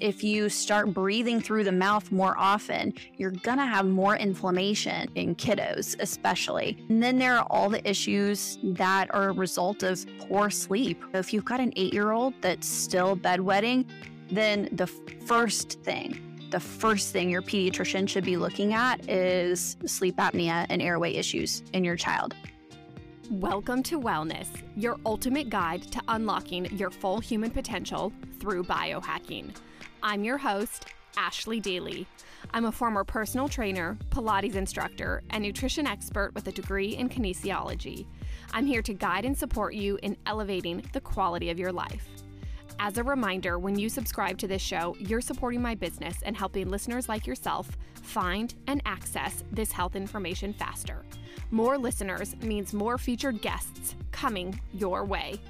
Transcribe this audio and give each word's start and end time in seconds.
if 0.00 0.22
you 0.22 0.48
start 0.48 0.92
breathing 0.92 1.40
through 1.40 1.64
the 1.64 1.72
mouth 1.72 2.10
more 2.12 2.34
often, 2.38 2.94
you're 3.16 3.32
to 3.58 3.66
have 3.66 3.86
more 3.86 4.16
inflammation 4.16 5.08
in 5.14 5.34
kiddos, 5.34 5.96
especially. 6.00 6.78
And 6.88 7.02
then 7.02 7.18
there 7.18 7.36
are 7.36 7.46
all 7.50 7.68
the 7.68 7.88
issues 7.88 8.58
that 8.62 9.12
are 9.14 9.30
a 9.30 9.32
result 9.32 9.82
of 9.82 10.04
poor 10.20 10.50
sleep. 10.50 11.02
If 11.14 11.32
you've 11.32 11.44
got 11.44 11.60
an 11.60 11.72
eight 11.76 11.92
year 11.92 12.12
old 12.12 12.34
that's 12.40 12.68
still 12.68 13.16
bedwetting, 13.16 13.86
then 14.30 14.68
the 14.72 14.86
first 14.86 15.80
thing 15.82 16.24
the 16.50 16.60
first 16.60 17.12
thing 17.12 17.28
your 17.28 17.42
pediatrician 17.42 18.08
should 18.08 18.24
be 18.24 18.38
looking 18.38 18.72
at 18.72 19.06
is 19.06 19.76
sleep 19.84 20.16
apnea 20.16 20.64
and 20.70 20.80
airway 20.80 21.12
issues 21.12 21.62
in 21.74 21.84
your 21.84 21.94
child. 21.94 22.34
Welcome 23.30 23.82
to 23.82 24.00
Wellness, 24.00 24.48
your 24.74 24.96
ultimate 25.04 25.50
guide 25.50 25.82
to 25.92 26.00
unlocking 26.08 26.64
your 26.74 26.88
full 26.88 27.18
human 27.20 27.50
potential 27.50 28.14
through 28.40 28.64
biohacking. 28.64 29.54
I'm 30.02 30.22
your 30.22 30.38
host, 30.38 30.86
Ashley 31.16 31.58
Daly. 31.58 32.06
I'm 32.52 32.66
a 32.66 32.72
former 32.72 33.02
personal 33.02 33.48
trainer, 33.48 33.98
Pilates 34.10 34.54
instructor, 34.54 35.22
and 35.30 35.42
nutrition 35.42 35.88
expert 35.88 36.32
with 36.34 36.46
a 36.46 36.52
degree 36.52 36.94
in 36.94 37.08
kinesiology. 37.08 38.06
I'm 38.52 38.64
here 38.64 38.82
to 38.82 38.94
guide 38.94 39.24
and 39.24 39.36
support 39.36 39.74
you 39.74 39.98
in 40.02 40.16
elevating 40.24 40.84
the 40.92 41.00
quality 41.00 41.50
of 41.50 41.58
your 41.58 41.72
life. 41.72 42.08
As 42.78 42.96
a 42.96 43.02
reminder, 43.02 43.58
when 43.58 43.76
you 43.76 43.88
subscribe 43.88 44.38
to 44.38 44.46
this 44.46 44.62
show, 44.62 44.94
you're 45.00 45.20
supporting 45.20 45.60
my 45.60 45.74
business 45.74 46.18
and 46.22 46.36
helping 46.36 46.70
listeners 46.70 47.08
like 47.08 47.26
yourself 47.26 47.76
find 48.00 48.54
and 48.68 48.80
access 48.86 49.42
this 49.50 49.72
health 49.72 49.96
information 49.96 50.52
faster. 50.52 51.04
More 51.50 51.76
listeners 51.76 52.36
means 52.40 52.72
more 52.72 52.96
featured 52.96 53.42
guests 53.42 53.96
coming 54.12 54.60
your 54.72 55.04
way. 55.04 55.40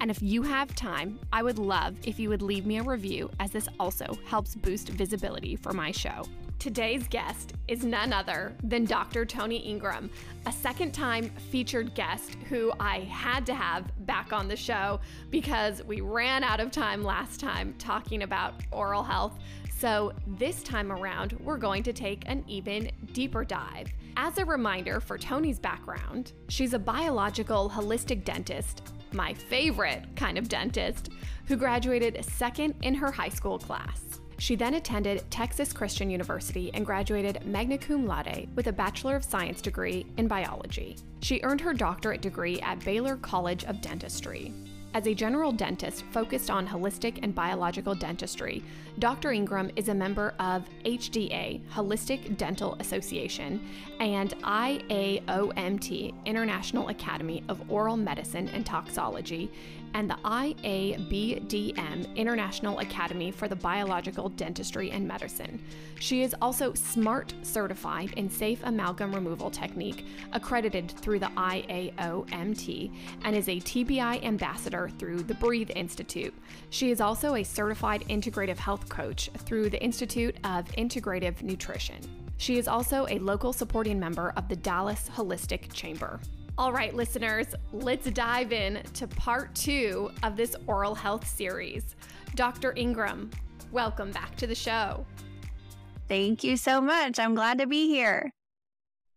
And 0.00 0.10
if 0.10 0.20
you 0.22 0.42
have 0.42 0.74
time, 0.74 1.18
I 1.32 1.42
would 1.42 1.58
love 1.58 1.96
if 2.04 2.18
you 2.18 2.28
would 2.28 2.42
leave 2.42 2.66
me 2.66 2.78
a 2.78 2.82
review, 2.82 3.30
as 3.40 3.50
this 3.50 3.68
also 3.78 4.18
helps 4.26 4.54
boost 4.54 4.88
visibility 4.90 5.56
for 5.56 5.72
my 5.72 5.90
show. 5.90 6.24
Today's 6.58 7.06
guest 7.08 7.52
is 7.68 7.84
none 7.84 8.12
other 8.12 8.54
than 8.62 8.86
Dr. 8.86 9.26
Toni 9.26 9.60
Engram, 9.70 10.08
a 10.46 10.52
second 10.52 10.92
time 10.92 11.28
featured 11.50 11.94
guest 11.94 12.36
who 12.48 12.72
I 12.80 13.00
had 13.00 13.44
to 13.46 13.54
have 13.54 13.92
back 14.06 14.32
on 14.32 14.48
the 14.48 14.56
show 14.56 15.00
because 15.30 15.82
we 15.84 16.00
ran 16.00 16.42
out 16.42 16.60
of 16.60 16.70
time 16.70 17.02
last 17.02 17.38
time 17.38 17.74
talking 17.78 18.22
about 18.22 18.54
oral 18.70 19.02
health. 19.02 19.38
So, 19.76 20.14
this 20.26 20.62
time 20.62 20.90
around, 20.90 21.32
we're 21.40 21.58
going 21.58 21.82
to 21.82 21.92
take 21.92 22.22
an 22.26 22.44
even 22.48 22.90
deeper 23.12 23.44
dive. 23.44 23.88
As 24.16 24.38
a 24.38 24.44
reminder 24.46 25.00
for 25.00 25.18
Toni's 25.18 25.58
background, 25.58 26.32
she's 26.48 26.72
a 26.72 26.78
biological 26.78 27.68
holistic 27.68 28.24
dentist, 28.24 28.93
my 29.14 29.32
favorite 29.32 30.04
kind 30.16 30.36
of 30.36 30.48
dentist, 30.48 31.10
who 31.46 31.56
graduated 31.56 32.24
second 32.24 32.74
in 32.82 32.94
her 32.94 33.10
high 33.10 33.28
school 33.28 33.58
class. 33.58 34.20
She 34.38 34.56
then 34.56 34.74
attended 34.74 35.24
Texas 35.30 35.72
Christian 35.72 36.10
University 36.10 36.70
and 36.74 36.84
graduated 36.84 37.46
magna 37.46 37.78
cum 37.78 38.06
laude 38.06 38.48
with 38.56 38.66
a 38.66 38.72
Bachelor 38.72 39.16
of 39.16 39.24
Science 39.24 39.60
degree 39.62 40.06
in 40.16 40.26
biology. 40.26 40.96
She 41.20 41.40
earned 41.42 41.60
her 41.60 41.72
doctorate 41.72 42.20
degree 42.20 42.60
at 42.60 42.84
Baylor 42.84 43.16
College 43.16 43.64
of 43.64 43.80
Dentistry. 43.80 44.52
As 44.94 45.08
a 45.08 45.14
general 45.14 45.50
dentist 45.50 46.04
focused 46.12 46.50
on 46.50 46.68
holistic 46.68 47.18
and 47.24 47.34
biological 47.34 47.96
dentistry, 47.96 48.62
Dr. 49.00 49.30
Engram 49.30 49.72
is 49.74 49.88
a 49.88 49.94
member 49.94 50.34
of 50.38 50.68
HDA, 50.84 51.60
Holistic 51.72 52.36
Dental 52.36 52.76
Association, 52.78 53.60
and 53.98 54.30
IAOMT, 54.42 56.14
International 56.24 56.90
Academy 56.90 57.42
of 57.48 57.68
Oral 57.68 57.96
Medicine 57.96 58.48
and 58.50 58.64
Toxicology, 58.64 59.50
and 59.94 60.10
the 60.10 60.18
IABDM, 60.24 62.14
International 62.16 62.80
Academy 62.80 63.30
for 63.30 63.48
the 63.48 63.56
Biological 63.56 64.28
Dentistry 64.28 64.90
and 64.90 65.06
Medicine. 65.06 65.62
She 66.00 66.22
is 66.22 66.34
also 66.42 66.74
SMART 66.74 67.32
certified 67.42 68.12
in 68.16 68.28
safe 68.28 68.60
amalgam 68.64 69.14
removal 69.14 69.50
technique, 69.50 70.04
accredited 70.32 70.90
through 70.90 71.20
the 71.20 71.30
IAOMT, 71.36 72.92
and 73.22 73.36
is 73.36 73.48
a 73.48 73.60
TBI 73.60 74.24
ambassador 74.24 74.90
through 74.98 75.22
the 75.22 75.34
Breathe 75.34 75.70
Institute. 75.74 76.34
She 76.70 76.90
is 76.90 77.00
also 77.00 77.36
a 77.36 77.44
certified 77.44 78.04
integrative 78.08 78.58
health 78.58 78.88
coach 78.88 79.30
through 79.38 79.70
the 79.70 79.82
Institute 79.82 80.36
of 80.44 80.66
Integrative 80.72 81.42
Nutrition. 81.42 82.00
She 82.36 82.58
is 82.58 82.66
also 82.66 83.06
a 83.08 83.20
local 83.20 83.52
supporting 83.52 84.00
member 84.00 84.32
of 84.36 84.48
the 84.48 84.56
Dallas 84.56 85.08
Holistic 85.14 85.72
Chamber. 85.72 86.20
All 86.56 86.72
right, 86.72 86.94
listeners, 86.94 87.48
let's 87.72 88.08
dive 88.12 88.52
in 88.52 88.80
to 88.94 89.08
part 89.08 89.52
two 89.56 90.12
of 90.22 90.36
this 90.36 90.54
oral 90.68 90.94
health 90.94 91.26
series. 91.26 91.96
Dr. 92.36 92.72
Engram, 92.74 93.32
welcome 93.72 94.12
back 94.12 94.36
to 94.36 94.46
the 94.46 94.54
show. 94.54 95.04
Thank 96.06 96.44
you 96.44 96.56
so 96.56 96.80
much. 96.80 97.18
I'm 97.18 97.34
glad 97.34 97.58
to 97.58 97.66
be 97.66 97.88
here. 97.88 98.30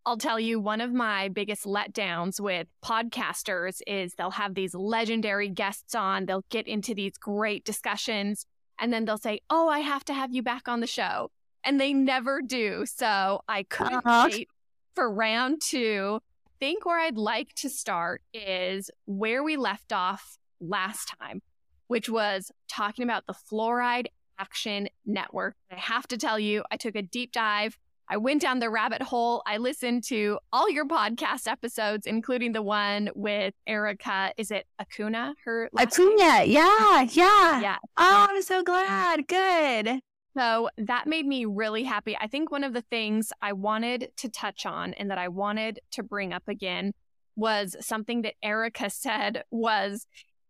I'll 0.04 0.18
tell 0.18 0.40
you, 0.40 0.60
one 0.60 0.82
of 0.82 0.92
my 0.92 1.28
biggest 1.28 1.66
letdowns 1.66 2.40
with 2.40 2.66
podcasters 2.84 3.82
is 3.86 4.16
they'll 4.16 4.32
have 4.32 4.56
these 4.56 4.74
legendary 4.74 5.50
guests 5.50 5.94
on, 5.94 6.26
they'll 6.26 6.46
get 6.50 6.68
into 6.68 6.96
these 6.96 7.20
great 7.20 7.64
discussions, 7.64 8.48
and 8.80 8.92
then 8.92 9.06
they'll 9.06 9.20
say, 9.20 9.42
Oh, 9.52 9.70
I 9.70 9.80
have 9.80 10.04
to 10.06 10.14
have 10.16 10.34
you 10.34 10.42
back 10.42 10.68
on 10.68 10.80
the 10.80 10.88
show. 10.88 11.30
And 11.64 11.80
they 11.80 11.94
never 11.94 12.42
do. 12.42 12.88
So 12.88 13.42
I 13.48 13.62
couldn't 13.62 14.08
uh-huh. 14.08 14.30
wait 14.32 14.48
for 14.96 15.12
round 15.12 15.62
two 15.62 16.20
think 16.60 16.86
where 16.86 17.00
I'd 17.00 17.18
like 17.18 17.54
to 17.56 17.70
start 17.70 18.22
is 18.34 18.90
where 19.06 19.44
we 19.44 19.58
left 19.58 19.94
off 19.94 20.38
last 20.60 21.14
time, 21.20 21.42
which 21.88 22.10
was 22.10 22.52
talking 22.70 23.04
about 23.04 23.26
the 23.28 23.34
Fluoride 23.34 24.08
Action 24.40 24.88
Network. 25.06 25.56
I 25.72 25.76
have 25.76 26.08
to 26.10 26.18
tell 26.18 26.40
you, 26.40 26.64
I 26.72 26.78
took 26.78 26.96
a 26.96 27.02
deep 27.02 27.32
dive. 27.32 27.78
I 28.10 28.18
went 28.18 28.42
down 28.42 28.60
the 28.60 28.70
rabbit 28.70 29.02
hole. 29.02 29.44
I 29.46 29.58
listened 29.58 30.04
to 30.06 30.40
all 30.54 30.70
your 30.70 30.86
podcast 30.86 31.48
episodes, 31.48 32.08
including 32.08 32.54
the 32.54 32.62
one 32.62 33.10
with 33.16 33.54
Erica. 33.66 34.32
Is 34.38 34.50
it 34.50 34.66
Acuna? 34.80 35.36
Her 35.44 35.70
Acuna, 35.78 36.46
yeah, 36.46 37.02
yeah. 37.02 37.62
Yeah. 37.62 37.78
Oh, 37.98 38.28
I'm 38.30 38.42
so 38.44 38.64
glad. 38.64 39.28
Good. 39.28 40.00
So 40.38 40.70
that 40.78 41.08
made 41.08 41.26
me 41.26 41.46
really 41.46 41.82
happy. 41.84 42.16
I 42.20 42.28
think 42.28 42.52
one 42.52 42.64
of 42.64 42.74
the 42.74 42.84
things 42.84 43.34
I 43.42 43.54
wanted 43.54 44.12
to 44.18 44.30
touch 44.30 44.68
on 44.68 44.94
and 44.94 45.10
that 45.10 45.18
I 45.18 45.30
wanted 45.30 45.80
to 45.94 46.04
bring 46.04 46.32
up 46.32 46.48
again 46.48 46.92
was 47.36 47.76
something 47.80 48.22
that 48.22 48.36
Erica 48.44 48.90
said 48.92 49.44
was 49.50 50.06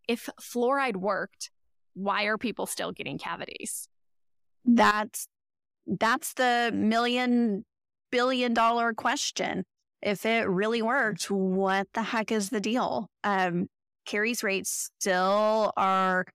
if 0.08 0.30
fluoride 0.42 0.98
worked, 0.98 1.52
why 1.94 2.26
are 2.26 2.38
people 2.38 2.66
still 2.66 2.92
getting 2.92 3.18
cavities? 3.18 3.88
That's 4.66 5.28
that's 5.86 6.34
the 6.34 6.72
million 6.74 7.64
billion 8.12 8.54
dollar 8.54 8.94
question. 8.94 9.64
If 10.02 10.26
it 10.26 10.50
really 10.50 10.82
worked, 10.82 11.32
what 11.32 11.88
the 11.94 12.04
heck 12.04 12.32
is 12.32 12.50
the 12.50 12.60
deal? 12.60 13.08
Um, 13.24 13.68
caries 14.06 14.44
rates 14.44 14.90
still 15.00 15.72
are 15.78 16.26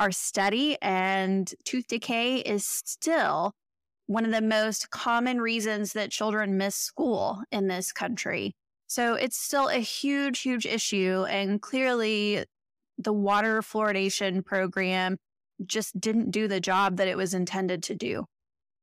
are 0.00 0.10
study, 0.10 0.76
and 0.82 1.52
tooth 1.64 1.86
decay 1.86 2.38
is 2.38 2.66
still 2.66 3.52
one 4.06 4.24
of 4.24 4.32
the 4.32 4.40
most 4.40 4.90
common 4.90 5.40
reasons 5.40 5.92
that 5.92 6.10
children 6.10 6.56
miss 6.56 6.74
school 6.74 7.42
in 7.52 7.68
this 7.68 7.92
country. 7.92 8.52
So 8.88 9.14
it's 9.14 9.36
still 9.36 9.68
a 9.68 9.78
huge, 9.78 10.40
huge 10.40 10.66
issue. 10.66 11.24
And 11.28 11.62
clearly, 11.62 12.44
the 12.98 13.12
water 13.12 13.62
fluoridation 13.62 14.44
program 14.44 15.16
just 15.64 16.00
didn't 16.00 16.32
do 16.32 16.48
the 16.48 16.58
job 16.58 16.96
that 16.96 17.06
it 17.06 17.16
was 17.16 17.34
intended 17.34 17.84
to 17.84 17.94
do. 17.94 18.24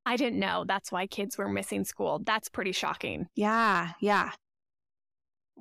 I 0.06 0.16
didn't 0.16 0.40
know 0.40 0.64
that's 0.66 0.94
why 0.94 1.08
kids 1.08 1.38
were 1.38 1.50
missing 1.50 1.84
school. 1.84 2.22
That's 2.24 2.48
pretty 2.48 2.72
shocking. 2.72 3.28
Yeah, 3.36 3.92
yeah. 4.00 4.32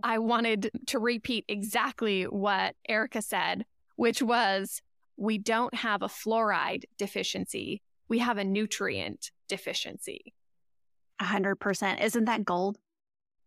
I 0.05 0.19
wanted 0.19 0.71
to 0.89 0.99
repeat 1.01 1.45
exactly 1.49 2.23
what 2.25 2.77
Erica 2.89 3.23
said, 3.23 3.65
which 3.97 4.23
was 4.23 4.81
we 5.17 5.39
don't 5.39 5.75
have 5.75 6.03
a 6.03 6.09
fluoride 6.09 6.85
deficiency. 6.99 7.83
We 8.09 8.19
have 8.19 8.39
a 8.39 8.45
nutrient 8.45 9.31
deficiency. 9.49 10.35
A 11.21 11.25
hundred 11.25 11.57
percent. 11.57 12.01
Isn't 12.01 12.27
that 12.27 12.45
gold? 12.45 12.79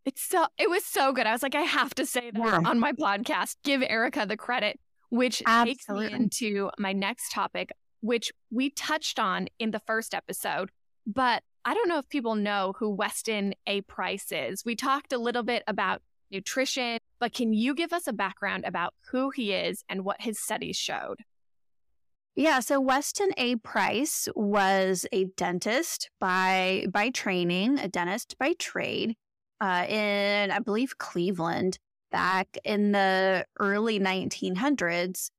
It's 0.05 0.21
so, 0.23 0.47
it 0.57 0.69
was 0.69 0.85
so 0.85 1.13
good. 1.13 1.27
I 1.27 1.31
was 1.31 1.43
like, 1.43 1.55
I 1.55 1.61
have 1.61 1.93
to 1.95 2.05
say 2.05 2.31
that 2.31 2.39
yeah. 2.39 2.61
on 2.65 2.79
my 2.79 2.93
podcast, 2.93 3.57
give 3.63 3.83
Erica 3.83 4.25
the 4.25 4.37
credit, 4.37 4.79
which 5.09 5.43
Absolutely. 5.45 6.07
takes 6.07 6.13
me 6.13 6.23
into 6.23 6.69
my 6.79 6.93
next 6.93 7.31
topic, 7.31 7.71
which 8.01 8.31
we 8.49 8.71
touched 8.71 9.19
on 9.19 9.47
in 9.59 9.71
the 9.71 9.81
first 9.85 10.15
episode, 10.15 10.71
but 11.05 11.43
I 11.65 11.73
don't 11.73 11.89
know 11.89 11.99
if 11.99 12.09
people 12.09 12.35
know 12.35 12.73
who 12.79 12.89
Weston 12.89 13.53
A. 13.67 13.81
Price 13.81 14.31
is. 14.31 14.63
We 14.65 14.75
talked 14.75 15.13
a 15.13 15.17
little 15.17 15.43
bit 15.43 15.63
about 15.67 16.01
nutrition, 16.31 16.99
but 17.19 17.33
can 17.33 17.53
you 17.53 17.75
give 17.75 17.91
us 17.91 18.07
a 18.07 18.13
background 18.13 18.63
about 18.65 18.93
who 19.11 19.29
he 19.29 19.51
is 19.51 19.83
and 19.89 20.05
what 20.05 20.21
his 20.21 20.39
studies 20.39 20.77
showed? 20.77 21.19
Yeah, 22.35 22.61
so 22.61 22.79
Weston 22.79 23.31
A. 23.37 23.57
Price 23.57 24.29
was 24.35 25.05
a 25.11 25.25
dentist 25.35 26.09
by 26.19 26.85
by 26.91 27.09
training, 27.09 27.79
a 27.79 27.87
dentist 27.87 28.37
by 28.39 28.53
trade, 28.57 29.15
uh, 29.59 29.85
in 29.89 30.51
I 30.51 30.59
believe 30.59 30.97
Cleveland 30.97 31.79
back 32.11 32.57
in 32.63 32.91
the 32.91 33.45
early 33.59 33.99
1900s, 33.99 35.29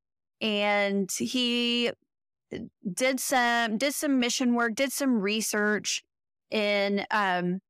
and 0.40 1.10
he 1.18 1.90
did 2.92 3.20
some 3.20 3.78
did 3.78 3.94
some 3.94 4.18
mission 4.18 4.54
work, 4.54 4.74
did 4.74 4.92
some 4.92 5.20
research 5.20 6.02
in 6.50 7.06
um, 7.10 7.60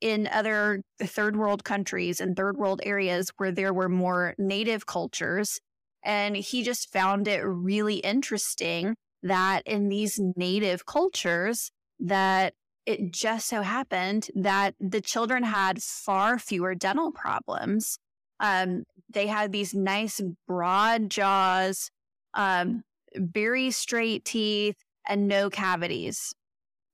in 0.00 0.28
other 0.28 0.82
third 1.00 1.36
world 1.36 1.64
countries 1.64 2.20
and 2.20 2.36
third 2.36 2.56
world 2.56 2.80
areas 2.84 3.30
where 3.36 3.52
there 3.52 3.72
were 3.72 3.88
more 3.88 4.34
native 4.38 4.86
cultures. 4.86 5.60
And 6.06 6.36
he 6.36 6.62
just 6.62 6.92
found 6.92 7.26
it 7.26 7.40
really 7.40 7.96
interesting 7.96 8.94
that 9.24 9.62
in 9.66 9.88
these 9.88 10.20
native 10.36 10.86
cultures 10.86 11.72
that 11.98 12.54
it 12.86 13.12
just 13.12 13.48
so 13.48 13.62
happened 13.62 14.28
that 14.36 14.76
the 14.78 15.00
children 15.00 15.42
had 15.42 15.82
far 15.82 16.38
fewer 16.38 16.76
dental 16.76 17.10
problems. 17.10 17.98
Um, 18.38 18.84
they 19.12 19.26
had 19.26 19.50
these 19.50 19.74
nice 19.74 20.22
broad 20.46 21.10
jaws, 21.10 21.90
um, 22.34 22.84
very 23.16 23.72
straight 23.72 24.24
teeth, 24.24 24.76
and 25.08 25.26
no 25.26 25.50
cavities. 25.50 26.32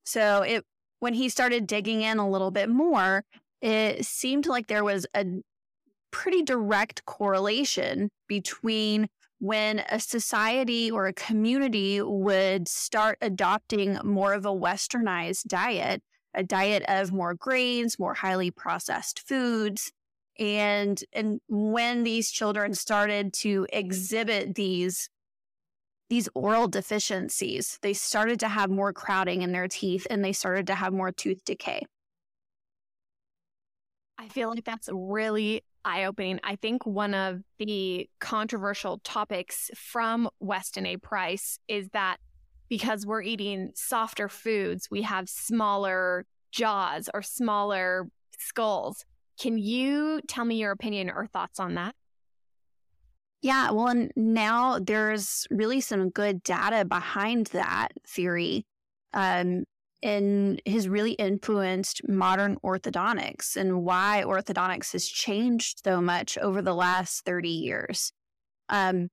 So 0.07 0.41
it 0.41 0.65
when 1.01 1.13
he 1.13 1.29
started 1.29 1.67
digging 1.67 2.01
in 2.01 2.19
a 2.19 2.31
little 2.31 2.51
bit 2.51 2.71
more, 2.71 3.25
it 3.61 4.07
seemed 4.07 4.47
like 4.47 4.69
there 4.69 4.85
was 4.85 5.07
a 5.15 5.27
pretty 6.13 6.43
direct 6.43 7.05
correlation 7.05 8.11
between 8.29 9.09
when 9.41 9.81
a 9.89 9.99
society 9.99 10.89
or 10.89 11.07
a 11.09 11.13
community 11.13 12.01
would 12.01 12.69
start 12.69 13.19
adopting 13.21 13.99
more 14.05 14.33
of 14.33 14.47
a 14.47 14.51
westernized 14.51 15.49
diet, 15.49 16.01
a 16.33 16.45
diet 16.45 16.85
of 16.87 17.13
more 17.13 17.35
grains, 17.35 17.99
more 17.99 18.15
highly 18.15 18.53
processed 18.53 19.27
foods, 19.27 19.91
and 20.39 21.03
and 21.13 21.41
when 21.49 22.05
these 22.05 22.31
children 22.31 22.73
started 22.73 23.33
to 23.33 23.67
exhibit 23.73 24.55
these 24.55 25.11
these 26.09 26.29
oral 26.35 26.69
deficiencies, 26.69 27.79
they 27.83 27.95
started 27.95 28.39
to 28.39 28.49
have 28.49 28.71
more 28.71 28.93
crowding 28.93 29.43
in 29.43 29.53
their 29.53 29.67
teeth 29.67 30.07
and 30.11 30.25
they 30.25 30.33
started 30.33 30.67
to 30.67 30.75
have 30.75 30.93
more 30.93 31.11
tooth 31.11 31.45
decay. 31.45 31.83
I 34.19 34.29
feel 34.29 34.51
like 34.51 34.65
that's 34.65 34.89
really 34.93 35.65
eye 35.85 36.05
opening. 36.05 36.41
I 36.43 36.57
think 36.57 36.87
one 36.87 37.15
of 37.15 37.41
the 37.59 38.09
controversial 38.21 39.01
topics 39.05 39.71
from 39.75 40.29
Weston 40.41 40.87
A. 40.87 40.97
Price 40.97 41.59
is 41.69 41.89
that 41.91 42.19
because 42.69 43.05
we're 43.05 43.23
eating 43.23 43.71
softer 43.75 44.29
foods, 44.29 44.89
we 44.91 45.03
have 45.03 45.29
smaller 45.29 46.25
jaws 46.51 47.09
or 47.13 47.23
smaller 47.23 48.09
skulls. 48.39 49.05
Can 49.41 49.59
you 49.59 50.21
tell 50.29 50.45
me 50.45 50.57
your 50.57 50.73
opinion 50.73 51.11
or 51.11 51.27
thoughts 51.27 51.61
on 51.61 51.75
that? 51.75 51.95
Yeah, 53.43 53.73
well, 53.73 53.89
and 53.89 54.13
now 54.15 54.79
there's 54.79 55.49
really 55.51 55.81
some 55.81 56.11
good 56.11 56.45
data 56.45 56.85
behind 56.85 57.47
that 57.49 57.89
theory. 58.07 58.65
Um, 59.13 59.65
and 60.03 60.61
has 60.67 60.89
really 60.89 61.13
influenced 61.13 62.07
modern 62.09 62.57
orthodontics 62.65 63.57
and 63.57 63.83
why 63.85 64.25
orthodontics 64.27 64.93
has 64.93 65.07
changed 65.07 65.83
so 65.85 66.01
much 66.01 66.37
over 66.39 66.61
the 66.61 66.75
last 66.75 67.25
30 67.25 67.49
years. 67.49 68.13
Um, 68.69 69.09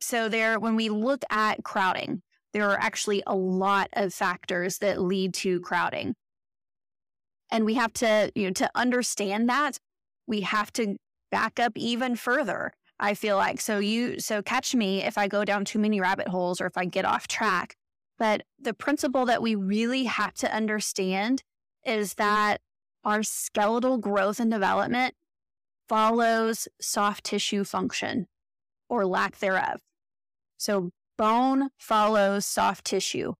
so 0.00 0.28
there, 0.28 0.58
when 0.58 0.76
we 0.76 0.88
look 0.88 1.22
at 1.30 1.62
crowding, 1.64 2.22
there 2.52 2.68
are 2.70 2.78
actually 2.78 3.22
a 3.26 3.34
lot 3.34 3.88
of 3.92 4.12
factors 4.12 4.78
that 4.78 5.00
lead 5.00 5.34
to 5.34 5.60
crowding. 5.60 6.14
And 7.50 7.64
we 7.64 7.74
have 7.74 7.92
to, 7.94 8.32
you 8.34 8.46
know, 8.46 8.52
to 8.54 8.70
understand 8.74 9.48
that, 9.48 9.78
we 10.26 10.40
have 10.42 10.72
to 10.74 10.96
back 11.30 11.60
up 11.60 11.72
even 11.76 12.16
further 12.16 12.72
I 13.02 13.14
feel 13.14 13.36
like. 13.36 13.60
So 13.60 13.80
you 13.80 14.20
so 14.20 14.42
catch 14.42 14.76
me 14.76 15.02
if 15.02 15.18
I 15.18 15.26
go 15.26 15.44
down 15.44 15.64
too 15.64 15.80
many 15.80 16.00
rabbit 16.00 16.28
holes 16.28 16.60
or 16.60 16.66
if 16.66 16.78
I 16.78 16.84
get 16.84 17.04
off 17.04 17.26
track. 17.26 17.74
But 18.18 18.42
the 18.60 18.74
principle 18.74 19.26
that 19.26 19.42
we 19.42 19.54
really 19.54 20.04
have 20.04 20.34
to 20.34 20.54
understand 20.54 21.42
is 21.84 22.14
that 22.14 22.60
our 23.04 23.22
skeletal 23.22 23.98
growth 23.98 24.38
and 24.38 24.50
development 24.50 25.14
follows 25.88 26.68
soft 26.80 27.24
tissue 27.24 27.64
function 27.64 28.26
or 28.88 29.04
lack 29.04 29.38
thereof. 29.38 29.80
So 30.56 30.90
bone 31.18 31.70
follows 31.78 32.46
soft 32.46 32.84
tissue 32.84 33.34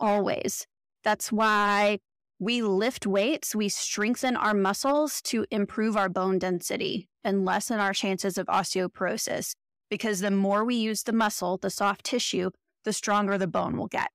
always. 0.00 0.66
That's 1.04 1.30
why 1.30 1.98
we 2.38 2.62
lift 2.62 3.06
weights, 3.06 3.54
we 3.54 3.68
strengthen 3.68 4.36
our 4.36 4.54
muscles 4.54 5.22
to 5.22 5.46
improve 5.50 5.96
our 5.96 6.08
bone 6.08 6.38
density 6.38 7.08
and 7.22 7.44
lessen 7.44 7.78
our 7.78 7.92
chances 7.92 8.36
of 8.36 8.46
osteoporosis 8.46 9.54
because 9.88 10.20
the 10.20 10.30
more 10.30 10.64
we 10.64 10.74
use 10.74 11.04
the 11.04 11.12
muscle, 11.12 11.58
the 11.58 11.70
soft 11.70 12.04
tissue, 12.04 12.50
the 12.84 12.92
stronger 12.92 13.38
the 13.38 13.46
bone 13.46 13.76
will 13.76 13.88
get. 13.88 14.08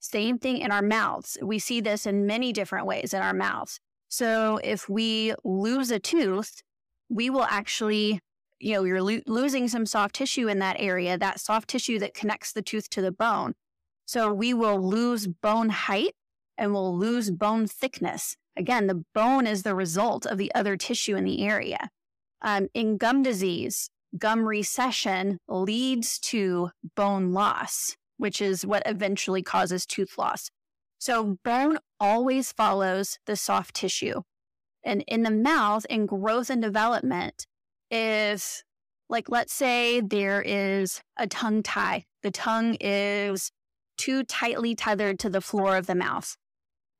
Same 0.00 0.38
thing 0.38 0.58
in 0.58 0.70
our 0.70 0.82
mouths. 0.82 1.36
We 1.42 1.58
see 1.58 1.80
this 1.80 2.06
in 2.06 2.26
many 2.26 2.52
different 2.52 2.86
ways 2.86 3.12
in 3.12 3.22
our 3.22 3.34
mouths. 3.34 3.80
So 4.08 4.60
if 4.62 4.88
we 4.88 5.34
lose 5.44 5.90
a 5.90 5.98
tooth, 5.98 6.62
we 7.08 7.30
will 7.30 7.44
actually, 7.44 8.20
you 8.60 8.74
know, 8.74 8.84
you're 8.84 9.02
lo- 9.02 9.20
losing 9.26 9.68
some 9.68 9.86
soft 9.86 10.14
tissue 10.14 10.48
in 10.48 10.58
that 10.60 10.76
area, 10.78 11.18
that 11.18 11.40
soft 11.40 11.68
tissue 11.68 11.98
that 11.98 12.14
connects 12.14 12.52
the 12.52 12.62
tooth 12.62 12.88
to 12.90 13.02
the 13.02 13.12
bone. 13.12 13.54
So 14.06 14.32
we 14.32 14.54
will 14.54 14.80
lose 14.80 15.26
bone 15.26 15.70
height 15.70 16.14
and 16.56 16.72
we'll 16.72 16.96
lose 16.96 17.30
bone 17.30 17.66
thickness. 17.66 18.36
Again, 18.56 18.86
the 18.86 19.04
bone 19.14 19.46
is 19.46 19.62
the 19.62 19.74
result 19.74 20.24
of 20.24 20.38
the 20.38 20.54
other 20.54 20.76
tissue 20.76 21.16
in 21.16 21.24
the 21.24 21.42
area. 21.42 21.90
Um, 22.40 22.68
in 22.72 22.96
gum 22.96 23.22
disease, 23.22 23.90
gum 24.18 24.46
recession 24.46 25.38
leads 25.48 26.18
to 26.18 26.70
bone 26.94 27.32
loss, 27.32 27.96
which 28.16 28.40
is 28.40 28.64
what 28.64 28.82
eventually 28.86 29.42
causes 29.42 29.86
tooth 29.86 30.18
loss. 30.18 30.50
So, 30.98 31.38
bone 31.44 31.78
always 32.00 32.52
follows 32.52 33.18
the 33.26 33.36
soft 33.36 33.74
tissue. 33.74 34.22
And 34.84 35.04
in 35.06 35.22
the 35.22 35.30
mouth, 35.30 35.84
in 35.90 36.06
growth 36.06 36.48
and 36.48 36.62
development, 36.62 37.46
if, 37.90 38.62
like, 39.08 39.28
let's 39.28 39.52
say 39.52 40.00
there 40.00 40.42
is 40.42 41.02
a 41.16 41.26
tongue 41.26 41.62
tie, 41.62 42.04
the 42.22 42.30
tongue 42.30 42.76
is 42.80 43.50
too 43.96 44.24
tightly 44.24 44.74
tethered 44.74 45.18
to 45.20 45.30
the 45.30 45.40
floor 45.40 45.76
of 45.76 45.86
the 45.86 45.94
mouth. 45.94 46.36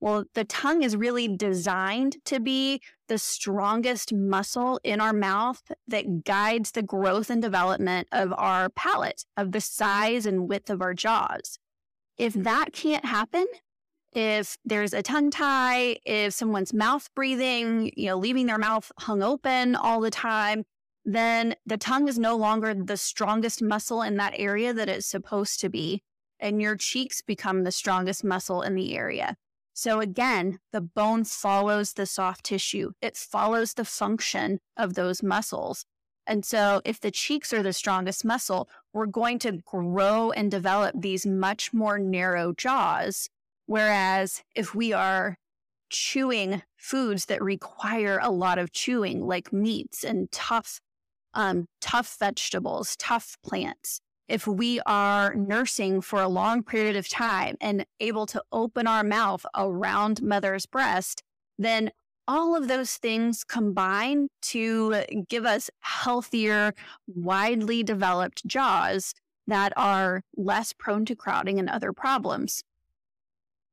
Well, 0.01 0.25
the 0.35 0.45
tongue 0.45 0.83
is 0.83 0.97
really 0.97 1.27
designed 1.27 2.19
to 2.27 2.39
be 2.39 2.81
the 3.09 3.19
strongest 3.19 4.13
muscle 4.13 4.79
in 4.85 5.01
our 5.01 5.13
mouth 5.13 5.63
that 5.89 6.25
guides 6.25 6.73
the 6.73 6.83
growth 6.83 7.31
and 7.31 7.41
development 7.41 8.09
of 8.13 8.33
our 8.37 8.69
palate, 8.69 9.25
of 9.37 9.53
the 9.53 9.61
size 9.61 10.27
and 10.27 10.49
width 10.49 10.69
of 10.69 10.83
our 10.83 10.93
jaws. 10.93 11.59
If 12.19 12.35
that 12.35 12.73
can't 12.73 13.05
happen, 13.05 13.47
if 14.13 14.57
there's 14.65 14.93
a 14.93 15.03
tongue 15.03 15.31
tie, 15.31 15.99
if 16.05 16.35
someone's 16.35 16.73
mouth 16.73 17.09
breathing, 17.15 17.93
you 17.97 18.07
know, 18.07 18.17
leaving 18.17 18.47
their 18.47 18.59
mouth 18.59 18.91
hung 18.99 19.23
open 19.23 19.77
all 19.77 20.01
the 20.01 20.11
time, 20.11 20.65
then 21.05 21.55
the 21.65 21.77
tongue 21.77 22.09
is 22.09 22.19
no 22.19 22.37
longer 22.37 22.75
the 22.75 22.97
strongest 22.97 23.63
muscle 23.63 24.03
in 24.03 24.17
that 24.17 24.35
area 24.37 24.75
that 24.75 24.89
it's 24.89 25.07
supposed 25.07 25.61
to 25.61 25.69
be. 25.69 26.03
And 26.41 26.61
your 26.61 26.77
cheeks 26.77 27.23
become 27.23 27.65
the 27.65 27.73
strongest 27.73 28.25
muscle 28.25 28.63
in 28.63 28.75
the 28.75 28.97
area. 28.97 29.37
So 29.77 30.01
again, 30.01 30.59
the 30.73 30.81
bone 30.81 31.25
follows 31.25 31.93
the 31.93 32.07
soft 32.07 32.47
tissue. 32.47 32.93
It 33.03 33.15
follows 33.15 33.75
the 33.75 33.85
function 33.85 34.59
of 34.75 34.95
those 34.95 35.23
muscles. 35.23 35.85
And 36.27 36.47
so 36.47 36.81
if 36.87 36.99
the 36.99 37.11
cheeks 37.11 37.53
are 37.53 37.63
the 37.63 37.75
strongest 37.75 38.25
muscle, 38.25 38.71
we're 38.95 39.05
going 39.05 39.39
to 39.41 39.61
grow 39.67 40.31
and 40.31 40.51
develop 40.51 40.95
these 40.99 41.27
much 41.27 41.75
more 41.75 41.99
narrow 41.99 42.55
jaws. 42.55 43.29
Whereas 43.67 44.43
if 44.55 44.75
we 44.75 44.95
are 44.95 45.37
chewing 45.91 46.63
foods 46.79 47.27
that 47.27 47.43
require 47.43 48.19
a 48.23 48.31
lot 48.31 48.59
of 48.59 48.73
chewing, 48.73 49.27
like 49.27 49.53
meats 49.53 50.03
and 50.03 50.33
tough, 50.33 50.81
um, 51.35 51.67
tough 51.83 52.17
vegetables, 52.19 52.97
tough 52.97 53.37
plants, 53.45 54.01
if 54.29 54.47
we 54.47 54.81
are 54.87 55.35
nursing 55.35 56.01
for 56.01 56.21
a 56.21 56.29
long 56.29 56.63
period 56.63 56.97
of 56.97 57.09
time 57.09 57.57
and 57.61 57.87
able 58.01 58.27
to 58.27 58.43
open 58.51 58.87
our 58.87 59.05
mouth 59.05 59.47
around 59.57 60.23
mother's 60.23 60.67
breast, 60.67 61.23
then 61.59 61.91
all 62.29 62.57
of 62.57 62.67
those 62.69 62.95
things 62.95 63.45
combine 63.45 64.29
to 64.43 65.05
give 65.29 65.47
us 65.47 65.71
healthier, 65.81 66.73
widely 67.07 67.83
developed 67.83 68.45
jaws 68.47 69.15
that 69.47 69.73
are 69.77 70.23
less 70.37 70.73
prone 70.73 71.05
to 71.05 71.15
crowding 71.15 71.59
and 71.59 71.71
other 71.71 71.93
problems. 71.93 72.65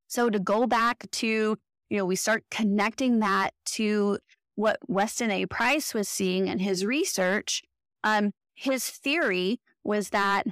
So 0.07 0.29
to 0.29 0.39
go 0.39 0.67
back 0.67 1.09
to, 1.13 1.57
you 1.89 1.97
know, 1.97 2.05
we 2.05 2.15
start 2.15 2.43
connecting 2.51 3.19
that 3.19 3.51
to 3.65 4.19
what 4.53 4.77
Weston 4.87 5.31
A. 5.31 5.47
Price 5.47 5.95
was 5.95 6.07
seeing 6.07 6.47
in 6.47 6.59
his 6.59 6.85
research. 6.85 7.63
Um, 8.03 8.33
his 8.53 8.87
theory 8.87 9.59
was 9.83 10.09
that 10.09 10.45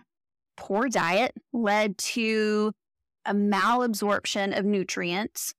poor 0.57 0.87
diet 0.89 1.33
led 1.53 1.97
to 1.97 2.71
a 3.25 3.33
malabsorption 3.33 4.57
of 4.57 4.65
nutrients. 4.65 5.53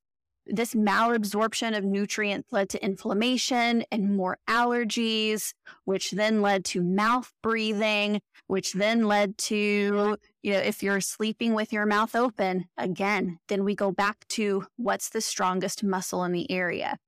This 0.46 0.74
malabsorption 0.74 1.76
of 1.76 1.84
nutrients 1.84 2.48
led 2.50 2.68
to 2.70 2.84
inflammation 2.84 3.84
and 3.92 4.16
more 4.16 4.38
allergies, 4.48 5.52
which 5.84 6.10
then 6.10 6.42
led 6.42 6.64
to 6.66 6.82
mouth 6.82 7.32
breathing, 7.42 8.20
which 8.48 8.72
then 8.72 9.06
led 9.06 9.38
to, 9.38 10.16
You 10.42 10.52
know, 10.52 10.58
if 10.58 10.82
you're 10.82 11.00
sleeping 11.00 11.54
with 11.54 11.72
your 11.72 11.86
mouth 11.86 12.16
open, 12.16 12.64
again, 12.76 13.38
then 13.48 13.64
we 13.64 13.76
go 13.76 13.92
back 13.92 14.26
to 14.30 14.66
what's 14.76 15.10
the 15.10 15.20
strongest 15.20 15.84
muscle 15.84 16.24
in 16.24 16.32
the 16.32 16.50
area. 16.50 16.98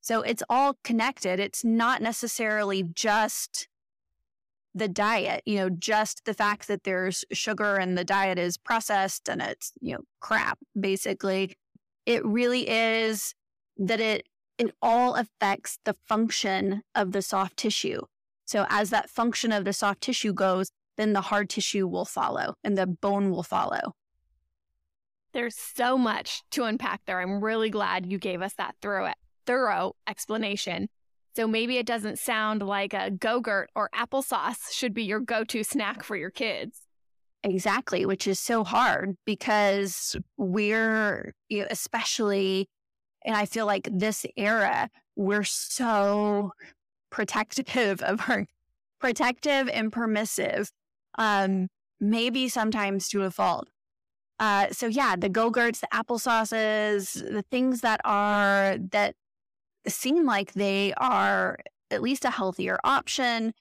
So 0.00 0.22
it's 0.22 0.44
all 0.48 0.76
connected. 0.84 1.40
It's 1.40 1.64
not 1.64 2.00
necessarily 2.00 2.84
just 2.84 3.66
the 4.76 4.88
diet, 4.88 5.42
you 5.46 5.56
know, 5.56 5.70
just 5.70 6.26
the 6.26 6.34
fact 6.34 6.68
that 6.68 6.84
there's 6.84 7.24
sugar 7.32 7.76
and 7.76 7.96
the 7.96 8.04
diet 8.04 8.38
is 8.38 8.58
processed 8.58 9.28
and 9.28 9.40
it's, 9.40 9.72
you 9.80 9.94
know, 9.94 10.02
crap, 10.20 10.58
basically. 10.78 11.56
It 12.04 12.24
really 12.24 12.68
is 12.68 13.34
that 13.78 14.00
it 14.00 14.26
it 14.58 14.74
all 14.80 15.14
affects 15.14 15.78
the 15.84 15.94
function 16.06 16.82
of 16.94 17.12
the 17.12 17.22
soft 17.22 17.56
tissue. 17.56 18.00
So 18.46 18.66
as 18.70 18.90
that 18.90 19.10
function 19.10 19.52
of 19.52 19.64
the 19.64 19.72
soft 19.72 20.00
tissue 20.02 20.32
goes, 20.32 20.70
then 20.96 21.12
the 21.12 21.20
hard 21.20 21.50
tissue 21.50 21.86
will 21.86 22.06
follow 22.06 22.54
and 22.64 22.76
the 22.76 22.86
bone 22.86 23.30
will 23.30 23.42
follow. 23.42 23.94
There's 25.32 25.56
so 25.56 25.98
much 25.98 26.42
to 26.52 26.64
unpack 26.64 27.02
there. 27.06 27.20
I'm 27.20 27.44
really 27.44 27.68
glad 27.68 28.10
you 28.10 28.18
gave 28.18 28.40
us 28.40 28.54
that 28.54 28.76
thorough, 28.80 29.12
thorough 29.46 29.94
explanation. 30.06 30.88
So 31.36 31.46
maybe 31.46 31.76
it 31.76 31.84
doesn't 31.84 32.18
sound 32.18 32.62
like 32.62 32.94
a 32.94 33.10
Go-Gurt 33.10 33.68
or 33.74 33.90
applesauce 33.94 34.72
should 34.72 34.94
be 34.94 35.04
your 35.04 35.20
go-to 35.20 35.62
snack 35.62 36.02
for 36.02 36.16
your 36.16 36.30
kids. 36.30 36.80
Exactly, 37.44 38.06
which 38.06 38.26
is 38.26 38.40
so 38.40 38.64
hard 38.64 39.16
because 39.26 40.16
we're, 40.38 41.34
you 41.50 41.60
know, 41.60 41.66
especially, 41.70 42.70
and 43.22 43.36
I 43.36 43.44
feel 43.44 43.66
like 43.66 43.86
this 43.92 44.24
era, 44.38 44.88
we're 45.14 45.44
so 45.44 46.52
protective 47.10 48.00
of 48.02 48.22
our 48.30 48.46
protective 48.98 49.68
and 49.68 49.92
permissive, 49.92 50.70
um, 51.18 51.68
maybe 52.00 52.48
sometimes 52.48 53.10
to 53.10 53.24
a 53.24 53.30
fault. 53.30 53.68
Uh, 54.40 54.68
so 54.72 54.86
yeah, 54.86 55.16
the 55.16 55.28
Go-Gurts, 55.28 55.80
the 55.80 55.88
applesauces, 55.92 57.12
the 57.12 57.44
things 57.50 57.82
that 57.82 58.00
are 58.04 58.78
that 58.90 59.14
seem 59.88 60.24
like 60.26 60.52
they 60.52 60.92
are 60.94 61.58
at 61.90 62.02
least 62.02 62.24
a 62.24 62.30
healthier 62.30 62.78
option, 62.84 63.54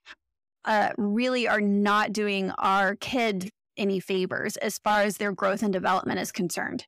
uh, 0.65 0.89
really 0.97 1.47
are 1.47 1.61
not 1.61 2.11
doing 2.11 2.51
our 2.57 2.95
kids 2.95 3.49
any 3.77 3.99
favors 3.99 4.57
as 4.57 4.79
far 4.79 5.01
as 5.01 5.17
their 5.17 5.31
growth 5.31 5.61
and 5.61 5.73
development 5.73 6.19
is 6.19 6.31
concerned. 6.31 6.85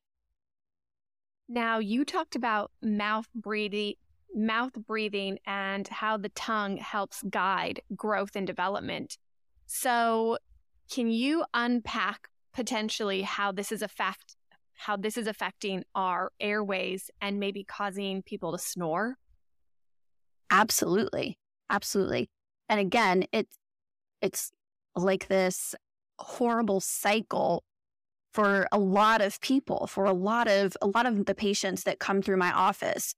Now, 1.48 1.78
you 1.78 2.04
talked 2.04 2.36
about 2.36 2.72
mouth 2.82 3.28
breathing, 3.34 3.94
mouth 4.34 4.72
breathing 4.86 5.38
and 5.46 5.86
how 5.88 6.16
the 6.16 6.28
tongue 6.30 6.76
helps 6.76 7.22
guide 7.30 7.80
growth 7.94 8.36
and 8.36 8.46
development. 8.46 9.16
So, 9.66 10.38
can 10.92 11.10
you 11.10 11.44
unpack 11.54 12.28
potentially 12.54 13.22
how 13.22 13.52
this 13.52 13.70
is 13.70 13.82
affect 13.82 14.36
how 14.74 14.96
this 14.96 15.16
is 15.16 15.26
affecting 15.26 15.84
our 15.94 16.30
airways 16.38 17.10
and 17.20 17.40
maybe 17.40 17.64
causing 17.64 18.22
people 18.22 18.52
to 18.52 18.58
snore? 18.58 19.16
Absolutely. 20.50 21.38
Absolutely. 21.70 22.30
And 22.68 22.80
again, 22.80 23.24
it's 23.32 23.56
it's 24.22 24.52
like 24.96 25.28
this 25.28 25.74
horrible 26.20 26.80
cycle 26.80 27.64
for 28.32 28.68
a 28.72 28.78
lot 28.78 29.20
of 29.22 29.40
people, 29.40 29.86
for 29.88 30.04
a 30.06 30.12
lot 30.12 30.48
of 30.48 30.76
a 30.82 30.86
lot 30.88 31.06
of 31.06 31.26
the 31.26 31.34
patients 31.34 31.84
that 31.84 32.00
come 32.00 32.22
through 32.22 32.38
my 32.38 32.52
office. 32.52 33.14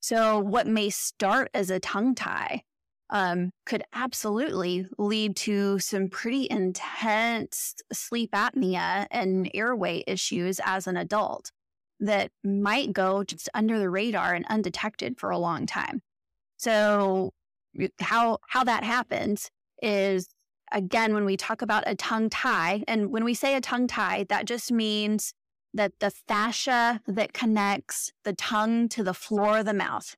So 0.00 0.38
what 0.40 0.66
may 0.66 0.90
start 0.90 1.50
as 1.54 1.70
a 1.70 1.80
tongue 1.80 2.14
tie 2.14 2.62
um, 3.10 3.50
could 3.66 3.84
absolutely 3.94 4.86
lead 4.98 5.36
to 5.36 5.78
some 5.80 6.08
pretty 6.08 6.48
intense 6.50 7.74
sleep 7.92 8.32
apnea 8.32 9.06
and 9.10 9.50
airway 9.54 10.04
issues 10.06 10.60
as 10.64 10.86
an 10.86 10.96
adult 10.96 11.50
that 12.00 12.30
might 12.44 12.92
go 12.92 13.24
just 13.24 13.48
under 13.54 13.78
the 13.78 13.90
radar 13.90 14.34
and 14.34 14.46
undetected 14.50 15.18
for 15.18 15.30
a 15.30 15.38
long 15.38 15.66
time. 15.66 16.02
So 16.56 17.30
how 18.00 18.38
how 18.48 18.64
that 18.64 18.84
happens 18.84 19.50
is 19.82 20.28
again 20.72 21.14
when 21.14 21.24
we 21.24 21.36
talk 21.36 21.62
about 21.62 21.84
a 21.86 21.94
tongue 21.94 22.30
tie 22.30 22.82
and 22.86 23.10
when 23.10 23.24
we 23.24 23.34
say 23.34 23.54
a 23.54 23.60
tongue 23.60 23.86
tie 23.86 24.24
that 24.28 24.46
just 24.46 24.72
means 24.72 25.34
that 25.74 25.92
the 25.98 26.10
fascia 26.28 27.00
that 27.06 27.32
connects 27.32 28.12
the 28.22 28.32
tongue 28.32 28.88
to 28.88 29.02
the 29.02 29.14
floor 29.14 29.58
of 29.58 29.66
the 29.66 29.74
mouth. 29.74 30.14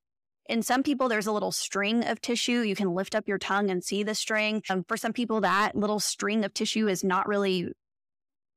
In 0.49 0.63
some 0.63 0.83
people 0.83 1.09
there's 1.09 1.27
a 1.27 1.33
little 1.33 1.51
string 1.51 2.05
of 2.05 2.21
tissue. 2.21 2.61
You 2.61 2.77
can 2.77 2.95
lift 2.95 3.15
up 3.15 3.27
your 3.27 3.39
tongue 3.39 3.71
and 3.71 3.83
see 3.83 4.03
the 4.03 4.15
string. 4.15 4.63
Um, 4.69 4.85
for 4.87 4.97
some 4.97 5.13
people 5.13 5.41
that 5.41 5.75
little 5.75 5.99
string 5.99 6.45
of 6.45 6.53
tissue 6.55 6.87
is 6.89 7.03
not 7.03 7.27
really 7.27 7.73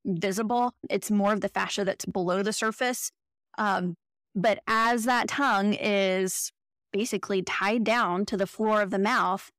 visible. 0.05 0.73
It's 0.89 1.09
more 1.09 1.33
of 1.33 1.41
the 1.41 1.49
fascia 1.49 1.85
that's 1.85 2.05
below 2.05 2.43
the 2.43 2.53
surface. 2.53 3.11
Um, 3.57 3.95
but 4.35 4.59
as 4.67 5.05
that 5.05 5.29
tongue 5.29 5.73
is 5.73 6.51
basically 6.91 7.41
tied 7.41 7.83
down 7.83 8.25
to 8.25 8.37
the 8.37 8.47
floor 8.47 8.81
of 8.81 8.89
the 8.89 8.99
mouth, 8.99 9.51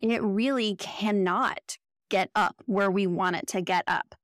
it 0.00 0.22
really 0.22 0.74
cannot 0.76 1.78
get 2.08 2.30
up 2.34 2.62
where 2.66 2.90
we 2.90 3.06
want 3.06 3.36
it 3.36 3.46
to 3.48 3.62
get 3.62 3.84
up. 3.86 4.14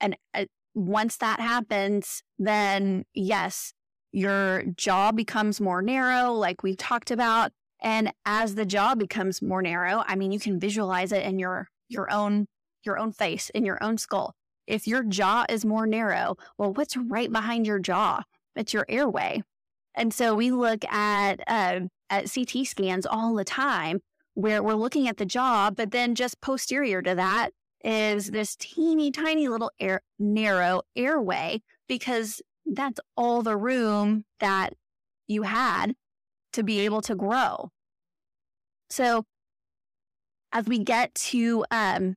And 0.00 0.16
uh, 0.34 0.46
once 0.74 1.16
that 1.18 1.40
happens, 1.40 2.22
then 2.38 3.04
yes, 3.14 3.72
your 4.12 4.64
jaw 4.76 5.12
becomes 5.12 5.60
more 5.60 5.82
narrow, 5.82 6.32
like 6.32 6.62
we've 6.62 6.76
talked 6.76 7.10
about. 7.10 7.52
And 7.82 8.12
as 8.26 8.54
the 8.54 8.66
jaw 8.66 8.94
becomes 8.94 9.40
more 9.40 9.62
narrow, 9.62 10.04
I 10.06 10.16
mean, 10.16 10.32
you 10.32 10.40
can 10.40 10.60
visualize 10.60 11.12
it 11.12 11.24
in 11.24 11.38
your 11.38 11.68
your 11.88 12.10
own 12.12 12.46
your 12.84 12.98
own 12.98 13.12
face, 13.12 13.50
in 13.50 13.64
your 13.64 13.82
own 13.82 13.98
skull. 13.98 14.34
If 14.66 14.86
your 14.86 15.02
jaw 15.02 15.44
is 15.48 15.64
more 15.64 15.86
narrow, 15.86 16.36
well, 16.56 16.72
what's 16.72 16.96
right 16.96 17.30
behind 17.30 17.66
your 17.66 17.78
jaw? 17.78 18.22
It's 18.54 18.72
your 18.72 18.86
airway. 18.88 19.42
And 19.94 20.14
so 20.14 20.34
we 20.34 20.50
look 20.50 20.84
at 20.84 21.40
uh, 21.46 21.80
at 22.08 22.32
CT 22.32 22.66
scans 22.66 23.06
all 23.06 23.34
the 23.34 23.44
time 23.44 24.00
where 24.34 24.62
we're 24.62 24.74
looking 24.74 25.08
at 25.08 25.16
the 25.16 25.26
jaw, 25.26 25.70
but 25.70 25.90
then 25.90 26.14
just 26.14 26.40
posterior 26.40 27.02
to 27.02 27.14
that 27.14 27.50
is 27.82 28.30
this 28.30 28.56
teeny 28.56 29.10
tiny 29.10 29.48
little 29.48 29.70
air, 29.80 30.02
narrow 30.18 30.82
airway 30.94 31.62
because 31.88 32.42
that's 32.66 33.00
all 33.16 33.42
the 33.42 33.56
room 33.56 34.24
that 34.38 34.74
you 35.26 35.42
had 35.42 35.94
to 36.52 36.62
be 36.62 36.80
able 36.80 37.00
to 37.02 37.14
grow. 37.14 37.70
So 38.90 39.24
as 40.52 40.66
we 40.66 40.78
get 40.78 41.14
to, 41.14 41.64
um, 41.70 42.14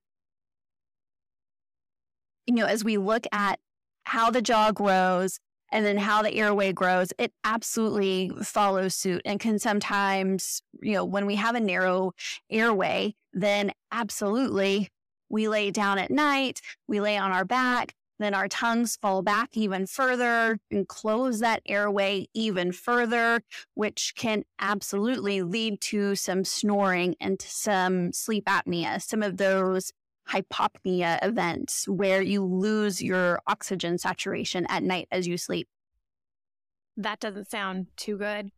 you 2.46 2.56
know, 2.56 2.66
as 2.66 2.84
we 2.84 2.98
look 2.98 3.26
at 3.32 3.60
how 4.06 4.32
the 4.32 4.42
jaw 4.42 4.72
grows, 4.72 5.40
and 5.74 5.84
then 5.84 5.98
how 5.98 6.22
the 6.22 6.34
airway 6.36 6.72
grows, 6.72 7.12
it 7.18 7.34
absolutely 7.44 8.32
follows 8.44 8.94
suit. 8.94 9.24
And 9.26 9.40
can 9.40 9.58
sometimes, 9.58 10.62
you 10.82 10.94
know, 10.94 11.04
when 11.04 11.26
we 11.26 11.36
have 11.36 11.56
a 11.56 11.60
narrow 11.60 12.14
airway, 12.50 13.16
then 13.34 13.72
absolutely 13.92 14.90
we 15.30 15.48
lay 15.48 15.72
down 15.72 15.98
at 15.98 16.12
night, 16.12 16.62
we 16.88 17.02
lay 17.02 17.18
on 17.18 17.32
our 17.32 17.44
back, 17.44 17.96
then 18.20 18.36
our 18.36 18.48
tongues 18.48 18.98
fall 19.02 19.24
back 19.24 19.50
even 19.54 19.88
further 19.88 20.60
and 20.70 20.88
close 20.88 21.40
that 21.40 21.64
airway 21.66 22.28
even 22.36 22.72
further, 22.72 23.42
which 23.74 24.14
can 24.16 24.44
absolutely 24.60 25.42
lead 25.42 25.82
to 25.82 26.16
some 26.16 26.46
snoring 26.46 27.16
and 27.20 27.40
to 27.40 27.48
some 27.50 28.14
sleep 28.14 28.46
apnea, 28.46 29.02
some 29.02 29.24
of 29.24 29.38
those 29.38 29.92
hypopnea 30.30 31.20
events 31.24 31.88
where 31.88 32.22
you 32.22 32.44
lose 32.44 33.02
your 33.02 33.40
oxygen 33.48 33.98
saturation 33.98 34.66
at 34.70 34.84
night 34.84 35.08
as 35.12 35.28
you 35.28 35.38
sleep. 35.38 35.68
That 36.98 37.20
doesn't 37.20 37.50
sound 37.50 37.88
too 37.98 38.18
good. 38.18 38.52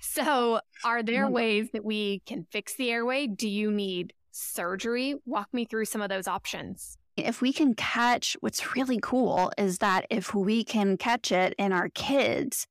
So, 0.00 0.60
are 0.82 1.02
there 1.02 1.24
mm-hmm. 1.24 1.34
ways 1.34 1.68
that 1.72 1.84
we 1.84 2.22
can 2.26 2.46
fix 2.50 2.74
the 2.74 2.90
airway? 2.90 3.26
Do 3.26 3.48
you 3.48 3.70
need 3.70 4.14
surgery? 4.30 5.16
Walk 5.26 5.48
me 5.52 5.64
through 5.66 5.84
some 5.84 6.00
of 6.00 6.08
those 6.08 6.26
options. 6.26 6.96
If 7.16 7.42
we 7.42 7.52
can 7.52 7.74
catch 7.74 8.36
what's 8.40 8.74
really 8.74 8.98
cool 9.02 9.52
is 9.58 9.78
that 9.78 10.06
if 10.08 10.34
we 10.34 10.64
can 10.64 10.96
catch 10.96 11.30
it 11.30 11.54
in 11.58 11.72
our 11.72 11.90
kids, 11.90 12.66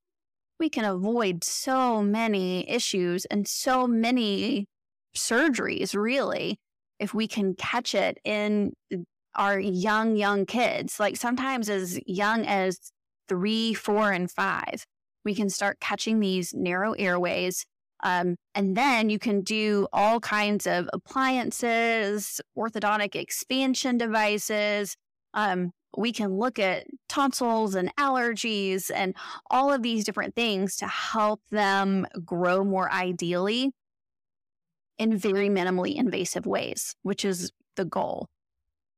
we 0.59 0.69
can 0.69 0.85
avoid 0.85 1.43
so 1.43 2.01
many 2.01 2.69
issues 2.69 3.25
and 3.25 3.47
so 3.47 3.87
many 3.87 4.67
surgeries, 5.15 5.95
really, 5.95 6.59
if 6.99 7.13
we 7.13 7.27
can 7.27 7.53
catch 7.55 7.95
it 7.95 8.17
in 8.23 8.73
our 9.35 9.59
young, 9.59 10.15
young 10.15 10.45
kids, 10.45 10.99
like 10.99 11.15
sometimes 11.15 11.69
as 11.69 11.99
young 12.05 12.45
as 12.45 12.91
three, 13.27 13.73
four, 13.73 14.11
and 14.11 14.29
five, 14.29 14.85
we 15.23 15.35
can 15.35 15.49
start 15.49 15.79
catching 15.79 16.19
these 16.19 16.53
narrow 16.53 16.93
airways. 16.93 17.65
Um, 18.01 18.35
and 18.55 18.75
then 18.77 19.09
you 19.09 19.19
can 19.19 19.41
do 19.41 19.87
all 19.91 20.19
kinds 20.19 20.65
of 20.65 20.89
appliances, 20.93 22.41
orthodontic 22.57 23.15
expansion 23.15 23.97
devices. 23.97 24.95
Um, 25.33 25.71
we 25.97 26.11
can 26.11 26.37
look 26.37 26.59
at 26.59 26.85
tonsils 27.07 27.75
and 27.75 27.93
allergies 27.97 28.91
and 28.93 29.15
all 29.49 29.71
of 29.71 29.81
these 29.81 30.05
different 30.05 30.35
things 30.35 30.75
to 30.77 30.87
help 30.87 31.41
them 31.51 32.05
grow 32.25 32.63
more 32.63 32.91
ideally 32.91 33.71
in 34.99 35.17
very 35.17 35.49
minimally 35.49 35.95
invasive 35.95 36.45
ways, 36.45 36.95
which 37.01 37.25
is 37.25 37.51
the 37.75 37.85
goal. 37.85 38.27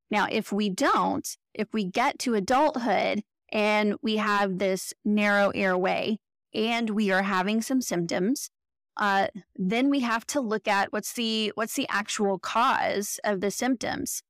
Now, 0.10 0.28
if 0.30 0.52
we 0.52 0.70
don't, 0.70 1.26
if 1.54 1.70
we 1.72 1.86
get 1.86 2.20
to 2.20 2.34
adulthood 2.34 3.22
and 3.54 3.96
we 4.02 4.18
have 4.18 4.58
this 4.58 4.94
narrow 5.06 5.52
airway 5.52 6.18
and 6.54 6.90
we 6.90 7.12
are 7.12 7.24
having 7.24 7.62
some 7.62 7.82
symptoms, 7.82 8.50
uh, 8.98 9.28
then 9.56 9.90
we 9.90 10.02
have 10.02 10.26
to 10.28 10.42
look 10.42 10.68
at 10.68 10.92
what's 10.92 11.14
the 11.14 11.54
what's 11.56 11.76
the 11.76 11.88
actual 11.90 12.40
cause 12.40 13.20
of 13.24 13.40
the 13.40 13.52
symptoms. 13.52 14.22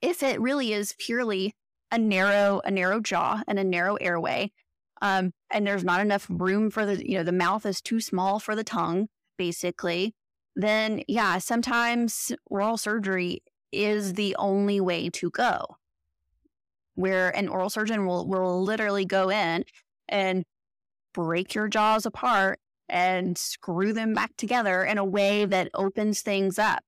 If 0.00 0.22
it 0.22 0.40
really 0.40 0.72
is 0.72 0.94
purely 0.98 1.54
a 1.90 1.98
narrow 1.98 2.62
a 2.64 2.70
narrow 2.70 3.00
jaw 3.00 3.42
and 3.46 3.58
a 3.58 3.64
narrow 3.64 3.96
airway, 3.96 4.52
um, 5.02 5.32
and 5.50 5.66
there's 5.66 5.84
not 5.84 6.00
enough 6.00 6.26
room 6.30 6.70
for 6.70 6.86
the 6.86 7.06
you 7.06 7.18
know 7.18 7.24
the 7.24 7.32
mouth 7.32 7.66
is 7.66 7.82
too 7.82 8.00
small 8.00 8.40
for 8.40 8.56
the 8.56 8.64
tongue, 8.64 9.08
basically, 9.36 10.14
then 10.62 11.02
yeah, 11.08 11.38
sometimes 11.38 12.32
oral 12.46 12.76
surgery 12.76 13.42
is 13.72 14.14
the 14.14 14.34
only 14.36 14.80
way 14.80 15.10
to 15.10 15.30
go. 15.30 15.76
Where 16.94 17.30
an 17.30 17.48
oral 17.48 17.70
surgeon 17.70 18.06
will 18.06 18.26
will 18.26 18.62
literally 18.62 19.04
go 19.04 19.30
in 19.30 19.64
and 20.08 20.44
break 21.14 21.54
your 21.54 21.68
jaws 21.68 22.06
apart 22.06 22.58
and 22.88 23.38
screw 23.38 23.92
them 23.92 24.14
back 24.14 24.36
together 24.36 24.82
in 24.82 24.98
a 24.98 25.04
way 25.04 25.44
that 25.44 25.70
opens 25.74 26.22
things 26.22 26.58
up. 26.58 26.82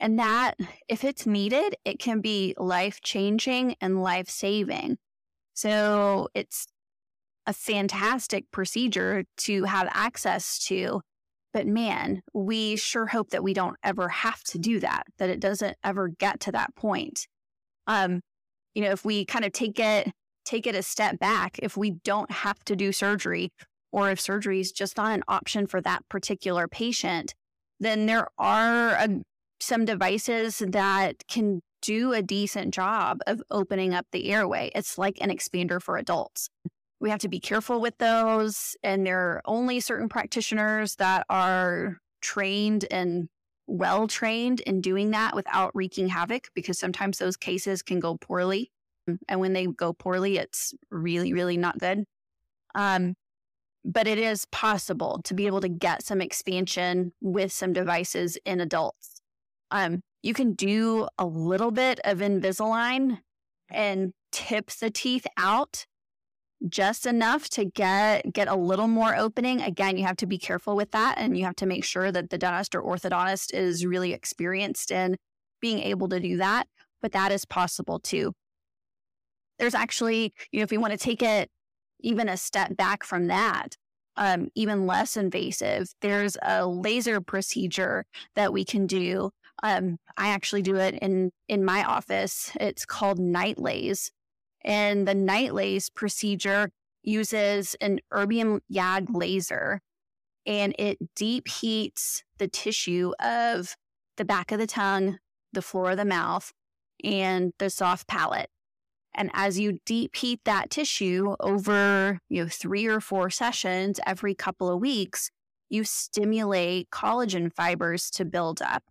And 0.00 0.18
that, 0.18 0.54
if 0.88 1.04
it's 1.04 1.26
needed, 1.26 1.76
it 1.84 1.98
can 1.98 2.20
be 2.20 2.54
life 2.58 3.00
changing 3.00 3.76
and 3.80 4.02
life 4.02 4.28
saving. 4.28 4.98
So 5.54 6.28
it's 6.34 6.66
a 7.46 7.52
fantastic 7.52 8.50
procedure 8.50 9.24
to 9.38 9.64
have 9.64 9.88
access 9.92 10.58
to. 10.66 11.00
But 11.54 11.68
man, 11.68 12.20
we 12.34 12.74
sure 12.76 13.06
hope 13.06 13.30
that 13.30 13.44
we 13.44 13.54
don't 13.54 13.76
ever 13.84 14.08
have 14.08 14.42
to 14.48 14.58
do 14.58 14.80
that, 14.80 15.04
that 15.18 15.30
it 15.30 15.40
doesn't 15.40 15.76
ever 15.84 16.08
get 16.08 16.40
to 16.40 16.52
that 16.52 16.74
point. 16.74 17.28
Um, 17.86 18.20
you 18.74 18.82
know, 18.82 18.90
if 18.90 19.04
we 19.04 19.24
kind 19.24 19.44
of 19.44 19.52
take 19.52 19.78
it, 19.78 20.10
take 20.44 20.66
it 20.66 20.74
a 20.74 20.82
step 20.82 21.18
back, 21.20 21.58
if 21.62 21.76
we 21.76 21.92
don't 22.02 22.30
have 22.30 22.58
to 22.64 22.74
do 22.74 22.92
surgery, 22.92 23.50
or 23.92 24.10
if 24.10 24.20
surgery 24.20 24.58
is 24.58 24.72
just 24.72 24.96
not 24.96 25.12
an 25.12 25.22
option 25.28 25.68
for 25.68 25.80
that 25.80 26.02
particular 26.08 26.66
patient, 26.66 27.34
then 27.78 28.06
there 28.06 28.26
are 28.36 28.90
a, 28.90 29.20
some 29.60 29.84
devices 29.84 30.58
that 30.58 31.22
can 31.28 31.60
do 31.82 32.12
a 32.12 32.22
decent 32.22 32.74
job 32.74 33.20
of 33.28 33.40
opening 33.50 33.94
up 33.94 34.06
the 34.10 34.30
airway. 34.30 34.72
It's 34.74 34.98
like 34.98 35.18
an 35.20 35.30
expander 35.30 35.80
for 35.80 35.96
adults. 35.98 36.48
We 37.04 37.10
have 37.10 37.20
to 37.20 37.28
be 37.28 37.38
careful 37.38 37.82
with 37.82 37.98
those, 37.98 38.78
and 38.82 39.06
there 39.06 39.20
are 39.20 39.42
only 39.44 39.78
certain 39.80 40.08
practitioners 40.08 40.96
that 40.96 41.26
are 41.28 41.98
trained 42.22 42.86
and 42.90 43.28
well 43.66 44.08
trained 44.08 44.60
in 44.60 44.80
doing 44.80 45.10
that 45.10 45.34
without 45.36 45.72
wreaking 45.74 46.08
havoc 46.08 46.48
because 46.54 46.78
sometimes 46.78 47.18
those 47.18 47.36
cases 47.36 47.82
can 47.82 48.00
go 48.00 48.16
poorly. 48.16 48.70
And 49.28 49.38
when 49.38 49.52
they 49.52 49.66
go 49.66 49.92
poorly, 49.92 50.38
it's 50.38 50.72
really, 50.90 51.34
really 51.34 51.58
not 51.58 51.78
good. 51.78 52.06
Um, 52.74 53.16
but 53.84 54.06
it 54.06 54.16
is 54.16 54.46
possible 54.46 55.20
to 55.24 55.34
be 55.34 55.46
able 55.46 55.60
to 55.60 55.68
get 55.68 56.02
some 56.02 56.22
expansion 56.22 57.12
with 57.20 57.52
some 57.52 57.74
devices 57.74 58.38
in 58.46 58.62
adults. 58.62 59.20
Um, 59.70 60.00
you 60.22 60.32
can 60.32 60.54
do 60.54 61.08
a 61.18 61.26
little 61.26 61.70
bit 61.70 62.00
of 62.02 62.20
Invisalign 62.20 63.18
and 63.70 64.14
tip 64.32 64.70
the 64.70 64.90
teeth 64.90 65.26
out 65.36 65.84
just 66.68 67.06
enough 67.06 67.48
to 67.50 67.64
get 67.64 68.32
get 68.32 68.48
a 68.48 68.54
little 68.54 68.88
more 68.88 69.16
opening. 69.16 69.60
Again, 69.60 69.96
you 69.96 70.04
have 70.04 70.16
to 70.16 70.26
be 70.26 70.38
careful 70.38 70.76
with 70.76 70.90
that 70.92 71.16
and 71.18 71.36
you 71.36 71.44
have 71.44 71.56
to 71.56 71.66
make 71.66 71.84
sure 71.84 72.10
that 72.10 72.30
the 72.30 72.38
dentist 72.38 72.74
or 72.74 72.82
orthodontist 72.82 73.52
is 73.52 73.84
really 73.84 74.12
experienced 74.12 74.90
in 74.90 75.16
being 75.60 75.80
able 75.80 76.08
to 76.08 76.20
do 76.20 76.36
that, 76.38 76.66
but 77.02 77.12
that 77.12 77.32
is 77.32 77.44
possible 77.44 77.98
too. 77.98 78.32
There's 79.58 79.74
actually, 79.74 80.32
you 80.50 80.60
know, 80.60 80.64
if 80.64 80.72
you 80.72 80.80
want 80.80 80.92
to 80.92 80.98
take 80.98 81.22
it 81.22 81.50
even 82.00 82.28
a 82.28 82.36
step 82.36 82.76
back 82.76 83.04
from 83.04 83.28
that, 83.28 83.76
um, 84.16 84.48
even 84.54 84.86
less 84.86 85.16
invasive, 85.16 85.88
there's 86.00 86.36
a 86.42 86.66
laser 86.66 87.20
procedure 87.20 88.04
that 88.36 88.52
we 88.52 88.64
can 88.64 88.86
do. 88.86 89.30
Um, 89.62 89.98
I 90.16 90.28
actually 90.28 90.62
do 90.62 90.76
it 90.76 90.94
in 91.00 91.30
in 91.48 91.64
my 91.64 91.84
office. 91.84 92.50
It's 92.60 92.84
called 92.84 93.18
night 93.18 93.56
NightLase, 93.56 94.10
and 94.64 95.06
the 95.06 95.14
NightLase 95.14 95.92
procedure 95.94 96.70
uses 97.02 97.76
an 97.80 98.00
erbium 98.12 98.60
YAG 98.72 99.14
laser, 99.14 99.80
and 100.46 100.74
it 100.78 100.98
deep 101.14 101.48
heats 101.48 102.22
the 102.38 102.48
tissue 102.48 103.12
of 103.20 103.76
the 104.16 104.24
back 104.24 104.52
of 104.52 104.58
the 104.58 104.66
tongue, 104.66 105.18
the 105.52 105.62
floor 105.62 105.92
of 105.92 105.96
the 105.96 106.04
mouth, 106.04 106.52
and 107.02 107.52
the 107.58 107.70
soft 107.70 108.08
palate. 108.08 108.48
And 109.14 109.30
as 109.32 109.60
you 109.60 109.78
deep 109.84 110.16
heat 110.16 110.40
that 110.44 110.70
tissue 110.70 111.36
over, 111.38 112.18
you 112.28 112.42
know, 112.42 112.48
three 112.48 112.86
or 112.86 113.00
four 113.00 113.30
sessions 113.30 114.00
every 114.06 114.34
couple 114.34 114.68
of 114.68 114.80
weeks, 114.80 115.30
you 115.70 115.84
stimulate 115.84 116.90
collagen 116.90 117.52
fibers 117.52 118.10
to 118.10 118.24
build 118.24 118.60
up. 118.60 118.82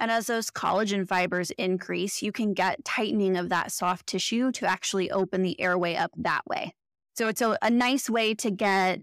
And 0.00 0.10
as 0.10 0.26
those 0.26 0.50
collagen 0.50 1.06
fibers 1.06 1.50
increase, 1.52 2.22
you 2.22 2.32
can 2.32 2.54
get 2.54 2.84
tightening 2.86 3.36
of 3.36 3.50
that 3.50 3.70
soft 3.70 4.06
tissue 4.06 4.50
to 4.52 4.66
actually 4.66 5.10
open 5.10 5.42
the 5.42 5.60
airway 5.60 5.94
up 5.94 6.10
that 6.16 6.40
way. 6.46 6.72
So 7.14 7.28
it's 7.28 7.42
a, 7.42 7.58
a 7.60 7.68
nice 7.68 8.08
way 8.08 8.34
to 8.36 8.50
get 8.50 9.00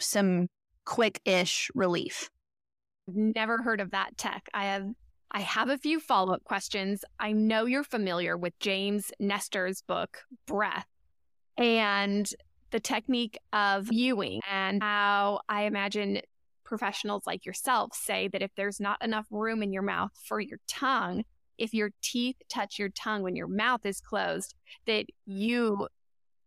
some 0.00 0.48
quick 0.84 1.20
ish 1.24 1.70
relief. 1.76 2.28
I've 3.08 3.14
never 3.14 3.62
heard 3.62 3.80
of 3.80 3.92
that 3.92 4.18
tech. 4.18 4.48
I 4.52 4.64
have 4.64 4.88
I 5.30 5.40
have 5.40 5.70
a 5.70 5.78
few 5.78 5.98
follow 5.98 6.34
up 6.34 6.44
questions. 6.44 7.04
I 7.18 7.32
know 7.32 7.64
you're 7.64 7.84
familiar 7.84 8.36
with 8.36 8.58
James 8.58 9.12
Nestor's 9.18 9.80
book, 9.80 10.18
Breath, 10.46 10.88
and 11.56 12.28
the 12.70 12.80
technique 12.80 13.38
of 13.52 13.90
mewing, 13.90 14.40
and 14.50 14.82
how 14.82 15.40
I 15.48 15.62
imagine 15.62 16.20
professionals 16.72 17.24
like 17.26 17.44
yourself 17.44 17.94
say 17.94 18.28
that 18.28 18.42
if 18.42 18.50
there's 18.56 18.80
not 18.80 19.02
enough 19.04 19.26
room 19.30 19.62
in 19.62 19.72
your 19.72 19.82
mouth 19.82 20.10
for 20.24 20.40
your 20.40 20.58
tongue, 20.68 21.24
if 21.58 21.74
your 21.74 21.90
teeth 22.02 22.36
touch 22.48 22.78
your 22.78 22.88
tongue 22.88 23.22
when 23.22 23.36
your 23.36 23.48
mouth 23.48 23.84
is 23.84 24.00
closed, 24.00 24.54
that 24.86 25.06
you 25.26 25.88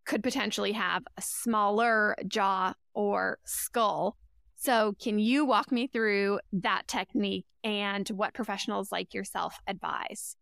could 0.05 0.23
potentially 0.23 0.71
have 0.71 1.03
a 1.17 1.21
smaller 1.21 2.15
jaw 2.27 2.73
or 2.93 3.39
skull 3.45 4.17
so, 4.65 4.95
can 4.99 5.19
you 5.19 5.45
walk 5.45 5.71
me 5.71 5.85
through 5.85 6.39
that 6.53 6.87
technique 6.87 7.45
and 7.63 8.07
what 8.09 8.33
professionals 8.33 8.91
like 8.91 9.13
yourself 9.13 9.59
advise? 9.67 10.35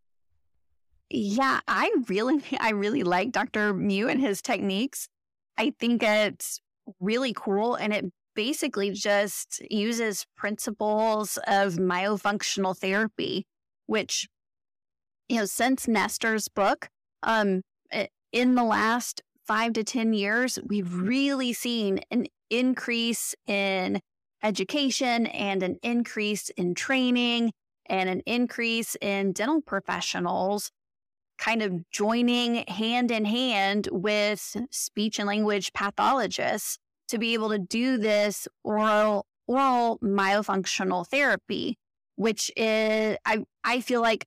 Yeah, 1.09 1.59
I 1.67 1.93
really, 2.07 2.41
I 2.59 2.71
really 2.71 3.03
like 3.03 3.33
Dr. 3.33 3.73
Mew 3.73 4.07
and 4.07 4.21
his 4.21 4.41
techniques. 4.41 5.09
I 5.57 5.73
think 5.77 6.03
it's 6.03 6.61
really 7.01 7.33
cool 7.33 7.75
and 7.75 7.93
it 7.93 8.05
basically 8.35 8.91
just 8.91 9.61
uses 9.69 10.25
principles 10.35 11.37
of 11.47 11.75
myofunctional 11.75 12.77
therapy, 12.77 13.45
which, 13.85 14.27
you 15.29 15.37
know, 15.37 15.45
since 15.45 15.87
Nestor's 15.87 16.47
book, 16.47 16.89
um, 17.21 17.61
in 18.31 18.55
the 18.55 18.63
last 18.63 19.21
five 19.45 19.73
to 19.73 19.83
10 19.83 20.13
years, 20.13 20.57
we've 20.65 20.93
really 20.93 21.53
seen 21.53 21.99
an 22.11 22.25
increase 22.49 23.35
in 23.47 23.99
education 24.41 25.27
and 25.27 25.63
an 25.63 25.77
increase 25.83 26.49
in 26.57 26.75
training 26.75 27.51
and 27.85 28.09
an 28.09 28.21
increase 28.25 28.95
in 29.01 29.31
dental 29.31 29.61
professionals 29.61 30.71
kind 31.37 31.61
of 31.61 31.89
joining 31.89 32.63
hand 32.67 33.11
in 33.11 33.25
hand 33.25 33.87
with 33.91 34.55
speech 34.69 35.19
and 35.19 35.27
language 35.27 35.73
pathologists 35.73 36.77
to 37.07 37.17
be 37.17 37.33
able 37.33 37.49
to 37.49 37.59
do 37.59 37.97
this 37.97 38.47
oral 38.63 39.25
oral 39.47 39.99
myofunctional 39.99 41.05
therapy 41.07 41.77
which 42.15 42.51
is 42.55 43.17
i 43.25 43.43
i 43.63 43.81
feel 43.81 44.01
like 44.01 44.25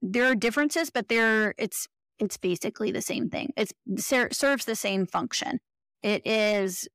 there 0.00 0.26
are 0.26 0.34
differences 0.34 0.90
but 0.90 1.08
there 1.08 1.54
it's 1.58 1.88
it's 2.18 2.36
basically 2.36 2.92
the 2.92 3.02
same 3.02 3.28
thing 3.28 3.52
it 3.56 3.72
serves 3.98 4.64
the 4.64 4.76
same 4.76 5.06
function 5.06 5.58
it 6.02 6.26
is 6.26 6.88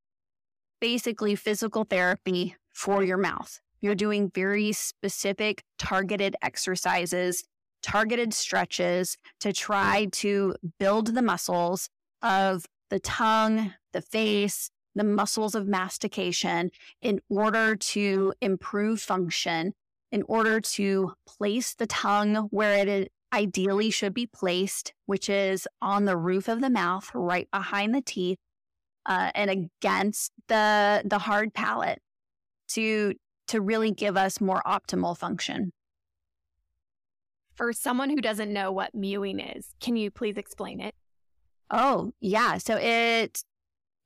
basically 0.79 1.35
physical 1.35 1.83
therapy 1.83 2.55
for 2.73 3.03
your 3.03 3.17
mouth. 3.17 3.59
You're 3.81 3.95
doing 3.95 4.31
very 4.33 4.71
specific 4.71 5.63
targeted 5.77 6.35
exercises, 6.41 7.43
targeted 7.81 8.33
stretches 8.33 9.17
to 9.39 9.53
try 9.53 10.07
to 10.13 10.55
build 10.79 11.13
the 11.13 11.21
muscles 11.21 11.89
of 12.21 12.65
the 12.89 12.99
tongue, 12.99 13.73
the 13.93 14.01
face, 14.01 14.69
the 14.97 15.03
muscles 15.03 15.55
of 15.55 15.67
mastication 15.67 16.71
in 17.01 17.21
order 17.29 17.75
to 17.75 18.33
improve 18.41 19.01
function, 19.01 19.73
in 20.11 20.23
order 20.27 20.59
to 20.59 21.13
place 21.25 21.73
the 21.73 21.87
tongue 21.87 22.35
where 22.51 22.87
it 22.87 23.11
ideally 23.33 23.89
should 23.89 24.13
be 24.13 24.25
placed, 24.25 24.93
which 25.05 25.29
is 25.29 25.67
on 25.81 26.05
the 26.05 26.17
roof 26.17 26.47
of 26.47 26.61
the 26.61 26.69
mouth, 26.69 27.11
right 27.13 27.49
behind 27.51 27.93
the 27.93 28.01
teeth, 28.01 28.39
uh, 29.05 29.31
and 29.35 29.49
against 29.49 30.31
the 30.47 31.01
the 31.05 31.19
hard 31.19 31.53
palate 31.53 32.01
to 32.69 33.13
to 33.47 33.61
really 33.61 33.91
give 33.91 34.17
us 34.17 34.41
more 34.41 34.61
optimal 34.65 35.17
function. 35.17 35.71
For 37.55 37.73
someone 37.73 38.09
who 38.09 38.21
doesn't 38.21 38.53
know 38.53 38.71
what 38.71 38.93
mewing 38.93 39.39
is, 39.39 39.73
can 39.79 39.95
you 39.95 40.11
please 40.11 40.37
explain 40.37 40.79
it? 40.79 40.93
Oh, 41.71 42.13
yeah. 42.21 42.57
So 42.59 42.77
it, 42.77 43.43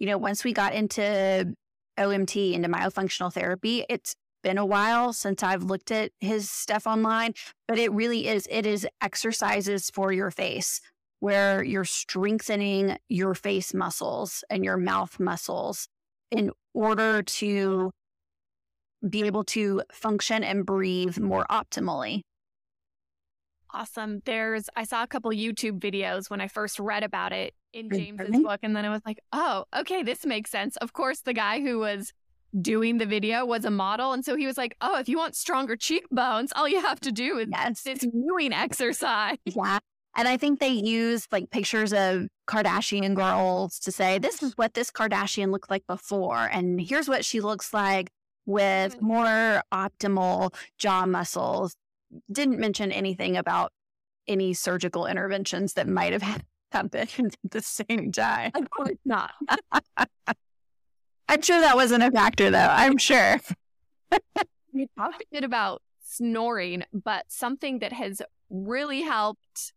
you 0.01 0.07
know, 0.07 0.17
once 0.17 0.43
we 0.43 0.51
got 0.51 0.73
into 0.73 1.53
OMT, 1.99 2.53
into 2.53 2.67
myofunctional 2.67 3.31
therapy, 3.31 3.85
it's 3.87 4.15
been 4.41 4.57
a 4.57 4.65
while 4.65 5.13
since 5.13 5.43
I've 5.43 5.61
looked 5.61 5.91
at 5.91 6.11
his 6.19 6.49
stuff 6.49 6.87
online, 6.87 7.35
but 7.67 7.77
it 7.77 7.91
really 7.91 8.27
is, 8.27 8.47
it 8.49 8.65
is 8.65 8.87
exercises 8.99 9.91
for 9.91 10.11
your 10.11 10.31
face 10.31 10.81
where 11.19 11.63
you're 11.63 11.85
strengthening 11.85 12.97
your 13.09 13.35
face 13.35 13.75
muscles 13.75 14.43
and 14.49 14.65
your 14.65 14.75
mouth 14.75 15.19
muscles 15.19 15.87
in 16.31 16.49
order 16.73 17.21
to 17.21 17.91
be 19.07 19.21
able 19.27 19.43
to 19.43 19.83
function 19.91 20.43
and 20.43 20.65
breathe 20.65 21.19
more 21.19 21.45
optimally. 21.51 22.21
Awesome. 23.71 24.23
There's, 24.25 24.67
I 24.75 24.83
saw 24.83 25.03
a 25.03 25.07
couple 25.07 25.29
YouTube 25.29 25.79
videos 25.79 26.27
when 26.27 26.41
I 26.41 26.47
first 26.47 26.79
read 26.79 27.03
about 27.03 27.33
it 27.33 27.53
in 27.73 27.89
James's 27.89 28.41
book, 28.41 28.59
and 28.63 28.75
then 28.75 28.85
I 28.85 28.89
was 28.89 29.01
like, 29.05 29.19
oh, 29.31 29.65
okay, 29.75 30.03
this 30.03 30.25
makes 30.25 30.49
sense. 30.49 30.77
Of 30.77 30.93
course, 30.93 31.21
the 31.21 31.33
guy 31.33 31.61
who 31.61 31.79
was 31.79 32.13
doing 32.59 32.97
the 32.97 33.05
video 33.05 33.45
was 33.45 33.65
a 33.65 33.71
model. 33.71 34.13
And 34.13 34.25
so 34.25 34.35
he 34.35 34.45
was 34.45 34.57
like, 34.57 34.75
oh, 34.81 34.99
if 34.99 35.07
you 35.07 35.17
want 35.17 35.35
stronger 35.35 35.75
cheekbones, 35.75 36.51
all 36.55 36.67
you 36.67 36.81
have 36.81 36.99
to 37.01 37.11
do 37.11 37.37
is 37.37 37.47
yes. 37.49 37.81
this 37.83 38.05
mewing 38.13 38.53
exercise. 38.53 39.37
Yeah. 39.45 39.79
And 40.15 40.27
I 40.27 40.35
think 40.35 40.59
they 40.59 40.69
use 40.69 41.25
like 41.31 41.49
pictures 41.51 41.93
of 41.93 42.27
Kardashian 42.45 43.15
girls 43.15 43.79
to 43.79 43.93
say, 43.93 44.19
this 44.19 44.43
is 44.43 44.57
what 44.57 44.73
this 44.73 44.91
Kardashian 44.91 45.51
looked 45.51 45.69
like 45.69 45.87
before. 45.87 46.49
And 46.51 46.81
here's 46.81 47.07
what 47.07 47.23
she 47.23 47.39
looks 47.39 47.73
like 47.73 48.09
with 48.45 48.97
mm-hmm. 48.97 49.05
more 49.05 49.63
optimal 49.73 50.53
jaw 50.77 51.05
muscles. 51.05 51.75
Didn't 52.29 52.59
mention 52.59 52.91
anything 52.91 53.37
about 53.37 53.71
any 54.27 54.53
surgical 54.53 55.05
interventions 55.05 55.73
that 55.73 55.87
might 55.87 56.11
have 56.11 56.41
happened 56.71 57.35
at 57.45 57.51
the 57.51 57.61
same 57.61 58.11
time. 58.11 58.51
Of 58.55 58.69
course 58.69 58.97
not. 59.05 59.31
I'm 61.27 61.41
sure 61.41 61.61
that 61.61 61.75
wasn't 61.75 62.03
a 62.03 62.11
factor, 62.11 62.49
though. 62.49 62.57
I'm 62.57 62.97
sure. 62.97 63.39
we 64.73 64.87
talked 64.97 65.21
a 65.21 65.25
bit 65.31 65.43
about 65.43 65.81
snoring, 66.03 66.83
but 66.91 67.25
something 67.29 67.79
that 67.79 67.93
has 67.93 68.21
really 68.49 69.01
helped. 69.01 69.73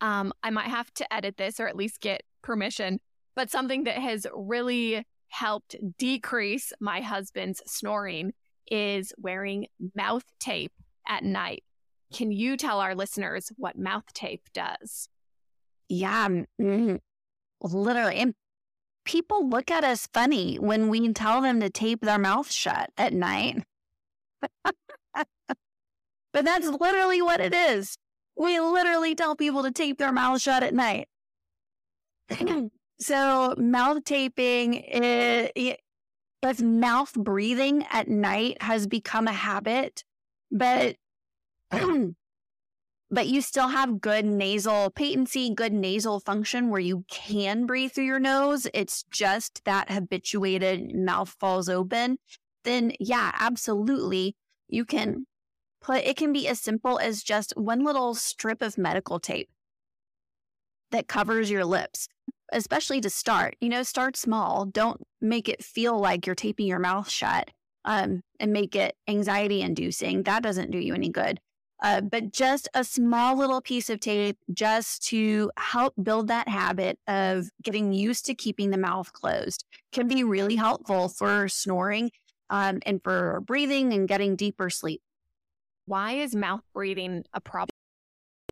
Um, 0.00 0.32
I 0.42 0.50
might 0.50 0.66
have 0.66 0.92
to 0.94 1.12
edit 1.12 1.36
this 1.36 1.60
or 1.60 1.68
at 1.68 1.76
least 1.76 2.00
get 2.00 2.22
permission, 2.42 3.00
but 3.34 3.50
something 3.50 3.84
that 3.84 3.98
has 3.98 4.26
really 4.34 5.04
helped 5.28 5.76
decrease 5.98 6.72
my 6.80 7.00
husband's 7.00 7.62
snoring 7.66 8.32
is 8.70 9.12
wearing 9.18 9.66
mouth 9.94 10.24
tape 10.40 10.72
at 11.06 11.22
night. 11.22 11.62
Can 12.12 12.32
you 12.32 12.56
tell 12.56 12.80
our 12.80 12.94
listeners 12.94 13.52
what 13.56 13.78
mouth 13.78 14.12
tape 14.14 14.42
does? 14.54 15.08
Yeah, 15.88 16.28
mm-hmm. 16.28 16.96
literally. 17.62 18.16
And 18.16 18.34
people 19.04 19.48
look 19.48 19.70
at 19.70 19.84
us 19.84 20.08
funny 20.12 20.56
when 20.56 20.88
we 20.88 21.12
tell 21.12 21.40
them 21.40 21.60
to 21.60 21.70
tape 21.70 22.00
their 22.02 22.18
mouth 22.18 22.50
shut 22.50 22.90
at 22.96 23.12
night. 23.12 23.62
but 24.64 25.24
that's 26.32 26.66
literally 26.66 27.22
what 27.22 27.40
it 27.40 27.54
is. 27.54 27.96
We 28.36 28.60
literally 28.60 29.14
tell 29.14 29.34
people 29.34 29.62
to 29.62 29.70
tape 29.70 29.98
their 29.98 30.12
mouth 30.12 30.40
shut 30.40 30.62
at 30.62 30.74
night. 30.74 31.08
So 33.00 33.54
mouth 33.56 34.02
taping, 34.04 34.74
it, 34.74 35.52
it, 35.54 35.80
if 36.42 36.60
mouth 36.60 37.14
breathing 37.14 37.86
at 37.90 38.08
night 38.08 38.60
has 38.60 38.88
become 38.88 39.28
a 39.28 39.32
habit, 39.32 40.02
but 40.50 40.96
but 43.10 43.26
you 43.26 43.40
still 43.40 43.68
have 43.68 44.00
good 44.00 44.24
nasal 44.24 44.90
patency, 44.90 45.52
good 45.54 45.72
nasal 45.72 46.20
function 46.20 46.70
where 46.70 46.80
you 46.80 47.04
can 47.08 47.66
breathe 47.66 47.92
through 47.92 48.04
your 48.04 48.20
nose. 48.20 48.66
It's 48.74 49.04
just 49.10 49.64
that 49.64 49.90
habituated 49.90 50.94
mouth 50.94 51.34
falls 51.40 51.68
open. 51.68 52.18
Then 52.64 52.92
yeah, 53.00 53.32
absolutely. 53.38 54.36
You 54.68 54.84
can 54.84 55.26
put 55.80 56.04
it 56.04 56.16
can 56.16 56.32
be 56.32 56.48
as 56.48 56.60
simple 56.60 56.98
as 56.98 57.22
just 57.22 57.52
one 57.56 57.84
little 57.84 58.14
strip 58.14 58.62
of 58.62 58.76
medical 58.76 59.18
tape 59.18 59.48
that 60.90 61.08
covers 61.08 61.50
your 61.50 61.64
lips 61.64 62.08
especially 62.52 63.00
to 63.02 63.10
start. 63.10 63.56
You 63.60 63.68
know, 63.68 63.82
start 63.82 64.16
small. 64.16 64.64
Don't 64.66 65.02
make 65.20 65.48
it 65.48 65.62
feel 65.62 65.98
like 65.98 66.26
you're 66.26 66.34
taping 66.34 66.66
your 66.66 66.78
mouth 66.78 67.08
shut 67.08 67.50
um, 67.84 68.22
and 68.40 68.52
make 68.52 68.74
it 68.74 68.96
anxiety 69.06 69.60
inducing. 69.60 70.22
That 70.22 70.42
doesn't 70.42 70.70
do 70.70 70.78
you 70.78 70.94
any 70.94 71.10
good. 71.10 71.40
Uh, 71.80 72.00
but 72.00 72.32
just 72.32 72.68
a 72.74 72.82
small 72.82 73.36
little 73.36 73.60
piece 73.60 73.88
of 73.88 74.00
tape 74.00 74.36
just 74.52 75.02
to 75.06 75.50
help 75.56 75.94
build 76.02 76.26
that 76.28 76.48
habit 76.48 76.98
of 77.06 77.48
getting 77.62 77.92
used 77.92 78.26
to 78.26 78.34
keeping 78.34 78.70
the 78.70 78.78
mouth 78.78 79.12
closed 79.12 79.64
can 79.92 80.08
be 80.08 80.24
really 80.24 80.56
helpful 80.56 81.08
for 81.08 81.48
snoring 81.48 82.10
um, 82.50 82.80
and 82.84 83.00
for 83.04 83.40
breathing 83.46 83.92
and 83.92 84.08
getting 84.08 84.34
deeper 84.34 84.70
sleep. 84.70 85.00
Why 85.86 86.14
is 86.14 86.34
mouth 86.34 86.62
breathing 86.74 87.24
a 87.32 87.40
problem? 87.40 87.70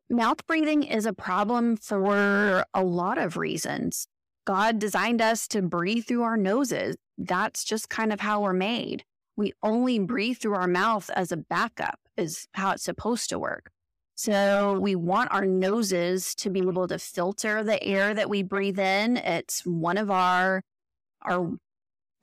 Mouth 0.09 0.45
breathing 0.47 0.83
is 0.83 1.05
a 1.05 1.13
problem 1.13 1.75
for 1.75 2.65
a 2.73 2.83
lot 2.83 3.17
of 3.17 3.35
reasons. 3.35 4.07
God 4.45 4.79
designed 4.79 5.21
us 5.21 5.47
to 5.49 5.61
breathe 5.61 6.05
through 6.05 6.23
our 6.23 6.37
noses. 6.37 6.95
That's 7.17 7.65
just 7.65 7.89
kind 7.89 8.13
of 8.13 8.21
how 8.21 8.41
we're 8.41 8.53
made. 8.53 9.03
We 9.35 9.51
only 9.61 9.99
breathe 9.99 10.37
through 10.37 10.55
our 10.55 10.67
mouth 10.67 11.09
as 11.13 11.33
a 11.33 11.37
backup, 11.37 11.99
is 12.17 12.47
how 12.53 12.71
it's 12.71 12.83
supposed 12.83 13.29
to 13.29 13.39
work. 13.39 13.69
So 14.15 14.79
we 14.79 14.95
want 14.95 15.31
our 15.31 15.45
noses 15.45 16.33
to 16.35 16.49
be 16.49 16.59
able 16.59 16.87
to 16.87 16.97
filter 16.97 17.63
the 17.63 17.81
air 17.83 18.15
that 18.15 18.29
we 18.29 18.41
breathe 18.41 18.79
in. 18.79 19.17
It's 19.17 19.65
one 19.65 19.97
of 19.97 20.09
our 20.09 20.63
our 21.21 21.51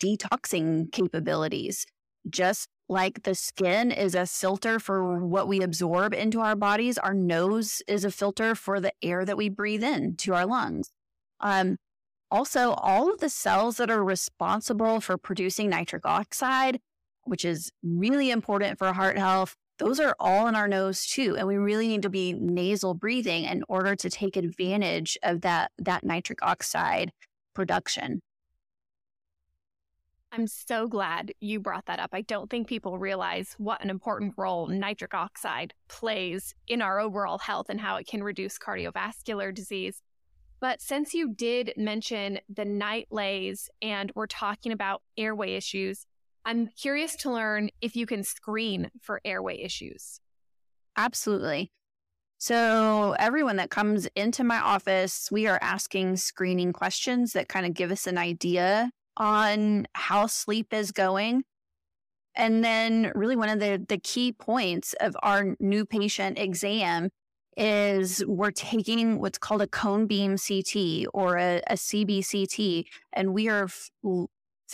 detoxing 0.02 0.90
capabilities. 0.92 1.86
Just 2.28 2.68
like 2.88 3.22
the 3.22 3.34
skin 3.34 3.90
is 3.90 4.14
a 4.14 4.26
filter 4.26 4.78
for 4.78 5.24
what 5.24 5.46
we 5.46 5.60
absorb 5.60 6.12
into 6.12 6.40
our 6.40 6.56
bodies, 6.56 6.98
our 6.98 7.14
nose 7.14 7.80
is 7.86 8.04
a 8.04 8.10
filter 8.10 8.54
for 8.54 8.80
the 8.80 8.92
air 9.02 9.24
that 9.24 9.36
we 9.36 9.48
breathe 9.48 9.84
in 9.84 10.16
to 10.16 10.34
our 10.34 10.46
lungs. 10.46 10.90
Um, 11.40 11.76
also, 12.30 12.72
all 12.72 13.12
of 13.12 13.20
the 13.20 13.28
cells 13.28 13.76
that 13.76 13.90
are 13.90 14.02
responsible 14.02 15.00
for 15.00 15.16
producing 15.16 15.70
nitric 15.70 16.04
oxide, 16.04 16.80
which 17.24 17.44
is 17.44 17.70
really 17.82 18.30
important 18.30 18.78
for 18.78 18.92
heart 18.92 19.18
health, 19.18 19.54
those 19.78 19.98
are 20.00 20.14
all 20.20 20.46
in 20.46 20.54
our 20.54 20.68
nose 20.68 21.06
too. 21.06 21.36
And 21.36 21.46
we 21.48 21.56
really 21.56 21.88
need 21.88 22.02
to 22.02 22.10
be 22.10 22.32
nasal 22.32 22.94
breathing 22.94 23.44
in 23.44 23.64
order 23.68 23.96
to 23.96 24.10
take 24.10 24.36
advantage 24.36 25.18
of 25.22 25.40
that, 25.40 25.72
that 25.78 26.04
nitric 26.04 26.40
oxide 26.42 27.12
production. 27.54 28.20
I'm 30.36 30.48
so 30.48 30.88
glad 30.88 31.32
you 31.40 31.60
brought 31.60 31.86
that 31.86 32.00
up. 32.00 32.10
I 32.12 32.22
don't 32.22 32.50
think 32.50 32.66
people 32.66 32.98
realize 32.98 33.54
what 33.56 33.82
an 33.84 33.88
important 33.88 34.34
role 34.36 34.66
nitric 34.66 35.14
oxide 35.14 35.74
plays 35.88 36.56
in 36.66 36.82
our 36.82 36.98
overall 36.98 37.38
health 37.38 37.66
and 37.68 37.80
how 37.80 37.96
it 37.96 38.08
can 38.08 38.20
reduce 38.20 38.58
cardiovascular 38.58 39.54
disease. 39.54 40.02
But 40.60 40.80
since 40.82 41.14
you 41.14 41.32
did 41.32 41.72
mention 41.76 42.40
the 42.48 42.64
NightLase 42.64 43.68
and 43.80 44.10
we're 44.16 44.26
talking 44.26 44.72
about 44.72 45.02
airway 45.16 45.54
issues, 45.54 46.06
I'm 46.44 46.68
curious 46.68 47.16
to 47.16 47.30
learn 47.30 47.70
if 47.80 47.96
you 47.96 48.06
can 48.06 48.22
screen 48.22 48.90
for 49.00 49.20
airway 49.24 49.60
issues. 49.60 50.20
Absolutely. 50.96 51.70
So, 52.38 53.16
everyone 53.18 53.56
that 53.56 53.70
comes 53.70 54.06
into 54.14 54.44
my 54.44 54.58
office, 54.58 55.28
we 55.32 55.46
are 55.46 55.58
asking 55.62 56.16
screening 56.16 56.72
questions 56.72 57.32
that 57.32 57.48
kind 57.48 57.64
of 57.64 57.72
give 57.72 57.90
us 57.90 58.06
an 58.06 58.18
idea 58.18 58.90
on 59.16 59.86
how 59.94 60.26
sleep 60.26 60.74
is 60.74 60.92
going. 60.92 61.44
And 62.34 62.62
then, 62.62 63.12
really, 63.14 63.36
one 63.36 63.48
of 63.48 63.60
the, 63.60 63.82
the 63.88 63.98
key 63.98 64.32
points 64.32 64.94
of 65.00 65.16
our 65.22 65.56
new 65.58 65.86
patient 65.86 66.38
exam 66.38 67.08
is 67.56 68.24
we're 68.26 68.50
taking 68.50 69.20
what's 69.20 69.38
called 69.38 69.62
a 69.62 69.66
cone 69.66 70.06
beam 70.06 70.36
CT 70.36 71.06
or 71.14 71.38
a, 71.38 71.62
a 71.68 71.74
CBCT, 71.74 72.84
and 73.12 73.32
we 73.32 73.48
are 73.48 73.64
f- 73.64 73.90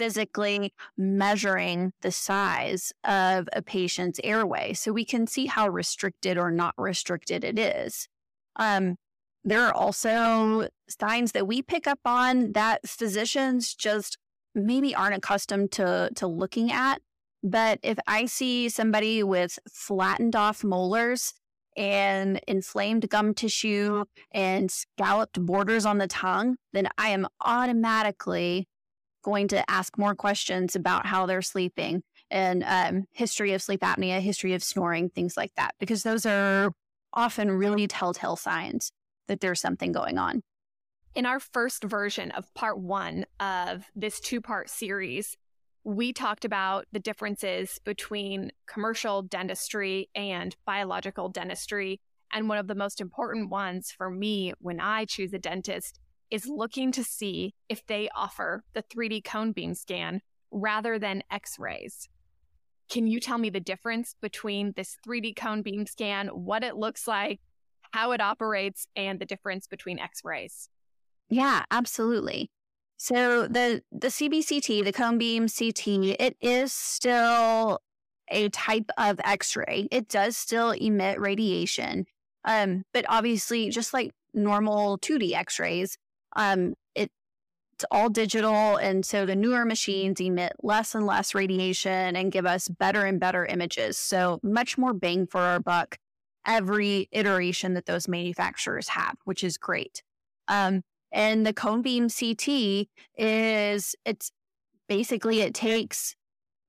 physically 0.00 0.72
measuring 0.96 1.92
the 2.00 2.10
size 2.10 2.90
of 3.04 3.46
a 3.52 3.60
patient's 3.60 4.18
airway 4.24 4.72
so 4.72 4.90
we 4.92 5.04
can 5.04 5.26
see 5.26 5.44
how 5.44 5.68
restricted 5.68 6.38
or 6.38 6.50
not 6.50 6.72
restricted 6.78 7.44
it 7.44 7.58
is. 7.58 8.08
Um, 8.56 8.96
there 9.44 9.60
are 9.60 9.74
also 9.74 10.68
signs 10.88 11.32
that 11.32 11.46
we 11.46 11.60
pick 11.60 11.86
up 11.86 11.98
on 12.06 12.52
that 12.52 12.88
physicians 12.88 13.74
just 13.74 14.16
maybe 14.54 14.94
aren't 14.94 15.16
accustomed 15.16 15.70
to 15.72 16.10
to 16.16 16.26
looking 16.26 16.72
at. 16.72 17.02
But 17.42 17.78
if 17.82 17.98
I 18.06 18.24
see 18.24 18.70
somebody 18.70 19.22
with 19.22 19.58
flattened 19.70 20.34
off 20.34 20.64
molars 20.64 21.34
and 21.76 22.40
inflamed 22.48 23.10
gum 23.10 23.34
tissue 23.34 24.04
and 24.32 24.70
scalloped 24.70 25.44
borders 25.44 25.84
on 25.84 25.98
the 25.98 26.08
tongue, 26.08 26.56
then 26.72 26.88
I 26.96 27.10
am 27.10 27.26
automatically 27.44 28.66
going 29.22 29.48
to 29.48 29.70
ask 29.70 29.96
more 29.98 30.14
questions 30.14 30.76
about 30.76 31.06
how 31.06 31.26
they're 31.26 31.42
sleeping 31.42 32.02
and 32.30 32.64
um, 32.66 33.04
history 33.12 33.52
of 33.52 33.62
sleep 33.62 33.80
apnea, 33.80 34.20
history 34.20 34.54
of 34.54 34.62
snoring, 34.62 35.10
things 35.10 35.36
like 35.36 35.52
that, 35.56 35.74
because 35.78 36.02
those 36.02 36.24
are 36.26 36.72
often 37.12 37.50
really 37.50 37.86
telltale 37.86 38.36
signs 38.36 38.92
that 39.28 39.40
there's 39.40 39.60
something 39.60 39.92
going 39.92 40.18
on. 40.18 40.42
In 41.14 41.26
our 41.26 41.40
first 41.40 41.82
version 41.82 42.30
of 42.32 42.52
part 42.54 42.78
one 42.78 43.26
of 43.40 43.84
this 43.96 44.20
two 44.20 44.40
part 44.40 44.70
series, 44.70 45.36
we 45.82 46.12
talked 46.12 46.44
about 46.44 46.86
the 46.92 47.00
differences 47.00 47.80
between 47.84 48.52
commercial 48.66 49.22
dentistry 49.22 50.08
and 50.14 50.54
biological 50.66 51.28
dentistry. 51.28 52.00
And 52.32 52.48
one 52.48 52.58
of 52.58 52.68
the 52.68 52.74
most 52.76 53.00
important 53.00 53.50
ones 53.50 53.90
for 53.90 54.08
me 54.08 54.52
when 54.60 54.78
I 54.78 55.04
choose 55.04 55.32
a 55.32 55.38
dentist 55.38 55.98
is 56.30 56.46
looking 56.46 56.92
to 56.92 57.04
see 57.04 57.54
if 57.68 57.86
they 57.86 58.08
offer 58.14 58.62
the 58.74 58.82
3D 58.82 59.24
cone 59.24 59.52
beam 59.52 59.74
scan 59.74 60.20
rather 60.50 60.98
than 60.98 61.22
x 61.30 61.58
rays. 61.58 62.08
Can 62.90 63.06
you 63.06 63.20
tell 63.20 63.38
me 63.38 63.50
the 63.50 63.60
difference 63.60 64.16
between 64.20 64.72
this 64.76 64.96
3D 65.06 65.36
cone 65.36 65.62
beam 65.62 65.86
scan, 65.86 66.28
what 66.28 66.64
it 66.64 66.76
looks 66.76 67.06
like, 67.06 67.40
how 67.92 68.12
it 68.12 68.20
operates, 68.20 68.86
and 68.96 69.20
the 69.20 69.26
difference 69.26 69.66
between 69.66 69.98
x 69.98 70.22
rays? 70.24 70.68
Yeah, 71.28 71.64
absolutely. 71.70 72.50
So 72.96 73.46
the 73.46 73.82
the 73.90 74.08
CBCT, 74.08 74.84
the 74.84 74.92
cone 74.92 75.16
beam 75.16 75.46
CT, 75.48 76.16
it 76.20 76.36
is 76.40 76.72
still 76.72 77.80
a 78.30 78.48
type 78.50 78.90
of 78.98 79.20
X-ray. 79.24 79.88
It 79.90 80.08
does 80.08 80.36
still 80.36 80.72
emit 80.72 81.18
radiation, 81.18 82.06
um, 82.44 82.84
but 82.92 83.04
obviously, 83.08 83.70
just 83.70 83.94
like 83.94 84.12
normal 84.34 84.98
2D 84.98 85.32
X-rays, 85.32 85.96
um, 86.36 86.74
it, 86.94 87.10
it's 87.74 87.84
all 87.90 88.08
digital, 88.08 88.76
and 88.76 89.04
so 89.04 89.26
the 89.26 89.36
newer 89.36 89.64
machines 89.64 90.20
emit 90.20 90.52
less 90.62 90.94
and 90.94 91.06
less 91.06 91.34
radiation 91.34 92.16
and 92.16 92.32
give 92.32 92.46
us 92.46 92.68
better 92.68 93.04
and 93.04 93.20
better 93.20 93.46
images. 93.46 93.96
So 93.98 94.40
much 94.42 94.78
more 94.78 94.92
bang 94.92 95.26
for 95.26 95.40
our 95.40 95.60
buck 95.60 95.98
every 96.46 97.08
iteration 97.12 97.74
that 97.74 97.86
those 97.86 98.08
manufacturers 98.08 98.88
have, 98.88 99.16
which 99.24 99.44
is 99.44 99.56
great. 99.56 100.02
Um, 100.48 100.82
and 101.12 101.46
the 101.46 101.52
cone 101.52 101.82
beam 101.82 102.08
CT 102.08 102.88
is 103.16 103.94
it's 104.04 104.30
basically 104.88 105.40
it 105.40 105.54
takes 105.54 106.14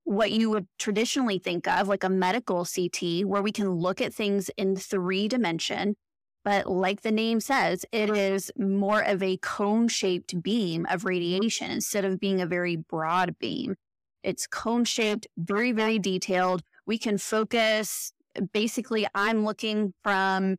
what 0.04 0.32
you 0.32 0.50
would 0.50 0.66
traditionally 0.78 1.38
think 1.38 1.68
of 1.68 1.88
like 1.88 2.04
a 2.04 2.08
medical 2.08 2.64
CT 2.64 3.24
where 3.24 3.42
we 3.42 3.52
can 3.52 3.70
look 3.70 4.00
at 4.00 4.12
things 4.12 4.50
in 4.56 4.76
three 4.76 5.28
dimension. 5.28 5.96
But 6.44 6.66
like 6.66 7.02
the 7.02 7.12
name 7.12 7.40
says, 7.40 7.84
it 7.92 8.10
is 8.10 8.50
more 8.58 9.00
of 9.00 9.22
a 9.22 9.36
cone 9.36 9.88
shaped 9.88 10.42
beam 10.42 10.86
of 10.90 11.04
radiation 11.04 11.70
instead 11.70 12.04
of 12.04 12.18
being 12.18 12.40
a 12.40 12.46
very 12.46 12.76
broad 12.76 13.36
beam. 13.38 13.76
It's 14.22 14.46
cone 14.46 14.84
shaped, 14.84 15.26
very, 15.36 15.72
very 15.72 15.98
detailed. 15.98 16.62
We 16.86 16.98
can 16.98 17.18
focus. 17.18 18.12
Basically, 18.52 19.06
I'm 19.14 19.44
looking 19.44 19.94
from 20.02 20.56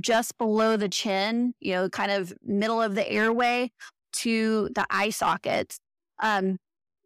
just 0.00 0.38
below 0.38 0.76
the 0.76 0.88
chin, 0.88 1.54
you 1.60 1.74
know, 1.74 1.88
kind 1.88 2.10
of 2.10 2.32
middle 2.42 2.80
of 2.80 2.94
the 2.94 3.08
airway 3.08 3.70
to 4.14 4.70
the 4.74 4.86
eye 4.90 5.10
sockets, 5.10 5.78
um, 6.20 6.58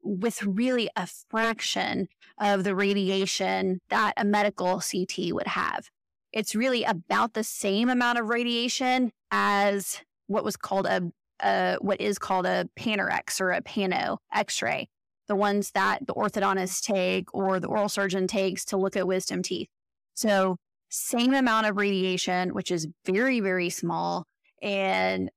with 0.03 0.43
really 0.43 0.89
a 0.97 1.09
fraction 1.29 2.09
of 2.39 2.65
the 2.65 2.75
radiation 2.75 3.81
that 3.91 4.15
a 4.17 4.25
medical 4.25 4.81
CT 4.81 5.33
would 5.33 5.49
have. 5.49 5.89
It's 6.33 6.55
really 6.55 6.85
about 6.85 7.35
the 7.35 7.45
same 7.45 7.89
amount 7.89 8.19
of 8.19 8.29
radiation 8.29 9.13
as 9.31 10.01
what 10.27 10.45
was 10.45 10.57
called 10.57 10.87
a, 10.87 11.13
a 11.43 11.77
what 11.81 12.01
is 12.01 12.19
called 12.19 12.47
a 12.47 12.69
Panorex 12.79 13.41
or 13.41 13.53
a 13.53 13.61
Pano 13.63 14.19
X-ray, 14.33 14.89
the 15.29 15.37
ones 15.37 15.73
that 15.73 16.07
the 16.07 16.15
orthodontist 16.15 16.83
take 16.83 17.33
or 17.35 17.61
the 17.61 17.69
oral 17.69 17.89
surgeon 17.89 18.27
takes 18.27 18.65
to 18.67 18.77
look 18.77 18.97
at 18.97 19.07
wisdom 19.07 19.43
teeth. 19.43 19.69
So 20.15 20.57
same 20.89 21.33
amount 21.33 21.67
of 21.67 21.77
radiation, 21.77 22.55
which 22.55 22.71
is 22.71 22.87
very, 23.07 23.41
very 23.41 23.71
small, 23.71 24.27
and 24.61 25.31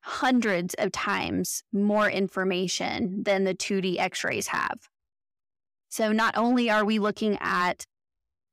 hundreds 0.00 0.74
of 0.78 0.92
times 0.92 1.62
more 1.72 2.08
information 2.08 3.22
than 3.24 3.44
the 3.44 3.54
2D 3.54 3.98
x 3.98 4.24
rays 4.24 4.46
have. 4.48 4.88
So, 5.88 6.12
not 6.12 6.36
only 6.36 6.70
are 6.70 6.84
we 6.84 6.98
looking 6.98 7.36
at 7.40 7.86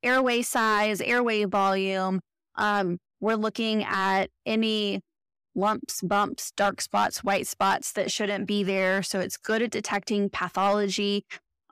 airway 0.03 0.41
size, 0.41 1.01
airway 1.01 1.45
volume, 1.45 2.19
um, 2.55 2.97
we're 3.19 3.35
looking 3.35 3.83
at 3.83 4.29
any 4.45 5.01
lumps, 5.55 6.01
bumps, 6.01 6.51
dark 6.51 6.81
spots, 6.81 7.23
white 7.23 7.47
spots 7.47 7.93
that 7.93 8.11
shouldn't 8.11 8.47
be 8.47 8.63
there. 8.63 9.03
So, 9.03 9.19
it's 9.19 9.37
good 9.37 9.61
at 9.61 9.71
detecting 9.71 10.29
pathology, 10.29 11.25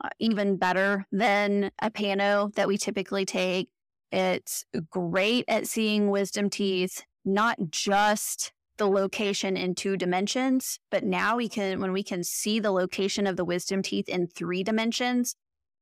uh, 0.03 0.09
even 0.19 0.57
better 0.57 1.05
than 1.11 1.71
a 1.81 1.91
pano 1.91 2.53
that 2.55 2.67
we 2.67 2.77
typically 2.77 3.25
take. 3.25 3.69
It's 4.11 4.65
great 4.89 5.45
at 5.47 5.67
seeing 5.67 6.09
wisdom 6.09 6.49
teeth, 6.49 7.03
not 7.23 7.57
just 7.69 8.51
the 8.77 8.87
location 8.87 9.55
in 9.55 9.75
two 9.75 9.95
dimensions, 9.95 10.79
but 10.89 11.03
now 11.03 11.37
we 11.37 11.47
can, 11.47 11.79
when 11.79 11.91
we 11.91 12.03
can 12.03 12.23
see 12.23 12.59
the 12.59 12.71
location 12.71 13.27
of 13.27 13.35
the 13.35 13.45
wisdom 13.45 13.81
teeth 13.81 14.09
in 14.09 14.27
three 14.27 14.63
dimensions, 14.63 15.35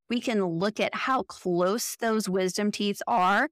we 0.10 0.20
can 0.20 0.44
look 0.44 0.80
at 0.80 0.94
how 0.96 1.24
close 1.24 1.96
those 1.96 2.28
wisdom 2.28 2.72
teeth 2.72 3.02
are 3.08 3.50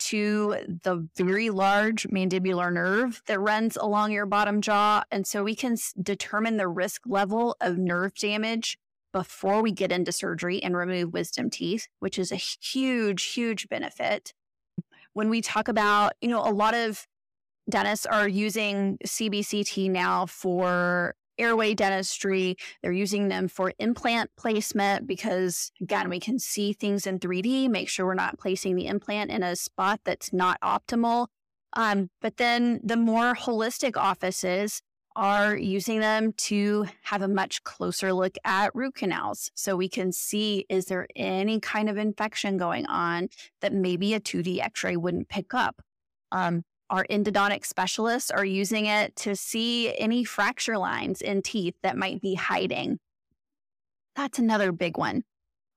to 0.00 0.56
the 0.82 1.06
very 1.16 1.50
large 1.50 2.08
mandibular 2.08 2.72
nerve 2.72 3.22
that 3.26 3.38
runs 3.38 3.76
along 3.76 4.12
your 4.12 4.26
bottom 4.26 4.60
jaw. 4.60 5.04
And 5.10 5.26
so 5.26 5.44
we 5.44 5.54
can 5.54 5.76
determine 6.02 6.56
the 6.56 6.68
risk 6.68 7.02
level 7.06 7.56
of 7.60 7.78
nerve 7.78 8.14
damage 8.14 8.78
before 9.12 9.62
we 9.62 9.72
get 9.72 9.92
into 9.92 10.12
surgery 10.12 10.62
and 10.62 10.76
remove 10.76 11.12
wisdom 11.12 11.50
teeth, 11.50 11.86
which 11.98 12.18
is 12.18 12.32
a 12.32 12.36
huge, 12.36 13.22
huge 13.24 13.68
benefit. 13.68 14.32
When 15.12 15.28
we 15.28 15.42
talk 15.42 15.68
about, 15.68 16.12
you 16.20 16.28
know, 16.28 16.40
a 16.40 16.50
lot 16.52 16.74
of 16.74 17.06
dentists 17.68 18.06
are 18.06 18.28
using 18.28 18.98
CBCT 19.04 19.90
now 19.90 20.26
for 20.26 21.14
airway 21.40 21.74
dentistry. 21.74 22.56
They're 22.82 22.92
using 22.92 23.28
them 23.28 23.48
for 23.48 23.72
implant 23.78 24.30
placement 24.36 25.06
because, 25.06 25.72
again, 25.80 26.08
we 26.08 26.20
can 26.20 26.38
see 26.38 26.72
things 26.72 27.06
in 27.06 27.18
3D, 27.18 27.68
make 27.68 27.88
sure 27.88 28.06
we're 28.06 28.14
not 28.14 28.38
placing 28.38 28.76
the 28.76 28.86
implant 28.86 29.30
in 29.30 29.42
a 29.42 29.56
spot 29.56 30.00
that's 30.04 30.32
not 30.32 30.60
optimal. 30.60 31.28
Um, 31.72 32.10
but 32.20 32.36
then 32.36 32.80
the 32.82 32.96
more 32.96 33.34
holistic 33.34 33.96
offices, 33.96 34.82
are 35.16 35.56
using 35.56 36.00
them 36.00 36.32
to 36.32 36.86
have 37.02 37.22
a 37.22 37.28
much 37.28 37.64
closer 37.64 38.12
look 38.12 38.36
at 38.44 38.74
root 38.74 38.94
canals 38.94 39.50
so 39.54 39.76
we 39.76 39.88
can 39.88 40.12
see 40.12 40.64
is 40.68 40.86
there 40.86 41.06
any 41.16 41.58
kind 41.58 41.88
of 41.88 41.98
infection 41.98 42.56
going 42.56 42.86
on 42.86 43.28
that 43.60 43.72
maybe 43.72 44.14
a 44.14 44.20
2D 44.20 44.60
x 44.60 44.84
ray 44.84 44.96
wouldn't 44.96 45.28
pick 45.28 45.52
up. 45.52 45.82
Um, 46.32 46.62
our 46.90 47.06
endodontic 47.08 47.64
specialists 47.64 48.30
are 48.30 48.44
using 48.44 48.86
it 48.86 49.14
to 49.16 49.36
see 49.36 49.96
any 49.96 50.24
fracture 50.24 50.76
lines 50.76 51.22
in 51.22 51.40
teeth 51.40 51.74
that 51.82 51.96
might 51.96 52.20
be 52.20 52.34
hiding. 52.34 52.98
That's 54.16 54.38
another 54.38 54.72
big 54.72 54.98
one. 54.98 55.22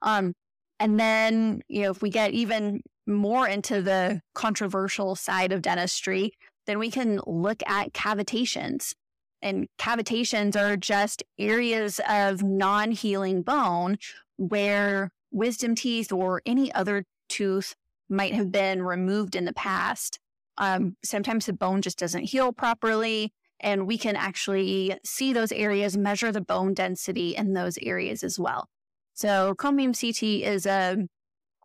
Um, 0.01 0.33
and 0.79 0.99
then, 0.99 1.61
you 1.69 1.83
know, 1.83 1.91
if 1.91 2.01
we 2.01 2.09
get 2.09 2.31
even 2.31 2.81
more 3.05 3.47
into 3.47 3.81
the 3.81 4.21
controversial 4.33 5.15
side 5.15 5.51
of 5.51 5.61
dentistry, 5.61 6.33
then 6.65 6.79
we 6.79 6.89
can 6.89 7.21
look 7.27 7.61
at 7.67 7.93
cavitations. 7.93 8.93
And 9.41 9.67
cavitations 9.77 10.55
are 10.55 10.77
just 10.77 11.23
areas 11.37 11.99
of 12.09 12.41
non 12.41 12.91
healing 12.91 13.43
bone 13.43 13.97
where 14.37 15.11
wisdom 15.31 15.75
teeth 15.75 16.11
or 16.11 16.41
any 16.45 16.71
other 16.73 17.03
tooth 17.29 17.75
might 18.09 18.33
have 18.33 18.51
been 18.51 18.83
removed 18.83 19.35
in 19.35 19.45
the 19.45 19.53
past. 19.53 20.19
Um, 20.57 20.95
sometimes 21.03 21.45
the 21.45 21.53
bone 21.53 21.81
just 21.81 21.97
doesn't 21.97 22.25
heal 22.25 22.53
properly. 22.53 23.33
And 23.59 23.87
we 23.87 23.97
can 23.97 24.17
actually 24.17 24.97
see 25.05 25.31
those 25.31 25.53
areas, 25.53 25.95
measure 25.95 26.31
the 26.31 26.41
bone 26.41 26.73
density 26.73 27.35
in 27.35 27.53
those 27.53 27.77
areas 27.81 28.21
as 28.21 28.37
well. 28.37 28.67
So, 29.13 29.55
cone 29.55 29.77
beam 29.77 29.93
CT 29.93 30.21
is 30.21 30.65
a 30.65 30.97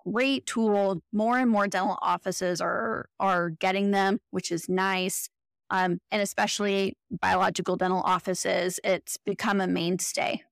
great 0.07 0.47
tool. 0.47 1.03
More 1.13 1.39
and 1.39 1.51
more 1.51 1.67
dental 1.67 1.99
offices 2.01 2.61
are 2.61 3.09
are 3.19 3.51
getting 3.51 3.91
them, 3.91 4.21
which 4.31 4.53
is 4.53 4.69
nice 4.69 5.29
um, 5.71 6.01
and 6.11 6.23
especially 6.23 6.97
biological 7.11 7.77
dental 7.77 8.01
offices, 8.01 8.81
it's 8.85 9.17
become 9.19 9.61
a 9.61 9.67
mainstay. 9.67 10.43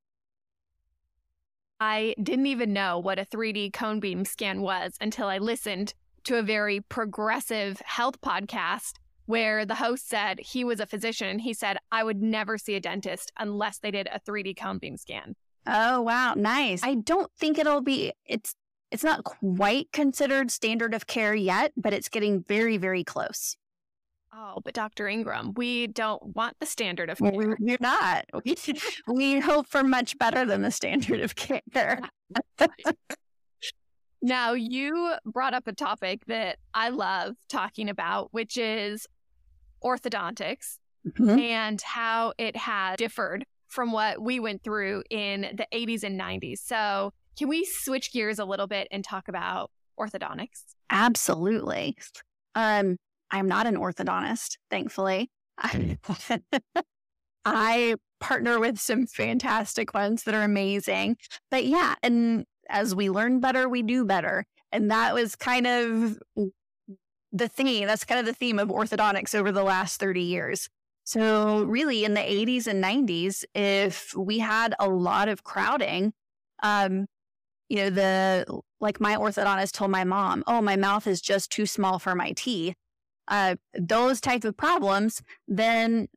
I 1.81 2.15
didn't 2.23 2.47
even 2.47 2.73
know 2.73 2.99
what 2.99 3.19
a 3.19 3.25
3D 3.25 3.73
cone 3.73 4.01
beam 4.01 4.25
scan 4.25 4.63
was 4.63 4.97
until 5.01 5.29
I 5.29 5.39
listened 5.39 5.95
to 6.27 6.37
a 6.37 6.43
very 6.43 6.81
progressive 6.81 7.81
health 7.85 8.21
podcast 8.21 8.95
where 9.27 9.65
the 9.65 9.77
host 9.77 10.09
said 10.09 10.41
he 10.41 10.65
was 10.65 10.81
a 10.81 10.87
physician. 10.87 11.39
He 11.39 11.55
said, 11.55 11.79
I 11.91 12.03
would 12.05 12.21
never 12.21 12.59
see 12.59 12.75
a 12.75 12.81
dentist 12.81 13.33
unless 13.39 13.79
they 13.79 13.91
did 13.91 14.09
a 14.13 14.21
3D 14.21 14.57
cone 14.57 14.79
beam 14.79 14.97
scan. 14.97 15.35
Oh, 15.67 16.03
wow. 16.03 16.35
Nice. 16.35 16.83
I 16.83 16.95
don't 16.95 17.31
think 17.39 17.59
it'll 17.59 17.81
be, 17.81 18.13
it's, 18.25 18.55
it's 18.91 19.05
not 19.05 19.25
quite 19.25 19.91
considered 19.93 20.51
standard 20.51 20.95
of 20.95 21.07
care 21.07 21.35
yet, 21.35 21.73
but 21.77 21.93
it's 21.93 22.09
getting 22.09 22.43
very, 22.43 22.77
very 22.77 23.05
close. 23.05 23.57
Oh, 24.33 24.61
but 24.65 24.75
Dr. 24.75 25.07
Engram, 25.07 25.57
we 25.57 25.87
don't 25.87 26.37
want 26.37 26.57
the 26.61 26.67
standard 26.67 27.09
of 27.09 27.19
care. 27.19 27.33
We're, 27.33 27.57
we're 27.61 27.79
not. 27.81 28.27
We, 28.45 28.57
we 29.07 29.41
hope 29.41 29.69
for 29.69 29.83
much 29.83 30.19
better 30.19 30.45
than 30.45 30.63
the 30.63 30.71
standard 30.71 31.21
of 31.21 31.35
care. 31.35 32.01
Now, 34.23 34.53
you 34.53 35.15
brought 35.25 35.55
up 35.55 35.67
a 35.67 35.73
topic 35.73 36.27
that 36.27 36.59
I 36.75 36.89
love 36.89 37.37
talking 37.49 37.89
about, 37.89 38.33
which 38.33 38.57
is 38.57 39.07
orthodontics 39.85 40.79
mm-hmm. 41.07 41.39
and 41.39 41.81
how 41.83 42.33
it 42.39 42.57
has 42.57 42.97
differed 42.97 43.45
from 43.69 43.93
what 43.93 44.21
we 44.21 44.41
went 44.41 44.63
through 44.63 45.03
in 45.11 45.43
the 45.55 45.67
80s 45.73 46.03
and 46.03 46.19
90s. 46.19 46.59
So, 46.59 47.13
can 47.39 47.49
we 47.49 47.65
switch 47.65 48.13
gears 48.13 48.39
a 48.39 48.45
little 48.45 48.67
bit 48.67 48.89
and 48.91 49.05
talk 49.05 49.29
about 49.29 49.71
orthodontics? 50.01 50.63
Absolutely. 50.89 51.97
Um, 52.55 52.97
I'm 53.31 53.49
not 53.49 53.67
an 53.67 53.77
orthodontist, 53.77 54.57
thankfully. 54.71 55.31
I 57.45 57.95
partner 58.21 58.59
with 58.59 58.79
some 58.79 59.07
fantastic 59.07 59.95
ones 59.95 60.25
that 60.25 60.35
are 60.35 60.43
amazing. 60.43 61.17
But 61.51 61.67
yeah, 61.67 61.95
and 62.03 62.45
as 62.69 62.95
we 62.95 63.11
learn 63.11 63.41
better, 63.41 63.69
we 63.69 63.83
do 63.83 64.05
better. 64.05 64.45
And 64.73 64.91
that 64.91 65.15
was 65.15 65.37
kind 65.37 65.67
of 65.67 66.19
the 67.33 67.49
theme. 67.49 67.87
That's 67.87 68.05
kind 68.05 68.21
of 68.21 68.27
the 68.27 68.35
theme 68.35 68.59
of 68.59 68.69
orthodontics 68.69 69.35
over 69.35 69.53
the 69.53 69.63
last 69.63 70.01
30 70.01 70.23
years. 70.23 70.69
So, 71.05 71.63
really, 71.65 72.05
in 72.05 72.15
the 72.15 72.21
80s 72.21 72.67
and 72.67 72.83
90s, 72.83 73.45
if 73.55 74.13
we 74.17 74.41
had 74.41 74.75
a 74.81 74.89
lot 74.89 75.29
of 75.29 75.45
crowding, 75.45 76.13
um, 76.65 77.07
you 77.69 77.77
know, 77.77 77.91
the 77.91 78.61
like 78.81 79.01
my 79.01 79.17
orthodontist 79.17 79.73
told 79.73 79.91
my 79.91 80.05
mom, 80.05 80.43
oh, 80.47 80.61
my 80.61 80.77
mouth 80.77 81.07
is 81.07 81.21
just 81.21 81.51
too 81.51 81.67
small 81.67 81.99
for 81.99 82.15
my 82.15 82.33
teeth. 82.33 82.75
Uh, 83.29 83.57
those 83.75 84.21
types 84.21 84.45
of 84.45 84.57
problems, 84.57 85.23
then 85.49 86.09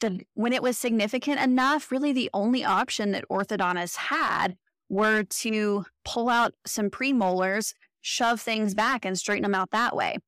the, 0.00 0.20
when 0.34 0.52
it 0.52 0.62
was 0.62 0.76
significant 0.76 1.40
enough, 1.40 1.90
really 1.90 2.12
the 2.12 2.30
only 2.32 2.64
option 2.64 3.12
that 3.12 3.24
orthodontists 3.30 3.96
had 3.96 4.56
were 4.88 5.22
to 5.24 5.84
pull 6.04 6.28
out 6.28 6.54
some 6.66 6.90
premolars, 6.90 7.74
shove 8.00 8.40
things 8.40 8.74
back, 8.74 9.04
and 9.04 9.18
straighten 9.18 9.42
them 9.42 9.54
out 9.54 9.70
that 9.70 9.96
way. 9.96 10.18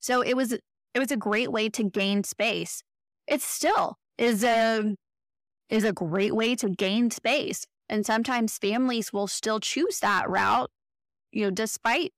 So 0.00 0.22
it 0.22 0.36
was 0.36 0.52
it 0.52 0.98
was 0.98 1.10
a 1.10 1.16
great 1.16 1.52
way 1.52 1.68
to 1.70 1.84
gain 1.84 2.24
space. 2.24 2.82
It 3.26 3.42
still 3.42 3.96
is 4.18 4.44
a 4.44 4.94
is 5.68 5.84
a 5.84 5.92
great 5.92 6.34
way 6.34 6.54
to 6.56 6.68
gain 6.68 7.10
space. 7.10 7.66
And 7.88 8.04
sometimes 8.04 8.58
families 8.58 9.12
will 9.12 9.26
still 9.26 9.60
choose 9.60 10.00
that 10.00 10.28
route, 10.28 10.70
you 11.32 11.44
know, 11.44 11.50
despite 11.50 12.12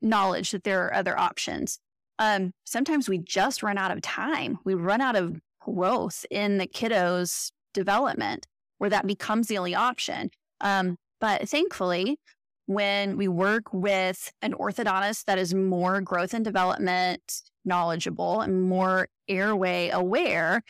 knowledge 0.00 0.52
that 0.52 0.64
there 0.64 0.84
are 0.84 0.94
other 0.94 1.18
options. 1.18 1.78
Um, 2.18 2.52
sometimes 2.64 3.08
we 3.08 3.18
just 3.18 3.62
run 3.62 3.78
out 3.78 3.90
of 3.90 4.02
time. 4.02 4.58
We 4.64 4.74
run 4.74 5.00
out 5.00 5.16
of 5.16 5.40
growth 5.60 6.24
in 6.30 6.58
the 6.58 6.66
kiddo's 6.66 7.52
development 7.74 8.46
where 8.80 8.90
that 8.90 9.06
becomes 9.06 9.46
the 9.48 9.58
only 9.58 9.74
option. 9.74 10.30
Um, 10.62 10.96
but 11.20 11.48
thankfully, 11.48 12.18
when 12.64 13.18
we 13.18 13.28
work 13.28 13.74
with 13.74 14.32
an 14.40 14.54
orthodontist 14.54 15.26
that 15.26 15.38
is 15.38 15.52
more 15.52 16.00
growth 16.00 16.32
and 16.32 16.44
development 16.44 17.42
knowledgeable 17.64 18.40
and 18.40 18.62
more 18.62 19.08
airway 19.28 19.90
aware, 19.90 20.62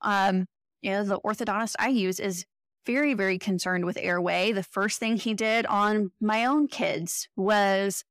um, 0.00 0.46
you 0.80 0.92
know, 0.92 1.04
the 1.04 1.20
orthodontist 1.20 1.74
I 1.78 1.88
use 1.88 2.18
is 2.18 2.46
very, 2.86 3.12
very 3.12 3.38
concerned 3.38 3.84
with 3.84 3.98
airway. 4.00 4.52
The 4.52 4.62
first 4.62 4.98
thing 4.98 5.18
he 5.18 5.34
did 5.34 5.66
on 5.66 6.10
my 6.22 6.46
own 6.46 6.68
kids 6.68 7.28
was 7.36 8.02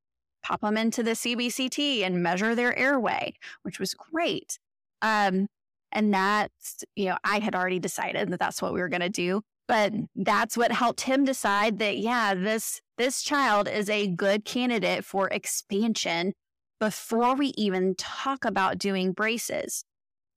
pop 0.43 0.62
them 0.62 0.78
into 0.78 1.02
the 1.02 1.12
CBCT 1.12 2.04
and 2.04 2.22
measure 2.22 2.54
their 2.54 2.78
airway, 2.78 3.34
which 3.63 3.80
was 3.80 3.96
great. 3.96 4.60
Um, 5.02 5.48
and 5.97 6.13
that's, 6.13 6.83
you 6.95 7.05
know, 7.05 7.17
I 7.23 7.39
had 7.39 7.55
already 7.55 7.79
decided 7.79 8.29
that 8.29 8.39
that's 8.39 8.62
what 8.62 8.71
we 8.71 8.79
were 8.79 8.88
going 8.88 9.01
to 9.01 9.10
do. 9.10 9.41
But 9.67 9.93
that's 10.15 10.55
what 10.55 10.71
helped 10.71 11.01
him 11.01 11.25
decide 11.25 11.79
that, 11.79 11.97
yeah, 11.97 12.36
this, 12.36 12.81
this 12.99 13.23
child 13.23 13.67
is 13.67 13.89
a 13.89 14.05
good 14.07 14.45
candidate 14.45 15.03
for 15.03 15.27
expansion 15.29 16.33
before 16.79 17.36
we 17.36 17.47
even 17.57 17.95
talk 17.95 18.45
about 18.45 18.77
doing 18.77 19.12
braces. 19.12 19.83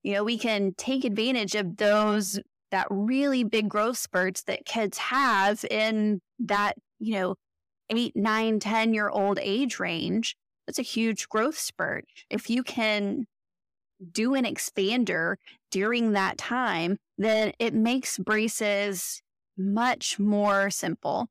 You 0.02 0.14
know, 0.14 0.24
we 0.24 0.38
can 0.38 0.72
take 0.78 1.04
advantage 1.04 1.54
of 1.54 1.76
those, 1.76 2.40
that 2.70 2.86
really 2.88 3.44
big 3.44 3.68
growth 3.68 3.98
spurts 3.98 4.42
that 4.44 4.64
kids 4.64 4.96
have 4.96 5.62
in 5.70 6.22
that, 6.38 6.78
you 6.98 7.12
know, 7.12 7.34
eight, 7.90 8.16
nine, 8.16 8.60
10 8.60 8.94
year 8.94 9.10
old 9.10 9.38
age 9.42 9.78
range, 9.78 10.36
that's 10.66 10.78
a 10.78 10.82
huge 10.82 11.28
growth 11.28 11.58
spurt. 11.58 12.06
If 12.30 12.48
you 12.48 12.62
can 12.62 13.26
do 14.12 14.34
an 14.34 14.44
expander 14.44 15.36
during 15.70 16.12
that 16.12 16.38
time, 16.38 16.98
then 17.18 17.52
it 17.58 17.74
makes 17.74 18.18
braces 18.18 19.22
much 19.56 20.18
more 20.18 20.70
simple. 20.70 21.28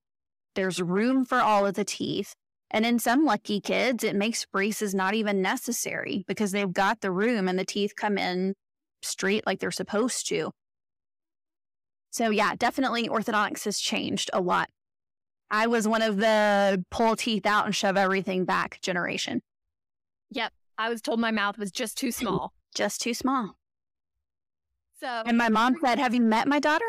There's 0.55 0.81
room 0.81 1.25
for 1.25 1.39
all 1.39 1.65
of 1.65 1.75
the 1.75 1.85
teeth. 1.85 2.33
And 2.71 2.85
in 2.85 2.99
some 2.99 3.25
lucky 3.25 3.59
kids, 3.59 4.03
it 4.03 4.15
makes 4.15 4.45
braces 4.45 4.93
not 4.93 5.15
even 5.15 5.41
necessary 5.41 6.23
because 6.27 6.51
they've 6.51 6.71
got 6.71 7.01
the 7.01 7.11
room 7.11 7.47
and 7.47 7.57
the 7.57 7.65
teeth 7.65 7.93
come 7.95 8.17
in 8.17 8.53
straight 9.01 9.47
like 9.47 9.59
they're 9.59 9.71
supposed 9.71 10.27
to. 10.27 10.51
So, 12.11 12.29
yeah, 12.29 12.55
definitely 12.55 13.07
orthodontics 13.07 13.65
has 13.65 13.79
changed 13.79 14.29
a 14.33 14.41
lot 14.41 14.69
I 15.51 15.67
was 15.67 15.87
one 15.87 16.01
of 16.01 16.17
the 16.17 16.83
pull 16.91 17.15
teeth 17.15 17.45
out 17.45 17.65
and 17.65 17.75
shove 17.75 17.97
everything 17.97 18.45
back 18.45 18.79
generation. 18.81 19.41
Yep. 20.31 20.53
I 20.77 20.89
was 20.89 21.01
told 21.01 21.19
my 21.19 21.31
mouth 21.31 21.57
was 21.57 21.71
just 21.71 21.97
too 21.97 22.11
small. 22.11 22.53
Just 22.75 23.01
too 23.01 23.13
small. 23.13 23.57
So, 24.99 25.07
and 25.25 25.37
my 25.37 25.49
mom 25.49 25.77
said, 25.83 25.99
Have 25.99 26.13
you 26.13 26.21
met 26.21 26.47
my 26.47 26.59
daughter? 26.59 26.85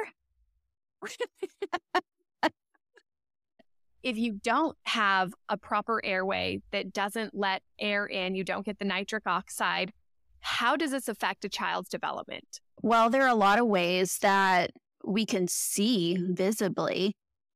if 4.03 4.16
you 4.16 4.33
don't 4.43 4.77
have 4.85 5.33
a 5.49 5.57
proper 5.57 6.05
airway 6.05 6.61
that 6.73 6.93
doesn't 6.93 7.35
let 7.35 7.62
air 7.79 8.07
in, 8.07 8.35
you 8.35 8.45
don't 8.45 8.66
get 8.66 8.79
the 8.79 8.85
nitric 8.85 9.27
oxide, 9.27 9.93
how 10.40 10.77
does 10.77 10.90
this 10.90 11.09
affect 11.09 11.45
a 11.45 11.49
child's 11.49 11.88
development? 11.88 12.61
Well, 12.83 13.11
there 13.11 13.23
are 13.23 13.29
a 13.29 13.35
lot 13.35 13.59
of 13.59 13.66
ways 13.66 14.19
that 14.23 14.71
we 15.05 15.25
can 15.25 15.49
see 15.49 16.19
visibly 16.21 17.14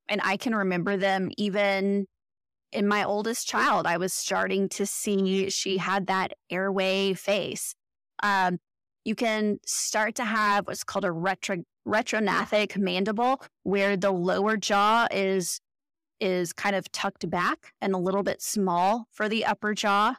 and 0.09 0.21
I 0.23 0.37
can 0.37 0.55
remember 0.55 0.97
them 0.97 1.31
even 1.37 2.07
in 2.73 2.89
my 2.89 3.05
oldest 3.05 3.47
child. 3.47 3.87
I 3.87 3.97
was 3.97 4.13
starting 4.13 4.69
to 4.71 4.87
see 4.87 5.49
she 5.51 5.79
had 5.79 6.07
that 6.09 6.33
airway 6.51 7.15
face. 7.15 7.75
Um, 8.23 8.59
you 9.05 9.15
can 9.15 9.59
start 9.67 10.15
to 10.17 10.25
have 10.25 10.67
what's 10.67 10.85
called 10.85 11.05
a 11.05 11.13
retro, 11.13 11.63
retrognathic 11.87 12.77
mandible, 12.77 13.43
where 13.63 13.97
the 13.97 14.11
lower 14.11 14.57
jaw 14.57 15.07
is 15.11 15.61
is 16.21 16.53
kind 16.53 16.77
of 16.77 16.91
tucked 16.93 17.29
back 17.29 17.75
and 17.81 17.93
a 17.93 17.99
little 17.99 18.23
bit 18.23 18.41
small 18.41 19.07
for 19.11 19.29
the 19.29 19.45
upper 19.45 19.75
jaw. 19.75 20.15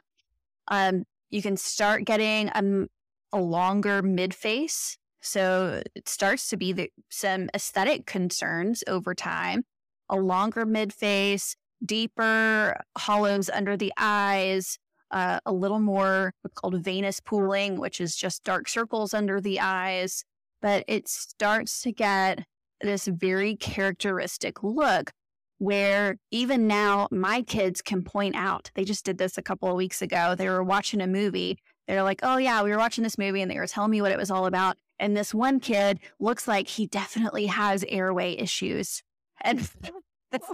Um, 0.68 1.04
you 1.30 1.42
can 1.42 1.56
start 1.56 2.04
getting 2.04 2.48
a, 2.48 2.86
a 3.32 3.40
longer 3.40 4.02
mid 4.02 4.34
face. 4.34 4.98
So 5.20 5.82
it 5.94 6.08
starts 6.08 6.48
to 6.50 6.56
be 6.56 6.72
the, 6.72 6.90
some 7.08 7.48
aesthetic 7.54 8.06
concerns 8.06 8.84
over 8.86 9.14
time 9.14 9.64
a 10.08 10.16
longer 10.16 10.64
mid 10.64 10.92
face, 10.92 11.56
deeper 11.84 12.80
hollows 12.96 13.50
under 13.50 13.76
the 13.76 13.92
eyes, 13.98 14.78
uh, 15.10 15.40
a 15.46 15.52
little 15.52 15.80
more 15.80 16.32
called 16.54 16.82
venous 16.82 17.20
pooling, 17.20 17.78
which 17.78 18.00
is 18.00 18.16
just 18.16 18.44
dark 18.44 18.68
circles 18.68 19.14
under 19.14 19.40
the 19.40 19.60
eyes. 19.60 20.24
But 20.62 20.84
it 20.88 21.08
starts 21.08 21.82
to 21.82 21.92
get 21.92 22.44
this 22.80 23.06
very 23.06 23.56
characteristic 23.56 24.62
look 24.62 25.12
where 25.58 26.16
even 26.30 26.66
now 26.66 27.08
my 27.10 27.42
kids 27.42 27.80
can 27.80 28.02
point 28.02 28.36
out, 28.36 28.70
they 28.74 28.84
just 28.84 29.04
did 29.04 29.18
this 29.18 29.38
a 29.38 29.42
couple 29.42 29.70
of 29.70 29.76
weeks 29.76 30.02
ago. 30.02 30.34
They 30.34 30.48
were 30.48 30.62
watching 30.62 31.00
a 31.00 31.06
movie. 31.06 31.58
They're 31.88 32.02
like, 32.02 32.20
oh, 32.22 32.36
yeah, 32.36 32.62
we 32.62 32.70
were 32.70 32.78
watching 32.78 33.04
this 33.04 33.16
movie 33.16 33.40
and 33.40 33.50
they 33.50 33.58
were 33.58 33.66
telling 33.66 33.90
me 33.90 34.02
what 34.02 34.12
it 34.12 34.18
was 34.18 34.30
all 34.30 34.46
about. 34.46 34.76
And 34.98 35.16
this 35.16 35.32
one 35.32 35.60
kid 35.60 36.00
looks 36.18 36.48
like 36.48 36.68
he 36.68 36.86
definitely 36.86 37.46
has 37.46 37.84
airway 37.88 38.36
issues. 38.36 39.02
And 39.40 39.68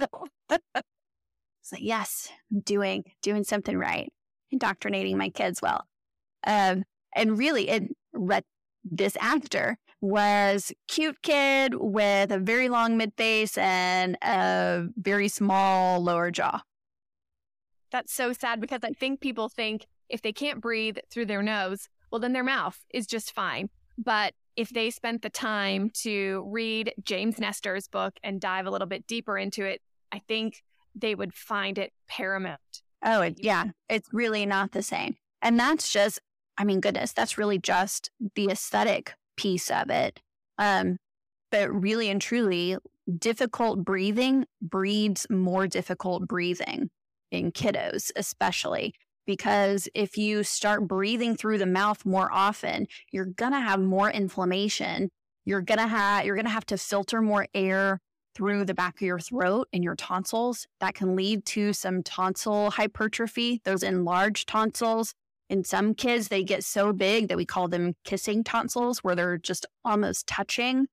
so, 0.48 0.60
so 1.62 1.76
yes, 1.78 2.28
I'm 2.52 2.60
doing 2.60 3.04
doing 3.22 3.44
something 3.44 3.76
right, 3.76 4.12
indoctrinating 4.52 5.18
my 5.18 5.30
kids 5.30 5.60
well. 5.60 5.86
Um, 6.46 6.84
and 7.14 7.38
really, 7.38 7.68
it 7.68 7.84
read 8.12 8.44
this 8.84 9.16
actor 9.20 9.78
was 10.00 10.72
cute 10.88 11.22
kid 11.22 11.74
with 11.76 12.32
a 12.32 12.38
very 12.38 12.68
long 12.68 12.96
mid 12.96 13.12
face 13.16 13.56
and 13.56 14.18
a 14.22 14.86
very 14.96 15.28
small 15.28 16.02
lower 16.02 16.30
jaw. 16.30 16.62
That's 17.90 18.12
so 18.12 18.32
sad 18.32 18.60
because 18.60 18.80
I 18.82 18.90
think 18.90 19.20
people 19.20 19.48
think 19.48 19.86
if 20.08 20.22
they 20.22 20.32
can't 20.32 20.60
breathe 20.60 20.98
through 21.10 21.26
their 21.26 21.42
nose, 21.42 21.88
well, 22.10 22.20
then 22.20 22.32
their 22.32 22.44
mouth 22.44 22.84
is 22.92 23.06
just 23.06 23.32
fine. 23.32 23.70
But 23.96 24.34
if 24.56 24.70
they 24.70 24.90
spent 24.90 25.22
the 25.22 25.30
time 25.30 25.90
to 26.02 26.44
read 26.48 26.94
James 27.02 27.38
Nestor's 27.38 27.88
book 27.88 28.14
and 28.22 28.40
dive 28.40 28.66
a 28.66 28.70
little 28.70 28.88
bit 28.88 29.06
deeper 29.06 29.38
into 29.38 29.64
it, 29.64 29.80
I 30.10 30.18
think 30.18 30.62
they 30.94 31.14
would 31.14 31.32
find 31.32 31.78
it 31.78 31.92
paramount. 32.08 32.81
Oh, 33.02 33.30
yeah. 33.38 33.66
It's 33.88 34.08
really 34.12 34.46
not 34.46 34.72
the 34.72 34.82
same. 34.82 35.16
And 35.40 35.58
that's 35.58 35.90
just, 35.90 36.20
I 36.56 36.64
mean, 36.64 36.80
goodness, 36.80 37.12
that's 37.12 37.38
really 37.38 37.58
just 37.58 38.10
the 38.34 38.48
aesthetic 38.50 39.14
piece 39.36 39.70
of 39.70 39.90
it. 39.90 40.20
Um, 40.58 40.98
but 41.50 41.70
really 41.70 42.08
and 42.08 42.20
truly, 42.20 42.76
difficult 43.18 43.84
breathing 43.84 44.46
breeds 44.60 45.26
more 45.28 45.66
difficult 45.66 46.28
breathing 46.28 46.90
in 47.30 47.52
kiddos, 47.52 48.10
especially 48.16 48.94
because 49.26 49.88
if 49.94 50.16
you 50.16 50.42
start 50.42 50.86
breathing 50.88 51.36
through 51.36 51.58
the 51.58 51.66
mouth 51.66 52.04
more 52.04 52.28
often, 52.32 52.86
you're 53.12 53.26
going 53.26 53.52
to 53.52 53.60
have 53.60 53.80
more 53.80 54.10
inflammation. 54.10 55.10
You're 55.44 55.60
going 55.60 55.78
to 55.78 55.86
have 55.86 56.24
you're 56.24 56.36
going 56.36 56.46
to 56.46 56.52
have 56.52 56.66
to 56.66 56.78
filter 56.78 57.20
more 57.20 57.46
air 57.54 58.00
through 58.34 58.64
the 58.64 58.74
back 58.74 58.96
of 58.96 59.02
your 59.02 59.18
throat 59.18 59.68
and 59.72 59.84
your 59.84 59.96
tonsils. 59.96 60.66
That 60.80 60.94
can 60.94 61.16
lead 61.16 61.44
to 61.46 61.72
some 61.72 62.02
tonsil 62.02 62.70
hypertrophy, 62.70 63.60
those 63.64 63.82
enlarged 63.82 64.48
tonsils. 64.48 65.14
In 65.48 65.64
some 65.64 65.94
kids, 65.94 66.28
they 66.28 66.44
get 66.44 66.64
so 66.64 66.92
big 66.92 67.28
that 67.28 67.36
we 67.36 67.44
call 67.44 67.68
them 67.68 67.94
kissing 68.04 68.42
tonsils, 68.42 69.00
where 69.00 69.14
they're 69.14 69.38
just 69.38 69.66
almost 69.84 70.26
touching. 70.26 70.86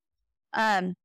Um, 0.53 0.95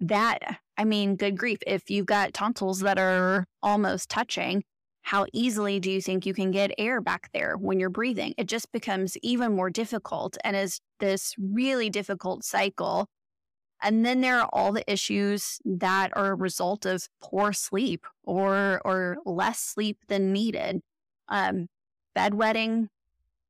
that, 0.00 0.58
I 0.76 0.84
mean, 0.84 1.16
good 1.16 1.36
grief, 1.36 1.58
if 1.66 1.90
you've 1.90 2.06
got 2.06 2.32
tonsils 2.32 2.80
that 2.80 2.98
are 2.98 3.44
almost 3.62 4.08
touching, 4.08 4.64
how 5.02 5.26
easily 5.32 5.80
do 5.80 5.90
you 5.90 6.00
think 6.00 6.26
you 6.26 6.34
can 6.34 6.50
get 6.50 6.70
air 6.76 7.00
back 7.00 7.30
there 7.32 7.56
when 7.56 7.80
you're 7.80 7.90
breathing? 7.90 8.34
It 8.36 8.46
just 8.46 8.70
becomes 8.72 9.16
even 9.22 9.54
more 9.54 9.70
difficult 9.70 10.36
and 10.44 10.54
is 10.56 10.80
this 11.00 11.34
really 11.38 11.88
difficult 11.90 12.44
cycle. 12.44 13.08
And 13.82 14.04
then 14.04 14.20
there 14.20 14.40
are 14.40 14.48
all 14.52 14.72
the 14.72 14.90
issues 14.90 15.60
that 15.64 16.10
are 16.16 16.32
a 16.32 16.34
result 16.34 16.84
of 16.84 17.08
poor 17.20 17.52
sleep 17.52 18.06
or 18.24 18.80
or 18.84 19.18
less 19.24 19.60
sleep 19.60 19.98
than 20.08 20.32
needed. 20.32 20.80
Um, 21.28 21.68
bedwetting 22.16 22.88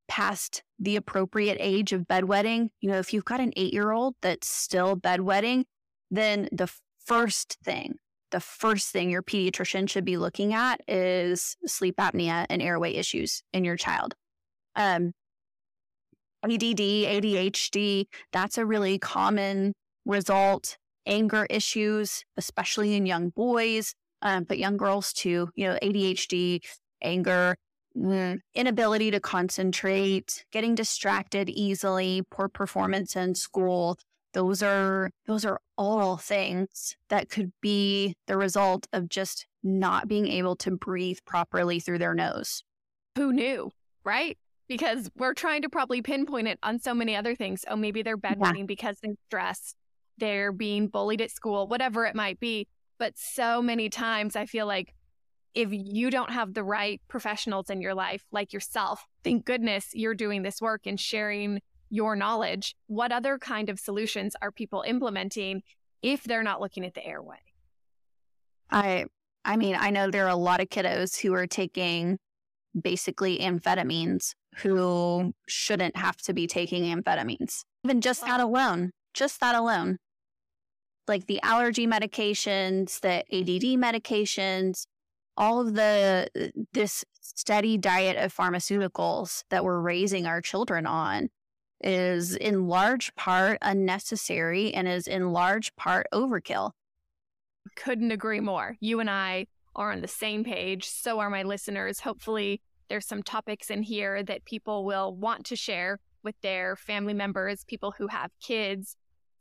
past 0.09 0.63
the 0.79 0.97
appropriate 0.97 1.59
age 1.61 1.93
of 1.93 2.03
bedwetting. 2.03 2.71
You 2.81 2.91
know, 2.91 2.99
if 2.99 3.13
you've 3.13 3.25
got 3.25 3.41
an 3.41 3.53
eight 3.57 3.73
year 3.73 3.93
old 3.93 4.15
that's 4.21 4.49
still 4.49 4.97
bedwetting, 4.97 5.65
then 6.11 6.49
the 6.53 6.71
first 7.05 7.59
thing, 7.63 7.97
the 8.31 8.41
first 8.41 8.91
thing 8.91 9.11
your 9.11 9.23
pediatrician 9.23 9.89
should 9.89 10.05
be 10.05 10.17
looking 10.17 10.53
at 10.53 10.81
is 10.89 11.57
sleep 11.67 11.97
apnea 11.97 12.47
and 12.51 12.61
airway 12.61 12.95
issues 12.95 13.43
in 13.53 13.65
your 13.65 13.77
child. 13.77 14.15
Um, 14.75 15.13
ADD, 16.45 16.61
ADHD, 16.61 18.07
that's 18.33 18.59
a 18.59 18.67
really 18.67 18.99
common 18.99 19.75
result. 20.09 20.77
Anger 21.07 21.47
issues, 21.49 22.25
especially 22.37 22.95
in 22.95 23.07
young 23.07 23.31
boys, 23.31 23.95
um, 24.21 24.45
but 24.45 24.59
young 24.59 24.77
girls 24.77 25.13
too, 25.13 25.49
you 25.55 25.67
know, 25.67 25.79
ADHD, 25.83 26.61
anger, 27.01 27.57
mm, 27.97 28.39
inability 28.55 29.11
to 29.13 29.21
concentrate, 29.21 30.45
getting 30.53 30.75
distracted 30.75 31.49
easily, 31.49 32.23
poor 32.31 32.49
performance 32.49 33.17
in 33.17 33.35
school, 33.35 33.97
those 34.35 34.63
are 34.63 35.11
those 35.27 35.45
are 35.45 35.61
all 35.77 36.17
things 36.17 36.97
that 37.09 37.31
could 37.31 37.53
be 37.61 38.15
the 38.27 38.37
result 38.37 38.87
of 38.93 39.09
just 39.09 39.47
not 39.63 40.09
being 40.09 40.29
able 40.29 40.57
to 40.57 40.71
breathe 40.73 41.19
properly 41.27 41.81
through 41.81 41.99
their 41.99 42.15
nose. 42.15 42.63
Who 43.17 43.33
knew, 43.33 43.71
right? 44.05 44.37
Because 44.69 45.11
we're 45.17 45.35
trying 45.35 45.63
to 45.63 45.71
probably 45.71 46.03
pinpoint 46.03 46.47
it 46.47 46.59
on 46.63 46.79
so 46.79 46.93
many 46.93 47.17
other 47.17 47.35
things. 47.35 47.65
Oh, 47.69 47.77
maybe 47.77 48.03
they're 48.03 48.19
bedwetting 48.19 48.59
yeah. 48.59 48.65
because 48.67 48.99
they're 49.03 49.15
stressed, 49.29 49.77
they're 50.19 50.53
being 50.53 50.89
bullied 50.89 51.21
at 51.21 51.31
school, 51.31 51.67
whatever 51.67 52.05
it 52.05 52.15
might 52.15 52.41
be. 52.41 52.67
But 52.99 53.17
so 53.17 53.63
many 53.63 53.89
times 53.89 54.37
I 54.37 54.47
feel 54.47 54.67
like 54.67 54.95
if 55.55 55.71
you 55.73 56.11
don't 56.11 56.31
have 56.31 56.55
the 56.55 56.65
right 56.65 57.01
professionals 57.09 57.71
in 57.71 57.81
your 57.81 57.95
life, 57.95 58.25
like 58.31 58.53
yourself, 58.53 59.07
thank 59.25 59.45
goodness 59.45 59.91
you're 59.93 60.15
doing 60.15 60.43
this 60.43 60.61
work 60.61 60.83
and 60.87 60.99
sharing 61.01 61.61
your 61.91 62.17
knowledge, 62.17 62.77
what 62.87 63.13
other 63.13 63.39
kind 63.39 63.71
of 63.71 63.81
solutions 63.81 64.37
are 64.43 64.53
people 64.53 64.85
implementing 64.87 65.63
if 66.03 66.25
they're 66.25 66.43
not 66.43 66.61
looking 66.61 66.85
at 66.85 66.95
the 66.95 67.05
airway? 67.05 67.39
I 68.71 69.07
I 69.45 69.57
mean, 69.57 69.77
I 69.79 69.91
know 69.91 70.11
there 70.11 70.27
are 70.27 70.31
a 70.31 70.37
lot 70.37 70.61
of 70.61 70.69
kiddos 70.69 71.21
who 71.21 71.33
are 71.33 71.47
taking 71.47 72.19
basically 72.79 73.39
amphetamines 73.39 74.35
who 74.59 75.33
shouldn't 75.49 75.97
have 75.97 76.17
to 76.19 76.35
be 76.35 76.47
taking 76.47 76.85
amphetamines. 76.85 77.65
Even 77.85 78.01
just 78.01 78.23
that 78.23 78.41
alone, 78.41 78.91
just 79.15 79.41
that 79.41 79.55
alone. 79.55 79.97
Like 81.09 81.27
the 81.27 81.41
allergy 81.43 81.87
medications, 81.87 83.01
the 83.01 83.25
ADD 83.33 83.79
medications, 83.79 84.87
all 85.37 85.61
of 85.61 85.75
the 85.75 86.29
this 86.73 87.05
steady 87.21 87.79
diet 87.79 88.17
of 88.17 88.35
pharmaceuticals 88.35 89.45
that 89.51 89.65
we're 89.65 89.81
raising 89.81 90.27
our 90.27 90.41
children 90.41 90.87
on 90.87 91.29
is 91.81 92.35
in 92.35 92.67
large 92.67 93.15
part 93.15 93.59
unnecessary 93.63 94.75
and 94.75 94.89
is 94.89 95.07
in 95.07 95.33
large 95.33 95.75
part 95.77 96.07
overkill. 96.13 96.73
Couldn't 97.77 98.11
agree 98.11 98.41
more. 98.41 98.77
You 98.81 98.99
and 98.99 99.09
I 99.09 99.47
are 99.77 99.93
on 99.93 100.01
the 100.01 100.09
same 100.09 100.43
page. 100.43 100.87
So 100.87 101.21
are 101.21 101.31
my 101.31 101.45
listeners. 101.45 102.01
Hopefully, 102.01 102.61
there's 102.89 103.07
some 103.07 103.23
topics 103.23 103.71
in 103.71 103.83
here 103.83 104.23
that 104.25 104.45
people 104.45 104.85
will 104.85 105.15
want 105.15 105.47
to 105.47 105.57
share 105.57 106.01
with 106.25 106.35
their 106.43 106.75
family 106.75 107.15
members, 107.15 107.65
people 107.65 107.95
who 107.97 108.09
have 108.09 108.31
kids. 108.43 108.97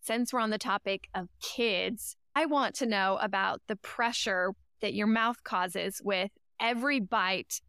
Since 0.08 0.32
we're 0.32 0.40
on 0.40 0.52
the 0.52 0.58
topic 0.58 1.10
of 1.14 1.28
kids, 1.42 2.16
I 2.34 2.46
want 2.46 2.76
to 2.76 2.86
know 2.86 3.20
about 3.22 3.62
the 3.68 3.76
pressure 3.76 4.54
that 4.80 4.94
your 4.94 5.06
mouth 5.06 5.44
causes 5.44 6.02
with 6.02 6.32
every 6.62 7.02
bite 7.02 7.60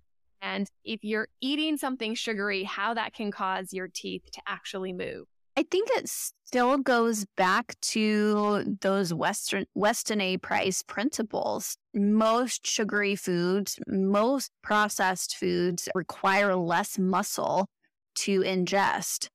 and 0.41 0.71
if 0.85 1.03
you're 1.03 1.27
eating 1.41 1.77
something 1.77 2.15
sugary, 2.15 2.63
how 2.63 2.95
that 2.95 3.13
can 3.13 3.33
cause 3.33 3.73
your 3.73 3.89
teeth 3.93 4.31
to 4.35 4.41
actually 4.47 4.93
move. 4.93 5.27
I 5.57 5.65
think 5.69 5.89
it 5.95 6.09
still 6.09 6.79
goes 6.79 7.27
back 7.37 7.75
to 7.81 8.77
those 8.83 9.13
Western 9.13 9.65
Weston 9.75 10.21
A. 10.21 10.37
Price 10.37 10.85
principles. 10.85 11.77
Most 11.93 12.65
sugary 12.65 13.17
foods, 13.17 13.81
most 13.89 14.53
processed 14.63 15.35
foods 15.35 15.89
require 15.93 16.55
less 16.55 17.01
muscle 17.01 17.67
to 18.15 18.43
ingest. 18.43 19.29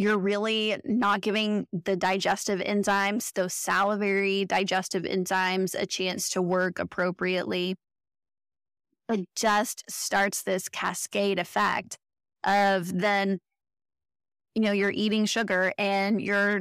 You're 0.00 0.18
really 0.18 0.80
not 0.84 1.20
giving 1.20 1.66
the 1.72 1.94
digestive 1.94 2.60
enzymes, 2.60 3.32
those 3.34 3.52
salivary 3.52 4.46
digestive 4.46 5.02
enzymes, 5.02 5.74
a 5.78 5.84
chance 5.84 6.30
to 6.30 6.40
work 6.40 6.78
appropriately 6.78 7.76
it 9.10 9.28
just 9.34 9.84
starts 9.90 10.42
this 10.42 10.68
cascade 10.68 11.38
effect 11.38 11.98
of 12.44 13.00
then, 13.00 13.38
you 14.54 14.62
know, 14.62 14.72
you're 14.72 14.92
eating 14.92 15.26
sugar 15.26 15.72
and 15.78 16.20
you're 16.22 16.60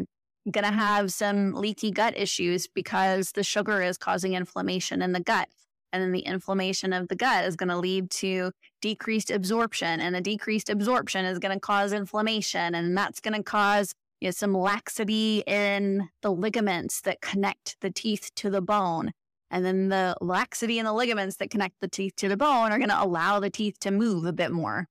going 0.49 0.65
to 0.65 0.71
have 0.71 1.13
some 1.13 1.53
leaky 1.53 1.91
gut 1.91 2.17
issues 2.17 2.67
because 2.67 3.31
the 3.33 3.43
sugar 3.43 3.81
is 3.81 3.97
causing 3.97 4.33
inflammation 4.33 5.01
in 5.01 5.11
the 5.11 5.19
gut. 5.19 5.47
And 5.91 6.03
then 6.03 6.11
the 6.11 6.19
inflammation 6.19 6.93
of 6.93 7.07
the 7.07 7.15
gut 7.15 7.45
is 7.45 7.55
going 7.55 7.69
to 7.69 7.77
lead 7.77 8.11
to 8.11 8.51
decreased 8.81 9.31
absorption. 9.31 9.99
And 9.99 10.13
the 10.13 10.21
decreased 10.21 10.69
absorption 10.69 11.25
is 11.25 11.39
going 11.39 11.53
to 11.53 11.59
cause 11.59 11.93
inflammation. 11.93 12.75
And 12.75 12.95
that's 12.97 13.19
going 13.19 13.35
to 13.35 13.43
cause 13.43 13.93
you 14.19 14.27
know, 14.27 14.31
some 14.31 14.53
laxity 14.53 15.43
in 15.47 16.09
the 16.21 16.31
ligaments 16.31 17.01
that 17.01 17.21
connect 17.21 17.77
the 17.81 17.91
teeth 17.91 18.29
to 18.35 18.49
the 18.49 18.61
bone. 18.61 19.11
And 19.51 19.65
then 19.65 19.89
the 19.89 20.15
laxity 20.21 20.77
in 20.77 20.85
the 20.85 20.93
ligaments 20.93 21.37
that 21.37 21.49
connect 21.49 21.79
the 21.81 21.87
teeth 21.87 22.15
to 22.17 22.29
the 22.29 22.37
bone 22.37 22.71
are 22.71 22.77
going 22.77 22.89
to 22.89 23.03
allow 23.03 23.39
the 23.39 23.49
teeth 23.49 23.79
to 23.79 23.91
move 23.91 24.25
a 24.25 24.33
bit 24.33 24.51
more. 24.51 24.87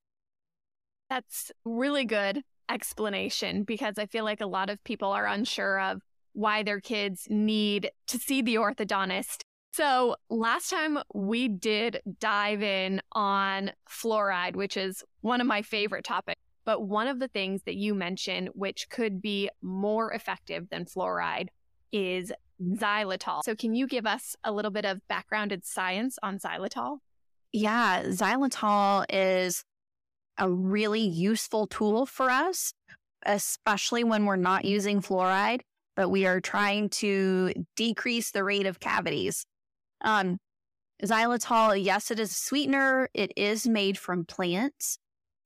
That's 1.09 1.53
really 1.65 2.05
good 2.05 2.43
explanation 2.69 3.63
because 3.63 3.99
I 3.99 4.07
feel 4.07 4.25
like 4.25 4.41
a 4.41 4.47
lot 4.47 4.69
of 4.69 4.83
people 4.85 5.11
are 5.11 5.27
unsure 5.27 5.81
of 5.81 6.03
why 6.33 6.63
their 6.63 6.81
kids 6.81 7.27
need 7.31 7.91
to 8.09 8.19
see 8.19 8.43
the 8.43 8.57
orthodontist. 8.57 9.43
So, 9.73 10.17
last 10.29 10.71
time 10.71 10.99
we 11.15 11.49
did 11.49 12.01
dive 12.19 12.63
in 12.63 13.01
on 13.13 13.73
fluoride, 13.89 14.57
which 14.57 14.77
is 14.77 15.05
one 15.21 15.41
of 15.41 15.47
my 15.47 15.63
favorite 15.63 16.05
topics. 16.05 16.41
But 16.65 16.83
one 16.83 17.07
of 17.09 17.19
the 17.19 17.29
things 17.29 17.63
that 17.65 17.77
you 17.77 17.95
mentioned, 17.95 18.51
which 18.55 18.91
could 18.91 19.23
be 19.23 19.49
more 19.63 20.13
effective 20.13 20.69
than 20.71 20.85
fluoride, 20.85 21.49
is 21.93 22.33
xylitol. 22.63 23.43
So, 23.45 23.55
can 23.55 23.75
you 23.75 23.87
give 23.87 24.07
us 24.07 24.37
a 24.43 24.53
little 24.53 24.71
bit 24.71 24.85
of 24.85 25.07
background 25.09 25.53
and 25.53 25.65
science 25.65 26.19
on 26.23 26.39
xylitol? 26.39 26.99
Yeah, 27.53 28.03
xylitol 28.05 29.05
is 29.09 29.65
a 30.39 30.51
really 30.51 31.01
useful 31.01 31.67
tool 31.67 32.07
for 32.07 32.31
us, 32.31 32.73
especially 33.25 34.05
when 34.05 34.25
we're 34.25 34.37
not 34.37 34.65
using 34.65 35.01
fluoride, 35.01 35.61
but 35.97 36.09
we 36.09 36.27
are 36.27 36.41
trying 36.41 36.89
to 36.89 37.53
decrease 37.77 38.31
the 38.31 38.45
rate 38.45 38.67
of 38.67 38.81
cavities. 38.81 39.47
Um, 40.01 40.39
xylitol, 41.03 41.83
yes, 41.83 42.11
it 42.11 42.19
is 42.19 42.31
a 42.31 42.35
sweetener. 42.35 43.09
It 43.15 43.33
is 43.37 43.67
made 43.67 43.99
from 43.99 44.25
plants. 44.25 44.99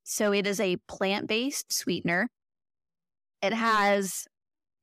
So 0.05 0.33
it 0.33 0.47
is 0.47 0.61
a 0.61 0.77
plant 0.89 1.27
based 1.27 1.73
sweetener. 1.73 2.29
It 3.41 3.53
has 3.53 4.27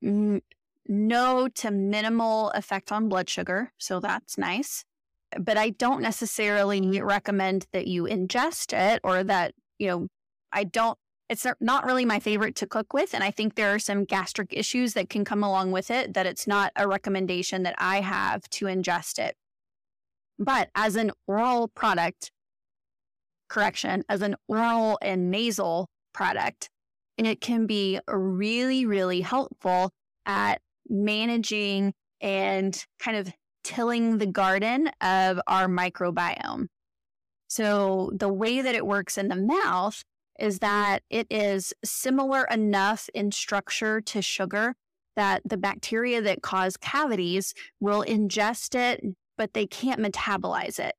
no 0.01 1.47
to 1.47 1.72
minimal 1.72 2.49
effect 2.51 2.91
on 2.91 3.09
blood 3.09 3.30
sugar. 3.30 3.72
So 3.78 3.99
that's 3.99 4.38
nice. 4.38 4.84
But 5.38 5.57
I 5.57 5.70
don't 5.70 6.01
necessarily 6.01 7.01
recommend 7.01 7.67
that 7.74 7.88
you 7.88 8.03
ingest 8.03 8.74
it 8.74 8.99
or 9.03 9.24
that, 9.24 9.53
you 9.78 9.88
know, 9.88 10.07
I 10.51 10.63
don't 10.63 10.97
it's 11.30 11.45
not 11.61 11.86
really 11.86 12.05
my 12.05 12.20
favorite 12.20 12.55
to 12.55 12.65
cook 12.65 12.91
with. 12.91 13.13
And 13.13 13.24
I 13.24 13.30
think 13.30 13.53
there 13.53 13.74
are 13.74 13.80
some 13.80 14.03
gastric 14.03 14.51
issues 14.51 14.93
that 14.95 15.09
can 15.09 15.24
come 15.24 15.43
along 15.43 15.72
with 15.72 15.91
it 15.91 16.15
that 16.15 16.26
it's 16.26 16.47
not 16.47 16.72
a 16.76 16.88
recommendation 16.88 17.61
that 17.63 17.76
I 17.78 18.01
have 18.01 18.49
to 18.49 18.65
ingest 18.65 19.20
it. 19.20 19.36
But 20.40 20.70
as 20.74 20.96
an 20.96 21.12
oral 21.28 21.68
product, 21.68 22.32
correction, 23.50 24.04
as 24.08 24.22
an 24.22 24.36
oral 24.48 24.98
and 25.02 25.30
nasal 25.30 25.90
product, 26.14 26.70
it 27.18 27.42
can 27.42 27.68
be 27.68 28.00
really, 28.08 28.86
really 28.86 29.22
helpful 29.22 29.92
at 30.26 30.62
managing 30.88 31.94
and 32.22 32.86
kind 33.00 33.18
of 33.18 33.34
tilling 33.64 34.18
the 34.18 34.26
garden 34.26 34.90
of 35.02 35.42
our 35.46 35.68
microbiome. 35.68 36.68
So 37.50 38.12
the 38.16 38.32
way 38.32 38.62
that 38.62 38.76
it 38.76 38.86
works 38.86 39.18
in 39.18 39.28
the 39.28 39.36
mouth 39.36 40.02
is 40.40 40.60
that 40.60 41.04
it 41.10 41.28
is 41.30 41.74
similar 41.84 42.46
enough 42.46 43.10
in 43.14 43.32
structure 43.32 44.00
to 44.00 44.22
sugar 44.22 44.76
that 45.16 45.42
the 45.44 45.58
bacteria 45.58 46.22
that 46.22 46.42
cause 46.42 46.78
cavities 46.78 47.54
will 47.82 48.06
ingest 48.08 48.74
it, 48.74 49.04
but 49.40 49.54
they 49.54 49.66
can't 49.66 50.02
metabolize 50.02 50.78
it. 50.80 50.94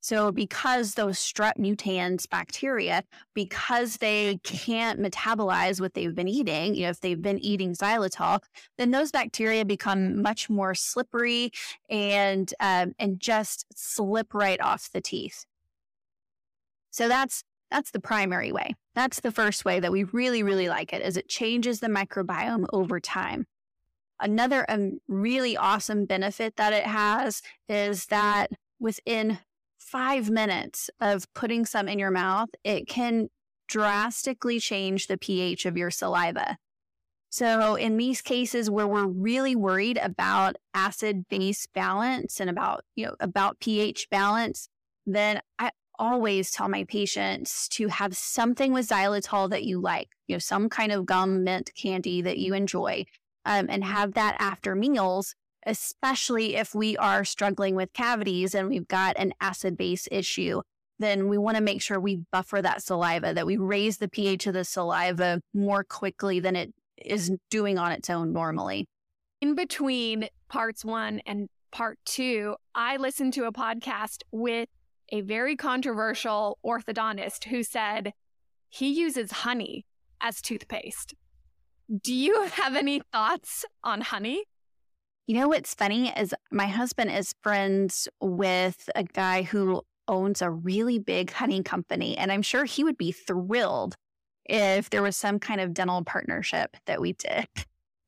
So, 0.00 0.30
because 0.30 0.94
those 0.94 1.18
strep 1.18 1.54
mutans 1.58 2.28
bacteria, 2.28 3.02
because 3.34 3.96
they 3.96 4.38
can't 4.42 5.00
metabolize 5.00 5.80
what 5.80 5.94
they've 5.94 6.14
been 6.14 6.28
eating, 6.28 6.74
you 6.74 6.82
know, 6.82 6.90
if 6.90 7.00
they've 7.00 7.20
been 7.20 7.38
eating 7.38 7.74
xylitol, 7.74 8.40
then 8.76 8.90
those 8.90 9.10
bacteria 9.10 9.64
become 9.64 10.20
much 10.22 10.50
more 10.50 10.74
slippery 10.74 11.50
and 11.88 12.52
um, 12.60 12.92
and 12.98 13.18
just 13.20 13.66
slip 13.74 14.34
right 14.34 14.60
off 14.60 14.90
the 14.92 15.00
teeth. 15.00 15.44
So 16.90 17.08
that's 17.08 17.44
that's 17.70 17.90
the 17.90 18.00
primary 18.00 18.52
way. 18.52 18.74
That's 18.94 19.20
the 19.20 19.32
first 19.32 19.64
way 19.64 19.80
that 19.80 19.92
we 19.92 20.04
really, 20.04 20.42
really 20.42 20.68
like 20.68 20.92
it 20.92 21.02
is 21.02 21.16
it 21.16 21.28
changes 21.28 21.80
the 21.80 21.88
microbiome 21.88 22.66
over 22.72 22.98
time. 23.00 23.46
Another 24.20 24.64
um, 24.68 24.98
really 25.06 25.56
awesome 25.56 26.04
benefit 26.04 26.56
that 26.56 26.72
it 26.72 26.84
has 26.84 27.42
is 27.68 28.06
that 28.06 28.50
within 28.80 29.38
five 29.78 30.28
minutes 30.30 30.90
of 31.00 31.32
putting 31.34 31.64
some 31.64 31.88
in 31.88 31.98
your 31.98 32.10
mouth, 32.10 32.48
it 32.64 32.88
can 32.88 33.28
drastically 33.68 34.58
change 34.58 35.06
the 35.06 35.18
pH 35.18 35.66
of 35.66 35.76
your 35.76 35.90
saliva. 35.90 36.56
So, 37.30 37.74
in 37.74 37.98
these 37.98 38.22
cases 38.22 38.70
where 38.70 38.88
we're 38.88 39.06
really 39.06 39.54
worried 39.54 39.98
about 39.98 40.56
acid 40.72 41.28
base 41.28 41.66
balance 41.66 42.40
and 42.40 42.48
about, 42.48 42.84
you 42.96 43.04
know, 43.04 43.14
about 43.20 43.60
pH 43.60 44.08
balance, 44.10 44.68
then 45.06 45.42
I 45.58 45.70
always 45.98 46.50
tell 46.50 46.68
my 46.68 46.84
patients 46.84 47.68
to 47.68 47.88
have 47.88 48.16
something 48.16 48.72
with 48.72 48.88
xylitol 48.88 49.50
that 49.50 49.64
you 49.64 49.80
like, 49.80 50.08
you 50.26 50.34
know, 50.34 50.38
some 50.38 50.68
kind 50.68 50.90
of 50.90 51.04
gum, 51.04 51.44
mint, 51.44 51.70
candy 51.76 52.22
that 52.22 52.38
you 52.38 52.54
enjoy, 52.54 53.04
um, 53.48 53.66
and 53.70 53.82
have 53.82 54.12
that 54.12 54.36
after 54.38 54.74
meals, 54.74 55.34
especially 55.66 56.54
if 56.54 56.74
we 56.74 56.98
are 56.98 57.24
struggling 57.24 57.74
with 57.74 57.92
cavities 57.94 58.54
and 58.54 58.68
we've 58.68 58.86
got 58.86 59.16
an 59.18 59.32
acid 59.40 59.76
base 59.76 60.06
issue. 60.12 60.60
Then 60.98 61.28
we 61.28 61.38
want 61.38 61.56
to 61.56 61.62
make 61.62 61.80
sure 61.80 61.98
we 61.98 62.20
buffer 62.30 62.60
that 62.60 62.82
saliva, 62.82 63.32
that 63.32 63.46
we 63.46 63.56
raise 63.56 63.96
the 63.96 64.08
pH 64.08 64.46
of 64.48 64.54
the 64.54 64.64
saliva 64.64 65.40
more 65.54 65.82
quickly 65.82 66.40
than 66.40 66.56
it 66.56 66.74
is 66.98 67.32
doing 67.50 67.78
on 67.78 67.90
its 67.92 68.10
own 68.10 68.32
normally. 68.32 68.86
In 69.40 69.54
between 69.54 70.28
parts 70.48 70.84
one 70.84 71.22
and 71.24 71.48
part 71.70 71.98
two, 72.04 72.56
I 72.74 72.98
listened 72.98 73.32
to 73.34 73.46
a 73.46 73.52
podcast 73.52 74.18
with 74.30 74.68
a 75.10 75.22
very 75.22 75.56
controversial 75.56 76.58
orthodontist 76.62 77.44
who 77.44 77.62
said 77.62 78.12
he 78.68 78.88
uses 78.88 79.30
honey 79.30 79.86
as 80.20 80.42
toothpaste. 80.42 81.14
Do 81.88 82.12
you 82.12 82.42
have 82.52 82.76
any 82.76 83.00
thoughts 83.12 83.64
on 83.82 84.02
honey? 84.02 84.44
You 85.26 85.36
know 85.36 85.48
what's 85.48 85.74
funny 85.74 86.10
is 86.10 86.34
my 86.50 86.66
husband 86.66 87.10
is 87.10 87.34
friends 87.42 88.08
with 88.20 88.90
a 88.94 89.04
guy 89.04 89.42
who 89.42 89.82
owns 90.06 90.42
a 90.42 90.50
really 90.50 90.98
big 90.98 91.32
honey 91.32 91.62
company, 91.62 92.16
and 92.16 92.30
I'm 92.30 92.42
sure 92.42 92.64
he 92.66 92.84
would 92.84 92.98
be 92.98 93.12
thrilled 93.12 93.96
if 94.44 94.90
there 94.90 95.02
was 95.02 95.16
some 95.16 95.38
kind 95.38 95.60
of 95.60 95.72
dental 95.72 96.04
partnership 96.04 96.76
that 96.86 97.00
we 97.00 97.14
did. 97.14 97.46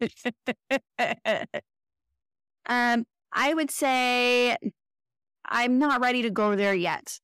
um, 2.66 3.06
I 3.32 3.54
would 3.54 3.70
say 3.70 4.56
I'm 5.46 5.78
not 5.78 6.00
ready 6.00 6.22
to 6.22 6.30
go 6.30 6.54
there 6.54 6.74
yet. 6.74 7.18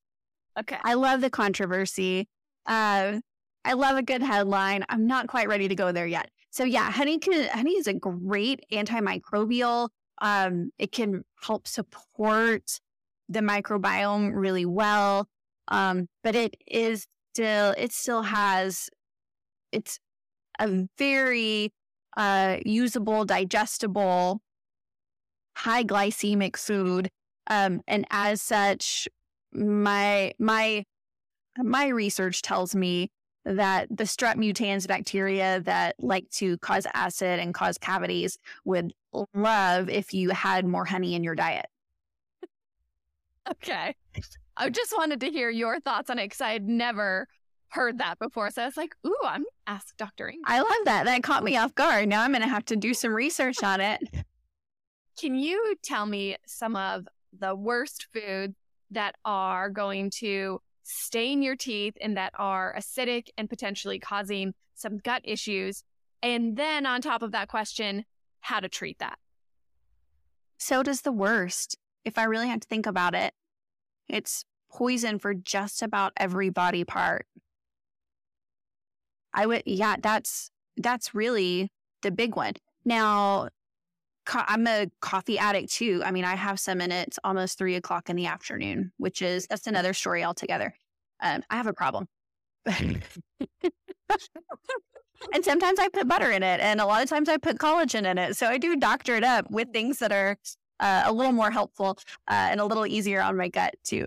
Okay. 0.58 0.78
I 0.82 0.94
love 0.94 1.20
the 1.20 1.30
controversy. 1.30 2.28
Uh, 2.66 3.20
I 3.64 3.72
love 3.74 3.96
a 3.98 4.02
good 4.02 4.22
headline. 4.22 4.84
I'm 4.88 5.06
not 5.06 5.26
quite 5.26 5.48
ready 5.48 5.68
to 5.68 5.74
go 5.74 5.92
there 5.92 6.06
yet. 6.06 6.30
So 6.50 6.64
yeah, 6.64 6.90
honey 6.90 7.18
can 7.18 7.48
honey 7.48 7.72
is 7.72 7.86
a 7.86 7.94
great 7.94 8.64
antimicrobial. 8.72 9.88
Um, 10.22 10.70
it 10.78 10.92
can 10.92 11.24
help 11.42 11.68
support 11.68 12.80
the 13.28 13.40
microbiome 13.40 14.32
really 14.34 14.66
well. 14.66 15.28
Um, 15.68 16.08
but 16.22 16.34
it 16.34 16.56
is 16.66 17.06
still 17.34 17.74
it 17.76 17.92
still 17.92 18.22
has 18.22 18.88
it's 19.72 19.98
a 20.58 20.86
very 20.96 21.72
uh, 22.16 22.58
usable, 22.64 23.26
digestible, 23.26 24.40
high 25.56 25.84
glycemic 25.84 26.56
food 26.56 27.10
um, 27.48 27.80
and 27.86 28.06
as 28.10 28.42
such, 28.42 29.08
my 29.52 30.32
my 30.38 30.84
my 31.58 31.88
research 31.88 32.42
tells 32.42 32.74
me 32.74 33.10
that 33.46 33.88
the 33.88 34.04
strep 34.04 34.34
mutans 34.34 34.88
bacteria 34.88 35.60
that 35.60 35.94
like 36.00 36.28
to 36.30 36.58
cause 36.58 36.86
acid 36.94 37.38
and 37.38 37.54
cause 37.54 37.78
cavities 37.78 38.38
would 38.64 38.92
love 39.34 39.88
if 39.88 40.12
you 40.12 40.30
had 40.30 40.66
more 40.66 40.84
honey 40.84 41.14
in 41.14 41.24
your 41.24 41.34
diet. 41.34 41.66
Okay. 43.48 43.94
I 44.56 44.70
just 44.70 44.92
wanted 44.98 45.20
to 45.20 45.30
hear 45.30 45.50
your 45.50 45.78
thoughts 45.78 46.10
on 46.10 46.18
it 46.18 46.24
because 46.24 46.40
I 46.40 46.50
had 46.50 46.66
never 46.66 47.28
heard 47.68 47.98
that 47.98 48.18
before. 48.18 48.50
So 48.50 48.62
I 48.62 48.64
was 48.64 48.76
like, 48.76 48.96
ooh, 49.06 49.14
I'm 49.24 49.44
ask 49.68 49.96
Dr. 49.96 50.32
I 50.46 50.58
love 50.58 50.84
that. 50.86 51.04
That 51.04 51.22
caught 51.22 51.44
me 51.44 51.56
off 51.56 51.72
guard. 51.76 52.08
Now 52.08 52.22
I'm 52.22 52.32
going 52.32 52.42
to 52.42 52.48
have 52.48 52.64
to 52.64 52.76
do 52.76 52.92
some 52.92 53.14
research 53.14 53.62
on 53.62 53.80
it. 53.80 54.00
Can 55.20 55.36
you 55.36 55.76
tell 55.80 56.06
me 56.06 56.36
some 56.44 56.74
of 56.74 57.06
the 57.38 57.54
worst 57.54 58.08
foods 58.12 58.56
that 58.90 59.14
are 59.24 59.70
going 59.70 60.10
to 60.10 60.60
stain 60.88 61.42
your 61.42 61.56
teeth 61.56 61.98
and 62.00 62.16
that 62.16 62.32
are 62.38 62.72
acidic 62.78 63.28
and 63.36 63.50
potentially 63.50 63.98
causing 63.98 64.54
some 64.74 64.98
gut 64.98 65.20
issues. 65.24 65.82
And 66.22 66.56
then 66.56 66.86
on 66.86 67.00
top 67.00 67.22
of 67.22 67.32
that 67.32 67.48
question, 67.48 68.04
how 68.40 68.60
to 68.60 68.68
treat 68.68 69.00
that. 69.00 69.18
So 70.58 70.82
does 70.82 71.02
the 71.02 71.12
worst. 71.12 71.76
If 72.04 72.16
I 72.18 72.24
really 72.24 72.48
had 72.48 72.62
to 72.62 72.68
think 72.68 72.86
about 72.86 73.14
it, 73.14 73.34
it's 74.08 74.44
poison 74.70 75.18
for 75.18 75.34
just 75.34 75.82
about 75.82 76.12
every 76.16 76.50
body 76.50 76.84
part. 76.84 77.26
I 79.34 79.46
would, 79.46 79.64
yeah, 79.66 79.96
that's, 80.00 80.50
that's 80.76 81.14
really 81.14 81.70
the 82.02 82.12
big 82.12 82.36
one. 82.36 82.54
Now, 82.84 83.48
co- 84.26 84.44
I'm 84.46 84.66
a 84.66 84.90
coffee 85.00 85.38
addict 85.38 85.72
too. 85.72 86.02
I 86.04 86.10
mean, 86.10 86.24
I 86.24 86.34
have 86.34 86.60
some 86.60 86.80
in 86.80 86.92
it. 86.92 87.08
It's 87.08 87.18
almost 87.24 87.56
three 87.58 87.76
o'clock 87.76 88.10
in 88.10 88.16
the 88.16 88.26
afternoon, 88.26 88.92
which 88.98 89.22
is 89.22 89.46
that's 89.46 89.66
another 89.66 89.94
story 89.94 90.24
altogether. 90.24 90.74
Um, 91.20 91.42
I 91.48 91.56
have 91.56 91.66
a 91.66 91.72
problem. 91.72 92.08
and 92.66 93.02
sometimes 95.42 95.78
I 95.78 95.88
put 95.88 96.08
butter 96.08 96.30
in 96.30 96.42
it, 96.42 96.60
and 96.60 96.80
a 96.80 96.86
lot 96.86 97.02
of 97.02 97.08
times 97.08 97.28
I 97.28 97.38
put 97.38 97.58
collagen 97.58 98.04
in 98.04 98.18
it. 98.18 98.36
So 98.36 98.46
I 98.46 98.58
do 98.58 98.76
doctor 98.76 99.16
it 99.16 99.24
up 99.24 99.50
with 99.50 99.72
things 99.72 99.98
that 100.00 100.12
are 100.12 100.36
uh, 100.80 101.04
a 101.06 101.12
little 101.12 101.32
more 101.32 101.50
helpful 101.50 101.98
uh, 102.28 102.48
and 102.50 102.60
a 102.60 102.64
little 102.64 102.86
easier 102.86 103.22
on 103.22 103.36
my 103.36 103.48
gut 103.48 103.74
too. 103.84 104.06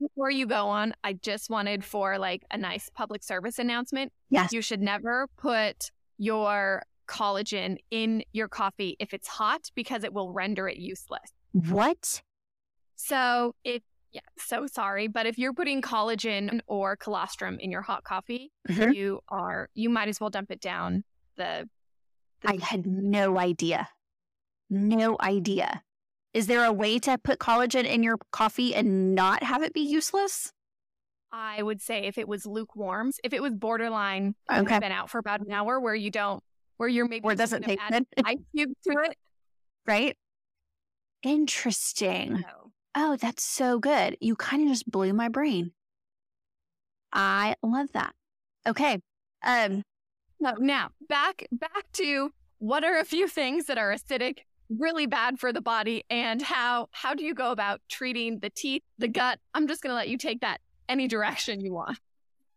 Before 0.00 0.30
you 0.30 0.46
go 0.46 0.68
on, 0.68 0.94
I 1.02 1.14
just 1.14 1.50
wanted 1.50 1.84
for 1.84 2.18
like 2.18 2.44
a 2.50 2.56
nice 2.56 2.88
public 2.94 3.22
service 3.22 3.58
announcement. 3.58 4.12
Yes. 4.30 4.52
You 4.52 4.62
should 4.62 4.80
never 4.80 5.26
put 5.36 5.90
your 6.18 6.82
collagen 7.10 7.76
in 7.90 8.22
your 8.32 8.48
coffee 8.48 8.96
if 8.98 9.12
it's 9.12 9.28
hot 9.28 9.70
because 9.74 10.04
it 10.04 10.14
will 10.14 10.32
render 10.32 10.68
it 10.68 10.78
useless. 10.78 11.32
What? 11.52 12.22
So 12.96 13.54
if 13.64 13.82
yeah, 14.12 14.20
so 14.38 14.66
sorry, 14.66 15.06
but 15.06 15.26
if 15.26 15.38
you're 15.38 15.52
putting 15.52 15.82
collagen 15.82 16.60
or 16.66 16.96
colostrum 16.96 17.58
in 17.60 17.70
your 17.70 17.82
hot 17.82 18.02
coffee, 18.02 18.50
mm-hmm. 18.68 18.92
you 18.92 19.20
are 19.28 19.68
you 19.74 19.88
might 19.88 20.08
as 20.08 20.20
well 20.20 20.30
dump 20.30 20.50
it 20.50 20.60
down 20.60 21.04
the, 21.36 21.68
the 22.42 22.48
I 22.48 22.58
had 22.62 22.86
no 22.86 23.38
idea. 23.38 23.88
No 24.68 25.16
idea. 25.20 25.82
Is 26.32 26.46
there 26.46 26.64
a 26.64 26.72
way 26.72 26.98
to 27.00 27.18
put 27.18 27.40
collagen 27.40 27.84
in 27.84 28.02
your 28.04 28.18
coffee 28.30 28.74
and 28.74 29.14
not 29.14 29.42
have 29.42 29.62
it 29.62 29.74
be 29.74 29.80
useless? 29.80 30.52
I 31.32 31.62
would 31.62 31.80
say 31.80 32.06
if 32.06 32.18
it 32.18 32.28
was 32.28 32.46
lukewarm, 32.46 33.12
if 33.24 33.32
it 33.32 33.42
was 33.42 33.54
borderline, 33.54 34.34
okay. 34.52 34.78
been 34.78 34.92
out 34.92 35.10
for 35.10 35.18
about 35.18 35.40
an 35.40 35.52
hour 35.52 35.80
where 35.80 35.94
you 35.94 36.10
don't 36.10 36.42
where 36.80 36.88
you're 36.88 37.06
maybe 37.06 37.22
or 37.22 37.34
doesn't 37.34 37.62
take 37.62 37.78
it 37.90 38.06
ice 38.24 38.38
cube 38.56 38.70
to 38.84 38.92
it, 39.02 39.14
right? 39.86 40.16
Interesting. 41.22 42.42
Oh, 42.94 43.16
that's 43.16 43.44
so 43.44 43.78
good. 43.78 44.16
You 44.18 44.34
kind 44.34 44.62
of 44.62 44.68
just 44.68 44.90
blew 44.90 45.12
my 45.12 45.28
brain. 45.28 45.72
I 47.12 47.56
love 47.62 47.88
that. 47.92 48.14
Okay. 48.66 48.98
Um, 49.44 49.82
no, 50.40 50.54
now 50.58 50.88
back 51.06 51.46
back 51.52 51.92
to 51.94 52.32
what 52.60 52.82
are 52.82 52.98
a 52.98 53.04
few 53.04 53.28
things 53.28 53.66
that 53.66 53.76
are 53.76 53.92
acidic, 53.92 54.38
really 54.70 55.04
bad 55.04 55.38
for 55.38 55.52
the 55.52 55.60
body, 55.60 56.04
and 56.08 56.40
how 56.40 56.88
how 56.92 57.12
do 57.12 57.24
you 57.24 57.34
go 57.34 57.50
about 57.50 57.82
treating 57.90 58.38
the 58.38 58.48
teeth, 58.48 58.82
the 58.96 59.08
gut? 59.08 59.38
I'm 59.52 59.68
just 59.68 59.82
going 59.82 59.90
to 59.90 59.96
let 59.96 60.08
you 60.08 60.16
take 60.16 60.40
that 60.40 60.62
any 60.88 61.08
direction 61.08 61.60
you 61.60 61.74
want. 61.74 61.98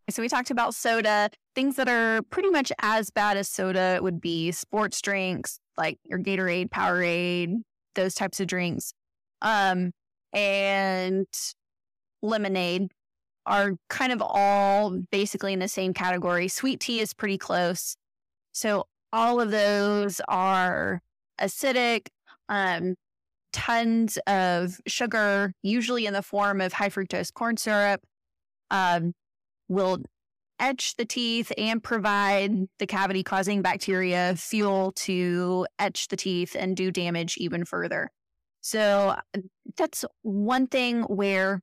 So 0.09 0.21
we 0.21 0.27
talked 0.27 0.51
about 0.51 0.75
soda. 0.75 1.29
Things 1.55 1.75
that 1.77 1.87
are 1.87 2.21
pretty 2.23 2.49
much 2.49 2.71
as 2.81 3.09
bad 3.09 3.37
as 3.37 3.47
soda 3.47 3.99
would 4.01 4.19
be 4.19 4.51
sports 4.51 5.01
drinks 5.01 5.59
like 5.77 5.97
your 6.03 6.19
Gatorade, 6.19 6.69
Powerade, 6.69 7.61
those 7.95 8.13
types 8.13 8.39
of 8.39 8.47
drinks. 8.47 8.93
Um, 9.41 9.91
and 10.33 11.27
lemonade 12.21 12.91
are 13.45 13.73
kind 13.89 14.11
of 14.11 14.21
all 14.21 14.97
basically 15.11 15.53
in 15.53 15.59
the 15.59 15.67
same 15.67 15.93
category. 15.93 16.47
Sweet 16.47 16.79
tea 16.79 16.99
is 16.99 17.13
pretty 17.13 17.37
close. 17.37 17.95
So 18.51 18.85
all 19.11 19.39
of 19.39 19.51
those 19.51 20.21
are 20.27 21.01
acidic, 21.39 22.07
um, 22.49 22.95
tons 23.51 24.17
of 24.27 24.79
sugar, 24.87 25.53
usually 25.61 26.05
in 26.05 26.13
the 26.13 26.21
form 26.21 26.61
of 26.61 26.73
high 26.73 26.89
fructose 26.89 27.33
corn 27.33 27.57
syrup, 27.57 28.01
um, 28.71 29.13
will 29.73 29.99
etch 30.59 30.95
the 30.95 31.05
teeth 31.05 31.51
and 31.57 31.83
provide 31.83 32.51
the 32.79 32.87
cavity 32.87 33.23
causing 33.23 33.61
bacteria 33.61 34.35
fuel 34.37 34.91
to 34.93 35.67
etch 35.79 36.07
the 36.07 36.15
teeth 36.15 36.55
and 36.57 36.77
do 36.77 36.91
damage 36.91 37.37
even 37.37 37.65
further. 37.65 38.09
So 38.61 39.15
that's 39.75 40.05
one 40.21 40.67
thing 40.67 41.01
where 41.03 41.61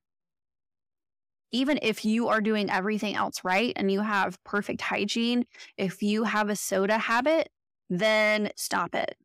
even 1.51 1.79
if 1.81 2.05
you 2.05 2.27
are 2.27 2.41
doing 2.41 2.69
everything 2.69 3.15
else 3.15 3.43
right 3.43 3.73
and 3.75 3.91
you 3.91 4.01
have 4.01 4.41
perfect 4.43 4.81
hygiene, 4.81 5.45
if 5.77 6.03
you 6.03 6.23
have 6.23 6.49
a 6.49 6.55
soda 6.55 6.97
habit, 6.97 7.49
then 7.89 8.51
stop 8.55 8.95
it. 8.95 9.15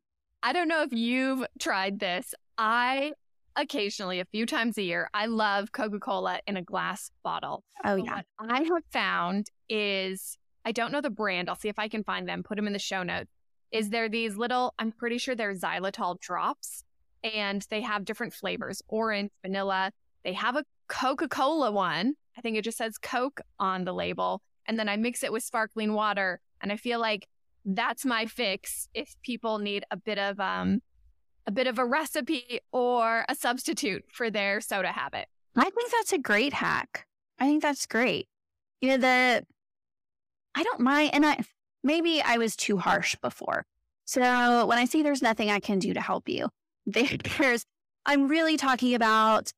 I 0.43 0.53
don't 0.53 0.67
know 0.67 0.81
if 0.81 0.91
you've 0.91 1.45
tried 1.59 1.99
this. 1.99 2.33
I 2.57 3.13
occasionally, 3.57 4.19
a 4.19 4.25
few 4.25 4.45
times 4.45 4.77
a 4.77 4.83
year, 4.83 5.09
I 5.13 5.25
love 5.25 5.71
Coca 5.71 5.99
Cola 5.99 6.39
in 6.47 6.55
a 6.55 6.61
glass 6.61 7.11
bottle. 7.23 7.63
Oh, 7.83 7.95
yeah. 7.95 8.21
What 8.37 8.51
I 8.51 8.61
have 8.61 8.83
found 8.91 9.47
is 9.67 10.37
I 10.63 10.71
don't 10.71 10.91
know 10.91 11.01
the 11.01 11.09
brand. 11.09 11.49
I'll 11.49 11.55
see 11.55 11.69
if 11.69 11.79
I 11.79 11.87
can 11.87 12.03
find 12.03 12.27
them, 12.27 12.43
put 12.43 12.55
them 12.55 12.67
in 12.67 12.73
the 12.73 12.79
show 12.79 13.03
notes. 13.03 13.31
Is 13.71 13.89
there 13.89 14.07
these 14.07 14.37
little, 14.37 14.73
I'm 14.79 14.91
pretty 14.91 15.17
sure 15.17 15.35
they're 15.35 15.53
xylitol 15.53 16.19
drops 16.19 16.83
and 17.23 17.65
they 17.69 17.81
have 17.81 18.05
different 18.05 18.33
flavors 18.33 18.81
orange, 18.87 19.31
vanilla. 19.41 19.91
They 20.23 20.33
have 20.33 20.55
a 20.55 20.63
Coca 20.87 21.27
Cola 21.27 21.71
one. 21.71 22.13
I 22.37 22.41
think 22.41 22.57
it 22.57 22.63
just 22.63 22.77
says 22.77 22.97
Coke 22.97 23.41
on 23.59 23.83
the 23.83 23.93
label. 23.93 24.41
And 24.65 24.77
then 24.77 24.87
I 24.87 24.95
mix 24.95 25.23
it 25.23 25.31
with 25.31 25.43
sparkling 25.43 25.93
water. 25.93 26.39
And 26.61 26.71
I 26.71 26.77
feel 26.77 26.99
like 26.99 27.27
that's 27.65 28.05
my 28.05 28.25
fix 28.25 28.87
if 28.93 29.15
people 29.23 29.59
need 29.59 29.83
a 29.91 29.97
bit 29.97 30.17
of 30.17 30.39
um 30.39 30.81
a 31.47 31.51
bit 31.51 31.65
of 31.65 31.79
a 31.79 31.85
recipe 31.85 32.59
or 32.71 33.25
a 33.29 33.33
substitute 33.33 34.05
for 34.11 34.29
their 34.29 34.61
soda 34.61 34.91
habit. 34.91 35.27
I 35.55 35.69
think 35.69 35.91
that's 35.91 36.13
a 36.13 36.19
great 36.19 36.53
hack. 36.53 37.07
I 37.39 37.45
think 37.45 37.63
that's 37.63 37.85
great. 37.85 38.27
You 38.81 38.89
know, 38.89 38.97
the 38.97 39.45
I 40.53 40.63
don't 40.63 40.81
mind 40.81 41.11
and 41.13 41.25
I 41.25 41.43
maybe 41.83 42.21
I 42.21 42.37
was 42.37 42.55
too 42.55 42.77
harsh 42.77 43.15
before. 43.15 43.65
So 44.05 44.65
when 44.65 44.77
I 44.77 44.85
see 44.85 45.01
there's 45.01 45.21
nothing 45.21 45.49
I 45.49 45.59
can 45.59 45.79
do 45.79 45.93
to 45.93 46.01
help 46.01 46.29
you, 46.29 46.49
there's 46.85 47.63
I'm 48.05 48.27
really 48.27 48.57
talking 48.57 48.93
about 48.93 49.51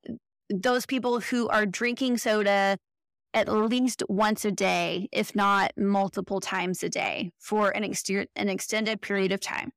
those 0.49 0.85
people 0.85 1.19
who 1.19 1.47
are 1.49 1.65
drinking 1.65 2.17
soda 2.17 2.77
at 3.33 3.47
least 3.47 4.01
once 4.09 4.43
a 4.43 4.51
day, 4.51 5.07
if 5.11 5.35
not 5.35 5.71
multiple 5.77 6.39
times 6.39 6.81
a 6.81 6.89
day 6.89 7.31
for 7.37 7.69
an, 7.69 7.83
ex- 7.83 8.09
an 8.09 8.49
extended 8.49 9.01
period 9.01 9.31
of 9.31 9.39
time. 9.39 9.71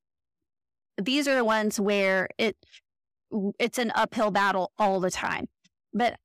These 1.01 1.29
are 1.29 1.35
the 1.35 1.45
ones 1.45 1.81
where 1.81 2.29
it 2.39 2.57
it's 3.59 3.79
an 3.79 3.93
uphill 3.95 4.31
battle 4.31 4.73
all 4.79 5.01
the 5.01 5.11
time. 5.11 5.49
But 5.95 6.19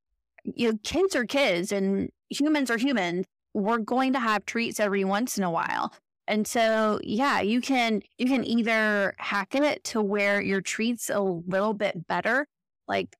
you 0.44 0.72
know, 0.72 0.80
kids 0.84 1.16
are 1.16 1.26
kids 1.26 1.72
and 1.72 2.10
humans 2.30 2.70
are 2.70 2.78
humans. 2.78 3.26
We're 3.54 3.80
going 3.80 4.14
to 4.14 4.20
have 4.20 4.46
treats 4.46 4.80
every 4.80 5.04
once 5.04 5.38
in 5.38 5.44
a 5.44 5.52
while. 5.52 5.94
And 6.28 6.46
so, 6.46 7.00
yeah, 7.04 7.40
you 7.40 7.62
can 7.62 8.02
you 8.18 8.28
can 8.28 8.44
either 8.46 9.16
hack 9.18 9.56
it 9.56 9.84
to 9.86 10.02
where 10.02 10.42
your 10.42 10.62
treats 10.62 11.10
a 11.10 11.22
little 11.22 11.74
bit 11.74 12.08
better, 12.08 12.48
like 12.88 13.16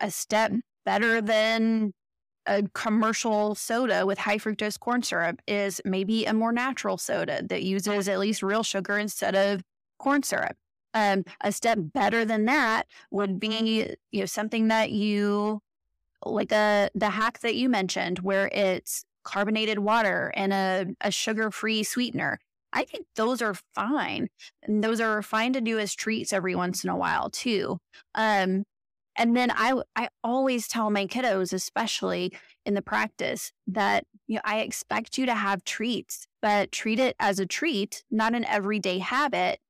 a 0.00 0.10
step 0.10 0.52
better 0.84 1.20
than 1.20 1.92
a 2.46 2.62
commercial 2.74 3.54
soda 3.54 4.06
with 4.06 4.18
high 4.18 4.38
fructose 4.38 4.78
corn 4.78 5.02
syrup 5.02 5.40
is 5.46 5.80
maybe 5.84 6.24
a 6.24 6.34
more 6.34 6.52
natural 6.52 6.96
soda 6.96 7.42
that 7.48 7.62
uses 7.62 8.08
at 8.08 8.18
least 8.18 8.42
real 8.42 8.62
sugar 8.62 8.98
instead 8.98 9.34
of 9.34 9.62
corn 10.00 10.22
syrup. 10.22 10.56
Um, 10.92 11.24
a 11.40 11.52
step 11.52 11.78
better 11.80 12.24
than 12.24 12.46
that 12.46 12.88
would 13.12 13.38
be 13.38 13.94
you 14.10 14.20
know 14.20 14.26
something 14.26 14.66
that 14.68 14.90
you 14.90 15.60
like 16.24 16.50
a 16.50 16.90
the 16.94 17.10
hack 17.10 17.38
that 17.40 17.54
you 17.54 17.68
mentioned 17.68 18.18
where 18.20 18.48
it's 18.48 19.04
carbonated 19.22 19.78
water 19.78 20.32
and 20.34 20.52
a, 20.52 20.86
a 21.00 21.10
sugar 21.10 21.50
free 21.50 21.84
sweetener. 21.84 22.40
I 22.72 22.84
think 22.84 23.06
those 23.16 23.42
are 23.42 23.54
fine. 23.74 24.28
And 24.62 24.82
those 24.82 25.00
are 25.00 25.22
fine 25.22 25.52
to 25.54 25.60
do 25.60 25.78
as 25.78 25.94
treats 25.94 26.32
every 26.32 26.54
once 26.54 26.84
in 26.84 26.90
a 26.90 26.96
while 26.96 27.30
too. 27.30 27.78
Um, 28.14 28.64
and 29.16 29.36
then 29.36 29.50
I 29.50 29.74
I 29.96 30.08
always 30.24 30.68
tell 30.68 30.90
my 30.90 31.06
kiddos, 31.06 31.52
especially 31.52 32.32
in 32.64 32.74
the 32.74 32.82
practice, 32.82 33.52
that 33.66 34.04
you 34.26 34.36
know 34.36 34.42
I 34.44 34.60
expect 34.60 35.18
you 35.18 35.26
to 35.26 35.34
have 35.34 35.64
treats, 35.64 36.26
but 36.40 36.72
treat 36.72 36.98
it 36.98 37.16
as 37.18 37.38
a 37.38 37.46
treat, 37.46 38.04
not 38.10 38.34
an 38.34 38.44
everyday 38.44 38.98
habit. 38.98 39.60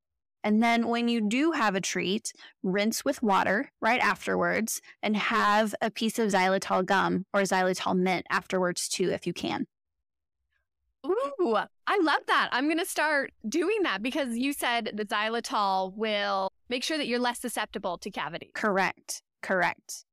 And 0.43 0.63
then 0.63 0.89
when 0.89 1.09
you 1.09 1.21
do 1.21 1.53
have 1.53 1.75
a 1.75 1.81
treat, 1.81 2.33
rinse 2.63 3.05
with 3.05 3.23
water 3.23 3.71
right 3.81 4.01
afterwards 4.01 4.81
and 5.03 5.17
have 5.17 5.75
a 5.81 5.91
piece 5.91 6.19
of 6.19 6.31
xylitol 6.31 6.85
gum 6.85 7.27
or 7.35 7.41
xylitol 7.43 7.97
mint 7.97 8.27
afterwards 8.31 8.89
too, 8.89 9.11
if 9.11 9.27
you 9.27 9.33
can. 9.33 9.67
Ooh, 11.07 11.57
I 11.87 11.99
love 12.03 12.21
that. 12.27 12.51
I'm 12.53 12.67
going 12.67 12.79
to 12.79 12.87
start 12.87 13.33
doing 13.49 13.83
that 13.85 14.03
because 14.03 14.37
you 14.37 14.53
said 14.53 14.93
the 14.95 15.05
xylitol 15.05 15.95
will 15.97 16.53
make 16.69 16.85
sure 16.85 16.99
that 16.99 17.07
you're 17.07 17.19
less 17.19 17.41
susceptible 17.41 17.99
to 17.99 18.11
cavity. 18.11 18.51
Correct. 18.55 19.23
Correct. 19.43 20.05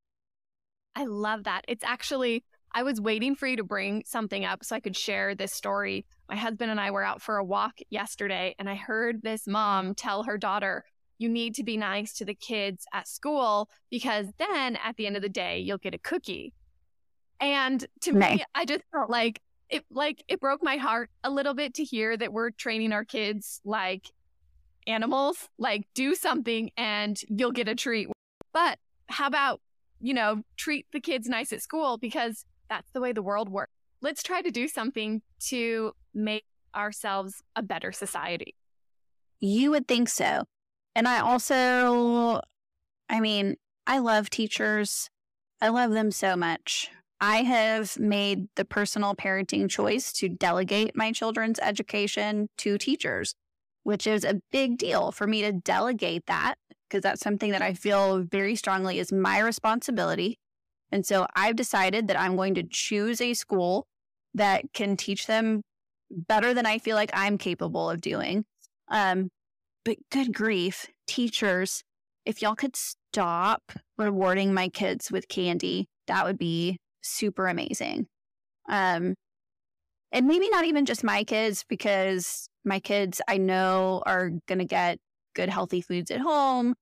I 0.95 1.05
love 1.05 1.43
that. 1.43 1.63
It's 1.67 1.83
actually, 1.83 2.43
I 2.73 2.83
was 2.83 2.99
waiting 2.99 3.35
for 3.35 3.47
you 3.47 3.57
to 3.57 3.63
bring 3.63 4.03
something 4.05 4.45
up 4.45 4.63
so 4.63 4.75
I 4.75 4.79
could 4.79 4.95
share 4.95 5.35
this 5.35 5.53
story. 5.53 6.05
My 6.29 6.35
husband 6.35 6.71
and 6.71 6.79
I 6.79 6.91
were 6.91 7.03
out 7.03 7.21
for 7.21 7.37
a 7.37 7.43
walk 7.43 7.79
yesterday, 7.89 8.55
and 8.59 8.69
I 8.69 8.75
heard 8.75 9.21
this 9.21 9.47
mom 9.47 9.95
tell 9.95 10.23
her 10.23 10.37
daughter, 10.37 10.83
You 11.17 11.29
need 11.29 11.55
to 11.55 11.63
be 11.63 11.77
nice 11.77 12.13
to 12.13 12.25
the 12.25 12.35
kids 12.35 12.85
at 12.93 13.07
school 13.07 13.69
because 13.89 14.27
then 14.37 14.77
at 14.83 14.97
the 14.97 15.07
end 15.07 15.15
of 15.15 15.21
the 15.21 15.29
day, 15.29 15.59
you'll 15.59 15.77
get 15.77 15.93
a 15.93 15.99
cookie. 15.99 16.53
And 17.39 17.85
to 18.01 18.13
me, 18.13 18.43
I 18.55 18.65
just 18.65 18.83
felt 18.91 19.09
like 19.09 19.41
it 19.69 19.85
like 19.91 20.23
it 20.27 20.39
broke 20.39 20.63
my 20.63 20.77
heart 20.77 21.09
a 21.23 21.29
little 21.29 21.53
bit 21.53 21.75
to 21.75 21.83
hear 21.83 22.15
that 22.17 22.33
we're 22.33 22.51
training 22.51 22.93
our 22.93 23.05
kids 23.05 23.61
like 23.63 24.07
animals, 24.87 25.49
like 25.57 25.87
do 25.93 26.15
something 26.15 26.71
and 26.77 27.19
you'll 27.29 27.51
get 27.51 27.67
a 27.67 27.75
treat. 27.75 28.09
But 28.53 28.79
how 29.07 29.27
about, 29.27 29.61
you 29.99 30.13
know, 30.13 30.41
treat 30.55 30.85
the 30.93 30.99
kids 30.99 31.27
nice 31.27 31.51
at 31.51 31.61
school 31.61 31.97
because 31.97 32.45
that's 32.69 32.89
the 32.91 33.01
way 33.01 33.11
the 33.11 33.21
world 33.21 33.49
works. 33.49 33.71
Let's 34.01 34.23
try 34.23 34.41
to 34.41 34.51
do 34.51 34.67
something 34.67 35.21
to 35.47 35.93
make 36.17 36.45
ourselves 36.75 37.41
a 37.55 37.63
better 37.63 37.91
society. 37.91 38.55
You 39.39 39.71
would 39.71 39.87
think 39.87 40.09
so. 40.09 40.43
And 40.95 41.07
I 41.07 41.19
also, 41.19 42.41
I 43.09 43.19
mean, 43.19 43.55
I 43.85 43.99
love 43.99 44.29
teachers. 44.29 45.09
I 45.61 45.69
love 45.69 45.91
them 45.91 46.11
so 46.11 46.35
much. 46.35 46.89
I 47.19 47.43
have 47.43 47.97
made 47.99 48.47
the 48.55 48.65
personal 48.65 49.15
parenting 49.15 49.69
choice 49.69 50.11
to 50.13 50.29
delegate 50.29 50.95
my 50.95 51.11
children's 51.11 51.59
education 51.59 52.49
to 52.57 52.77
teachers, 52.77 53.33
which 53.83 54.05
is 54.05 54.23
a 54.23 54.41
big 54.51 54.77
deal 54.77 55.11
for 55.11 55.25
me 55.25 55.41
to 55.41 55.51
delegate 55.51 56.25
that 56.27 56.55
because 56.87 57.01
that's 57.01 57.21
something 57.21 57.51
that 57.51 57.61
I 57.61 57.73
feel 57.73 58.19
very 58.19 58.55
strongly 58.55 58.99
is 58.99 59.11
my 59.11 59.39
responsibility. 59.39 60.39
And 60.91 61.05
so 61.05 61.27
I've 61.35 61.55
decided 61.55 62.07
that 62.07 62.19
I'm 62.19 62.35
going 62.35 62.55
to 62.55 62.63
choose 62.63 63.19
a 63.19 63.33
school 63.33 63.87
that 64.33 64.71
can 64.73 64.95
teach 64.95 65.27
them 65.27 65.63
better 66.09 66.53
than 66.53 66.65
I 66.65 66.79
feel 66.79 66.95
like 66.95 67.11
I'm 67.13 67.37
capable 67.37 67.89
of 67.89 68.01
doing. 68.01 68.45
Um, 68.89 69.29
but 69.85 69.97
good 70.11 70.33
grief, 70.33 70.87
teachers, 71.07 71.83
if 72.25 72.41
y'all 72.41 72.55
could 72.55 72.75
stop 72.75 73.71
rewarding 73.97 74.53
my 74.53 74.69
kids 74.69 75.11
with 75.11 75.27
candy, 75.27 75.87
that 76.07 76.25
would 76.25 76.37
be 76.37 76.77
super 77.01 77.47
amazing. 77.47 78.07
Um, 78.69 79.15
and 80.11 80.27
maybe 80.27 80.49
not 80.49 80.65
even 80.65 80.85
just 80.85 81.03
my 81.03 81.23
kids, 81.23 81.65
because 81.67 82.49
my 82.65 82.79
kids 82.79 83.21
I 83.27 83.37
know 83.37 84.03
are 84.05 84.31
going 84.47 84.59
to 84.59 84.65
get 84.65 84.99
good, 85.35 85.49
healthy 85.49 85.81
foods 85.81 86.11
at 86.11 86.19
home. 86.19 86.75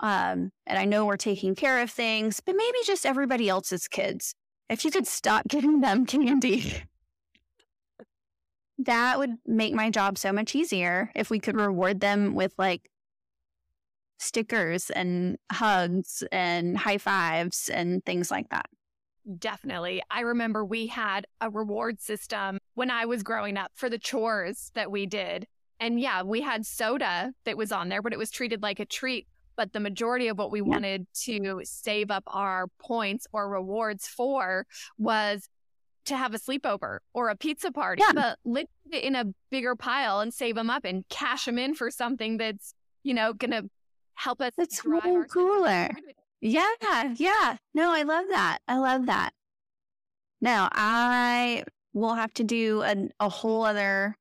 Um, 0.00 0.50
and 0.66 0.78
I 0.78 0.84
know 0.84 1.06
we're 1.06 1.16
taking 1.16 1.54
care 1.54 1.80
of 1.82 1.90
things, 1.90 2.40
but 2.44 2.54
maybe 2.56 2.78
just 2.86 3.06
everybody 3.06 3.48
else's 3.48 3.88
kids. 3.88 4.34
If 4.68 4.84
you 4.84 4.90
could 4.90 5.06
stop 5.06 5.42
giving 5.48 5.80
them 5.80 6.06
candy, 6.06 6.74
that 8.86 9.18
would 9.18 9.36
make 9.46 9.74
my 9.74 9.90
job 9.90 10.18
so 10.18 10.32
much 10.32 10.54
easier 10.54 11.10
if 11.14 11.30
we 11.30 11.38
could 11.38 11.56
reward 11.56 12.00
them 12.00 12.34
with 12.34 12.54
like 12.58 12.90
stickers 14.18 14.90
and 14.90 15.36
hugs 15.52 16.24
and 16.32 16.78
high 16.78 16.98
fives 16.98 17.68
and 17.68 18.04
things 18.04 18.30
like 18.30 18.48
that. 18.50 18.66
Definitely. 19.38 20.02
I 20.10 20.20
remember 20.20 20.64
we 20.64 20.86
had 20.86 21.26
a 21.40 21.50
reward 21.50 22.00
system 22.00 22.58
when 22.74 22.90
I 22.90 23.06
was 23.06 23.22
growing 23.22 23.56
up 23.56 23.72
for 23.74 23.90
the 23.90 23.98
chores 23.98 24.70
that 24.74 24.90
we 24.90 25.04
did. 25.04 25.46
And 25.80 26.00
yeah, 26.00 26.22
we 26.22 26.40
had 26.40 26.64
soda 26.64 27.32
that 27.44 27.56
was 27.56 27.72
on 27.72 27.88
there, 27.88 28.02
but 28.02 28.12
it 28.12 28.18
was 28.18 28.30
treated 28.30 28.62
like 28.62 28.80
a 28.80 28.86
treat. 28.86 29.26
But 29.56 29.72
the 29.72 29.80
majority 29.80 30.28
of 30.28 30.38
what 30.38 30.52
we 30.52 30.60
yeah. 30.60 30.66
wanted 30.66 31.06
to 31.24 31.62
save 31.64 32.10
up 32.10 32.24
our 32.26 32.68
points 32.78 33.26
or 33.32 33.48
rewards 33.48 34.06
for 34.06 34.66
was 34.96 35.48
to 36.06 36.16
have 36.16 36.34
a 36.34 36.38
sleepover 36.38 36.98
or 37.14 37.28
a 37.28 37.36
pizza 37.36 37.70
party, 37.70 38.02
yeah. 38.06 38.12
but 38.12 38.38
live 38.44 38.66
it 38.90 39.04
in 39.04 39.14
a 39.14 39.26
bigger 39.50 39.76
pile 39.76 40.20
and 40.20 40.32
save 40.32 40.54
them 40.54 40.70
up 40.70 40.84
and 40.84 41.06
cash 41.08 41.44
them 41.44 41.58
in 41.58 41.74
for 41.74 41.90
something 41.90 42.36
that's, 42.36 42.74
you 43.02 43.14
know, 43.14 43.32
going 43.32 43.50
to 43.50 43.68
help 44.14 44.40
us. 44.40 44.52
That's 44.56 44.84
way 44.84 45.00
cooler. 45.30 45.90
Yeah. 46.40 47.14
Yeah. 47.16 47.56
No, 47.74 47.92
I 47.92 48.02
love 48.02 48.26
that. 48.30 48.58
I 48.68 48.78
love 48.78 49.06
that. 49.06 49.30
Now, 50.40 50.68
I 50.72 51.64
will 51.92 52.14
have 52.14 52.32
to 52.34 52.44
do 52.44 52.82
a, 52.82 53.08
a 53.18 53.28
whole 53.28 53.64
other 53.64 54.16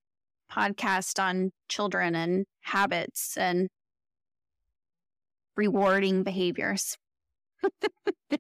podcast 0.52 1.22
on 1.22 1.52
children 1.68 2.16
and 2.16 2.46
habits 2.62 3.38
and 3.38 3.68
rewarding 5.56 6.24
behaviors. 6.24 6.98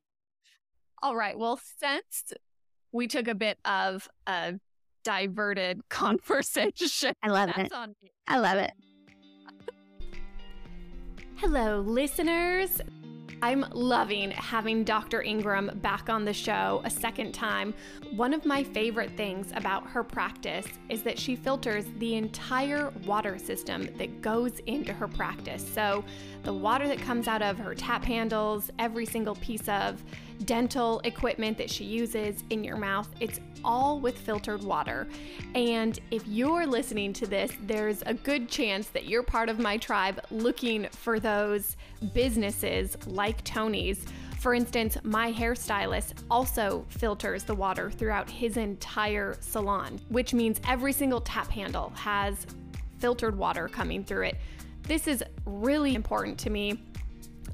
All 1.01 1.15
right. 1.15 1.37
Well, 1.37 1.59
since 1.77 2.33
we 2.95 3.07
took 3.07 3.27
a 3.27 3.35
bit 3.35 3.59
of 3.65 4.07
a 4.25 4.53
diverted 5.03 5.81
conversation, 5.89 7.13
I 7.21 7.29
love 7.29 7.51
it. 7.57 7.71
I 8.27 8.39
love 8.39 8.57
it. 8.57 8.71
Hello, 11.35 11.81
listeners. 11.81 12.81
I'm 13.41 13.65
loving 13.73 14.31
having 14.31 14.83
Dr. 14.85 15.21
Engram 15.21 15.81
back 15.81 16.09
on 16.09 16.23
the 16.23 16.33
show 16.33 16.81
a 16.85 16.89
second 16.89 17.33
time. 17.33 17.73
One 18.15 18.33
of 18.33 18.45
my 18.45 18.63
favorite 18.63 19.15
things 19.17 19.51
about 19.55 19.85
her 19.87 20.03
practice 20.03 20.65
is 20.89 21.03
that 21.03 21.19
she 21.19 21.35
filters 21.35 21.85
the 21.97 22.15
entire 22.15 22.91
water 23.05 23.37
system 23.37 23.89
that 23.97 24.21
goes 24.21 24.59
into 24.67 24.93
her 24.93 25.07
practice. 25.07 25.67
So, 25.67 26.03
the 26.45 26.53
water 26.53 26.87
that 26.87 26.99
comes 26.99 27.27
out 27.27 27.41
of 27.41 27.57
her 27.57 27.73
tap 27.73 28.05
handles, 28.05 28.69
every 28.77 29.05
single 29.05 29.35
piece 29.35 29.67
of 29.67 30.01
dental 30.43 31.01
equipment 31.03 31.57
that 31.57 31.71
she 31.71 31.83
uses 31.83 32.43
in 32.51 32.63
your 32.63 32.77
mouth, 32.77 33.09
it's 33.19 33.39
all 33.63 33.99
with 33.99 34.15
filtered 34.15 34.63
water. 34.63 35.07
And 35.55 35.99
if 36.11 36.25
you're 36.27 36.67
listening 36.67 37.13
to 37.13 37.25
this, 37.25 37.51
there's 37.63 38.03
a 38.05 38.13
good 38.13 38.47
chance 38.47 38.87
that 38.89 39.05
you're 39.05 39.23
part 39.23 39.49
of 39.49 39.57
my 39.57 39.77
tribe 39.77 40.21
looking 40.29 40.87
for 40.91 41.19
those 41.19 41.77
businesses 42.13 42.95
like 43.07 43.43
Toni's. 43.43 44.05
For 44.39 44.53
instance, 44.53 44.99
my 45.01 45.33
hairstylist 45.33 46.25
also 46.29 46.85
filters 46.89 47.43
the 47.43 47.55
water 47.55 47.89
throughout 47.89 48.29
his 48.29 48.57
entire 48.57 49.35
salon, 49.39 49.99
which 50.09 50.35
means 50.35 50.61
every 50.67 50.93
single 50.93 51.21
tap 51.21 51.49
handle 51.49 51.91
has 51.95 52.45
filtered 52.99 53.35
water 53.35 53.67
coming 53.67 54.03
through 54.03 54.25
it. 54.25 54.37
This 54.87 55.07
is 55.07 55.23
really 55.45 55.95
important 55.95 56.37
to 56.39 56.49
me 56.49 56.79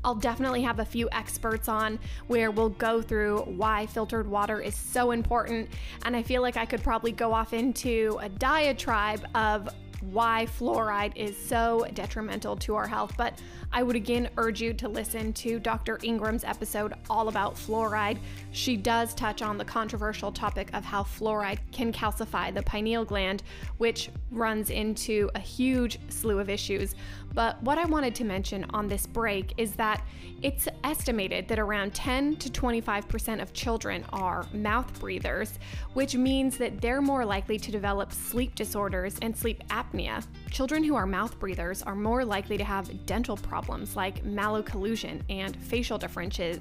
I'll 0.03 0.15
definitely 0.15 0.63
have 0.63 0.79
a 0.79 0.85
few 0.85 1.09
experts 1.11 1.67
on 1.67 1.99
where 2.27 2.49
we'll 2.49 2.69
go 2.69 3.01
through 3.01 3.41
why 3.41 3.85
filtered 3.85 4.27
water 4.27 4.59
is 4.59 4.75
so 4.75 5.11
important. 5.11 5.69
And 6.05 6.15
I 6.15 6.23
feel 6.23 6.41
like 6.41 6.57
I 6.57 6.65
could 6.65 6.81
probably 6.81 7.11
go 7.11 7.33
off 7.33 7.53
into 7.53 8.17
a 8.21 8.29
diatribe 8.29 9.25
of 9.35 9.69
why 10.01 10.47
fluoride 10.59 11.15
is 11.15 11.37
so 11.37 11.85
detrimental 11.93 12.55
to 12.57 12.75
our 12.75 12.87
health. 12.87 13.13
But 13.17 13.39
I 13.71 13.83
would 13.83 13.95
again 13.95 14.29
urge 14.37 14.61
you 14.61 14.73
to 14.73 14.89
listen 14.89 15.31
to 15.33 15.59
Dr. 15.59 15.97
Engram's 15.97 16.43
episode 16.43 16.93
all 17.09 17.29
about 17.29 17.55
fluoride. 17.55 18.17
She 18.51 18.75
does 18.75 19.13
touch 19.13 19.41
on 19.41 19.57
the 19.57 19.65
controversial 19.65 20.31
topic 20.31 20.69
of 20.73 20.83
how 20.83 21.03
fluoride 21.03 21.59
can 21.71 21.93
calcify 21.93 22.53
the 22.53 22.63
pineal 22.63 23.05
gland, 23.05 23.43
which 23.77 24.09
runs 24.31 24.69
into 24.69 25.29
a 25.35 25.39
huge 25.39 25.99
slew 26.09 26.39
of 26.39 26.49
issues. 26.49 26.95
But 27.33 27.61
what 27.63 27.77
I 27.77 27.85
wanted 27.85 28.15
to 28.15 28.23
mention 28.23 28.65
on 28.71 28.87
this 28.87 29.05
break 29.07 29.53
is 29.57 29.73
that 29.75 30.05
it's 30.41 30.67
estimated 30.83 31.47
that 31.47 31.59
around 31.59 31.93
10 31.93 32.37
to 32.37 32.49
25% 32.49 33.41
of 33.41 33.53
children 33.53 34.03
are 34.11 34.45
mouth 34.53 34.99
breathers, 34.99 35.59
which 35.93 36.15
means 36.15 36.57
that 36.57 36.81
they're 36.81 37.01
more 37.01 37.25
likely 37.25 37.57
to 37.59 37.71
develop 37.71 38.11
sleep 38.11 38.55
disorders 38.55 39.17
and 39.21 39.35
sleep 39.35 39.63
apnea. 39.69 40.25
Children 40.49 40.83
who 40.83 40.95
are 40.95 41.05
mouth 41.05 41.39
breathers 41.39 41.83
are 41.83 41.95
more 41.95 42.25
likely 42.25 42.57
to 42.57 42.63
have 42.63 43.05
dental 43.05 43.37
problems 43.37 43.95
like 43.95 44.23
malocclusion 44.23 45.21
and 45.29 45.55
facial 45.57 45.97
differences 45.97 46.59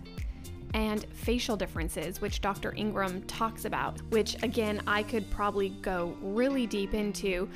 and 0.75 1.05
facial 1.13 1.57
differences, 1.57 2.21
which 2.21 2.41
Dr. 2.41 2.73
Engram 2.73 3.25
talks 3.27 3.65
about, 3.65 4.01
which 4.11 4.41
again, 4.43 4.81
I 4.87 5.03
could 5.03 5.29
probably 5.31 5.71
go 5.83 6.17
really 6.21 6.67
deep 6.67 6.95
into. 6.95 7.49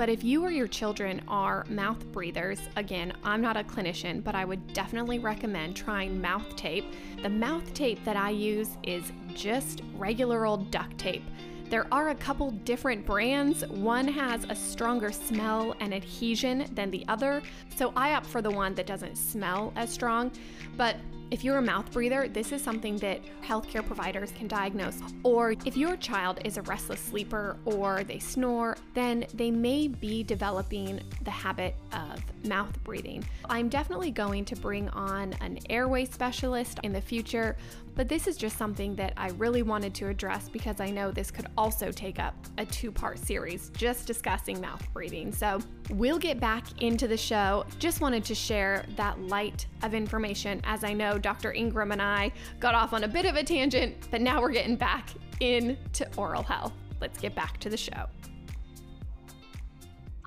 But 0.00 0.08
if 0.08 0.24
you 0.24 0.42
or 0.42 0.50
your 0.50 0.66
children 0.66 1.20
are 1.28 1.66
mouth 1.68 2.10
breathers, 2.10 2.58
again, 2.76 3.12
I'm 3.22 3.42
not 3.42 3.58
a 3.58 3.62
clinician, 3.62 4.24
but 4.24 4.34
I 4.34 4.46
would 4.46 4.72
definitely 4.72 5.18
recommend 5.18 5.76
trying 5.76 6.18
mouth 6.18 6.56
tape. 6.56 6.86
The 7.20 7.28
mouth 7.28 7.74
tape 7.74 8.02
that 8.06 8.16
I 8.16 8.30
use 8.30 8.78
is 8.82 9.12
just 9.34 9.82
regular 9.98 10.46
old 10.46 10.70
duct 10.70 10.96
tape. 10.96 11.24
There 11.68 11.86
are 11.92 12.08
a 12.08 12.14
couple 12.14 12.50
different 12.50 13.04
brands. 13.04 13.66
One 13.68 14.08
has 14.08 14.44
a 14.44 14.54
stronger 14.54 15.12
smell 15.12 15.76
and 15.80 15.92
adhesion 15.92 16.64
than 16.72 16.90
the 16.90 17.04
other, 17.06 17.42
so 17.76 17.92
I 17.94 18.14
opt 18.14 18.24
for 18.24 18.40
the 18.40 18.50
one 18.50 18.74
that 18.76 18.86
doesn't 18.86 19.18
smell 19.18 19.70
as 19.76 19.90
strong. 19.90 20.32
But 20.78 20.96
if 21.30 21.44
you're 21.44 21.58
a 21.58 21.62
mouth 21.62 21.90
breather, 21.92 22.28
this 22.28 22.52
is 22.52 22.62
something 22.62 22.96
that 22.98 23.20
healthcare 23.42 23.86
providers 23.86 24.32
can 24.36 24.48
diagnose. 24.48 24.98
Or 25.22 25.52
if 25.64 25.76
your 25.76 25.96
child 25.96 26.40
is 26.44 26.56
a 26.56 26.62
restless 26.62 27.00
sleeper 27.00 27.56
or 27.64 28.02
they 28.04 28.18
snore, 28.18 28.76
then 28.94 29.26
they 29.34 29.50
may 29.50 29.88
be 29.88 30.24
developing 30.24 31.00
the 31.22 31.30
habit 31.30 31.76
of 31.92 32.20
mouth 32.44 32.82
breathing. 32.82 33.24
I'm 33.48 33.68
definitely 33.68 34.10
going 34.10 34.44
to 34.46 34.56
bring 34.56 34.88
on 34.90 35.34
an 35.40 35.58
airway 35.68 36.04
specialist 36.04 36.80
in 36.82 36.92
the 36.92 37.00
future, 37.00 37.56
but 37.94 38.08
this 38.08 38.26
is 38.26 38.36
just 38.36 38.56
something 38.56 38.94
that 38.96 39.12
I 39.16 39.30
really 39.30 39.62
wanted 39.62 39.94
to 39.96 40.08
address 40.08 40.48
because 40.48 40.80
I 40.80 40.90
know 40.90 41.10
this 41.10 41.30
could 41.30 41.46
also 41.56 41.90
take 41.90 42.18
up 42.18 42.34
a 42.58 42.64
two 42.64 42.90
part 42.90 43.18
series 43.18 43.70
just 43.76 44.06
discussing 44.06 44.60
mouth 44.60 44.82
breathing. 44.92 45.32
So 45.32 45.60
we'll 45.90 46.18
get 46.18 46.40
back 46.40 46.82
into 46.82 47.08
the 47.08 47.16
show. 47.16 47.64
Just 47.78 48.00
wanted 48.00 48.24
to 48.24 48.34
share 48.34 48.84
that 48.96 49.20
light 49.20 49.66
of 49.82 49.94
information 49.94 50.60
as 50.64 50.84
I 50.84 50.92
know 50.92 51.18
Dr. 51.18 51.52
Engram 51.52 51.92
and 51.92 52.02
I 52.02 52.32
got 52.58 52.74
off 52.74 52.92
on 52.92 53.04
a 53.04 53.08
bit 53.08 53.26
of 53.26 53.36
a 53.36 53.42
tangent, 53.44 54.08
but 54.10 54.20
now 54.20 54.40
we're 54.40 54.52
getting 54.52 54.76
back 54.76 55.10
into 55.40 56.08
oral 56.16 56.42
health. 56.42 56.72
Let's 57.00 57.18
get 57.18 57.34
back 57.34 57.58
to 57.58 57.70
the 57.70 57.76
show. 57.76 58.06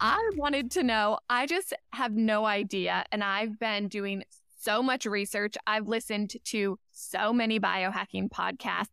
I 0.06 0.32
wanted 0.36 0.70
to 0.72 0.84
know, 0.84 1.20
I 1.30 1.46
just 1.46 1.74
have 1.94 2.14
no 2.14 2.46
idea. 2.46 3.06
And 3.12 3.24
I've 3.24 3.58
been 3.58 3.88
doing 3.88 4.24
so 4.64 4.82
much 4.82 5.06
research. 5.06 5.56
I've 5.68 5.88
listened 5.88 6.36
to 6.46 6.78
so 6.92 7.34
many 7.34 7.60
biohacking 7.60 8.30
podcasts. 8.30 8.88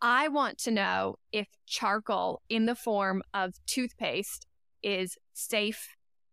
I 0.00 0.28
want 0.28 0.58
to 0.58 0.70
know 0.70 1.16
if 1.30 1.46
charcoal 1.66 2.42
in 2.48 2.66
the 2.66 2.74
form 2.74 3.22
of 3.34 3.54
toothpaste 3.66 4.46
is 4.82 5.16
safe 5.32 5.88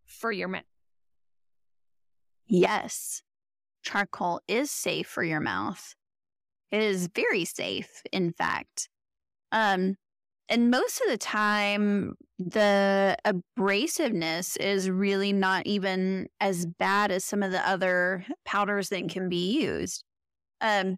for 0.05 0.31
your 0.31 0.47
mouth. 0.47 0.63
Yes, 2.47 3.21
charcoal 3.83 4.41
is 4.47 4.71
safe 4.71 5.07
for 5.07 5.23
your 5.23 5.39
mouth. 5.39 5.93
It 6.71 6.81
is 6.81 7.09
very 7.13 7.45
safe, 7.45 8.01
in 8.11 8.31
fact. 8.31 8.89
Um, 9.51 9.97
and 10.49 10.71
most 10.71 10.99
of 11.01 11.09
the 11.09 11.17
time, 11.17 12.15
the 12.39 13.15
abrasiveness 13.23 14.57
is 14.57 14.89
really 14.89 15.31
not 15.31 15.67
even 15.67 16.27
as 16.39 16.65
bad 16.65 17.11
as 17.11 17.23
some 17.23 17.43
of 17.43 17.51
the 17.51 17.67
other 17.67 18.25
powders 18.45 18.89
that 18.89 19.09
can 19.09 19.29
be 19.29 19.51
used. 19.61 20.03
Um, 20.59 20.97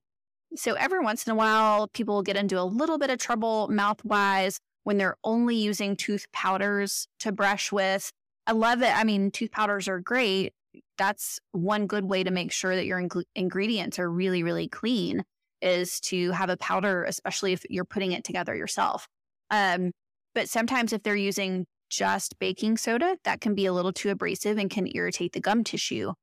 so 0.55 0.73
every 0.73 0.99
once 0.99 1.27
in 1.27 1.31
a 1.31 1.35
while, 1.35 1.89
people 1.89 2.23
get 2.23 2.37
into 2.37 2.59
a 2.59 2.63
little 2.63 2.97
bit 2.97 3.09
of 3.09 3.19
trouble 3.19 3.67
mouth 3.67 4.03
wise 4.05 4.59
when 4.83 4.97
they're 4.97 5.17
only 5.23 5.55
using 5.55 5.95
tooth 5.95 6.25
powders 6.31 7.07
to 7.19 7.31
brush 7.31 7.71
with. 7.71 8.11
I 8.47 8.53
love 8.53 8.81
it. 8.81 8.95
I 8.95 9.03
mean, 9.03 9.31
tooth 9.31 9.51
powders 9.51 9.87
are 9.87 9.99
great. 9.99 10.53
That's 10.97 11.39
one 11.51 11.87
good 11.87 12.05
way 12.05 12.23
to 12.23 12.31
make 12.31 12.51
sure 12.51 12.75
that 12.75 12.85
your 12.85 12.99
ing- 12.99 13.09
ingredients 13.35 13.99
are 13.99 14.09
really, 14.09 14.43
really 14.43 14.67
clean 14.67 15.23
is 15.61 15.99
to 15.99 16.31
have 16.31 16.49
a 16.49 16.57
powder, 16.57 17.03
especially 17.03 17.53
if 17.53 17.65
you're 17.69 17.85
putting 17.85 18.13
it 18.13 18.23
together 18.23 18.55
yourself. 18.55 19.07
Um, 19.51 19.91
but 20.33 20.49
sometimes 20.49 20.93
if 20.93 21.03
they're 21.03 21.15
using 21.15 21.67
just 21.89 22.39
baking 22.39 22.77
soda, 22.77 23.17
that 23.25 23.41
can 23.41 23.53
be 23.53 23.65
a 23.65 23.73
little 23.73 23.93
too 23.93 24.09
abrasive 24.09 24.57
and 24.57 24.69
can 24.69 24.87
irritate 24.95 25.33
the 25.33 25.41
gum 25.41 25.63
tissue. 25.63 26.13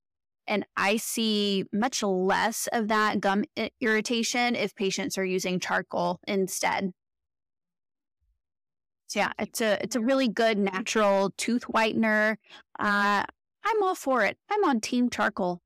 And 0.46 0.64
I 0.76 0.96
see 0.96 1.66
much 1.72 2.02
less 2.02 2.68
of 2.72 2.88
that 2.88 3.20
gum 3.20 3.44
irritation 3.80 4.56
if 4.56 4.74
patients 4.74 5.18
are 5.18 5.24
using 5.24 5.60
charcoal 5.60 6.20
instead. 6.26 6.92
So 9.08 9.20
yeah, 9.20 9.32
it's 9.38 9.60
a 9.60 9.82
it's 9.82 9.96
a 9.96 10.00
really 10.00 10.28
good 10.28 10.58
natural 10.58 11.32
tooth 11.36 11.64
whitener. 11.64 12.36
Uh, 12.78 13.24
I'm 13.64 13.82
all 13.82 13.94
for 13.94 14.24
it. 14.24 14.38
I'm 14.50 14.64
on 14.64 14.80
team 14.80 15.10
charcoal. 15.10 15.60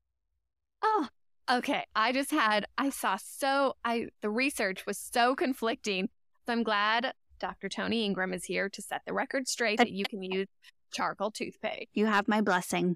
Oh, 0.81 1.07
okay. 1.49 1.85
I 1.95 2.11
just 2.11 2.31
had 2.31 2.65
I 2.77 2.89
saw 2.89 3.17
so 3.17 3.75
I 3.85 4.07
the 4.21 4.29
research 4.29 4.85
was 4.85 4.97
so 4.97 5.35
conflicting. 5.35 6.09
So 6.45 6.53
I'm 6.53 6.63
glad 6.63 7.13
Dr. 7.43 7.67
Toni 7.67 8.09
Engram 8.09 8.33
is 8.33 8.45
here 8.45 8.69
to 8.69 8.81
set 8.81 9.01
the 9.05 9.11
record 9.11 9.49
straight 9.49 9.77
that 9.77 9.91
you 9.91 10.05
can 10.05 10.23
use 10.31 10.47
charcoal 10.93 11.29
toothpaste. 11.29 11.89
You 11.93 12.05
have 12.05 12.25
my 12.25 12.39
blessing. 12.39 12.95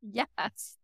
Yes. 0.00 0.76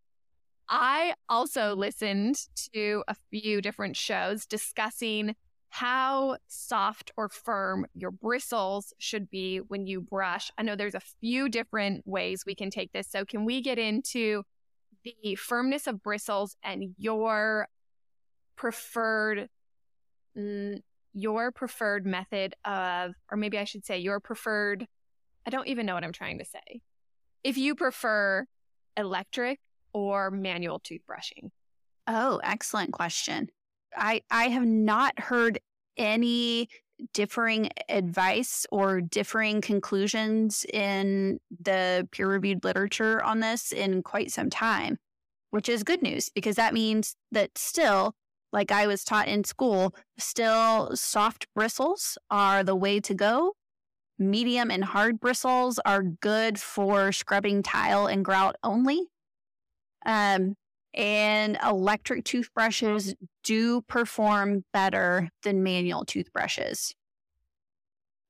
I 0.68 1.14
also 1.28 1.76
listened 1.76 2.40
to 2.74 3.04
a 3.06 3.14
few 3.30 3.62
different 3.62 3.96
shows 3.96 4.46
discussing 4.46 5.36
how 5.68 6.38
soft 6.48 7.12
or 7.16 7.28
firm 7.28 7.86
your 7.94 8.10
bristles 8.10 8.92
should 8.98 9.30
be 9.30 9.58
when 9.58 9.86
you 9.86 10.00
brush. 10.00 10.50
I 10.58 10.62
know 10.62 10.74
there's 10.74 10.96
a 10.96 11.00
few 11.20 11.48
different 11.48 12.02
ways 12.04 12.42
we 12.44 12.56
can 12.56 12.68
take 12.68 12.90
this. 12.90 13.06
So, 13.08 13.24
can 13.24 13.44
we 13.44 13.62
get 13.62 13.78
into 13.78 14.42
the 15.04 15.36
firmness 15.36 15.86
of 15.86 16.02
bristles 16.02 16.56
and 16.64 16.96
your 16.98 17.68
preferred 18.56 19.48
mm, 20.36 20.82
your 21.18 21.50
preferred 21.50 22.06
method 22.06 22.54
of 22.64 23.12
or 23.30 23.36
maybe 23.36 23.58
I 23.58 23.64
should 23.64 23.84
say 23.84 23.98
your 23.98 24.20
preferred 24.20 24.86
I 25.46 25.50
don't 25.50 25.66
even 25.66 25.86
know 25.86 25.94
what 25.94 26.04
I'm 26.04 26.12
trying 26.12 26.38
to 26.38 26.44
say. 26.44 26.80
If 27.42 27.56
you 27.56 27.74
prefer 27.74 28.46
electric 28.96 29.60
or 29.92 30.30
manual 30.30 30.80
toothbrushing? 30.80 31.50
Oh, 32.06 32.40
excellent 32.44 32.92
question. 32.92 33.48
I 33.96 34.22
I 34.30 34.48
have 34.48 34.64
not 34.64 35.18
heard 35.18 35.58
any 35.96 36.68
differing 37.12 37.70
advice 37.88 38.66
or 38.70 39.00
differing 39.00 39.60
conclusions 39.60 40.64
in 40.72 41.38
the 41.60 42.08
peer 42.10 42.28
reviewed 42.28 42.64
literature 42.64 43.22
on 43.22 43.40
this 43.40 43.72
in 43.72 44.02
quite 44.02 44.30
some 44.30 44.50
time, 44.50 44.98
which 45.50 45.68
is 45.68 45.82
good 45.82 46.02
news 46.02 46.28
because 46.28 46.56
that 46.56 46.74
means 46.74 47.16
that 47.32 47.56
still, 47.56 48.14
like 48.52 48.72
I 48.72 48.86
was 48.86 49.04
taught 49.04 49.28
in 49.28 49.44
school, 49.44 49.94
still 50.18 50.94
soft 50.94 51.46
bristles 51.54 52.16
are 52.30 52.64
the 52.64 52.76
way 52.76 53.00
to 53.00 53.14
go. 53.14 53.54
Medium 54.18 54.70
and 54.70 54.84
hard 54.84 55.20
bristles 55.20 55.78
are 55.84 56.02
good 56.02 56.58
for 56.58 57.12
scrubbing 57.12 57.62
tile 57.62 58.06
and 58.06 58.24
grout 58.24 58.56
only. 58.62 59.08
Um, 60.04 60.56
and 60.94 61.58
electric 61.64 62.24
toothbrushes 62.24 63.14
do 63.44 63.82
perform 63.82 64.64
better 64.72 65.28
than 65.42 65.62
manual 65.62 66.04
toothbrushes. 66.04 66.94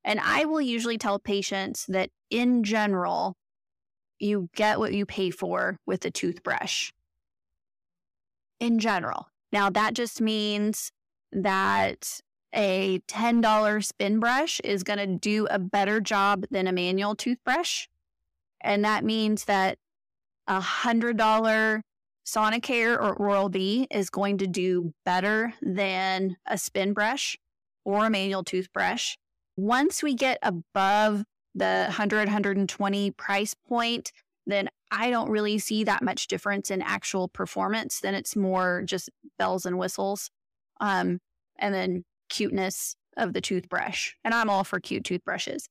And 0.03 0.19
I 0.19 0.45
will 0.45 0.61
usually 0.61 0.97
tell 0.97 1.19
patients 1.19 1.85
that 1.87 2.09
in 2.29 2.63
general, 2.63 3.35
you 4.19 4.49
get 4.55 4.79
what 4.79 4.93
you 4.93 5.05
pay 5.05 5.29
for 5.31 5.77
with 5.85 6.05
a 6.05 6.11
toothbrush. 6.11 6.91
In 8.59 8.79
general. 8.79 9.27
Now, 9.51 9.69
that 9.69 9.93
just 9.93 10.21
means 10.21 10.91
that 11.31 12.21
a 12.53 12.99
$10 13.07 13.85
spin 13.85 14.19
brush 14.19 14.59
is 14.63 14.83
going 14.83 14.99
to 14.99 15.07
do 15.07 15.47
a 15.49 15.59
better 15.59 15.99
job 15.99 16.45
than 16.49 16.67
a 16.67 16.71
manual 16.71 17.15
toothbrush. 17.15 17.87
And 18.61 18.83
that 18.83 19.03
means 19.03 19.45
that 19.45 19.77
a 20.47 20.59
$100 20.59 21.81
Sonicare 22.25 22.95
or 22.95 23.13
Oral 23.13 23.49
B 23.49 23.87
is 23.89 24.09
going 24.09 24.37
to 24.39 24.47
do 24.47 24.93
better 25.05 25.53
than 25.61 26.37
a 26.45 26.57
spin 26.57 26.93
brush 26.93 27.37
or 27.85 28.07
a 28.07 28.09
manual 28.09 28.43
toothbrush. 28.43 29.15
Once 29.57 30.03
we 30.03 30.13
get 30.13 30.37
above 30.41 31.23
the 31.55 31.85
100, 31.87 32.27
120 32.27 33.11
price 33.11 33.55
point, 33.67 34.11
then 34.45 34.69
I 34.91 35.09
don't 35.09 35.29
really 35.29 35.59
see 35.59 35.83
that 35.83 36.01
much 36.01 36.27
difference 36.27 36.71
in 36.71 36.81
actual 36.81 37.27
performance. 37.27 37.99
Then 37.99 38.15
it's 38.15 38.35
more 38.35 38.81
just 38.85 39.09
bells 39.37 39.65
and 39.65 39.77
whistles. 39.77 40.29
Um, 40.81 41.19
and 41.57 41.73
then 41.73 42.05
cuteness 42.29 42.95
of 43.17 43.33
the 43.33 43.41
toothbrush. 43.41 44.13
And 44.23 44.33
I'm 44.33 44.49
all 44.49 44.63
for 44.63 44.79
cute 44.79 45.03
toothbrushes. 45.03 45.67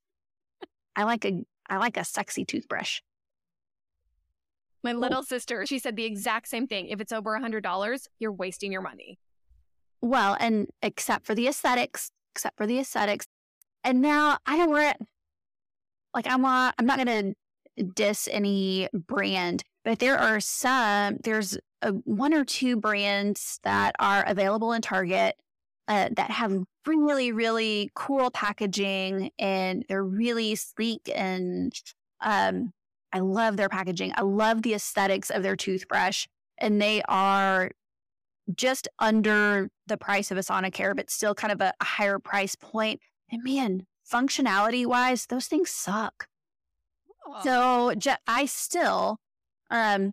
I 0.94 1.04
like 1.04 1.24
a 1.24 1.44
I 1.68 1.78
like 1.78 1.96
a 1.96 2.04
sexy 2.04 2.44
toothbrush. 2.44 3.00
My 4.82 4.92
little 4.92 5.22
sister, 5.22 5.66
she 5.66 5.78
said 5.78 5.96
the 5.96 6.04
exact 6.04 6.48
same 6.48 6.66
thing. 6.66 6.86
If 6.86 7.00
it's 7.00 7.12
over 7.12 7.34
a 7.34 7.40
$100, 7.40 8.06
you're 8.18 8.32
wasting 8.32 8.72
your 8.72 8.80
money. 8.80 9.18
Well, 10.00 10.36
and 10.38 10.68
except 10.82 11.26
for 11.26 11.34
the 11.34 11.48
aesthetics, 11.48 12.10
except 12.34 12.56
for 12.56 12.66
the 12.66 12.78
aesthetics. 12.78 13.26
And 13.82 14.00
now 14.00 14.38
I 14.46 14.56
don't 14.56 14.70
wear 14.70 14.90
it. 14.90 14.96
Like 16.14 16.26
I'm 16.28 16.42
not, 16.42 16.74
I'm 16.78 16.86
not 16.86 17.04
going 17.04 17.06
to 17.06 17.34
diss 17.94 18.28
any 18.30 18.88
brand, 18.92 19.62
but 19.84 19.98
there 19.98 20.18
are 20.18 20.40
some, 20.40 21.18
there's 21.24 21.58
a, 21.82 21.90
one 21.90 22.34
or 22.34 22.44
two 22.44 22.76
brands 22.76 23.60
that 23.62 23.94
are 23.98 24.24
available 24.26 24.72
in 24.72 24.82
Target 24.82 25.36
uh, 25.86 26.10
that 26.16 26.30
have 26.30 26.64
really, 26.86 27.32
really 27.32 27.90
cool 27.94 28.30
packaging 28.30 29.30
and 29.38 29.84
they're 29.88 30.04
really 30.04 30.54
sleek 30.54 31.10
and 31.14 31.72
um, 32.20 32.72
I 33.12 33.20
love 33.20 33.56
their 33.56 33.68
packaging. 33.68 34.12
I 34.16 34.22
love 34.22 34.62
the 34.62 34.74
aesthetics 34.74 35.30
of 35.30 35.42
their 35.42 35.56
toothbrush. 35.56 36.26
And 36.58 36.80
they 36.80 37.02
are 37.08 37.70
just 38.54 38.88
under 38.98 39.70
the 39.86 39.96
price 39.96 40.30
of 40.30 40.38
a 40.38 40.42
Sonicare, 40.42 40.96
but 40.96 41.10
still 41.10 41.34
kind 41.34 41.52
of 41.52 41.60
a, 41.60 41.72
a 41.80 41.84
higher 41.84 42.18
price 42.18 42.54
point. 42.54 43.00
And 43.30 43.42
man, 43.44 43.86
functionality 44.10 44.84
wise, 44.86 45.26
those 45.26 45.46
things 45.46 45.70
suck. 45.70 46.26
So 47.42 47.92
I 48.26 48.46
still, 48.46 49.18
um, 49.70 50.12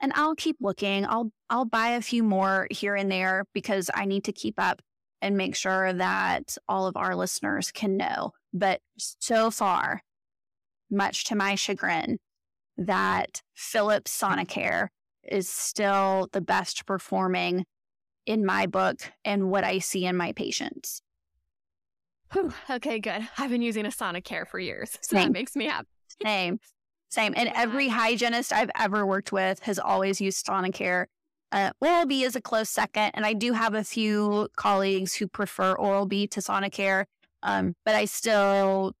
and 0.00 0.12
I'll 0.14 0.34
keep 0.34 0.56
looking. 0.60 1.04
I'll 1.06 1.30
I'll 1.48 1.64
buy 1.64 1.90
a 1.90 2.02
few 2.02 2.22
more 2.22 2.66
here 2.70 2.94
and 2.94 3.10
there 3.10 3.44
because 3.54 3.90
I 3.94 4.04
need 4.04 4.24
to 4.24 4.32
keep 4.32 4.54
up 4.58 4.80
and 5.22 5.36
make 5.36 5.54
sure 5.54 5.92
that 5.92 6.56
all 6.68 6.86
of 6.86 6.96
our 6.96 7.14
listeners 7.14 7.70
can 7.70 7.96
know. 7.96 8.32
But 8.52 8.80
so 8.96 9.50
far, 9.50 10.02
much 10.90 11.24
to 11.24 11.34
my 11.34 11.54
chagrin, 11.54 12.18
that 12.76 13.42
Philips 13.54 14.18
Sonicare 14.18 14.88
is 15.22 15.48
still 15.48 16.28
the 16.32 16.40
best 16.40 16.86
performing 16.86 17.66
in 18.26 18.44
my 18.44 18.66
book 18.66 19.12
and 19.24 19.50
what 19.50 19.64
I 19.64 19.78
see 19.78 20.06
in 20.06 20.16
my 20.16 20.32
patients. 20.32 21.02
Whew, 22.32 22.52
okay, 22.70 23.00
good. 23.00 23.28
I've 23.38 23.50
been 23.50 23.62
using 23.62 23.86
a 23.86 23.90
Sonicare 23.90 24.46
for 24.46 24.58
years, 24.58 24.92
so 25.02 25.16
Same. 25.16 25.24
that 25.24 25.32
makes 25.32 25.56
me 25.56 25.66
happy. 25.66 25.88
Same. 26.22 26.60
Same. 27.10 27.34
And 27.36 27.50
every 27.54 27.88
hygienist 27.88 28.52
I've 28.52 28.70
ever 28.78 29.04
worked 29.04 29.32
with 29.32 29.60
has 29.60 29.78
always 29.78 30.20
used 30.20 30.46
Sonicare. 30.46 31.06
Uh, 31.52 31.70
Oral 31.80 32.06
B 32.06 32.22
is 32.22 32.36
a 32.36 32.40
close 32.40 32.70
second, 32.70 33.10
and 33.14 33.26
I 33.26 33.32
do 33.32 33.52
have 33.52 33.74
a 33.74 33.82
few 33.82 34.48
colleagues 34.56 35.14
who 35.14 35.26
prefer 35.26 35.72
Oral 35.72 36.06
B 36.06 36.28
to 36.28 36.40
Sonicare. 36.40 37.06
Um, 37.42 37.74
but 37.84 37.96
I 37.96 38.04
still, 38.04 38.92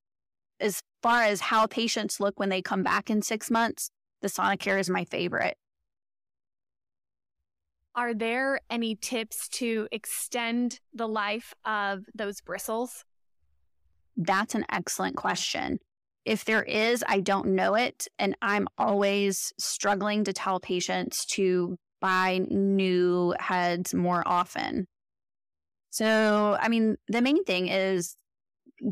as 0.58 0.82
far 1.02 1.22
as 1.22 1.40
how 1.40 1.66
patients 1.66 2.18
look 2.18 2.40
when 2.40 2.48
they 2.48 2.62
come 2.62 2.82
back 2.82 3.10
in 3.10 3.22
six 3.22 3.50
months, 3.50 3.90
the 4.22 4.28
Sonicare 4.28 4.80
is 4.80 4.90
my 4.90 5.04
favorite. 5.04 5.56
Are 7.94 8.14
there 8.14 8.60
any 8.70 8.96
tips 8.96 9.48
to 9.48 9.86
extend 9.92 10.80
the 10.92 11.08
life 11.08 11.54
of 11.64 12.04
those 12.14 12.40
bristles? 12.40 13.04
That's 14.16 14.54
an 14.54 14.64
excellent 14.70 15.16
question. 15.16 15.78
If 16.24 16.44
there 16.44 16.62
is, 16.62 17.02
I 17.08 17.20
don't 17.20 17.54
know 17.54 17.74
it. 17.74 18.06
And 18.18 18.36
I'm 18.42 18.68
always 18.78 19.52
struggling 19.58 20.24
to 20.24 20.32
tell 20.32 20.60
patients 20.60 21.24
to 21.26 21.76
buy 22.00 22.40
new 22.48 23.34
heads 23.38 23.94
more 23.94 24.22
often. 24.26 24.86
So, 25.90 26.56
I 26.60 26.68
mean, 26.68 26.96
the 27.08 27.22
main 27.22 27.44
thing 27.44 27.68
is 27.68 28.16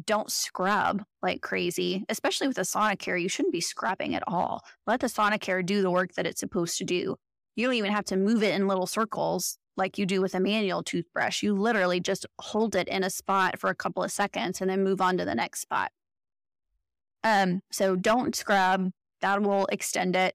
don't 0.04 0.30
scrub 0.30 1.02
like 1.22 1.40
crazy, 1.40 2.04
especially 2.08 2.48
with 2.48 2.58
a 2.58 2.62
Sonicare. 2.62 3.20
You 3.20 3.28
shouldn't 3.28 3.52
be 3.52 3.60
scrubbing 3.60 4.14
at 4.14 4.24
all. 4.26 4.62
Let 4.86 5.00
the 5.00 5.06
Sonicare 5.06 5.64
do 5.64 5.82
the 5.82 5.90
work 5.90 6.14
that 6.14 6.26
it's 6.26 6.40
supposed 6.40 6.78
to 6.78 6.84
do. 6.84 7.16
You 7.56 7.66
don't 7.66 7.74
even 7.74 7.92
have 7.92 8.04
to 8.06 8.16
move 8.16 8.42
it 8.42 8.54
in 8.54 8.68
little 8.68 8.86
circles 8.86 9.58
like 9.76 9.96
you 9.96 10.06
do 10.06 10.20
with 10.20 10.34
a 10.34 10.40
manual 10.40 10.82
toothbrush. 10.82 11.42
You 11.42 11.54
literally 11.54 12.00
just 12.00 12.26
hold 12.40 12.74
it 12.74 12.88
in 12.88 13.04
a 13.04 13.10
spot 13.10 13.58
for 13.58 13.70
a 13.70 13.74
couple 13.74 14.02
of 14.02 14.12
seconds 14.12 14.60
and 14.60 14.68
then 14.68 14.84
move 14.84 15.00
on 15.00 15.16
to 15.18 15.24
the 15.24 15.34
next 15.34 15.60
spot. 15.60 15.90
Um, 17.24 17.60
so 17.70 17.96
don't 17.96 18.34
scrub. 18.34 18.90
That 19.20 19.42
will 19.42 19.66
extend 19.66 20.16
it. 20.16 20.34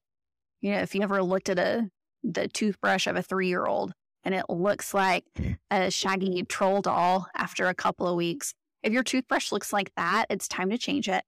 You 0.60 0.72
know, 0.72 0.80
if 0.80 0.94
you 0.94 1.02
ever 1.02 1.22
looked 1.22 1.48
at 1.48 1.58
a 1.58 1.88
the 2.22 2.48
toothbrush 2.48 3.06
of 3.06 3.16
a 3.16 3.22
three 3.22 3.48
year 3.48 3.66
old 3.66 3.92
and 4.24 4.34
it 4.34 4.46
looks 4.48 4.94
like 4.94 5.24
a 5.70 5.90
shaggy 5.90 6.42
troll 6.44 6.80
doll 6.80 7.26
after 7.36 7.66
a 7.68 7.74
couple 7.74 8.08
of 8.08 8.16
weeks, 8.16 8.54
if 8.82 8.92
your 8.92 9.02
toothbrush 9.02 9.52
looks 9.52 9.72
like 9.72 9.90
that, 9.96 10.26
it's 10.30 10.48
time 10.48 10.70
to 10.70 10.78
change 10.78 11.08
it. 11.08 11.24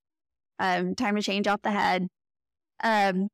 Um, 0.59 0.95
time 0.95 1.17
to 1.17 1.23
change 1.23 1.47
out 1.47 1.63
the 1.63 1.71
head. 1.71 2.09
Um, 2.83 3.29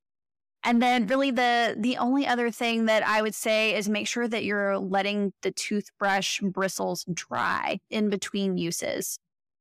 and 0.65 0.81
then 0.81 1.07
really 1.07 1.33
the 1.33 1.75
the 1.77 1.97
only 1.97 2.27
other 2.27 2.51
thing 2.51 2.87
that 2.87 3.07
I 3.07 3.21
would 3.23 3.35
say 3.35 3.75
is 3.75 3.89
make 3.89 4.07
sure 4.07 4.29
that 4.29 4.45
you're 4.45 4.79
letting 4.79 5.33
the 5.43 5.51
toothbrush 5.51 6.41
bristles 6.41 7.05
dry 7.13 7.81
in 7.91 8.11
between 8.11 8.57
uses. 8.57 9.19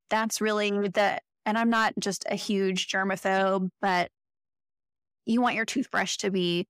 That's 0.10 0.42
really 0.42 0.70
the 0.70 1.20
and 1.46 1.58
I'm 1.58 1.70
not 1.70 1.94
just 2.00 2.26
a 2.30 2.36
huge 2.36 2.88
germaphobe, 2.88 3.70
but 3.82 4.10
you 5.26 5.42
want 5.42 5.56
your 5.56 5.66
toothbrush 5.66 6.18
to 6.18 6.32
be 6.32 6.68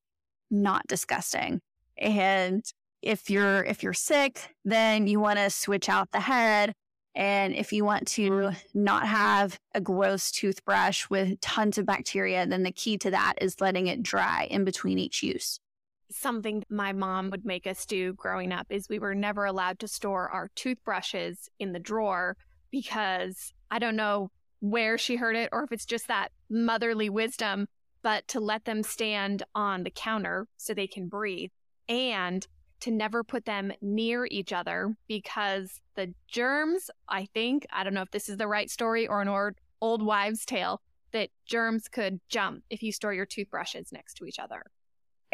not 0.49 0.86
disgusting. 0.88 1.61
And 1.97 2.63
if 3.01 3.30
you're 3.30 3.63
if 3.63 3.84
you're 3.84 3.93
sick, 3.93 4.55
then 4.63 5.07
you 5.07 5.19
want 5.19 5.39
to 5.39 5.49
switch 5.49 5.89
out 5.89 6.11
the 6.11 6.19
head. 6.19 6.74
And 7.13 7.53
if 7.53 7.74
you 7.74 7.84
want 7.84 8.07
to 8.09 8.51
not 8.74 9.05
have 9.05 9.59
a 9.74 9.82
gross 9.82 10.32
toothbrush 10.32 11.09
with 11.09 11.41
tons 11.41 11.78
of 11.78 11.86
bacteria, 11.86 12.45
then 12.45 12.63
the 12.63 12.72
key 12.72 12.97
to 12.99 13.11
that 13.11 13.34
is 13.41 13.59
letting 13.59 13.88
it 13.88 14.01
dry 14.01 14.47
in 14.49 14.63
between 14.63 14.97
each 14.97 15.22
use. 15.22 15.59
Something 16.09 16.63
my 16.69 16.93
mom 16.93 17.30
would 17.30 17.45
make 17.45 17.67
us 17.67 17.86
do 17.86 18.13
growing 18.13 18.53
up 18.53 18.67
is 18.69 18.88
we 18.88 18.99
were 18.99 19.15
never 19.15 19.45
allowed 19.45 19.80
to 19.80 19.88
store 19.88 20.30
our 20.30 20.49
toothbrushes 20.55 21.49
in 21.59 21.74
the 21.74 21.80
drawer 21.80 22.38
because 22.69 23.53
I 23.69 23.80
don't 23.80 23.95
know 23.95 24.32
where 24.62 24.97
she 24.97 25.18
heard 25.18 25.36
it 25.36 25.49
or 25.51 25.64
if 25.64 25.72
it's 25.72 25.86
just 25.86 26.07
that 26.07 26.32
motherly 26.49 27.09
wisdom, 27.09 27.68
but 28.01 28.28
to 28.30 28.39
let 28.39 28.66
them 28.66 28.84
stand 28.84 29.43
on 29.53 29.84
the 29.84 29.91
counter 29.91 30.47
so 30.57 30.74
they 30.74 30.88
can 30.88 31.07
breathe 31.07 31.51
and 31.89 32.47
to 32.80 32.91
never 32.91 33.24
put 33.24 33.45
them 33.45 33.72
near 33.82 34.28
each 34.32 34.53
other 34.53 34.95
because 35.07 35.82
the 35.95 36.14
germs, 36.28 36.89
I 37.07 37.28
think, 37.34 37.66
I 37.72 37.84
don't 37.84 37.93
know 37.93 38.01
if 38.01 38.12
this 38.12 38.30
is 38.30 38.38
the 38.38 38.47
right 38.47 38.70
story 38.70 39.07
or 39.07 39.22
an 39.22 39.53
old, 39.82 40.01
wives' 40.03 40.45
tale, 40.45 40.82
that 41.12 41.30
germs 41.45 41.88
could 41.88 42.20
jump 42.30 42.64
if 42.70 42.82
you 42.82 42.91
store 42.91 43.14
your 43.14 43.26
toothbrushes 43.26 43.91
next 43.91 44.16
to 44.16 44.26
each 44.26 44.39
other. 44.39 44.64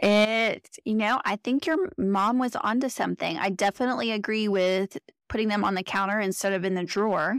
It, 0.02 0.78
you 0.86 0.96
know, 0.96 1.22
I 1.24 1.38
think 1.38 1.66
your 1.66 1.90
mom 1.98 2.38
was 2.38 2.56
onto 2.56 2.90
something. 2.90 3.38
I 3.38 3.50
definitely 3.50 4.12
agree 4.12 4.48
with 4.48 4.98
putting 5.30 5.48
them 5.48 5.64
on 5.64 5.76
the 5.76 5.84
counter 5.84 6.20
instead 6.20 6.54
of 6.54 6.64
in 6.64 6.76
the 6.76 6.84
drawer 6.84 7.36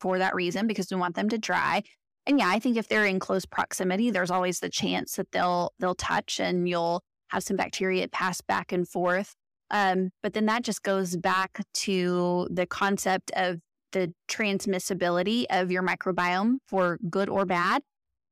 for 0.00 0.18
that 0.18 0.34
reason, 0.34 0.66
because 0.66 0.88
we 0.90 0.96
want 0.96 1.14
them 1.14 1.28
to 1.28 1.38
dry. 1.38 1.82
And 2.26 2.38
yeah, 2.38 2.48
I 2.48 2.58
think 2.58 2.76
if 2.76 2.88
they're 2.88 3.06
in 3.06 3.18
close 3.18 3.46
proximity, 3.46 4.10
there's 4.10 4.30
always 4.30 4.60
the 4.60 4.68
chance 4.68 5.14
that 5.16 5.32
they'll 5.32 5.72
they'll 5.78 5.94
touch 5.94 6.38
and 6.38 6.68
you'll 6.68 7.02
have 7.28 7.42
some 7.42 7.56
bacteria 7.56 8.08
pass 8.08 8.40
back 8.40 8.72
and 8.72 8.86
forth. 8.88 9.34
Um, 9.70 10.10
but 10.22 10.34
then 10.34 10.46
that 10.46 10.62
just 10.62 10.82
goes 10.82 11.16
back 11.16 11.62
to 11.74 12.48
the 12.50 12.66
concept 12.66 13.30
of 13.36 13.58
the 13.92 14.12
transmissibility 14.28 15.44
of 15.50 15.70
your 15.70 15.82
microbiome 15.82 16.56
for 16.68 16.98
good 17.08 17.28
or 17.28 17.46
bad. 17.46 17.82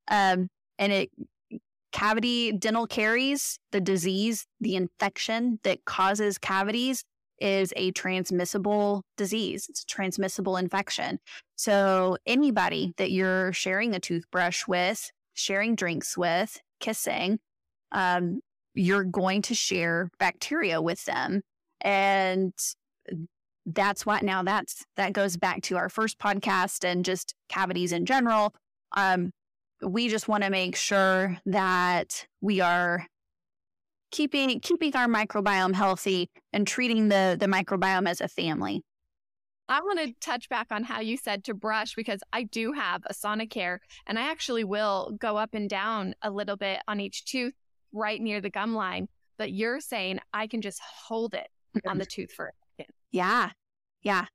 Um, 0.09 0.49
and 0.79 0.93
it 0.93 1.11
cavity 1.93 2.53
dental 2.53 2.87
caries, 2.87 3.59
the 3.73 3.81
disease, 3.81 4.47
the 4.61 4.77
infection 4.77 5.59
that 5.65 5.85
causes 5.85 6.39
cavities 6.39 7.05
is 7.41 7.73
a 7.77 7.91
transmissible 7.93 9.05
disease. 9.17 9.67
It's 9.69 9.83
a 9.83 9.87
transmissible 9.87 10.57
infection. 10.57 11.19
So 11.57 12.17
anybody 12.27 12.95
that 12.97 13.11
you're 13.11 13.53
sharing 13.53 13.95
a 13.95 14.01
toothbrush 14.01 14.67
with, 14.67 15.11
sharing 15.35 15.75
drinks 15.75 16.17
with, 16.17 16.61
kissing, 16.81 17.39
um, 17.93 18.41
you're 18.75 19.05
going 19.05 19.43
to 19.43 19.55
share 19.55 20.11
bacteria 20.19 20.81
with 20.81 21.05
them. 21.05 21.43
And 21.81 22.53
that's 23.67 24.07
why 24.07 24.21
now 24.23 24.43
that's 24.43 24.85
that 24.97 25.13
goes 25.13 25.37
back 25.37 25.63
to 25.63 25.77
our 25.77 25.89
first 25.89 26.19
podcast 26.19 26.85
and 26.85 27.05
just 27.05 27.35
cavities 27.49 27.93
in 27.93 28.07
general. 28.07 28.55
Um, 28.97 29.33
we 29.83 30.09
just 30.09 30.29
want 30.29 30.45
to 30.45 30.51
make 30.51 30.75
sure 30.77 31.37
that 31.47 32.27
we 32.41 32.61
are 32.61 33.07
keeping 34.11 34.61
keeping 34.61 34.95
our 34.97 35.07
microbiome 35.07 35.75
healthy 35.75 36.31
and 36.53 36.67
treating 36.67 37.09
the 37.09 37.37
the 37.39 37.47
microbiome 37.47 38.09
as 38.09 38.21
a 38.21 38.29
family. 38.29 38.83
I 39.69 39.81
want 39.83 39.99
to 39.99 40.15
touch 40.21 40.49
back 40.49 40.69
on 40.71 40.85
how 40.85 41.01
you 41.01 41.19
said 41.19 41.45
to 41.45 41.55
brush 41.55 41.95
because 41.95 42.21
I 42.33 42.45
do 42.45 42.73
have 42.73 43.03
a 43.05 43.13
Sonicare 43.13 43.79
and 44.07 44.19
I 44.19 44.31
actually 44.31 44.65
will 44.65 45.15
go 45.19 45.37
up 45.37 45.53
and 45.53 45.69
down 45.69 46.15
a 46.23 46.31
little 46.31 46.57
bit 46.57 46.81
on 46.89 47.01
each 47.01 47.27
tooth 47.27 47.53
right 47.93 48.21
near 48.21 48.41
the 48.41 48.49
gum 48.49 48.75
line. 48.75 49.09
But 49.37 49.53
you're 49.53 49.81
saying 49.81 50.21
I 50.33 50.47
can 50.47 50.63
just 50.63 50.81
hold 50.81 51.35
it 51.35 51.49
on 51.75 51.81
mm-hmm. 51.83 51.99
the 51.99 52.07
tooth 52.07 52.33
for 52.33 52.47
a 52.47 52.53
second. 52.79 52.95
Yeah. 53.13 53.51
Yeah. 54.03 54.27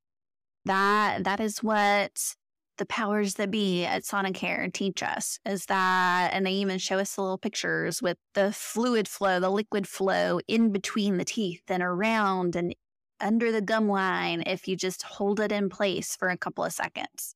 That 0.66 1.24
that 1.24 1.40
is 1.40 1.62
what 1.62 2.36
the 2.76 2.86
powers 2.86 3.34
that 3.34 3.50
be 3.50 3.84
at 3.84 4.02
Sonicare 4.02 4.72
teach 4.72 5.02
us 5.02 5.38
is 5.46 5.66
that, 5.66 6.30
and 6.32 6.46
they 6.46 6.52
even 6.52 6.78
show 6.78 6.98
us 6.98 7.14
the 7.14 7.22
little 7.22 7.38
pictures 7.38 8.02
with 8.02 8.18
the 8.34 8.52
fluid 8.52 9.08
flow, 9.08 9.40
the 9.40 9.50
liquid 9.50 9.86
flow 9.86 10.40
in 10.48 10.72
between 10.72 11.18
the 11.18 11.24
teeth 11.24 11.62
and 11.68 11.82
around 11.82 12.56
and 12.56 12.74
under 13.20 13.52
the 13.52 13.60
gum 13.60 13.88
line 13.88 14.42
if 14.46 14.66
you 14.66 14.76
just 14.76 15.02
hold 15.02 15.40
it 15.40 15.52
in 15.52 15.68
place 15.68 16.16
for 16.16 16.28
a 16.28 16.36
couple 16.36 16.64
of 16.64 16.72
seconds. 16.72 17.34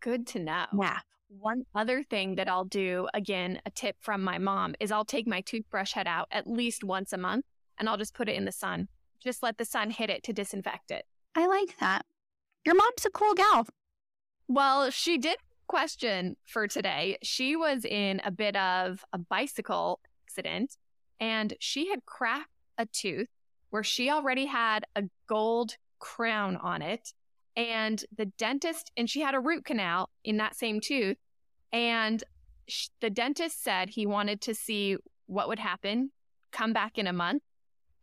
Good 0.00 0.26
to 0.28 0.38
know. 0.38 0.66
Yeah. 0.78 0.98
One 1.28 1.64
other 1.74 2.02
thing 2.02 2.36
that 2.36 2.48
I'll 2.48 2.64
do, 2.64 3.06
again, 3.12 3.60
a 3.66 3.70
tip 3.70 3.96
from 4.00 4.22
my 4.22 4.38
mom, 4.38 4.74
is 4.80 4.90
I'll 4.90 5.04
take 5.04 5.26
my 5.26 5.42
toothbrush 5.42 5.92
head 5.92 6.06
out 6.06 6.28
at 6.30 6.46
least 6.46 6.82
once 6.82 7.12
a 7.12 7.18
month 7.18 7.44
and 7.78 7.88
I'll 7.88 7.96
just 7.98 8.14
put 8.14 8.28
it 8.28 8.36
in 8.36 8.44
the 8.44 8.52
sun. 8.52 8.88
Just 9.22 9.42
let 9.42 9.58
the 9.58 9.64
sun 9.64 9.90
hit 9.90 10.10
it 10.10 10.22
to 10.24 10.32
disinfect 10.32 10.90
it. 10.90 11.04
I 11.34 11.46
like 11.46 11.76
that. 11.80 12.06
Your 12.64 12.74
mom's 12.74 13.04
a 13.06 13.10
cool 13.10 13.34
gal. 13.34 13.66
Well, 14.48 14.90
she 14.90 15.18
did 15.18 15.36
question 15.66 16.36
for 16.46 16.66
today. 16.66 17.18
She 17.22 17.54
was 17.54 17.84
in 17.84 18.22
a 18.24 18.30
bit 18.30 18.56
of 18.56 19.04
a 19.12 19.18
bicycle 19.18 20.00
accident 20.26 20.76
and 21.20 21.52
she 21.60 21.90
had 21.90 22.06
cracked 22.06 22.48
a 22.78 22.86
tooth 22.86 23.28
where 23.70 23.82
she 23.82 24.08
already 24.08 24.46
had 24.46 24.86
a 24.96 25.04
gold 25.28 25.76
crown 25.98 26.56
on 26.56 26.80
it. 26.80 27.12
And 27.56 28.02
the 28.16 28.26
dentist, 28.26 28.90
and 28.96 29.10
she 29.10 29.20
had 29.20 29.34
a 29.34 29.40
root 29.40 29.64
canal 29.64 30.08
in 30.24 30.38
that 30.38 30.56
same 30.56 30.80
tooth. 30.80 31.18
And 31.72 32.22
the 33.00 33.10
dentist 33.10 33.62
said 33.62 33.90
he 33.90 34.06
wanted 34.06 34.40
to 34.42 34.54
see 34.54 34.96
what 35.26 35.48
would 35.48 35.58
happen, 35.58 36.12
come 36.52 36.72
back 36.72 36.96
in 36.96 37.06
a 37.06 37.12
month. 37.12 37.42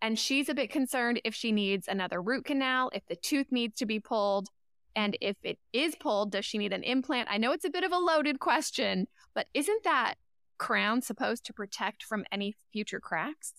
And 0.01 0.19
she's 0.19 0.49
a 0.49 0.53
bit 0.53 0.69
concerned 0.69 1.21
if 1.23 1.33
she 1.33 1.51
needs 1.51 1.87
another 1.87 2.21
root 2.21 2.45
canal, 2.45 2.91
if 2.93 3.03
the 3.07 3.15
tooth 3.15 3.47
needs 3.49 3.77
to 3.77 3.85
be 3.87 3.99
pulled. 3.99 4.49
And 4.95 5.17
if 5.21 5.35
it 5.43 5.59
is 5.73 5.95
pulled, 5.95 6.31
does 6.31 6.45
she 6.45 6.57
need 6.57 6.73
an 6.73 6.83
implant? 6.83 7.29
I 7.29 7.37
know 7.37 7.51
it's 7.51 7.65
a 7.65 7.69
bit 7.69 7.83
of 7.83 7.91
a 7.91 7.97
loaded 7.97 8.39
question, 8.39 9.07
but 9.33 9.47
isn't 9.53 9.83
that 9.83 10.15
crown 10.57 11.01
supposed 11.01 11.45
to 11.45 11.53
protect 11.53 12.03
from 12.03 12.23
any 12.31 12.55
future 12.71 12.99
cracks? 12.99 13.53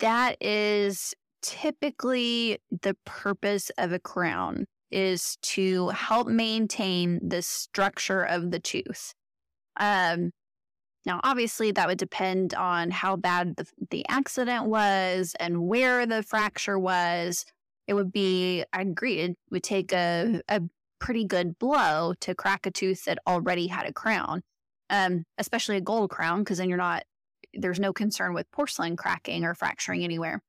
That 0.00 0.36
is 0.40 1.14
typically 1.40 2.58
the 2.82 2.96
purpose 3.04 3.70
of 3.78 3.92
a 3.92 3.98
crown 3.98 4.66
is 4.90 5.36
to 5.42 5.88
help 5.90 6.28
maintain 6.28 7.20
the 7.26 7.42
structure 7.42 8.22
of 8.22 8.50
the 8.50 8.58
tooth. 8.58 9.14
Um, 9.78 10.32
now, 11.06 11.20
obviously, 11.24 11.72
that 11.72 11.88
would 11.88 11.98
depend 11.98 12.54
on 12.54 12.90
how 12.90 13.16
bad 13.16 13.56
the, 13.56 13.66
the 13.90 14.06
accident 14.08 14.66
was 14.66 15.34
and 15.40 15.66
where 15.66 16.06
the 16.06 16.22
fracture 16.22 16.78
was. 16.78 17.44
It 17.86 17.94
would 17.94 18.12
be, 18.12 18.64
I 18.72 18.82
agree, 18.82 19.18
it 19.18 19.36
would 19.50 19.62
take 19.62 19.92
a, 19.92 20.40
a 20.48 20.62
pretty 20.98 21.24
good 21.24 21.58
blow 21.58 22.14
to 22.20 22.34
crack 22.34 22.66
a 22.66 22.70
tooth 22.70 23.04
that 23.04 23.18
already 23.26 23.66
had 23.66 23.86
a 23.86 23.92
crown, 23.92 24.42
um, 24.88 25.24
especially 25.38 25.76
a 25.76 25.80
gold 25.80 26.10
crown, 26.10 26.40
because 26.40 26.58
then 26.58 26.68
you're 26.68 26.78
not 26.78 27.04
there's 27.54 27.80
no 27.80 27.92
concern 27.92 28.34
with 28.34 28.50
porcelain 28.50 28.96
cracking 28.96 29.44
or 29.44 29.54
fracturing 29.54 30.04
anywhere. 30.04 30.40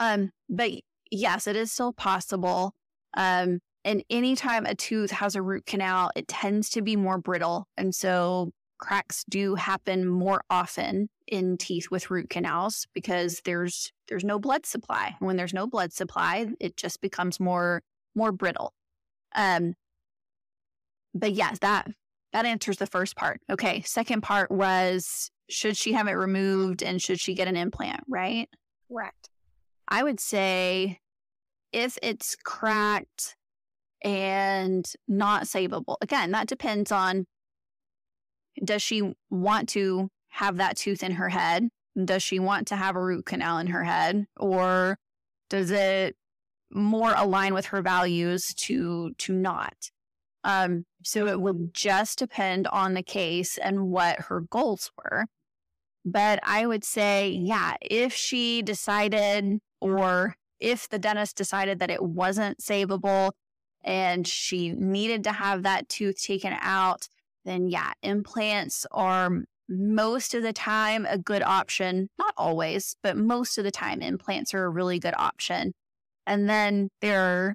Um, 0.00 0.32
but 0.48 0.72
yes, 1.10 1.46
it 1.46 1.56
is 1.56 1.72
still 1.72 1.92
possible. 1.92 2.74
Um, 3.16 3.60
and 3.84 4.02
anytime 4.10 4.66
a 4.66 4.74
tooth 4.74 5.10
has 5.12 5.34
a 5.34 5.42
root 5.42 5.66
canal, 5.66 6.10
it 6.16 6.28
tends 6.28 6.68
to 6.70 6.82
be 6.82 6.96
more 6.96 7.18
brittle. 7.18 7.68
And 7.76 7.94
so 7.94 8.52
cracks 8.78 9.24
do 9.28 9.54
happen 9.54 10.06
more 10.06 10.42
often 10.50 11.08
in 11.28 11.56
teeth 11.58 11.90
with 11.90 12.10
root 12.10 12.30
canals 12.30 12.86
because 12.94 13.40
there's 13.44 13.92
there's 14.08 14.24
no 14.24 14.38
blood 14.38 14.66
supply. 14.66 15.14
When 15.20 15.36
there's 15.36 15.54
no 15.54 15.66
blood 15.66 15.92
supply, 15.92 16.48
it 16.58 16.76
just 16.76 17.00
becomes 17.00 17.38
more 17.38 17.82
more 18.14 18.32
brittle. 18.32 18.72
Um, 19.34 19.74
but 21.14 21.32
yes, 21.32 21.58
that 21.60 21.88
that 22.32 22.46
answers 22.46 22.78
the 22.78 22.86
first 22.86 23.16
part. 23.16 23.40
Okay, 23.50 23.82
second 23.82 24.22
part 24.22 24.50
was 24.50 25.30
should 25.48 25.76
she 25.76 25.92
have 25.92 26.08
it 26.08 26.12
removed 26.12 26.82
and 26.82 27.00
should 27.00 27.20
she 27.20 27.34
get 27.34 27.48
an 27.48 27.56
implant, 27.56 28.04
right? 28.08 28.48
Correct. 28.90 29.30
I 29.88 30.02
would 30.02 30.20
say 30.20 30.98
if 31.72 31.98
it's 32.02 32.36
cracked 32.36 33.36
and 34.02 34.90
not 35.06 35.44
savable, 35.44 35.96
again, 36.00 36.30
that 36.32 36.46
depends 36.46 36.92
on 36.92 37.26
does 38.64 38.82
she 38.82 39.14
want 39.30 39.68
to 39.70 40.10
have 40.38 40.58
that 40.58 40.76
tooth 40.76 41.02
in 41.02 41.12
her 41.12 41.28
head? 41.28 41.68
Does 42.02 42.22
she 42.22 42.38
want 42.38 42.68
to 42.68 42.76
have 42.76 42.94
a 42.94 43.02
root 43.02 43.26
canal 43.26 43.58
in 43.58 43.66
her 43.68 43.82
head? 43.82 44.26
Or 44.36 44.96
does 45.50 45.72
it 45.72 46.16
more 46.70 47.12
align 47.16 47.54
with 47.54 47.66
her 47.66 47.82
values 47.82 48.54
to 48.54 49.12
to 49.18 49.32
not? 49.32 49.90
Um, 50.44 50.84
so 51.02 51.26
it 51.26 51.40
would 51.40 51.74
just 51.74 52.20
depend 52.20 52.68
on 52.68 52.94
the 52.94 53.02
case 53.02 53.58
and 53.58 53.88
what 53.88 54.20
her 54.28 54.42
goals 54.42 54.92
were. 54.96 55.26
But 56.04 56.38
I 56.44 56.66
would 56.66 56.84
say, 56.84 57.30
yeah, 57.30 57.74
if 57.82 58.14
she 58.14 58.62
decided 58.62 59.58
or 59.80 60.36
if 60.60 60.88
the 60.88 60.98
dentist 61.00 61.36
decided 61.36 61.80
that 61.80 61.90
it 61.90 62.02
wasn't 62.02 62.60
savable, 62.60 63.32
and 63.84 64.26
she 64.26 64.70
needed 64.70 65.24
to 65.24 65.32
have 65.32 65.62
that 65.64 65.88
tooth 65.88 66.22
taken 66.22 66.54
out, 66.60 67.08
then 67.44 67.68
yeah, 67.68 67.92
implants 68.02 68.86
are 68.90 69.30
most 69.68 70.34
of 70.34 70.42
the 70.42 70.52
time 70.52 71.06
a 71.08 71.18
good 71.18 71.42
option. 71.42 72.08
Not 72.18 72.34
always, 72.36 72.96
but 73.02 73.16
most 73.16 73.58
of 73.58 73.64
the 73.64 73.70
time, 73.70 74.00
implants 74.00 74.54
are 74.54 74.64
a 74.64 74.70
really 74.70 74.98
good 74.98 75.14
option. 75.16 75.72
And 76.26 76.48
then 76.48 76.88
there 77.00 77.22
are 77.22 77.54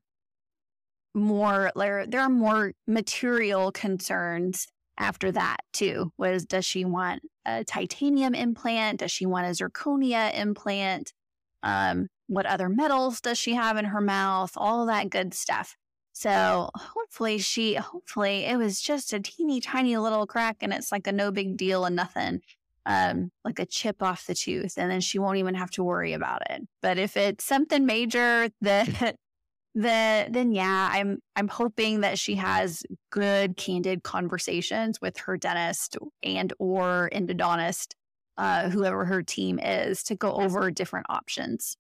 more 1.16 1.72
there, 1.76 2.08
there 2.08 2.22
are 2.22 2.30
more 2.30 2.74
material 2.88 3.72
concerns 3.72 4.68
after 4.98 5.32
that 5.32 5.58
too. 5.72 6.12
Was 6.18 6.46
does 6.46 6.66
she 6.66 6.86
want 6.86 7.22
a 7.46 7.64
titanium 7.64 8.34
implant? 8.34 9.00
Does 9.00 9.12
she 9.12 9.26
want 9.26 9.48
a 9.48 9.52
zirconia 9.52 10.38
implant? 10.38 11.14
Um, 11.62 12.08
what 12.28 12.46
other 12.46 12.70
metals 12.70 13.22
does 13.22 13.38
she 13.38 13.54
have 13.54 13.78
in 13.78 13.86
her 13.86 14.02
mouth? 14.02 14.52
All 14.56 14.86
that 14.88 15.10
good 15.10 15.34
stuff. 15.34 15.76
So 16.14 16.70
hopefully 16.76 17.40
she, 17.40 17.74
hopefully 17.74 18.46
it 18.46 18.56
was 18.58 18.80
just 18.80 19.14
a 19.14 19.20
teeny 19.20 19.60
tiny 19.60 19.98
little 19.98 20.28
crack 20.28 20.58
and 20.62 20.72
it's 20.72 20.92
like 20.92 21.08
a 21.08 21.12
no 21.12 21.32
big 21.32 21.58
deal 21.58 21.86
and 21.86 21.96
nothing, 21.96 22.42
um, 22.86 23.32
like 23.44 23.58
a 23.58 23.66
chip 23.66 24.02
off 24.02 24.28
the 24.28 24.36
tooth. 24.36 24.78
And 24.78 24.92
then 24.92 25.02
she 25.02 25.18
won't 25.18 25.38
even 25.38 25.56
have 25.56 25.72
to 25.72 25.84
worry 25.84 26.14
about 26.14 26.44
it. 26.52 26.62
But 26.84 27.00
if 27.00 27.18
it's 27.18 27.44
something 27.44 27.88
major 27.88 28.50
that, 28.62 28.88
the, 29.76 30.28
then 30.30 30.52
yeah, 30.52 30.90
I'm, 30.94 31.18
I'm 31.36 31.48
hoping 31.48 32.02
that 32.02 32.20
she 32.20 32.36
has 32.36 32.84
good, 33.10 33.58
candid 33.58 34.04
conversations 34.04 35.02
with 35.02 35.18
her 35.18 35.36
dentist 35.36 35.98
and 36.22 36.54
or 36.60 37.10
endodontist, 37.12 37.96
uh, 38.38 38.70
whoever 38.70 39.06
her 39.06 39.24
team 39.24 39.60
is 39.60 40.04
to 40.04 40.16
go 40.16 40.32
over 40.34 40.70
different 40.70 41.08
options. 41.10 41.76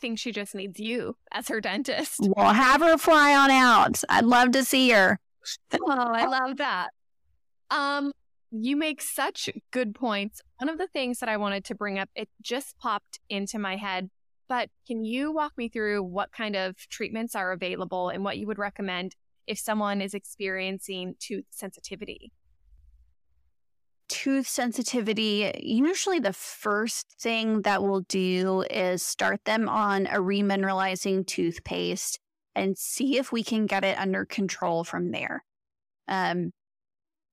Think 0.00 0.18
she 0.18 0.32
just 0.32 0.54
needs 0.54 0.80
you 0.80 1.16
as 1.30 1.48
her 1.48 1.60
dentist. 1.60 2.20
We'll 2.20 2.46
have 2.46 2.80
her 2.80 2.96
fly 2.96 3.34
on 3.34 3.50
out. 3.50 4.02
I'd 4.08 4.24
love 4.24 4.52
to 4.52 4.64
see 4.64 4.90
her. 4.90 5.18
oh, 5.74 5.86
I 5.88 6.26
love 6.26 6.56
that. 6.56 6.88
Um, 7.70 8.12
you 8.50 8.76
make 8.76 9.00
such 9.00 9.48
good 9.70 9.94
points. 9.94 10.40
One 10.58 10.68
of 10.68 10.78
the 10.78 10.88
things 10.88 11.18
that 11.20 11.28
I 11.28 11.36
wanted 11.36 11.64
to 11.66 11.74
bring 11.74 11.98
up, 11.98 12.08
it 12.14 12.28
just 12.42 12.78
popped 12.78 13.20
into 13.28 13.58
my 13.58 13.76
head. 13.76 14.10
But 14.48 14.68
can 14.86 15.04
you 15.04 15.32
walk 15.32 15.52
me 15.56 15.68
through 15.68 16.02
what 16.02 16.32
kind 16.32 16.56
of 16.56 16.76
treatments 16.88 17.36
are 17.36 17.52
available 17.52 18.08
and 18.08 18.24
what 18.24 18.38
you 18.38 18.46
would 18.48 18.58
recommend 18.58 19.14
if 19.46 19.58
someone 19.58 20.00
is 20.00 20.14
experiencing 20.14 21.14
tooth 21.20 21.44
sensitivity? 21.50 22.32
Tooth 24.10 24.48
sensitivity, 24.48 25.50
usually 25.62 26.18
the 26.18 26.32
first 26.32 27.06
thing 27.18 27.62
that 27.62 27.82
we'll 27.82 28.00
do 28.08 28.64
is 28.68 29.02
start 29.02 29.44
them 29.44 29.68
on 29.68 30.06
a 30.08 30.16
remineralizing 30.16 31.26
toothpaste 31.26 32.18
and 32.54 32.76
see 32.76 33.16
if 33.16 33.30
we 33.30 33.44
can 33.44 33.66
get 33.66 33.84
it 33.84 33.98
under 33.98 34.26
control 34.26 34.82
from 34.84 35.12
there. 35.12 35.44
Um, 36.08 36.50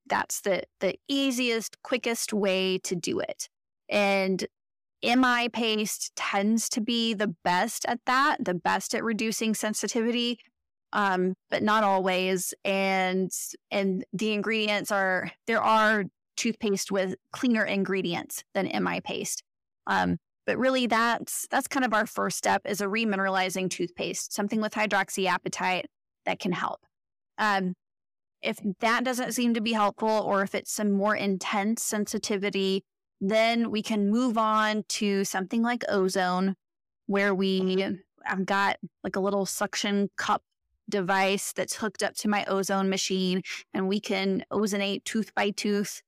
that's 0.05 0.41
the 0.41 0.63
the 0.79 0.95
easiest, 1.09 1.81
quickest 1.81 2.31
way 2.31 2.77
to 2.83 2.95
do 2.95 3.19
it. 3.19 3.49
And 3.89 4.45
MI 5.03 5.49
paste 5.49 6.11
tends 6.15 6.69
to 6.69 6.81
be 6.81 7.13
the 7.13 7.35
best 7.43 7.85
at 7.87 7.99
that, 8.05 8.37
the 8.45 8.53
best 8.53 8.93
at 8.93 9.03
reducing 9.03 9.55
sensitivity, 9.55 10.39
um, 10.93 11.33
but 11.49 11.63
not 11.63 11.83
always. 11.83 12.53
And 12.63 13.31
and 13.71 14.05
the 14.13 14.33
ingredients 14.33 14.91
are 14.91 15.31
there 15.47 15.61
are 15.61 16.05
toothpaste 16.37 16.91
with 16.91 17.15
cleaner 17.31 17.65
ingredients 17.65 18.43
than 18.53 18.71
MI 18.83 19.01
paste. 19.01 19.43
Um, 19.87 20.17
but 20.45 20.57
really, 20.57 20.87
that's 20.87 21.45
that's 21.51 21.67
kind 21.67 21.85
of 21.85 21.93
our 21.93 22.07
first 22.07 22.37
step 22.37 22.61
is 22.65 22.79
a 22.79 22.85
remineralizing 22.85 23.69
toothpaste, 23.69 24.33
something 24.33 24.61
with 24.61 24.73
hydroxyapatite 24.73 25.83
that 26.25 26.39
can 26.39 26.53
help. 26.53 26.79
Um, 27.37 27.73
if 28.41 28.59
that 28.79 29.03
doesn't 29.03 29.33
seem 29.33 29.53
to 29.55 29.61
be 29.61 29.73
helpful, 29.73 30.09
or 30.09 30.43
if 30.43 30.55
it's 30.55 30.71
some 30.71 30.93
more 30.93 31.15
intense 31.15 31.83
sensitivity, 31.83 32.83
then 33.19 33.71
we 33.71 33.81
can 33.81 34.09
move 34.09 34.37
on 34.37 34.83
to 34.87 35.25
something 35.25 35.61
like 35.63 35.83
ozone, 35.89 36.55
where 37.07 37.35
we 37.35 37.97
I've 38.25 38.45
got 38.45 38.77
like 39.03 39.17
a 39.17 39.21
little 39.21 39.45
suction 39.45 40.09
cup 40.17 40.43
device 40.89 41.51
that's 41.51 41.75
hooked 41.75 42.03
up 42.03 42.15
to 42.15 42.29
my 42.29 42.45
ozone 42.45 42.89
machine, 42.89 43.41
and 43.73 43.89
we 43.89 43.99
can 43.99 44.45
ozonate 44.51 45.03
tooth 45.03 45.33
by 45.35 45.49
tooth 45.49 46.01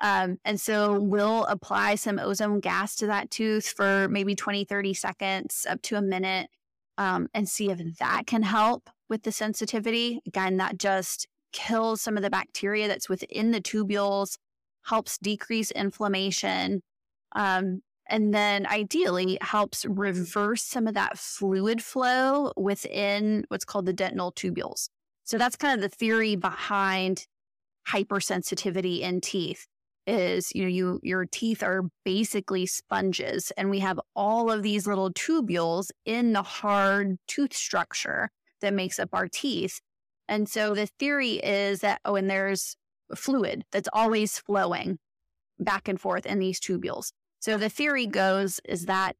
um, 0.00 0.38
and 0.44 0.60
so 0.60 0.98
we'll 0.98 1.44
apply 1.44 1.94
some 1.94 2.18
ozone 2.18 2.60
gas 2.60 2.96
to 2.96 3.06
that 3.06 3.30
tooth 3.30 3.68
for 3.68 4.08
maybe 4.08 4.34
20, 4.34 4.64
30 4.64 4.94
seconds, 4.94 5.66
up 5.68 5.82
to 5.82 5.96
a 5.96 6.02
minute, 6.02 6.48
um, 6.96 7.28
and 7.34 7.48
see 7.48 7.70
if 7.70 7.98
that 7.98 8.26
can 8.26 8.42
help 8.42 8.88
with 9.10 9.24
the 9.24 9.32
sensitivity. 9.32 10.20
Again, 10.26 10.56
that 10.56 10.78
just 10.78 11.28
kills 11.52 12.00
some 12.00 12.16
of 12.16 12.22
the 12.22 12.30
bacteria 12.30 12.88
that's 12.88 13.08
within 13.08 13.50
the 13.50 13.60
tubules, 13.60 14.38
helps 14.84 15.18
decrease 15.18 15.70
inflammation, 15.72 16.82
um, 17.36 17.82
and 18.06 18.32
then 18.32 18.66
ideally 18.66 19.38
helps 19.42 19.84
reverse 19.84 20.62
some 20.62 20.86
of 20.86 20.94
that 20.94 21.18
fluid 21.18 21.82
flow 21.82 22.52
within 22.56 23.44
what's 23.48 23.64
called 23.66 23.86
the 23.86 23.92
dentinal 23.92 24.32
tubules. 24.32 24.88
So 25.24 25.36
that's 25.36 25.56
kind 25.56 25.74
of 25.74 25.82
the 25.82 25.94
theory 25.94 26.36
behind 26.36 27.26
hypersensitivity 27.86 29.00
in 29.00 29.20
teeth 29.20 29.66
is 30.10 30.52
you 30.54 30.62
know 30.62 30.68
you 30.68 31.00
your 31.02 31.24
teeth 31.24 31.62
are 31.62 31.84
basically 32.04 32.66
sponges 32.66 33.52
and 33.56 33.70
we 33.70 33.78
have 33.78 34.00
all 34.16 34.50
of 34.50 34.62
these 34.62 34.86
little 34.86 35.12
tubules 35.12 35.90
in 36.04 36.32
the 36.32 36.42
hard 36.42 37.16
tooth 37.28 37.54
structure 37.54 38.30
that 38.60 38.74
makes 38.74 38.98
up 38.98 39.10
our 39.12 39.28
teeth. 39.28 39.80
And 40.28 40.48
so 40.48 40.74
the 40.74 40.86
theory 40.86 41.34
is 41.34 41.80
that 41.80 42.00
oh 42.04 42.16
and 42.16 42.28
there's 42.28 42.76
fluid 43.14 43.64
that's 43.70 43.88
always 43.92 44.38
flowing 44.38 44.98
back 45.58 45.88
and 45.88 46.00
forth 46.00 46.26
in 46.26 46.40
these 46.40 46.60
tubules. 46.60 47.12
So 47.38 47.56
the 47.56 47.68
theory 47.68 48.06
goes 48.06 48.60
is 48.64 48.86
that 48.86 49.16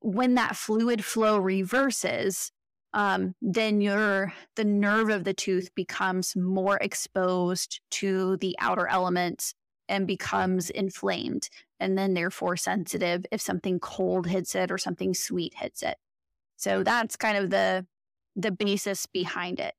when 0.00 0.34
that 0.34 0.56
fluid 0.56 1.04
flow 1.04 1.38
reverses 1.38 2.52
um, 2.94 3.34
then 3.42 3.80
your 3.80 4.32
the 4.56 4.64
nerve 4.64 5.10
of 5.10 5.24
the 5.24 5.34
tooth 5.34 5.74
becomes 5.74 6.34
more 6.36 6.78
exposed 6.80 7.80
to 7.90 8.36
the 8.38 8.56
outer 8.60 8.86
elements 8.88 9.54
and 9.88 10.06
becomes 10.06 10.70
inflamed 10.70 11.48
and 11.80 11.96
then 11.96 12.14
therefore 12.14 12.56
sensitive 12.56 13.24
if 13.30 13.40
something 13.40 13.78
cold 13.78 14.26
hits 14.26 14.54
it 14.54 14.70
or 14.70 14.78
something 14.78 15.14
sweet 15.14 15.54
hits 15.54 15.82
it. 15.82 15.96
So 16.56 16.82
that's 16.82 17.16
kind 17.16 17.38
of 17.38 17.50
the 17.50 17.86
the 18.36 18.50
basis 18.52 19.06
behind 19.06 19.58
it. 19.58 19.74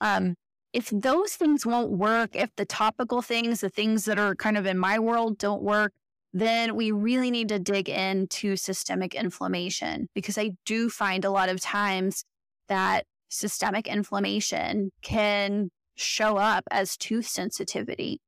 Um, 0.00 0.36
if 0.72 0.90
those 0.90 1.34
things 1.34 1.64
won't 1.64 1.90
work, 1.90 2.34
if 2.34 2.50
the 2.56 2.64
topical 2.64 3.22
things, 3.22 3.60
the 3.60 3.68
things 3.68 4.04
that 4.04 4.18
are 4.18 4.34
kind 4.34 4.56
of 4.56 4.66
in 4.66 4.78
my 4.78 4.98
world 4.98 5.38
don't 5.38 5.62
work, 5.62 5.92
then 6.32 6.74
we 6.74 6.90
really 6.90 7.30
need 7.30 7.48
to 7.48 7.60
dig 7.60 7.88
into 7.88 8.56
systemic 8.56 9.14
inflammation 9.14 10.08
because 10.14 10.36
I 10.36 10.50
do 10.66 10.90
find 10.90 11.24
a 11.24 11.30
lot 11.30 11.48
of 11.48 11.60
times 11.60 12.24
that 12.68 13.06
systemic 13.28 13.86
inflammation 13.86 14.90
can 15.02 15.70
show 15.96 16.36
up 16.36 16.64
as 16.70 16.96
tooth 16.96 17.26
sensitivity. 17.26 18.20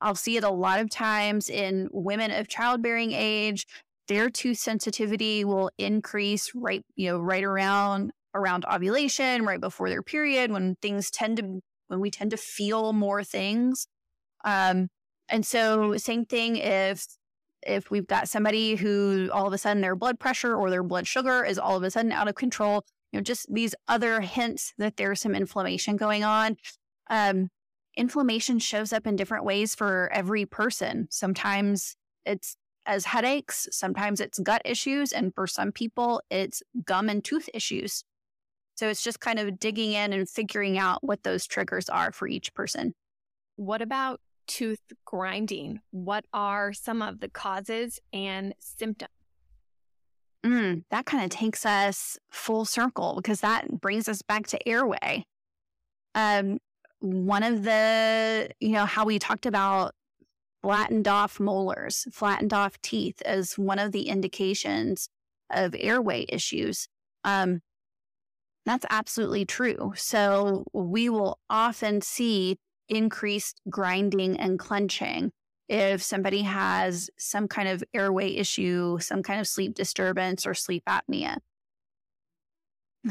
I'll 0.00 0.14
see 0.14 0.36
it 0.36 0.44
a 0.44 0.50
lot 0.50 0.80
of 0.80 0.90
times 0.90 1.50
in 1.50 1.88
women 1.92 2.30
of 2.30 2.48
childbearing 2.48 3.12
age. 3.12 3.66
Their 4.06 4.30
tooth 4.30 4.58
sensitivity 4.58 5.44
will 5.44 5.70
increase 5.76 6.52
right, 6.54 6.82
you 6.96 7.10
know, 7.10 7.18
right 7.18 7.44
around 7.44 8.12
around 8.34 8.64
ovulation, 8.72 9.44
right 9.44 9.60
before 9.60 9.88
their 9.90 10.02
period, 10.02 10.50
when 10.50 10.76
things 10.80 11.10
tend 11.10 11.38
to 11.38 11.60
when 11.88 12.00
we 12.00 12.10
tend 12.10 12.30
to 12.30 12.36
feel 12.36 12.92
more 12.92 13.24
things. 13.24 13.86
Um, 14.44 14.88
and 15.28 15.44
so 15.44 15.96
same 15.96 16.24
thing 16.24 16.56
if 16.56 17.06
if 17.66 17.90
we've 17.90 18.06
got 18.06 18.28
somebody 18.28 18.76
who 18.76 19.28
all 19.32 19.46
of 19.46 19.52
a 19.52 19.58
sudden 19.58 19.82
their 19.82 19.96
blood 19.96 20.18
pressure 20.18 20.54
or 20.54 20.70
their 20.70 20.82
blood 20.82 21.06
sugar 21.06 21.44
is 21.44 21.58
all 21.58 21.76
of 21.76 21.82
a 21.82 21.90
sudden 21.90 22.12
out 22.12 22.28
of 22.28 22.34
control, 22.34 22.84
you 23.12 23.18
know, 23.18 23.22
just 23.22 23.52
these 23.52 23.74
other 23.88 24.20
hints 24.20 24.72
that 24.78 24.96
there's 24.96 25.20
some 25.20 25.34
inflammation 25.34 25.96
going 25.96 26.24
on. 26.24 26.56
Um, 27.10 27.50
inflammation 27.98 28.58
shows 28.58 28.92
up 28.92 29.06
in 29.06 29.16
different 29.16 29.44
ways 29.44 29.74
for 29.74 30.08
every 30.12 30.46
person. 30.46 31.08
Sometimes 31.10 31.96
it's 32.24 32.56
as 32.86 33.04
headaches, 33.04 33.68
sometimes 33.70 34.20
it's 34.20 34.38
gut 34.38 34.62
issues, 34.64 35.12
and 35.12 35.34
for 35.34 35.46
some 35.46 35.72
people, 35.72 36.22
it's 36.30 36.62
gum 36.86 37.10
and 37.10 37.22
tooth 37.22 37.48
issues. 37.52 38.04
So 38.76 38.88
it's 38.88 39.02
just 39.02 39.20
kind 39.20 39.38
of 39.38 39.58
digging 39.58 39.92
in 39.92 40.12
and 40.12 40.28
figuring 40.28 40.78
out 40.78 41.02
what 41.02 41.22
those 41.24 41.46
triggers 41.46 41.88
are 41.88 42.12
for 42.12 42.26
each 42.28 42.54
person. 42.54 42.94
What 43.56 43.82
about 43.82 44.20
tooth 44.46 44.80
grinding? 45.04 45.80
What 45.90 46.24
are 46.32 46.72
some 46.72 47.02
of 47.02 47.20
the 47.20 47.28
causes 47.28 47.98
and 48.12 48.54
symptoms? 48.60 49.10
Mm, 50.46 50.84
that 50.90 51.04
kind 51.04 51.24
of 51.24 51.30
takes 51.30 51.66
us 51.66 52.16
full 52.30 52.64
circle 52.64 53.16
because 53.16 53.40
that 53.40 53.80
brings 53.80 54.08
us 54.08 54.22
back 54.22 54.46
to 54.46 54.68
airway. 54.68 55.26
Um, 56.14 56.58
one 57.00 57.42
of 57.42 57.62
the, 57.62 58.50
you 58.60 58.72
know, 58.72 58.86
how 58.86 59.04
we 59.04 59.18
talked 59.18 59.46
about 59.46 59.94
flattened 60.62 61.08
off 61.08 61.38
molars, 61.38 62.06
flattened 62.12 62.52
off 62.52 62.80
teeth 62.82 63.22
as 63.22 63.58
one 63.58 63.78
of 63.78 63.92
the 63.92 64.08
indications 64.08 65.08
of 65.50 65.74
airway 65.78 66.26
issues. 66.28 66.88
Um, 67.24 67.60
That's 68.66 68.84
absolutely 68.90 69.46
true. 69.46 69.92
So 69.96 70.64
we 70.74 71.08
will 71.08 71.38
often 71.48 72.00
see 72.02 72.58
increased 72.88 73.60
grinding 73.70 74.38
and 74.38 74.58
clenching 74.58 75.32
if 75.68 76.02
somebody 76.02 76.42
has 76.42 77.08
some 77.18 77.48
kind 77.48 77.68
of 77.68 77.84
airway 77.94 78.34
issue, 78.34 78.98
some 79.00 79.22
kind 79.22 79.40
of 79.40 79.46
sleep 79.46 79.74
disturbance 79.74 80.46
or 80.46 80.54
sleep 80.54 80.82
apnea. 80.88 81.38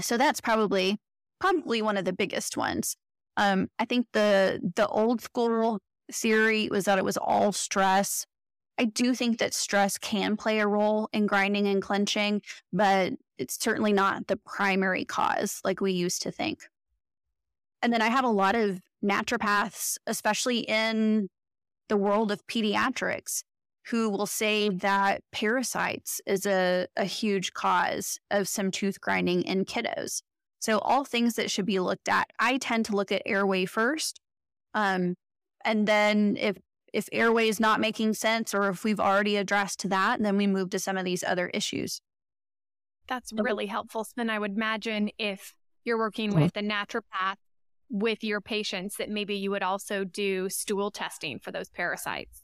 So 0.01 0.17
that's 0.17 0.41
probably 0.41 0.99
probably 1.39 1.81
one 1.81 1.97
of 1.97 2.05
the 2.05 2.13
biggest 2.13 2.57
ones. 2.57 2.97
Um, 3.37 3.69
I 3.79 3.85
think 3.85 4.07
the 4.13 4.59
the 4.75 4.87
old 4.87 5.21
school 5.21 5.79
theory 6.11 6.67
was 6.69 6.85
that 6.85 6.97
it 6.97 7.05
was 7.05 7.17
all 7.17 7.51
stress. 7.51 8.25
I 8.79 8.85
do 8.85 9.13
think 9.15 9.39
that 9.39 9.53
stress 9.53 9.97
can 9.97 10.37
play 10.37 10.59
a 10.59 10.67
role 10.67 11.09
in 11.13 11.25
grinding 11.25 11.67
and 11.67 11.81
clenching, 11.81 12.41
but 12.73 13.13
it's 13.37 13.61
certainly 13.63 13.93
not 13.93 14.27
the 14.27 14.37
primary 14.37 15.05
cause 15.05 15.61
like 15.63 15.81
we 15.81 15.91
used 15.93 16.21
to 16.23 16.31
think. 16.31 16.61
And 17.81 17.93
then 17.93 18.01
I 18.01 18.07
have 18.07 18.25
a 18.25 18.29
lot 18.29 18.55
of 18.55 18.81
naturopaths, 19.03 19.97
especially 20.07 20.59
in 20.59 21.29
the 21.89 21.97
world 21.97 22.31
of 22.31 22.45
pediatrics, 22.47 23.43
who 23.87 24.09
will 24.09 24.25
say 24.25 24.69
that 24.69 25.21
parasites 25.31 26.19
is 26.25 26.45
a, 26.45 26.87
a 26.97 27.05
huge 27.05 27.53
cause 27.53 28.19
of 28.31 28.47
some 28.47 28.71
tooth 28.71 28.99
grinding 28.99 29.43
in 29.43 29.65
kiddos. 29.65 30.21
So, 30.59 30.79
all 30.79 31.03
things 31.03 31.35
that 31.35 31.51
should 31.51 31.65
be 31.65 31.79
looked 31.79 32.09
at. 32.09 32.29
I 32.39 32.57
tend 32.57 32.85
to 32.85 32.95
look 32.95 33.11
at 33.11 33.21
airway 33.25 33.65
first. 33.65 34.19
Um, 34.73 35.15
and 35.63 35.87
then 35.87 36.37
if 36.39 36.57
if 36.93 37.09
airway 37.11 37.47
is 37.47 37.59
not 37.59 37.79
making 37.79 38.13
sense 38.13 38.53
or 38.53 38.69
if 38.69 38.83
we've 38.83 38.99
already 38.99 39.35
addressed 39.35 39.89
that, 39.89 40.21
then 40.21 40.37
we 40.37 40.47
move 40.47 40.69
to 40.71 40.79
some 40.79 40.97
of 40.97 41.05
these 41.05 41.23
other 41.23 41.47
issues. 41.47 42.01
That's 43.07 43.31
really 43.33 43.67
helpful. 43.67 44.03
So 44.03 44.13
Then 44.15 44.29
I 44.29 44.39
would 44.39 44.55
imagine 44.55 45.09
if 45.17 45.53
you're 45.83 45.97
working 45.97 46.31
mm-hmm. 46.31 46.43
with 46.43 46.57
a 46.57 46.61
naturopath 46.61 47.35
with 47.89 48.23
your 48.23 48.41
patients 48.41 48.97
that 48.97 49.09
maybe 49.09 49.35
you 49.35 49.51
would 49.51 49.63
also 49.63 50.03
do 50.03 50.49
stool 50.49 50.91
testing 50.91 51.39
for 51.39 51.51
those 51.51 51.69
parasites. 51.69 52.43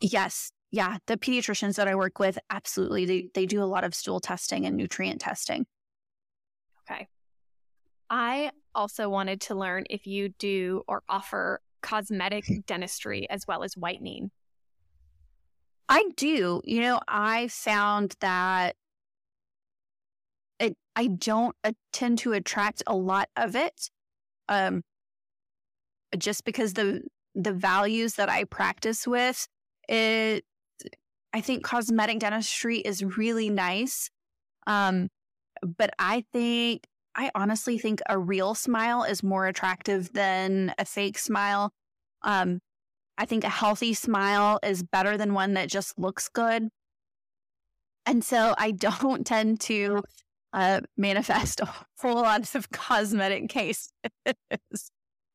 Yes. 0.00 0.50
Yeah. 0.70 0.98
The 1.06 1.16
pediatricians 1.16 1.76
that 1.76 1.88
I 1.88 1.94
work 1.94 2.18
with, 2.18 2.38
absolutely. 2.50 3.04
They, 3.04 3.28
they 3.34 3.46
do 3.46 3.62
a 3.62 3.64
lot 3.64 3.84
of 3.84 3.94
stool 3.94 4.20
testing 4.20 4.64
and 4.66 4.76
nutrient 4.76 5.20
testing. 5.20 5.66
Okay. 6.90 7.08
I 8.10 8.50
also 8.74 9.08
wanted 9.08 9.40
to 9.42 9.54
learn 9.54 9.84
if 9.90 10.06
you 10.06 10.30
do 10.30 10.82
or 10.86 11.02
offer 11.08 11.60
cosmetic 11.82 12.44
dentistry 12.66 13.28
as 13.30 13.46
well 13.46 13.62
as 13.62 13.76
whitening. 13.76 14.30
I 15.88 16.04
do. 16.16 16.60
You 16.64 16.80
know, 16.80 17.00
I 17.06 17.48
found 17.48 18.14
that 18.20 18.74
it, 20.58 20.76
I 20.96 21.06
don't 21.06 21.54
tend 21.92 22.18
to 22.18 22.32
attract 22.32 22.82
a 22.86 22.96
lot 22.96 23.28
of 23.36 23.54
it 23.54 23.90
um, 24.48 24.82
just 26.18 26.44
because 26.44 26.72
the 26.72 27.02
the 27.34 27.52
values 27.52 28.14
that 28.14 28.30
I 28.30 28.44
practice 28.44 29.06
with 29.06 29.46
it 29.88 30.44
I 31.36 31.42
think 31.42 31.62
cosmetic 31.62 32.20
dentistry 32.20 32.78
is 32.78 33.04
really 33.04 33.50
nice. 33.50 34.08
Um, 34.66 35.08
but 35.62 35.90
I 35.98 36.24
think 36.32 36.86
I 37.16 37.30
honestly 37.34 37.78
think 37.78 38.00
a 38.08 38.18
real 38.18 38.54
smile 38.54 39.02
is 39.02 39.22
more 39.22 39.46
attractive 39.46 40.12
than 40.12 40.74
a 40.78 40.84
fake 40.84 41.18
smile. 41.18 41.72
Um, 42.22 42.60
I 43.16 43.24
think 43.24 43.42
a 43.42 43.48
healthy 43.48 43.94
smile 43.94 44.60
is 44.62 44.82
better 44.82 45.16
than 45.16 45.32
one 45.32 45.54
that 45.54 45.70
just 45.70 45.98
looks 45.98 46.28
good. 46.28 46.68
And 48.04 48.22
so 48.22 48.54
I 48.58 48.70
don't 48.72 49.26
tend 49.26 49.60
to 49.62 50.02
uh, 50.52 50.80
manifest 50.96 51.60
a 51.60 51.68
whole 51.98 52.16
lot 52.16 52.54
of 52.54 52.70
cosmetic 52.72 53.48
cases. 53.48 53.92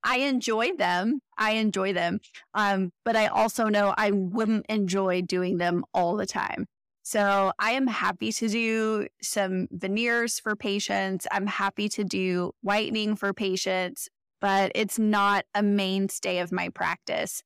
I 0.04 0.18
enjoy 0.18 0.76
them. 0.76 1.20
I 1.38 1.52
enjoy 1.54 1.94
them. 1.94 2.20
Um, 2.54 2.92
but 3.06 3.16
I 3.16 3.28
also 3.28 3.66
know 3.66 3.94
I 3.98 4.12
wouldn't 4.12 4.66
enjoy 4.68 5.22
doing 5.22 5.58
them 5.58 5.84
all 5.94 6.16
the 6.16 6.26
time. 6.26 6.66
So 7.12 7.52
I 7.60 7.72
am 7.72 7.88
happy 7.88 8.32
to 8.32 8.48
do 8.48 9.08
some 9.22 9.68
veneers 9.70 10.40
for 10.40 10.56
patients. 10.56 11.28
I'm 11.30 11.46
happy 11.46 11.90
to 11.90 12.06
do 12.06 12.54
whitening 12.62 13.18
for 13.18 13.34
patients, 13.34 14.08
but 14.40 14.72
it's 14.76 14.98
not 14.98 15.44
a 15.54 15.62
mainstay 15.62 16.40
of 16.40 16.54
my 16.54 16.70
practice. 16.70 17.44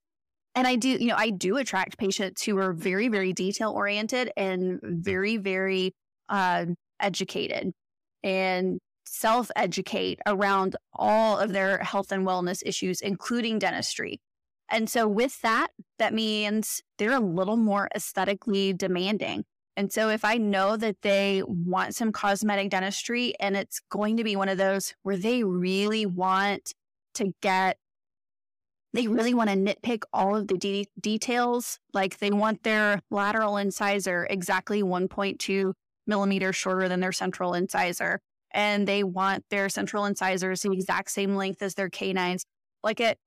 And 0.54 0.68
I 0.68 0.76
do, 0.76 0.90
you 0.90 1.08
know, 1.08 1.16
I 1.18 1.32
do 1.32 1.58
attract 1.58 1.98
patients 1.98 2.44
who 2.44 2.60
are 2.60 2.74
very, 2.74 3.08
very 3.08 3.34
detail 3.34 3.72
oriented 3.72 4.32
and 4.38 4.80
very, 4.84 5.38
very 5.38 5.96
uh, 6.30 6.66
educated 7.00 7.72
and 8.24 8.78
self 9.08 9.50
educate 9.56 10.20
around 10.28 10.76
all 10.94 11.40
of 11.40 11.54
their 11.54 11.80
health 11.80 12.12
and 12.12 12.24
wellness 12.24 12.62
issues, 12.64 13.02
including 13.02 13.58
dentistry. 13.58 14.20
And 14.70 14.88
so, 14.88 15.08
with 15.08 15.42
that, 15.42 15.70
that 15.98 16.14
means 16.14 16.84
they're 17.00 17.14
a 17.14 17.20
little 17.20 17.58
more 17.58 17.90
aesthetically 17.96 18.72
demanding. 18.72 19.44
And 19.78 19.92
so, 19.92 20.10
if 20.10 20.24
I 20.24 20.38
know 20.38 20.78
that 20.78 21.02
they 21.02 21.44
want 21.46 21.96
some 21.96 22.12
cosmetic 22.12 22.70
dentistry 22.70 23.34
and 23.40 23.58
it's 23.58 23.82
going 23.90 24.18
to 24.18 24.24
be 24.24 24.36
one 24.36 24.50
of 24.50 24.58
those 24.58 24.94
where 25.04 25.18
they 25.18 25.44
really 25.44 26.06
want 26.06 26.74
to 27.16 27.34
get, 27.42 27.78
they 28.94 29.08
really 29.08 29.34
want 29.34 29.50
to 29.50 29.56
nitpick 29.58 30.04
all 30.14 30.36
of 30.36 30.48
the 30.48 30.58
de- 30.58 30.88
details, 31.00 31.80
like 31.94 32.20
they 32.20 32.32
want 32.32 32.64
their 32.64 33.02
lateral 33.12 33.58
incisor 33.58 34.26
exactly 34.30 34.82
1.2 34.82 35.74
millimeters 36.08 36.56
shorter 36.56 36.88
than 36.88 37.02
their 37.02 37.12
central 37.12 37.54
incisor. 37.54 38.22
And 38.52 38.88
they 38.88 39.04
want 39.04 39.44
their 39.50 39.68
central 39.68 40.06
incisors 40.06 40.62
the 40.62 40.72
exact 40.72 41.12
same 41.12 41.36
length 41.36 41.62
as 41.62 41.74
their 41.76 41.90
canines. 41.90 42.46
Like 42.82 43.02
it, 43.02 43.18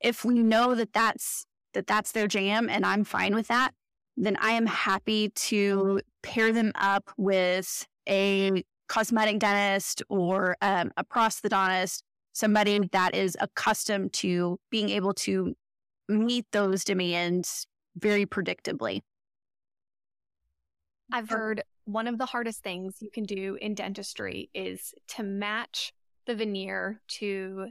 if 0.00 0.24
we 0.24 0.42
know 0.42 0.74
that 0.74 0.94
that's 0.94 1.44
that 1.74 1.86
that's 1.86 2.12
their 2.12 2.26
jam, 2.26 2.68
and 2.68 2.84
I'm 2.84 3.04
fine 3.04 3.34
with 3.34 3.48
that, 3.48 3.72
then 4.16 4.36
I 4.40 4.52
am 4.52 4.66
happy 4.66 5.30
to 5.30 6.00
pair 6.22 6.52
them 6.52 6.72
up 6.74 7.10
with 7.16 7.86
a 8.08 8.62
cosmetic 8.88 9.38
dentist 9.38 10.02
or 10.08 10.56
um, 10.60 10.92
a 10.96 11.04
prosthodontist, 11.04 12.02
somebody 12.32 12.80
that 12.92 13.14
is 13.14 13.36
accustomed 13.40 14.12
to 14.12 14.58
being 14.70 14.90
able 14.90 15.14
to 15.14 15.54
meet 16.08 16.46
those 16.52 16.84
demands 16.84 17.66
very 17.96 18.26
predictably. 18.26 19.00
I've 21.10 21.28
heard 21.28 21.62
one 21.84 22.06
of 22.06 22.18
the 22.18 22.26
hardest 22.26 22.62
things 22.62 22.96
you 23.00 23.10
can 23.10 23.24
do 23.24 23.58
in 23.60 23.74
dentistry 23.74 24.50
is 24.54 24.94
to 25.08 25.22
match 25.22 25.92
the 26.26 26.34
veneer 26.34 27.00
to 27.08 27.68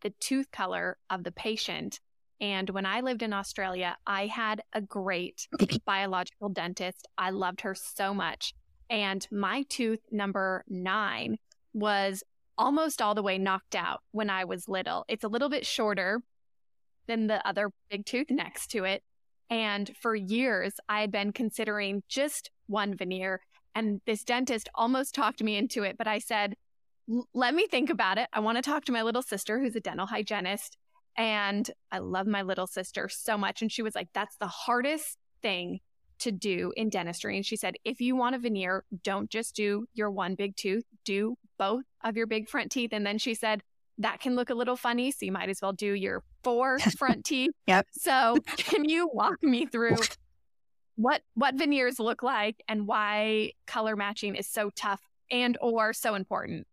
the 0.00 0.10
tooth 0.20 0.50
color 0.50 0.96
of 1.10 1.24
the 1.24 1.32
patient. 1.32 2.00
And 2.40 2.70
when 2.70 2.86
I 2.86 3.00
lived 3.00 3.22
in 3.22 3.32
Australia, 3.32 3.96
I 4.06 4.26
had 4.26 4.62
a 4.72 4.80
great 4.80 5.48
biological 5.84 6.48
dentist. 6.48 7.06
I 7.16 7.30
loved 7.30 7.62
her 7.62 7.74
so 7.74 8.14
much. 8.14 8.54
And 8.90 9.26
my 9.30 9.64
tooth 9.68 10.00
number 10.10 10.64
nine 10.68 11.38
was 11.72 12.22
almost 12.56 13.02
all 13.02 13.14
the 13.14 13.22
way 13.22 13.38
knocked 13.38 13.74
out 13.74 14.00
when 14.12 14.30
I 14.30 14.44
was 14.44 14.68
little. 14.68 15.04
It's 15.08 15.24
a 15.24 15.28
little 15.28 15.48
bit 15.48 15.66
shorter 15.66 16.22
than 17.06 17.26
the 17.26 17.46
other 17.46 17.70
big 17.90 18.06
tooth 18.06 18.30
next 18.30 18.68
to 18.68 18.84
it. 18.84 19.02
And 19.50 19.90
for 20.00 20.14
years, 20.14 20.74
I 20.88 21.00
had 21.00 21.10
been 21.10 21.32
considering 21.32 22.02
just 22.08 22.50
one 22.66 22.96
veneer. 22.96 23.40
And 23.74 24.00
this 24.06 24.24
dentist 24.24 24.68
almost 24.74 25.14
talked 25.14 25.42
me 25.42 25.56
into 25.56 25.82
it, 25.82 25.96
but 25.96 26.06
I 26.06 26.18
said, 26.18 26.54
let 27.32 27.54
me 27.54 27.66
think 27.66 27.88
about 27.88 28.18
it. 28.18 28.28
I 28.32 28.40
want 28.40 28.58
to 28.58 28.62
talk 28.62 28.84
to 28.86 28.92
my 28.92 29.02
little 29.02 29.22
sister, 29.22 29.58
who's 29.58 29.76
a 29.76 29.80
dental 29.80 30.06
hygienist. 30.06 30.76
And 31.18 31.68
I 31.90 31.98
love 31.98 32.28
my 32.28 32.42
little 32.42 32.68
sister 32.68 33.08
so 33.08 33.36
much. 33.36 33.60
And 33.60 33.70
she 33.70 33.82
was 33.82 33.96
like, 33.96 34.08
that's 34.14 34.36
the 34.36 34.46
hardest 34.46 35.18
thing 35.42 35.80
to 36.20 36.32
do 36.32 36.72
in 36.76 36.88
dentistry. 36.90 37.36
And 37.36 37.44
she 37.44 37.56
said, 37.56 37.74
if 37.84 38.00
you 38.00 38.14
want 38.14 38.36
a 38.36 38.38
veneer, 38.38 38.84
don't 39.02 39.28
just 39.28 39.54
do 39.56 39.86
your 39.94 40.10
one 40.10 40.36
big 40.36 40.56
tooth, 40.56 40.84
do 41.04 41.36
both 41.58 41.84
of 42.04 42.16
your 42.16 42.28
big 42.28 42.48
front 42.48 42.70
teeth. 42.70 42.90
And 42.92 43.04
then 43.04 43.18
she 43.18 43.34
said, 43.34 43.62
that 43.98 44.20
can 44.20 44.36
look 44.36 44.48
a 44.48 44.54
little 44.54 44.76
funny. 44.76 45.10
So 45.10 45.26
you 45.26 45.32
might 45.32 45.48
as 45.48 45.60
well 45.60 45.72
do 45.72 45.92
your 45.92 46.22
four 46.44 46.78
front 46.98 47.24
teeth. 47.24 47.50
Yep. 47.66 47.86
So 47.92 48.36
can 48.56 48.88
you 48.88 49.10
walk 49.12 49.42
me 49.42 49.66
through 49.66 49.96
what 50.94 51.22
what 51.34 51.56
veneers 51.56 51.98
look 51.98 52.22
like 52.22 52.62
and 52.68 52.86
why 52.86 53.52
color 53.66 53.96
matching 53.96 54.36
is 54.36 54.48
so 54.48 54.70
tough 54.76 55.00
and 55.32 55.58
or 55.60 55.92
so 55.92 56.14
important? 56.14 56.67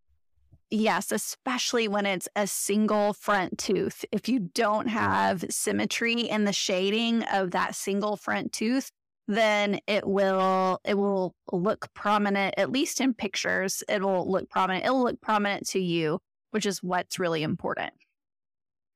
Yes, 0.78 1.14
especially 1.14 1.88
when 1.88 2.06
it's 2.06 2.28
a 2.36 2.46
single 2.46 3.14
front 3.14 3.58
tooth. 3.58 4.04
If 4.12 4.28
you 4.28 4.40
don't 4.54 4.88
have 4.88 5.46
symmetry 5.50 6.24
in 6.24 6.44
the 6.44 6.52
shading 6.52 7.24
of 7.24 7.52
that 7.52 7.76
single 7.76 8.18
front 8.18 8.52
tooth, 8.52 8.92
then 9.26 9.80
it 9.88 10.06
will 10.06 10.82
it 10.84 10.96
will 10.96 11.34
look 11.54 11.94
prominent 11.94 12.56
at 12.58 12.74
least 12.74 13.00
in 13.00 13.14
pictures. 13.14 13.86
It'll 13.88 14.30
look 14.30 14.50
prominent. 14.50 14.84
It'll 14.84 15.02
look 15.02 15.22
prominent 15.22 15.66
to 15.70 15.80
you, 15.80 16.20
which 16.52 16.66
is 16.66 16.84
what's 16.84 17.20
really 17.20 17.42
important. 17.42 17.94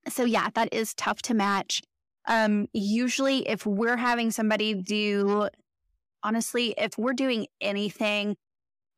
So 0.09 0.25
yeah, 0.25 0.49
that 0.55 0.73
is 0.73 0.93
tough 0.93 1.21
to 1.23 1.33
match. 1.33 1.81
Um, 2.27 2.67
usually, 2.73 3.47
if 3.47 3.65
we're 3.65 3.95
having 3.95 4.31
somebody 4.31 4.73
do, 4.73 5.47
honestly, 6.23 6.73
if 6.77 6.97
we're 6.97 7.13
doing 7.13 7.47
anything 7.61 8.35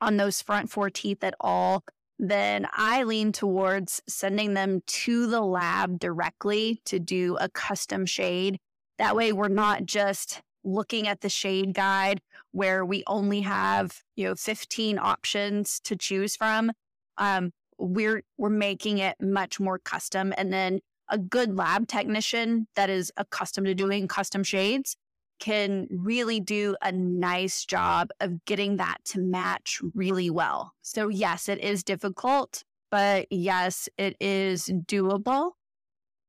on 0.02 0.18
those 0.18 0.42
front 0.42 0.72
four 0.72 0.90
teeth 0.90 1.24
at 1.24 1.36
all, 1.40 1.84
then 2.22 2.68
I 2.72 3.04
lean 3.04 3.32
towards 3.32 4.00
sending 4.08 4.54
them 4.54 4.82
to 4.86 5.26
the 5.26 5.42
lab 5.42 6.00
directly 6.00 6.80
to 6.86 7.00
do 7.00 7.36
a 7.42 7.50
custom 7.50 8.06
shade. 8.06 8.60
That 9.00 9.16
way, 9.16 9.34
we're 9.34 9.48
not 9.48 9.86
just 9.86 10.42
looking 10.64 11.08
at 11.08 11.22
the 11.22 11.30
shade 11.30 11.74
guide 11.74 12.22
where 12.52 12.86
we 12.86 13.04
only 13.08 13.42
have 13.42 14.04
you 14.16 14.26
know 14.26 14.36
15 14.36 15.00
options 15.00 15.80
to 15.82 15.96
choose 15.96 16.36
from. 16.36 16.72
Um, 17.18 17.52
we're 17.80 18.22
we're 18.38 18.50
making 18.50 19.00
it 19.00 19.16
much 19.20 19.60
more 19.60 19.80
custom, 19.80 20.32
and 20.38 20.54
then 20.54 20.80
a 21.10 21.18
good 21.18 21.58
lab 21.58 21.88
technician 21.88 22.68
that 22.76 22.92
is 22.92 23.12
accustomed 23.18 23.66
to 23.66 23.74
doing 23.74 24.08
custom 24.08 24.44
shades 24.44 24.96
can 25.42 25.88
really 25.90 26.40
do 26.40 26.78
a 26.82 26.92
nice 26.92 27.66
job 27.66 28.10
of 28.22 28.46
getting 28.46 28.78
that 28.78 29.00
to 29.04 29.20
match 29.20 29.82
really 29.94 30.30
well. 30.30 30.74
So, 30.82 31.10
yes, 31.10 31.50
it 31.50 31.60
is 31.60 31.84
difficult, 31.84 32.64
but 32.90 33.28
yes, 33.30 33.90
it 33.98 34.16
is 34.22 34.68
doable. 34.86 35.52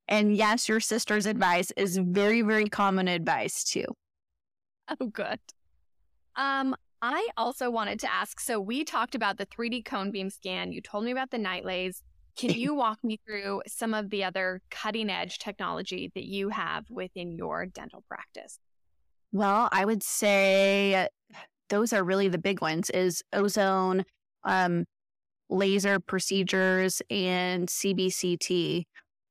And 0.09 0.35
yes, 0.35 0.69
your 0.69 0.81
sister's 0.81 1.27
advice 1.27 1.71
is 1.77 1.99
very, 1.99 2.43
very 2.43 2.69
common 2.69 3.07
advice 3.07 3.63
too. 3.63 3.85
Oh, 5.01 5.07
good. 5.07 5.39
Um, 6.35 6.75
I 7.03 7.29
also 7.37 7.71
wanted 7.71 8.01
to 8.01 8.13
ask 8.13 8.41
so 8.41 8.61
we 8.61 8.85
talked 8.85 9.15
about 9.15 9.37
the 9.37 9.47
3D 9.47 9.85
cone 9.85 10.11
beam 10.11 10.31
scan. 10.31 10.73
You 10.73 10.81
told 10.81 11.05
me 11.05 11.13
about 11.13 11.31
the 11.31 11.37
NightLase. 11.37 12.03
Can 12.37 12.51
you 12.55 12.75
walk 12.75 12.99
me 13.05 13.21
through 13.27 13.63
some 13.67 13.93
of 13.93 14.11
the 14.11 14.25
other 14.25 14.63
cutting 14.71 15.11
edge 15.11 15.39
technology 15.39 16.11
that 16.15 16.25
you 16.25 16.49
have 16.49 16.87
within 16.91 17.33
your 17.33 17.67
dental 17.67 18.03
practice? 18.09 18.59
Well, 19.33 19.69
I 19.73 19.85
would 19.85 20.03
say 20.03 21.09
those 21.71 21.93
are 21.95 22.05
really 22.05 22.29
the 22.29 22.39
big 22.39 22.61
ones 22.61 22.91
is 22.91 23.23
ozone, 23.33 24.05
um, 24.45 24.85
laser 25.49 25.99
procedures, 26.01 27.01
and 27.11 27.67
CBCT. 27.67 28.85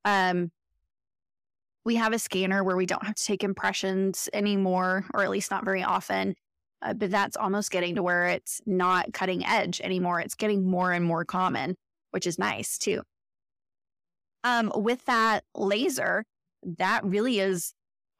Um, 0.04 0.50
we 1.84 1.94
have 1.96 2.12
a 2.12 2.18
scanner 2.18 2.64
where 2.64 2.76
we 2.76 2.86
don't 2.86 3.04
have 3.04 3.14
to 3.14 3.24
take 3.24 3.44
impressions 3.44 4.28
anymore, 4.32 5.04
or 5.14 5.22
at 5.22 5.30
least 5.30 5.50
not 5.50 5.64
very 5.64 5.82
often. 5.84 6.34
Uh, 6.80 6.94
but 6.94 7.12
that's 7.12 7.36
almost 7.36 7.70
getting 7.70 7.94
to 7.94 8.02
where 8.02 8.26
it's 8.26 8.60
not 8.66 9.12
cutting 9.12 9.46
edge 9.46 9.80
anymore. 9.80 10.20
It's 10.20 10.34
getting 10.34 10.68
more 10.68 10.90
and 10.90 11.04
more 11.04 11.24
common, 11.24 11.76
which 12.10 12.26
is 12.26 12.40
nice 12.40 12.76
too. 12.76 13.02
Um, 14.42 14.72
with 14.74 15.04
that 15.04 15.44
laser, 15.54 16.24
that 16.64 17.04
really 17.04 17.38
is 17.38 17.72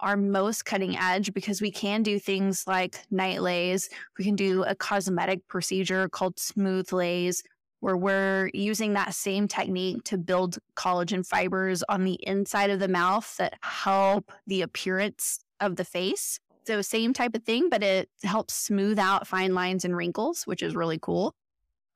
our 0.03 0.17
most 0.17 0.65
cutting 0.65 0.97
edge 0.97 1.33
because 1.33 1.63
we 1.63 1.71
can 1.71 2.03
do 2.03 2.19
things 2.19 2.65
like 2.67 2.99
NightLase. 3.11 3.89
We 4.19 4.25
can 4.25 4.37
do 4.37 4.65
a 4.65 4.75
cosmetic 4.75 5.47
procedure 5.49 6.09
called 6.09 6.37
SmoothLase, 6.37 7.43
where 7.81 7.97
we're 7.97 8.51
using 8.53 8.93
that 8.93 9.15
same 9.15 9.49
technique 9.49 10.05
to 10.05 10.19
build 10.19 10.59
collagen 10.77 11.27
fibers 11.27 11.83
on 11.89 12.05
the 12.05 12.19
inside 12.23 12.71
of 12.71 12.79
the 12.79 12.89
mouth 12.89 13.37
that 13.39 13.55
help 13.63 14.31
the 14.47 14.63
appearance 14.63 15.41
of 15.61 15.77
the 15.77 15.85
face. 15.85 16.39
So, 16.65 16.81
same 16.83 17.13
type 17.13 17.35
of 17.35 17.43
thing, 17.43 17.69
but 17.71 17.83
it 17.83 18.09
helps 18.23 18.55
smooth 18.55 18.99
out 18.99 19.27
fine 19.27 19.55
lines 19.55 19.85
and 19.85 19.97
wrinkles, 19.97 20.43
which 20.45 20.63
is 20.63 20.77
really 20.77 20.99
cool. 21.01 21.35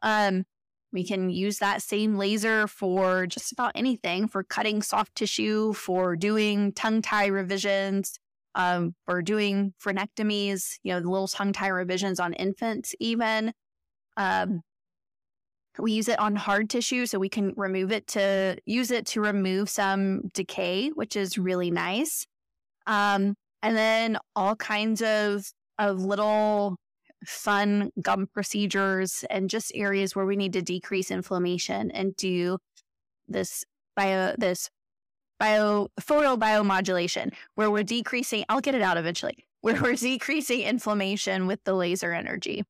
Um, 0.03 0.45
we 0.93 1.05
can 1.05 1.31
use 1.31 1.59
that 1.59 1.83
same 1.83 2.17
laser 2.17 2.67
for 2.67 3.27
just 3.27 3.53
about 3.53 3.73
anything 3.75 4.29
for 4.29 4.43
cutting 4.43 4.83
soft 4.83 5.15
tissue, 5.15 5.73
for 5.73 6.17
doing 6.17 6.73
tongue 6.73 7.03
tie 7.03 7.27
revisions, 7.27 8.19
um, 8.55 8.95
for 9.05 9.21
doing 9.23 9.75
frenectomies, 9.85 10.79
you 10.83 10.93
know, 10.93 11.01
the 11.01 11.11
little 11.11 11.29
tongue 11.29 11.53
tie 11.53 11.69
revisions 11.69 12.19
on 12.19 12.33
infants, 12.35 12.95
even. 13.01 13.53
Um, 14.17 14.63
we 15.79 15.93
use 15.93 16.09
it 16.09 16.19
on 16.19 16.37
hard 16.37 16.71
tissue 16.71 17.05
so 17.05 17.19
we 17.19 17.29
can 17.29 17.53
remove 17.57 17.93
it 17.93 18.07
to 18.09 18.57
use 18.65 18.91
it 18.91 19.07
to 19.07 19.21
remove 19.21 19.69
some 19.69 20.23
decay, 20.33 20.89
which 20.89 21.17
is 21.17 21.37
really 21.37 21.71
nice. 21.71 22.27
Um, 22.87 23.35
and 23.63 23.77
then 23.77 24.19
all 24.35 24.57
kinds 24.57 25.03
of 25.03 25.45
of 25.79 26.01
little 26.01 26.77
fun 27.25 27.91
gum 28.01 28.27
procedures 28.33 29.25
and 29.31 29.49
just 29.49 29.73
areas 29.75 30.15
where 30.15 30.27
we 30.27 30.37
need 30.37 30.53
to 30.53 30.63
decrease 30.63 31.11
inflammation 31.11 31.91
and 31.91 32.15
do 32.17 32.59
this 33.29 33.65
bio 33.97 34.35
this 34.39 34.71
bio 35.39 35.89
photo 36.01 36.37
photobiomodulation 36.37 37.33
where 37.55 37.71
we're 37.71 37.83
decreasing 37.83 38.45
I'll 38.49 38.61
get 38.61 38.75
it 38.75 38.83
out 38.83 38.97
eventually 38.97 39.47
where 39.61 39.81
we're 39.81 39.95
decreasing 39.95 40.61
inflammation 40.61 41.47
with 41.47 41.65
the 41.65 41.75
laser 41.75 42.13
energy. 42.13 42.65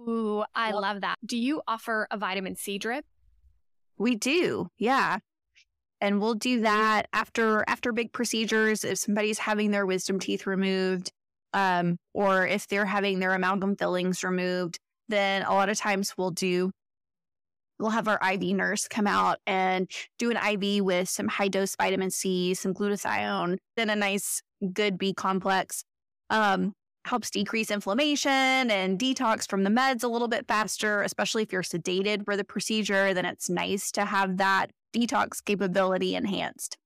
Ooh, 0.00 0.44
I 0.54 0.72
love 0.72 1.00
that. 1.00 1.16
Do 1.24 1.36
you 1.36 1.62
offer 1.66 2.06
a 2.10 2.18
vitamin 2.18 2.56
C 2.56 2.78
drip? 2.78 3.04
We 3.98 4.14
do. 4.14 4.68
Yeah. 4.78 5.18
And 6.00 6.20
we'll 6.20 6.34
do 6.34 6.60
that 6.60 7.08
after 7.12 7.64
after 7.66 7.92
big 7.92 8.12
procedures 8.12 8.84
if 8.84 8.98
somebody's 8.98 9.38
having 9.38 9.70
their 9.70 9.86
wisdom 9.86 10.18
teeth 10.18 10.46
removed 10.46 11.12
um, 11.56 11.96
or 12.12 12.46
if 12.46 12.68
they're 12.68 12.84
having 12.84 13.18
their 13.18 13.32
amalgam 13.32 13.76
fillings 13.76 14.22
removed, 14.22 14.78
then 15.08 15.42
a 15.42 15.54
lot 15.54 15.70
of 15.70 15.78
times 15.78 16.12
we'll 16.16 16.30
do 16.30 16.70
we'll 17.78 17.90
have 17.90 18.08
our 18.08 18.20
IV 18.32 18.42
nurse 18.54 18.88
come 18.88 19.06
out 19.06 19.38
and 19.46 19.90
do 20.18 20.30
an 20.30 20.36
IV 20.36 20.84
with 20.84 21.08
some 21.08 21.28
high 21.28 21.48
dose 21.48 21.76
vitamin 21.76 22.10
C, 22.10 22.54
some 22.54 22.72
glutathione, 22.72 23.58
then 23.76 23.90
a 23.90 23.96
nice 23.96 24.42
good 24.72 24.98
B 24.98 25.12
complex. 25.12 25.82
Um, 26.30 26.72
helps 27.06 27.30
decrease 27.30 27.70
inflammation 27.70 28.30
and 28.32 28.98
detox 28.98 29.48
from 29.48 29.62
the 29.62 29.70
meds 29.70 30.02
a 30.02 30.08
little 30.08 30.26
bit 30.26 30.46
faster, 30.48 31.02
especially 31.02 31.42
if 31.42 31.52
you're 31.52 31.62
sedated 31.62 32.24
for 32.24 32.36
the 32.36 32.44
procedure. 32.44 33.14
Then 33.14 33.24
it's 33.24 33.48
nice 33.48 33.92
to 33.92 34.04
have 34.04 34.38
that 34.38 34.72
detox 34.94 35.44
capability 35.44 36.16
enhanced. 36.16 36.76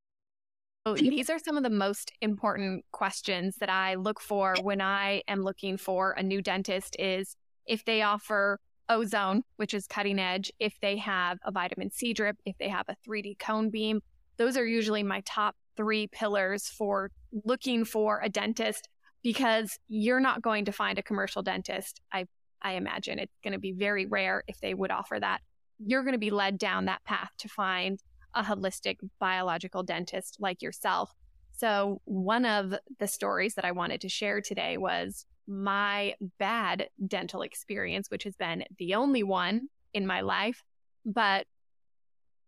Oh, 0.86 0.94
these 0.94 1.28
are 1.28 1.38
some 1.38 1.58
of 1.58 1.62
the 1.62 1.70
most 1.70 2.10
important 2.22 2.86
questions 2.90 3.56
that 3.56 3.68
I 3.68 3.96
look 3.96 4.18
for 4.18 4.54
when 4.62 4.80
I 4.80 5.22
am 5.28 5.42
looking 5.42 5.76
for 5.76 6.12
a 6.12 6.22
new 6.22 6.40
dentist 6.40 6.96
is 6.98 7.36
if 7.66 7.84
they 7.84 8.00
offer 8.00 8.58
ozone, 8.88 9.42
which 9.56 9.74
is 9.74 9.86
cutting 9.86 10.18
edge, 10.18 10.50
if 10.58 10.74
they 10.80 10.96
have 10.96 11.38
a 11.44 11.52
vitamin 11.52 11.90
C 11.90 12.14
drip, 12.14 12.36
if 12.46 12.56
they 12.58 12.68
have 12.68 12.86
a 12.88 12.96
3D 13.06 13.38
cone 13.38 13.68
beam. 13.68 14.00
Those 14.38 14.56
are 14.56 14.64
usually 14.64 15.02
my 15.02 15.22
top 15.26 15.54
three 15.76 16.06
pillars 16.06 16.68
for 16.68 17.10
looking 17.44 17.84
for 17.84 18.20
a 18.22 18.30
dentist 18.30 18.88
because 19.22 19.78
you're 19.88 20.18
not 20.18 20.40
going 20.40 20.64
to 20.64 20.72
find 20.72 20.98
a 20.98 21.02
commercial 21.02 21.42
dentist. 21.42 22.00
I, 22.10 22.26
I 22.62 22.72
imagine 22.72 23.18
it's 23.18 23.36
going 23.44 23.52
to 23.52 23.58
be 23.58 23.72
very 23.72 24.06
rare 24.06 24.44
if 24.48 24.58
they 24.60 24.72
would 24.72 24.90
offer 24.90 25.20
that. 25.20 25.42
You're 25.78 26.02
going 26.02 26.14
to 26.14 26.18
be 26.18 26.30
led 26.30 26.56
down 26.56 26.86
that 26.86 27.04
path 27.04 27.30
to 27.38 27.48
find 27.48 28.00
a 28.34 28.42
holistic 28.42 28.98
biological 29.18 29.82
dentist 29.82 30.36
like 30.40 30.62
yourself. 30.62 31.14
So, 31.56 32.00
one 32.04 32.46
of 32.46 32.74
the 32.98 33.06
stories 33.06 33.54
that 33.54 33.64
I 33.64 33.72
wanted 33.72 34.00
to 34.02 34.08
share 34.08 34.40
today 34.40 34.78
was 34.78 35.26
my 35.46 36.14
bad 36.38 36.88
dental 37.06 37.42
experience, 37.42 38.10
which 38.10 38.24
has 38.24 38.36
been 38.36 38.64
the 38.78 38.94
only 38.94 39.22
one 39.22 39.68
in 39.92 40.06
my 40.06 40.20
life. 40.20 40.62
But 41.04 41.46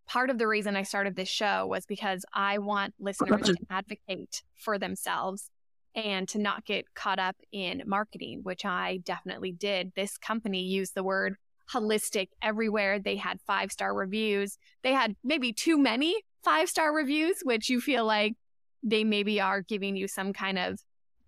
part 0.06 0.30
of 0.30 0.38
the 0.38 0.46
reason 0.46 0.76
I 0.76 0.82
started 0.82 1.16
this 1.16 1.28
show 1.28 1.66
was 1.66 1.86
because 1.86 2.24
I 2.32 2.58
want 2.58 2.94
listeners 2.98 3.42
to 3.46 3.56
advocate 3.70 4.42
for 4.54 4.78
themselves 4.78 5.50
and 5.94 6.28
to 6.28 6.38
not 6.38 6.64
get 6.64 6.94
caught 6.94 7.18
up 7.18 7.36
in 7.52 7.82
marketing, 7.86 8.40
which 8.42 8.64
I 8.64 9.00
definitely 9.04 9.52
did. 9.52 9.92
This 9.94 10.16
company 10.16 10.62
used 10.62 10.94
the 10.94 11.02
word 11.02 11.36
holistic 11.72 12.28
everywhere. 12.40 12.98
They 12.98 13.16
had 13.16 13.40
five 13.46 13.72
star 13.72 13.94
reviews. 13.94 14.58
They 14.82 14.92
had 14.92 15.16
maybe 15.24 15.52
too 15.52 15.78
many 15.78 16.22
five 16.42 16.68
star 16.68 16.94
reviews, 16.94 17.40
which 17.42 17.68
you 17.68 17.80
feel 17.80 18.04
like 18.04 18.34
they 18.82 19.04
maybe 19.04 19.40
are 19.40 19.62
giving 19.62 19.96
you 19.96 20.08
some 20.08 20.32
kind 20.32 20.58
of 20.58 20.80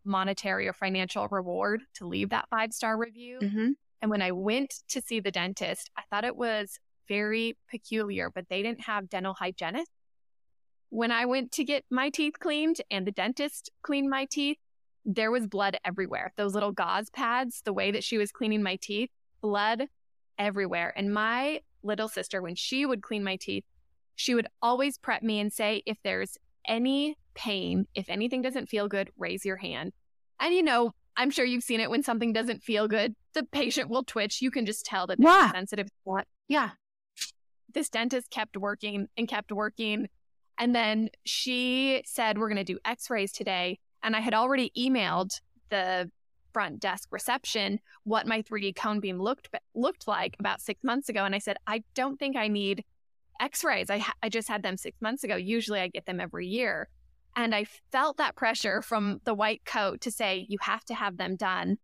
monetary 0.04 0.68
or 0.68 0.72
financial 0.72 1.28
reward 1.28 1.82
to 1.94 2.06
leave 2.06 2.30
that 2.30 2.48
five 2.50 2.72
star 2.72 2.98
review. 2.98 3.38
Mm-hmm. 3.40 3.70
And 4.02 4.10
when 4.10 4.22
I 4.22 4.32
went 4.32 4.74
to 4.88 5.00
see 5.00 5.20
the 5.20 5.30
dentist, 5.30 5.90
I 5.96 6.02
thought 6.10 6.24
it 6.24 6.36
was 6.36 6.78
very 7.08 7.56
peculiar, 7.70 8.30
but 8.30 8.48
they 8.48 8.62
didn't 8.62 8.82
have 8.82 9.08
dental 9.08 9.34
hygienists. 9.34 9.90
When 10.90 11.10
I 11.10 11.24
went 11.26 11.52
to 11.52 11.64
get 11.64 11.84
my 11.90 12.10
teeth 12.10 12.34
cleaned 12.38 12.80
and 12.90 13.06
the 13.06 13.12
dentist 13.12 13.70
cleaned 13.82 14.10
my 14.10 14.26
teeth, 14.26 14.58
there 15.04 15.30
was 15.30 15.46
blood 15.46 15.78
everywhere. 15.84 16.32
Those 16.36 16.54
little 16.54 16.72
gauze 16.72 17.10
pads, 17.10 17.62
the 17.64 17.72
way 17.72 17.90
that 17.90 18.04
she 18.04 18.16
was 18.16 18.30
cleaning 18.30 18.62
my 18.62 18.76
teeth, 18.76 19.10
blood 19.40 19.88
everywhere. 20.38 20.92
And 20.96 21.12
my 21.12 21.60
little 21.82 22.08
sister, 22.08 22.42
when 22.42 22.54
she 22.54 22.86
would 22.86 23.02
clean 23.02 23.24
my 23.24 23.36
teeth, 23.36 23.64
she 24.16 24.34
would 24.34 24.46
always 24.62 24.98
prep 24.98 25.22
me 25.22 25.40
and 25.40 25.52
say, 25.52 25.82
if 25.86 25.98
there's 26.02 26.38
any 26.66 27.16
pain, 27.34 27.86
if 27.94 28.08
anything 28.08 28.42
doesn't 28.42 28.68
feel 28.68 28.88
good, 28.88 29.10
raise 29.18 29.44
your 29.44 29.56
hand. 29.56 29.92
And 30.40 30.54
you 30.54 30.62
know, 30.62 30.92
I'm 31.16 31.30
sure 31.30 31.44
you've 31.44 31.64
seen 31.64 31.80
it 31.80 31.90
when 31.90 32.02
something 32.02 32.32
doesn't 32.32 32.62
feel 32.62 32.88
good, 32.88 33.14
the 33.34 33.44
patient 33.44 33.88
will 33.88 34.04
twitch. 34.04 34.42
You 34.42 34.50
can 34.50 34.66
just 34.66 34.84
tell 34.84 35.06
that 35.06 35.18
they're 35.18 35.30
yeah. 35.30 35.52
sensitive. 35.52 35.88
Yeah. 36.48 36.70
This 37.72 37.88
dentist 37.88 38.30
kept 38.30 38.56
working 38.56 39.08
and 39.16 39.28
kept 39.28 39.52
working. 39.52 40.08
And 40.58 40.74
then 40.74 41.10
she 41.24 42.02
said, 42.06 42.38
We're 42.38 42.48
going 42.48 42.64
to 42.64 42.64
do 42.64 42.78
x 42.84 43.10
rays 43.10 43.32
today. 43.32 43.78
And 44.02 44.14
I 44.14 44.20
had 44.20 44.34
already 44.34 44.70
emailed 44.76 45.40
the 45.70 46.10
front 46.54 46.80
desk 46.80 47.08
reception 47.10 47.78
what 48.04 48.26
my 48.26 48.40
3D 48.40 48.74
cone 48.74 49.00
beam 49.00 49.18
looked 49.18 49.48
looked 49.74 50.08
like 50.08 50.36
about 50.38 50.62
six 50.62 50.82
months 50.82 51.10
ago, 51.10 51.24
and 51.26 51.34
I 51.34 51.38
said, 51.38 51.58
I 51.66 51.82
don't 51.94 52.18
think 52.18 52.36
I 52.36 52.48
need 52.48 52.84
X-rays. 53.40 53.90
I 53.90 53.98
ha- 53.98 54.14
I 54.22 54.30
just 54.30 54.48
had 54.48 54.62
them 54.62 54.78
six 54.78 55.02
months 55.02 55.24
ago. 55.24 55.36
Usually, 55.36 55.80
I 55.80 55.88
get 55.88 56.06
them 56.06 56.20
every 56.20 56.46
year, 56.46 56.88
and 57.36 57.54
I 57.54 57.66
felt 57.92 58.16
that 58.16 58.36
pressure 58.36 58.80
from 58.80 59.20
the 59.24 59.34
white 59.34 59.64
coat 59.66 60.00
to 60.02 60.10
say 60.10 60.46
you 60.48 60.58
have 60.62 60.84
to 60.86 60.94
have 60.94 61.18
them 61.18 61.36
done. 61.36 61.76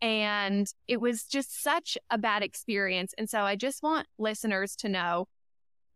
And 0.00 0.72
it 0.86 1.00
was 1.00 1.24
just 1.24 1.60
such 1.60 1.98
a 2.08 2.18
bad 2.18 2.44
experience. 2.44 3.14
And 3.18 3.28
so 3.28 3.40
I 3.40 3.56
just 3.56 3.82
want 3.82 4.06
listeners 4.16 4.76
to 4.76 4.88
know 4.88 5.26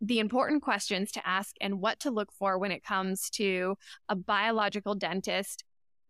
the 0.01 0.19
important 0.19 0.63
questions 0.63 1.13
to 1.13 1.27
ask 1.27 1.55
and 1.61 1.81
what 1.81 2.01
to 2.01 2.11
look 2.11 2.33
for 2.33 2.59
when 2.59 2.73
it 2.73 2.83
comes 2.83 3.31
to 3.31 3.77
a 4.09 4.17
biological 4.17 4.97
dentist. 4.97 5.63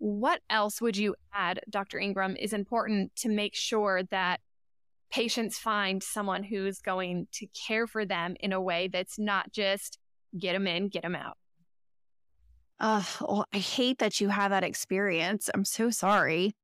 What 0.03 0.41
else 0.51 0.81
would 0.81 0.97
you 0.97 1.15
add, 1.33 1.61
Dr. 1.71 1.97
Engram, 1.97 2.37
is 2.37 2.53
important 2.53 3.15
to 3.19 3.29
make 3.29 3.55
sure 3.55 4.03
that 4.11 4.41
patients 5.13 5.59
find 5.59 6.03
someone 6.03 6.43
who's 6.43 6.81
going 6.81 7.29
to 7.35 7.47
care 7.47 7.87
for 7.87 8.05
them 8.05 8.35
in 8.41 8.53
a 8.53 8.61
way 8.61 8.89
that's 8.89 9.17
not 9.17 9.53
just 9.53 10.01
get 10.37 10.55
them 10.55 10.67
in, 10.67 10.89
get 10.89 11.03
them 11.03 11.15
out? 11.15 11.37
Uh, 12.81 13.05
well, 13.21 13.47
I 13.53 13.59
hate 13.59 14.01
that 14.01 14.21
you 14.21 14.31
have 14.31 14.51
that 14.51 14.65
experience. 14.65 15.49
I'm 15.55 15.65
so 15.65 15.91
sorry. 15.91 16.57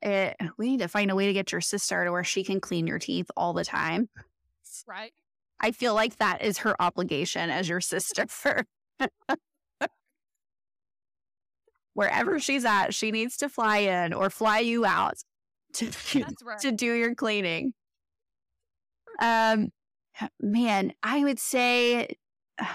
It, 0.00 0.36
we 0.56 0.70
need 0.70 0.80
to 0.82 0.88
find 0.88 1.10
a 1.10 1.16
way 1.16 1.26
to 1.26 1.32
get 1.32 1.50
your 1.50 1.60
sister 1.60 2.04
to 2.04 2.12
where 2.12 2.22
she 2.22 2.44
can 2.44 2.60
clean 2.60 2.86
your 2.86 3.00
teeth 3.00 3.28
all 3.36 3.54
the 3.54 3.64
time. 3.64 4.08
Right. 4.86 5.12
I 5.58 5.72
feel 5.72 5.94
like 5.94 6.18
that 6.18 6.42
is 6.42 6.58
her 6.58 6.80
obligation 6.80 7.50
as 7.50 7.68
your 7.68 7.80
sister. 7.80 8.26
Wherever 11.94 12.38
she's 12.38 12.64
at, 12.64 12.94
she 12.94 13.10
needs 13.10 13.36
to 13.38 13.48
fly 13.48 13.78
in 13.78 14.12
or 14.12 14.30
fly 14.30 14.60
you 14.60 14.84
out 14.84 15.18
to, 15.74 15.90
right. 16.44 16.58
to 16.60 16.72
do 16.72 16.92
your 16.92 17.14
cleaning. 17.14 17.74
Um, 19.20 19.70
man, 20.40 20.92
I 21.02 21.24
would 21.24 21.38
say 21.38 22.16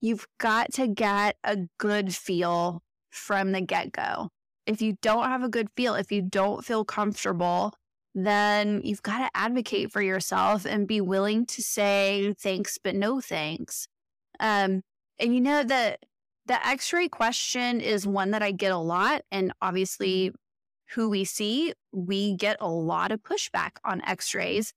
you've 0.00 0.26
got 0.38 0.72
to 0.74 0.86
get 0.86 1.36
a 1.44 1.58
good 1.78 2.14
feel 2.14 2.82
from 3.10 3.52
the 3.52 3.60
get 3.60 3.92
go. 3.92 4.30
If 4.66 4.82
you 4.82 4.96
don't 5.00 5.24
have 5.24 5.42
a 5.42 5.48
good 5.48 5.68
feel, 5.76 5.94
if 5.94 6.10
you 6.10 6.22
don't 6.22 6.64
feel 6.64 6.84
comfortable, 6.84 7.72
then 8.14 8.80
you've 8.82 9.02
got 9.02 9.18
to 9.18 9.30
advocate 9.34 9.92
for 9.92 10.02
yourself 10.02 10.64
and 10.64 10.88
be 10.88 11.00
willing 11.00 11.46
to 11.46 11.62
say 11.62 12.34
thanks, 12.40 12.78
but 12.82 12.94
no 12.94 13.20
thanks. 13.20 13.88
Um, 14.40 14.82
and 15.18 15.34
you 15.34 15.40
know 15.40 15.62
that 15.62 16.00
the 16.46 16.66
X-ray 16.66 17.08
question 17.08 17.80
is 17.80 18.06
one 18.06 18.30
that 18.30 18.42
I 18.42 18.52
get 18.52 18.72
a 18.72 18.78
lot, 18.78 19.22
and 19.30 19.52
obviously, 19.60 20.32
who 20.94 21.08
we 21.08 21.24
see, 21.24 21.74
we 21.92 22.36
get 22.36 22.56
a 22.60 22.68
lot 22.68 23.10
of 23.12 23.22
pushback 23.22 23.72
on 23.84 24.02
X-rays, 24.06 24.72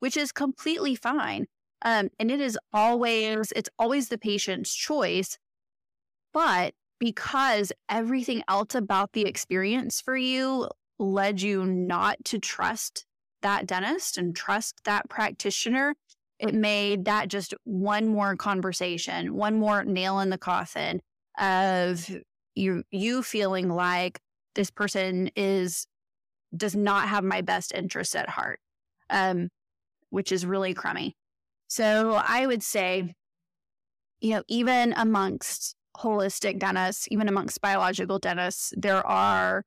which 0.00 0.16
is 0.16 0.32
completely 0.32 0.94
fine. 0.94 1.46
Um, 1.84 2.10
and 2.18 2.30
it 2.30 2.40
is 2.40 2.58
always 2.72 3.52
it's 3.56 3.70
always 3.78 4.08
the 4.08 4.18
patient's 4.18 4.74
choice, 4.74 5.36
but 6.32 6.74
because 6.98 7.72
everything 7.88 8.42
else 8.48 8.74
about 8.74 9.12
the 9.12 9.22
experience 9.22 10.00
for 10.00 10.16
you 10.16 10.68
led 10.98 11.42
you 11.42 11.66
not 11.66 12.24
to 12.26 12.38
trust 12.38 13.04
that 13.42 13.66
dentist 13.66 14.16
and 14.16 14.36
trust 14.36 14.84
that 14.84 15.08
practitioner, 15.08 15.96
it 16.42 16.54
made 16.54 17.04
that 17.04 17.28
just 17.28 17.54
one 17.62 18.08
more 18.08 18.34
conversation, 18.34 19.34
one 19.34 19.60
more 19.60 19.84
nail 19.84 20.18
in 20.18 20.28
the 20.28 20.36
coffin 20.36 21.00
of 21.38 22.10
you 22.54 22.82
you 22.90 23.22
feeling 23.22 23.70
like 23.70 24.20
this 24.54 24.68
person 24.68 25.30
is 25.36 25.86
does 26.54 26.74
not 26.74 27.08
have 27.08 27.22
my 27.24 27.40
best 27.40 27.72
interest 27.72 28.16
at 28.16 28.28
heart, 28.28 28.58
um, 29.08 29.48
which 30.10 30.32
is 30.32 30.44
really 30.44 30.74
crummy. 30.74 31.14
So 31.68 32.20
I 32.22 32.46
would 32.46 32.62
say, 32.62 33.14
you 34.20 34.34
know, 34.34 34.42
even 34.48 34.92
amongst 34.96 35.76
holistic 35.96 36.58
dentists, 36.58 37.06
even 37.10 37.28
amongst 37.28 37.60
biological 37.60 38.18
dentists, 38.18 38.72
there 38.76 39.06
are 39.06 39.62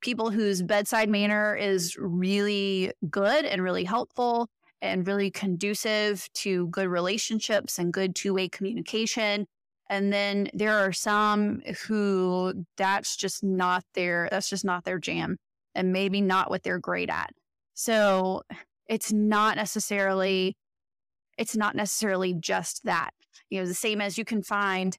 people 0.00 0.30
whose 0.30 0.62
bedside 0.62 1.10
manner 1.10 1.54
is 1.56 1.96
really 1.98 2.92
good 3.10 3.44
and 3.44 3.62
really 3.62 3.84
helpful 3.84 4.48
and 4.82 5.06
really 5.06 5.30
conducive 5.30 6.28
to 6.34 6.68
good 6.68 6.88
relationships 6.88 7.78
and 7.78 7.92
good 7.92 8.14
two 8.14 8.34
way 8.34 8.48
communication. 8.48 9.46
And 9.88 10.12
then 10.12 10.48
there 10.54 10.78
are 10.78 10.92
some 10.92 11.62
who 11.86 12.64
that's 12.76 13.16
just 13.16 13.42
not 13.42 13.84
their 13.94 14.28
that's 14.30 14.48
just 14.48 14.64
not 14.64 14.84
their 14.84 14.98
jam 14.98 15.36
and 15.74 15.92
maybe 15.92 16.20
not 16.20 16.50
what 16.50 16.62
they're 16.62 16.78
great 16.78 17.10
at. 17.10 17.30
So 17.74 18.42
it's 18.88 19.12
not 19.12 19.56
necessarily 19.56 20.56
it's 21.38 21.56
not 21.56 21.74
necessarily 21.74 22.34
just 22.34 22.84
that. 22.84 23.10
You 23.48 23.60
know, 23.60 23.66
the 23.66 23.74
same 23.74 24.00
as 24.00 24.18
you 24.18 24.24
can 24.24 24.42
find 24.42 24.96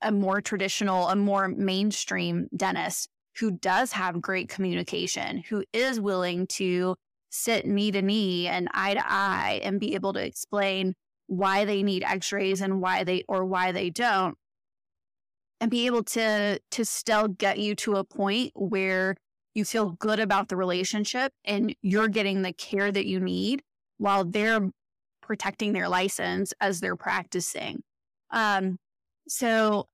a 0.00 0.12
more 0.12 0.40
traditional, 0.40 1.08
a 1.08 1.16
more 1.16 1.48
mainstream 1.48 2.48
dentist 2.56 3.08
who 3.38 3.50
does 3.50 3.92
have 3.92 4.20
great 4.20 4.48
communication, 4.48 5.38
who 5.48 5.64
is 5.72 6.00
willing 6.00 6.46
to 6.46 6.96
sit 7.32 7.66
knee 7.66 7.90
to 7.90 8.02
knee 8.02 8.46
and 8.46 8.68
eye 8.72 8.94
to 8.94 9.02
eye 9.04 9.60
and 9.64 9.80
be 9.80 9.94
able 9.94 10.12
to 10.12 10.24
explain 10.24 10.94
why 11.26 11.64
they 11.64 11.82
need 11.82 12.04
x-rays 12.04 12.60
and 12.60 12.80
why 12.80 13.02
they 13.02 13.24
or 13.26 13.44
why 13.44 13.72
they 13.72 13.90
don't. 13.90 14.36
And 15.60 15.70
be 15.70 15.86
able 15.86 16.02
to 16.04 16.60
to 16.70 16.84
still 16.84 17.28
get 17.28 17.58
you 17.58 17.74
to 17.76 17.96
a 17.96 18.04
point 18.04 18.52
where 18.54 19.16
you 19.54 19.64
feel 19.64 19.90
good 19.90 20.20
about 20.20 20.48
the 20.48 20.56
relationship 20.56 21.32
and 21.44 21.74
you're 21.82 22.08
getting 22.08 22.42
the 22.42 22.52
care 22.52 22.90
that 22.90 23.06
you 23.06 23.20
need 23.20 23.62
while 23.98 24.24
they're 24.24 24.70
protecting 25.22 25.72
their 25.72 25.88
license 25.88 26.52
as 26.60 26.80
they're 26.80 26.96
practicing. 26.96 27.82
Um 28.30 28.78
so 29.28 29.88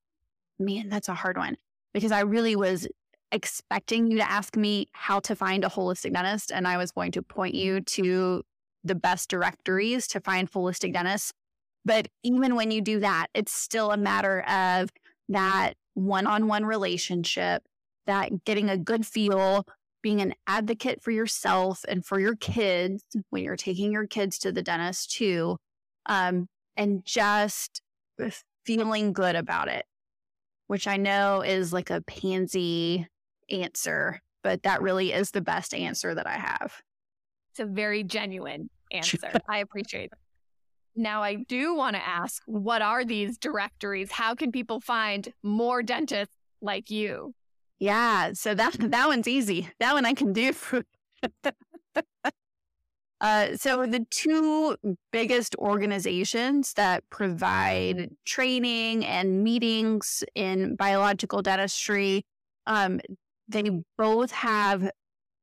man 0.59 0.89
that's 0.89 1.07
a 1.07 1.13
hard 1.13 1.37
one 1.37 1.55
because 1.93 2.11
i 2.11 2.19
really 2.19 2.55
was 2.55 2.87
expecting 3.31 4.09
you 4.09 4.17
to 4.17 4.29
ask 4.29 4.55
me 4.55 4.87
how 4.93 5.19
to 5.21 5.35
find 5.35 5.63
a 5.63 5.69
holistic 5.69 6.13
dentist, 6.13 6.51
and 6.51 6.67
I 6.67 6.77
was 6.77 6.91
going 6.91 7.11
to 7.13 7.21
point 7.21 7.55
you 7.55 7.81
to 7.81 8.43
the 8.83 8.95
best 8.95 9.29
directories 9.29 10.07
to 10.07 10.19
find 10.19 10.51
holistic 10.51 10.93
dentists. 10.93 11.33
But 11.85 12.07
even 12.23 12.55
when 12.55 12.71
you 12.71 12.81
do 12.81 12.99
that, 12.99 13.27
it's 13.33 13.53
still 13.53 13.91
a 13.91 13.97
matter 13.97 14.41
of 14.41 14.89
that 15.29 15.73
one 15.93 16.27
on 16.27 16.47
one 16.47 16.65
relationship, 16.65 17.63
that 18.07 18.43
getting 18.45 18.69
a 18.69 18.77
good 18.77 19.05
feel, 19.05 19.65
being 20.01 20.21
an 20.21 20.33
advocate 20.47 21.01
for 21.01 21.11
yourself 21.11 21.83
and 21.87 22.05
for 22.05 22.19
your 22.19 22.35
kids 22.35 23.03
when 23.29 23.43
you're 23.43 23.55
taking 23.55 23.91
your 23.91 24.07
kids 24.07 24.39
to 24.39 24.51
the 24.51 24.61
dentist 24.61 25.11
too, 25.11 25.57
um, 26.05 26.47
and 26.77 27.03
just 27.05 27.81
feeling 28.65 29.13
good 29.13 29.35
about 29.35 29.67
it, 29.67 29.85
which 30.67 30.87
I 30.87 30.97
know 30.97 31.41
is 31.41 31.73
like 31.73 31.89
a 31.89 32.01
pansy 32.01 33.07
answer, 33.51 34.21
but 34.43 34.63
that 34.63 34.81
really 34.81 35.13
is 35.13 35.31
the 35.31 35.41
best 35.41 35.73
answer 35.73 36.15
that 36.15 36.27
I 36.27 36.37
have. 36.37 36.81
It's 37.51 37.59
a 37.59 37.65
very 37.65 38.03
genuine 38.03 38.69
answer. 38.91 39.31
I 39.49 39.59
appreciate 39.59 40.11
it. 40.11 40.17
Now, 40.95 41.23
I 41.23 41.35
do 41.35 41.75
want 41.75 41.95
to 41.95 42.05
ask 42.05 42.41
what 42.45 42.81
are 42.81 43.05
these 43.05 43.37
directories? 43.37 44.11
How 44.11 44.35
can 44.35 44.51
people 44.51 44.79
find 44.81 45.31
more 45.43 45.81
dentists 45.81 46.35
like 46.61 46.89
you? 46.89 47.33
Yeah, 47.79 48.33
so 48.33 48.53
that 48.53 48.75
that 48.79 49.07
one's 49.07 49.27
easy. 49.27 49.69
That 49.79 49.93
one 49.93 50.05
I 50.05 50.13
can 50.13 50.33
do. 50.33 50.53
uh, 53.21 53.55
so 53.55 53.85
the 53.85 54.05
two 54.09 54.75
biggest 55.11 55.55
organizations 55.55 56.73
that 56.73 57.03
provide 57.09 58.09
training 58.25 59.05
and 59.05 59.43
meetings 59.43 60.23
in 60.35 60.75
biological 60.75 61.41
dentistry, 61.41 62.25
um, 62.67 62.99
they 63.49 63.69
both 63.97 64.31
have 64.31 64.89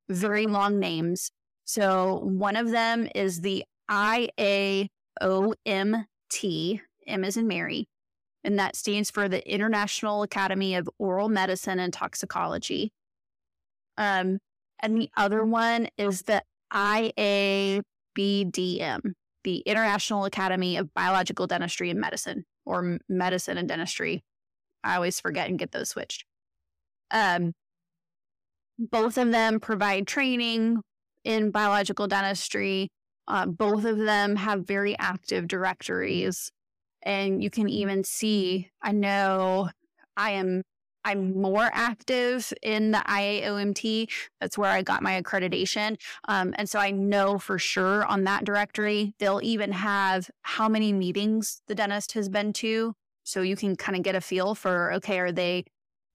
very 0.09 0.47
long 0.47 0.79
names. 0.79 1.31
So 1.65 2.21
one 2.23 2.57
of 2.57 2.71
them 2.71 3.09
is 3.15 3.41
the 3.41 3.65
IAOMT, 3.91 4.89
M 7.09 7.25
is 7.25 7.37
in 7.37 7.47
Mary, 7.47 7.89
and 8.45 8.59
that 8.59 8.77
stands 8.77 9.11
for 9.11 9.29
the 9.29 9.49
International 9.53 10.23
Academy 10.23 10.75
of 10.77 10.89
Oral 10.99 11.29
Medicine 11.29 11.79
and 11.79 11.93
Toxicology. 11.93 12.93
Um, 13.99 14.39
and 14.81 14.97
the 14.97 15.11
other 15.17 15.45
one 15.45 15.89
is 15.99 16.23
the 16.23 16.43
IABDM, 16.73 17.83
the 19.45 19.59
International 19.59 20.25
Academy 20.25 20.77
of 20.77 20.93
Biological 20.95 21.47
Dentistry 21.47 21.91
and 21.91 22.01
Medicine, 22.01 22.45
or 22.65 22.99
Medicine 23.09 23.59
and 23.59 23.69
Dentistry. 23.69 24.23
I 24.85 24.97
always 24.97 25.19
forget 25.19 25.49
and 25.49 25.59
get 25.59 25.73
those 25.73 25.91
switched. 25.91 26.25
Um, 27.11 27.53
both 28.79 29.19
of 29.19 29.31
them 29.31 29.61
provide 29.61 30.07
training 30.07 30.81
in 31.25 31.51
biological 31.51 32.07
dentistry. 32.07 32.89
Uh, 33.29 33.47
both 33.47 33.85
of 33.85 33.99
them 33.99 34.37
have 34.37 34.67
very 34.67 34.97
active 34.99 35.49
directories. 35.49 36.51
And 37.03 37.43
you 37.43 37.51
can 37.51 37.69
even 37.69 38.05
see, 38.05 38.71
I 38.83 38.93
know 38.93 39.71
I 40.17 40.33
am 40.33 40.63
I'm 41.07 41.41
more 41.41 41.71
active 41.73 42.53
in 42.65 42.91
the 42.91 42.99
IAOMT. 42.99 44.11
That's 44.41 44.59
where 44.59 44.73
I 44.73 44.83
got 44.83 45.05
my 45.05 45.23
accreditation. 45.23 45.97
Um, 46.27 46.53
and 46.59 46.69
so 46.69 46.81
I 46.81 46.91
know 46.91 47.39
for 47.39 47.61
sure 47.61 48.05
on 48.07 48.25
that 48.25 48.45
directory, 48.45 49.15
they'll 49.21 49.41
even 49.41 49.71
have 49.71 50.29
how 50.43 50.69
many 50.69 50.93
meetings 50.93 51.63
the 51.69 51.77
dentist 51.77 52.13
has 52.13 52.29
been 52.29 52.53
to. 52.55 52.95
So 53.23 53.43
you 53.43 53.55
can 53.55 53.77
kind 53.77 53.97
of 53.97 54.03
get 54.03 54.17
a 54.17 54.21
feel 54.21 54.57
for, 54.57 54.95
okay, 54.95 55.21
are 55.21 55.31
they 55.31 55.67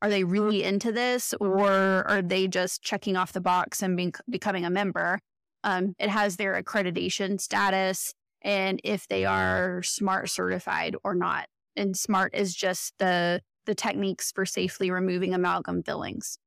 are 0.02 0.10
they 0.10 0.24
really 0.24 0.64
into 0.64 0.92
this 0.92 1.34
or 1.40 1.72
are 2.08 2.22
they 2.22 2.48
just 2.48 2.82
checking 2.82 3.16
off 3.16 3.34
the 3.34 3.42
box 3.42 3.82
and 3.82 3.96
being, 3.96 4.14
becoming 4.30 4.66
a 4.66 4.70
member? 4.70 5.20
Um, 5.64 5.94
it 6.00 6.10
has 6.10 6.38
their 6.38 6.62
accreditation 6.62 7.40
status 7.40 8.14
and 8.42 8.80
if 8.84 9.08
they 9.08 9.26
are 9.26 9.84
SMART 9.84 10.30
certified 10.30 10.96
or 11.04 11.14
not. 11.14 11.48
And 11.76 11.96
SMART 11.96 12.34
is 12.34 12.56
just 12.56 12.94
the 12.98 13.42
the 13.66 13.76
techniques 13.76 14.32
for 14.32 14.46
safely 14.46 14.90
removing 14.90 15.34
amalgam 15.34 15.84
fillings. 15.84 16.40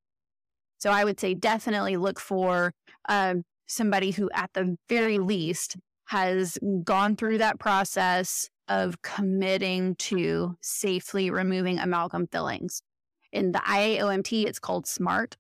So 0.79 0.91
I 0.91 1.05
would 1.05 1.21
say 1.21 1.35
definitely 1.35 1.97
look 1.97 2.19
for 2.19 2.73
um, 3.09 3.45
somebody 3.67 4.11
who, 4.11 4.29
at 4.35 4.51
the 4.55 4.77
very 4.89 5.19
least, 5.19 5.77
has 6.07 6.59
gone 6.83 7.17
through 7.17 7.39
that 7.39 7.59
process 7.59 8.51
of 8.69 9.01
committing 9.03 9.95
to 9.97 10.57
safely 10.61 11.31
removing 11.31 11.79
amalgam 11.79 12.27
fillings. 12.27 12.83
In 13.35 13.53
the 13.53 13.59
IAOMT, 13.59 14.47
it's 14.47 14.61
called 14.61 14.87
SMART. 14.87 15.37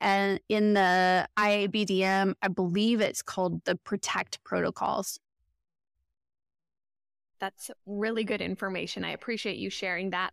And 0.00 0.40
in 0.48 0.74
the 0.74 1.28
IABDM, 1.36 2.34
I 2.40 2.48
believe 2.48 3.00
it's 3.00 3.22
called 3.22 3.64
the 3.64 3.76
PROTECT 3.76 4.42
protocols. 4.44 5.18
That's 7.40 7.70
really 7.84 8.22
good 8.22 8.40
information. 8.40 9.04
I 9.04 9.10
appreciate 9.10 9.58
you 9.58 9.70
sharing 9.70 10.10
that. 10.10 10.32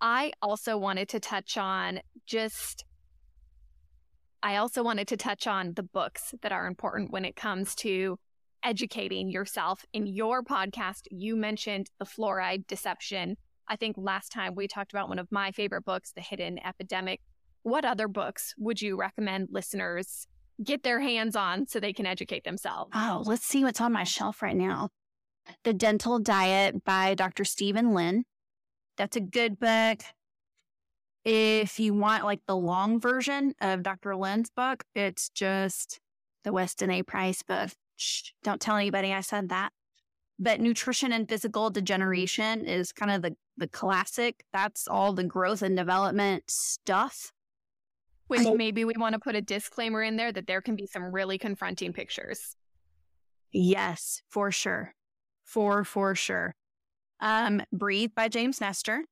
I 0.00 0.32
also 0.40 0.78
wanted 0.78 1.10
to 1.10 1.20
touch 1.20 1.56
on 1.56 2.00
just 2.26 2.84
I 4.42 4.56
also 4.56 4.82
wanted 4.82 5.08
to 5.08 5.16
touch 5.16 5.46
on 5.46 5.72
the 5.74 5.82
books 5.82 6.34
that 6.42 6.52
are 6.52 6.66
important 6.66 7.10
when 7.10 7.24
it 7.24 7.36
comes 7.36 7.74
to 7.76 8.18
educating 8.62 9.28
yourself. 9.28 9.84
In 9.92 10.06
your 10.06 10.42
podcast, 10.42 11.02
you 11.10 11.36
mentioned 11.36 11.90
the 11.98 12.04
fluoride 12.04 12.66
deception. 12.66 13.36
I 13.68 13.76
think 13.76 13.96
last 13.98 14.30
time 14.32 14.54
we 14.54 14.68
talked 14.68 14.92
about 14.92 15.08
one 15.08 15.18
of 15.18 15.30
my 15.30 15.50
favorite 15.50 15.84
books, 15.84 16.12
The 16.12 16.20
Hidden 16.20 16.58
Epidemic. 16.64 17.20
What 17.62 17.84
other 17.84 18.08
books 18.08 18.54
would 18.58 18.80
you 18.80 18.96
recommend 18.96 19.48
listeners 19.50 20.26
get 20.62 20.82
their 20.82 21.00
hands 21.00 21.36
on 21.36 21.66
so 21.66 21.80
they 21.80 21.92
can 21.92 22.06
educate 22.06 22.44
themselves? 22.44 22.92
Oh, 22.94 23.22
let's 23.26 23.44
see 23.44 23.64
what's 23.64 23.80
on 23.80 23.92
my 23.92 24.04
shelf 24.04 24.40
right 24.40 24.56
now. 24.56 24.90
The 25.64 25.74
Dental 25.74 26.18
Diet 26.18 26.84
by 26.84 27.14
Dr. 27.14 27.44
Steven 27.44 27.92
Lin. 27.92 28.24
That's 28.96 29.16
a 29.16 29.20
good 29.20 29.58
book. 29.58 30.00
If 31.24 31.80
you 31.80 31.92
want 31.92 32.24
like 32.24 32.40
the 32.46 32.56
long 32.56 33.00
version 33.00 33.52
of 33.60 33.82
Dr. 33.82 34.14
Lin's 34.14 34.50
book, 34.50 34.84
it's 34.94 35.28
just 35.28 35.98
the 36.44 36.52
Weston 36.52 36.90
A. 36.90 37.02
Price 37.02 37.42
book. 37.42 37.70
Shh, 37.96 38.30
don't 38.44 38.60
tell 38.60 38.76
anybody 38.76 39.12
I 39.12 39.22
said 39.22 39.48
that. 39.48 39.70
But 40.38 40.60
nutrition 40.60 41.12
and 41.12 41.28
physical 41.28 41.70
degeneration 41.70 42.66
is 42.66 42.92
kind 42.92 43.10
of 43.10 43.22
the, 43.22 43.36
the 43.56 43.68
classic. 43.68 44.44
That's 44.52 44.86
all 44.86 45.12
the 45.14 45.24
growth 45.24 45.62
and 45.62 45.76
development 45.76 46.44
stuff. 46.48 47.32
Which 48.26 48.46
maybe 48.54 48.84
we 48.84 48.94
want 48.98 49.12
to 49.14 49.20
put 49.20 49.36
a 49.36 49.40
disclaimer 49.40 50.02
in 50.02 50.16
there 50.16 50.32
that 50.32 50.46
there 50.46 50.60
can 50.60 50.74
be 50.74 50.86
some 50.86 51.04
really 51.04 51.38
confronting 51.38 51.92
pictures. 51.92 52.56
Yes, 53.52 54.22
for 54.28 54.50
sure. 54.50 54.94
For, 55.44 55.84
for 55.84 56.14
sure. 56.14 56.54
Um, 57.20 57.62
Breathe 57.72 58.10
by 58.14 58.28
James 58.28 58.60
Nestor. 58.60 59.04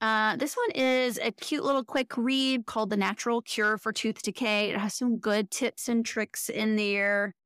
Uh, 0.00 0.36
this 0.36 0.56
one 0.56 0.72
is 0.72 1.18
a 1.22 1.30
cute 1.30 1.62
little 1.64 1.84
quick 1.84 2.16
read 2.16 2.66
called 2.66 2.90
The 2.90 2.96
Natural 2.96 3.40
Cure 3.40 3.78
for 3.78 3.92
Tooth 3.92 4.20
Decay. 4.20 4.70
It 4.70 4.78
has 4.78 4.94
some 4.94 5.18
good 5.18 5.48
tips 5.48 5.88
and 5.88 6.04
tricks 6.04 6.48
in 6.48 6.74
there. 6.74 7.36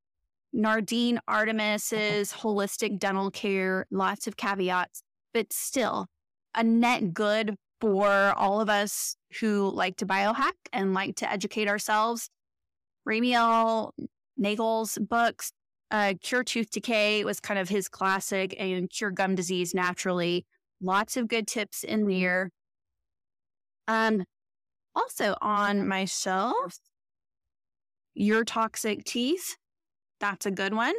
Nadine 0.57 1.21
Artemis's 1.29 2.33
holistic 2.33 2.99
dental 2.99 3.31
care, 3.31 3.87
lots 3.91 4.27
of 4.27 4.39
caveats, 4.39 5.03
but 5.35 5.53
still 5.53 6.07
a 6.55 6.65
net 6.65 7.13
good 7.13 7.57
for 7.79 8.33
all 8.37 8.63
of 8.63 8.71
us 8.71 9.17
who 9.39 9.71
like 9.71 9.97
to 9.99 10.07
biohack 10.07 10.55
and 10.73 10.95
like 10.95 11.17
to 11.17 11.31
educate 11.31 11.69
ourselves. 11.69 12.31
Ramiel 13.07 13.91
Nagel's 14.39 14.97
books, 14.99 15.53
uh, 15.91 16.15
Cure 16.23 16.43
Tooth 16.43 16.71
Decay 16.71 17.23
was 17.25 17.39
kind 17.39 17.61
of 17.61 17.69
his 17.69 17.87
classic, 17.89 18.57
and 18.59 18.89
Cure 18.89 19.11
Gum 19.11 19.35
Disease 19.35 19.75
Naturally. 19.75 20.47
Lots 20.81 21.19
of 21.19 21.29
good 21.29 21.47
tips 21.47 21.85
in 21.85 22.07
there. 22.07 22.51
Um, 23.87 24.25
also 24.95 25.37
on 25.43 25.87
my 25.87 26.07
shelf, 26.07 26.79
Your 28.15 28.43
Toxic 28.43 29.05
Teeth. 29.05 29.59
That's 30.21 30.47
a 30.47 30.51
good 30.51 30.75
one. 30.75 30.95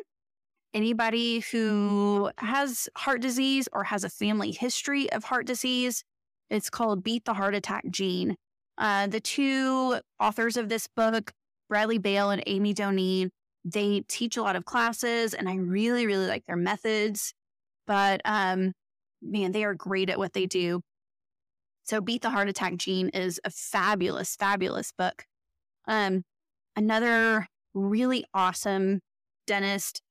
Anybody 0.73 1.39
who 1.51 2.29
has 2.37 2.89
heart 2.97 3.21
disease 3.21 3.67
or 3.71 3.85
has 3.85 4.03
a 4.03 4.09
family 4.09 4.51
history 4.51 5.11
of 5.11 5.23
heart 5.23 5.47
disease, 5.47 6.03
it's 6.49 6.69
called 6.69 7.03
Beat 7.03 7.25
the 7.25 7.33
Heart 7.33 7.55
Attack 7.55 7.85
Gene. 7.89 8.35
Uh, 8.77 9.07
the 9.07 9.19
two 9.19 9.99
authors 10.19 10.55
of 10.55 10.69
this 10.69 10.87
book, 10.87 11.31
Bradley 11.67 11.97
Bale 11.97 12.29
and 12.29 12.43
Amy 12.45 12.73
Doneen, 12.73 13.29
they 13.65 14.01
teach 14.07 14.37
a 14.37 14.43
lot 14.43 14.55
of 14.55 14.65
classes 14.65 15.33
and 15.33 15.49
I 15.49 15.55
really, 15.55 16.05
really 16.05 16.27
like 16.27 16.45
their 16.45 16.55
methods. 16.55 17.33
But 17.85 18.21
um, 18.23 18.73
man, 19.21 19.51
they 19.51 19.63
are 19.63 19.73
great 19.73 20.09
at 20.09 20.19
what 20.19 20.33
they 20.33 20.45
do. 20.45 20.81
So 21.83 22.01
Beat 22.01 22.21
the 22.21 22.29
Heart 22.29 22.49
Attack 22.49 22.77
Gene 22.77 23.09
is 23.09 23.39
a 23.43 23.49
fabulous, 23.49 24.35
fabulous 24.35 24.91
book. 24.91 25.25
Um, 25.87 26.23
another 26.75 27.47
really 27.73 28.25
awesome 28.33 28.99
dentist, 29.47 30.01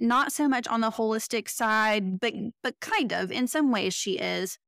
not 0.00 0.32
so 0.32 0.48
much 0.48 0.66
on 0.66 0.80
the 0.80 0.90
holistic 0.90 1.48
side, 1.48 2.18
but 2.18 2.34
but 2.62 2.80
kind 2.80 3.12
of 3.12 3.30
in 3.30 3.46
some 3.46 3.70
ways 3.70 3.94
she 3.94 4.18
is, 4.18 4.58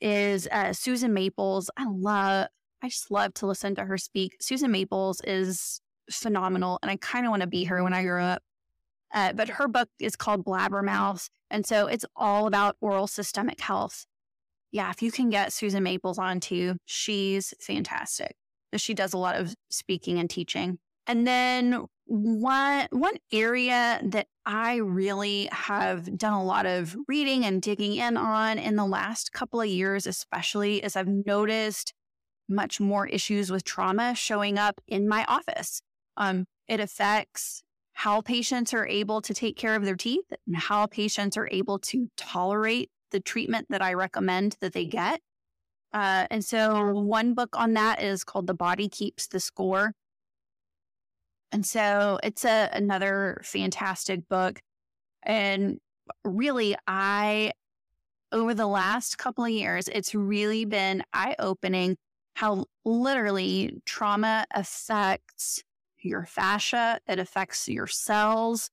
is 0.00 0.48
uh, 0.52 0.72
Susan 0.72 1.12
Maples. 1.12 1.70
I 1.76 1.86
love, 1.88 2.46
I 2.82 2.88
just 2.88 3.10
love 3.10 3.34
to 3.34 3.46
listen 3.46 3.74
to 3.74 3.84
her 3.84 3.98
speak. 3.98 4.36
Susan 4.40 4.70
Maples 4.70 5.20
is 5.24 5.80
phenomenal. 6.10 6.78
And 6.82 6.90
I 6.90 6.96
kind 6.96 7.26
of 7.26 7.30
want 7.30 7.42
to 7.42 7.48
be 7.48 7.64
her 7.64 7.82
when 7.82 7.92
I 7.92 8.04
grow 8.04 8.24
up. 8.24 8.42
Uh, 9.12 9.32
but 9.32 9.48
her 9.48 9.66
book 9.66 9.88
is 9.98 10.16
called 10.16 10.44
Blabbermouth. 10.44 11.28
And 11.50 11.66
so 11.66 11.86
it's 11.86 12.04
all 12.14 12.46
about 12.46 12.76
oral 12.80 13.06
systemic 13.06 13.60
health. 13.60 14.06
Yeah, 14.72 14.90
if 14.90 15.02
you 15.02 15.10
can 15.10 15.30
get 15.30 15.52
Susan 15.52 15.82
Maples 15.82 16.18
on 16.18 16.38
too, 16.38 16.76
she's 16.84 17.52
fantastic. 17.60 18.36
She 18.76 18.94
does 18.94 19.12
a 19.12 19.18
lot 19.18 19.36
of 19.36 19.54
speaking 19.68 20.20
and 20.20 20.30
teaching. 20.30 20.78
And 21.08 21.26
then 21.26 21.86
one 22.10 22.88
one 22.90 23.14
area 23.32 24.00
that 24.02 24.26
I 24.44 24.76
really 24.76 25.48
have 25.52 26.18
done 26.18 26.32
a 26.32 26.42
lot 26.42 26.66
of 26.66 26.96
reading 27.06 27.44
and 27.44 27.62
digging 27.62 27.94
in 27.94 28.16
on 28.16 28.58
in 28.58 28.74
the 28.74 28.84
last 28.84 29.32
couple 29.32 29.60
of 29.60 29.68
years, 29.68 30.08
especially, 30.08 30.82
is 30.82 30.96
I've 30.96 31.06
noticed 31.06 31.94
much 32.48 32.80
more 32.80 33.06
issues 33.06 33.52
with 33.52 33.62
trauma 33.62 34.16
showing 34.16 34.58
up 34.58 34.80
in 34.88 35.08
my 35.08 35.24
office. 35.28 35.82
Um, 36.16 36.46
it 36.66 36.80
affects 36.80 37.62
how 37.92 38.22
patients 38.22 38.74
are 38.74 38.88
able 38.88 39.22
to 39.22 39.32
take 39.32 39.56
care 39.56 39.76
of 39.76 39.84
their 39.84 39.94
teeth 39.94 40.32
and 40.48 40.56
how 40.56 40.86
patients 40.86 41.36
are 41.36 41.48
able 41.52 41.78
to 41.78 42.08
tolerate 42.16 42.90
the 43.12 43.20
treatment 43.20 43.66
that 43.70 43.82
I 43.82 43.94
recommend 43.94 44.56
that 44.60 44.72
they 44.72 44.84
get. 44.84 45.20
Uh, 45.92 46.26
and 46.28 46.44
so, 46.44 46.92
one 46.92 47.34
book 47.34 47.50
on 47.56 47.74
that 47.74 48.02
is 48.02 48.24
called 48.24 48.48
The 48.48 48.54
Body 48.54 48.88
Keeps 48.88 49.28
the 49.28 49.38
Score. 49.38 49.92
And 51.52 51.66
so, 51.66 52.18
it's 52.22 52.44
a, 52.44 52.70
another 52.72 53.40
fantastic 53.44 54.28
book. 54.28 54.60
And 55.22 55.78
really, 56.24 56.76
I, 56.86 57.52
over 58.32 58.54
the 58.54 58.66
last 58.66 59.18
couple 59.18 59.44
of 59.44 59.50
years, 59.50 59.88
it's 59.88 60.14
really 60.14 60.64
been 60.64 61.02
eye 61.12 61.34
opening 61.38 61.96
how 62.34 62.64
literally 62.84 63.82
trauma 63.84 64.46
affects 64.54 65.62
your 66.00 66.24
fascia, 66.24 66.98
it 67.06 67.18
affects 67.18 67.68
your 67.68 67.86
cells. 67.86 68.70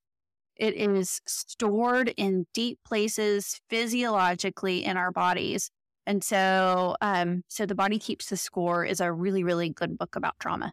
It 0.56 0.74
is 0.76 1.22
stored 1.28 2.14
in 2.18 2.48
deep 2.54 2.80
places 2.84 3.60
physiologically 3.70 4.84
in 4.84 4.98
our 4.98 5.12
bodies. 5.12 5.70
And 6.08 6.24
so, 6.24 6.96
um, 7.02 7.44
so 7.48 7.66
the 7.66 7.76
body 7.76 8.00
keeps 8.00 8.30
the 8.30 8.38
score 8.38 8.86
is 8.86 9.02
a 9.02 9.12
really, 9.12 9.44
really 9.44 9.70
good 9.70 9.98
book 9.98 10.16
about 10.16 10.40
trauma. 10.40 10.72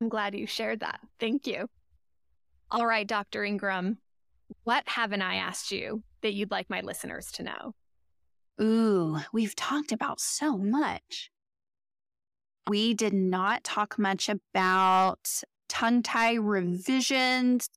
I'm 0.00 0.08
glad 0.08 0.34
you 0.34 0.46
shared 0.46 0.80
that. 0.80 1.00
Thank 1.18 1.46
you. 1.46 1.68
All 2.70 2.86
right, 2.86 3.06
Dr. 3.06 3.42
Engram, 3.42 3.96
what 4.64 4.84
haven't 4.86 5.22
I 5.22 5.36
asked 5.36 5.72
you 5.72 6.02
that 6.22 6.34
you'd 6.34 6.50
like 6.50 6.70
my 6.70 6.80
listeners 6.80 7.30
to 7.32 7.42
know? 7.42 7.74
Ooh, 8.60 9.18
we've 9.32 9.56
talked 9.56 9.92
about 9.92 10.20
so 10.20 10.56
much 10.56 11.30
we 12.68 12.94
did 12.94 13.14
not 13.14 13.64
talk 13.64 13.98
much 13.98 14.28
about 14.28 15.42
tongue 15.68 16.02
tie 16.02 16.34
revisions 16.34 17.68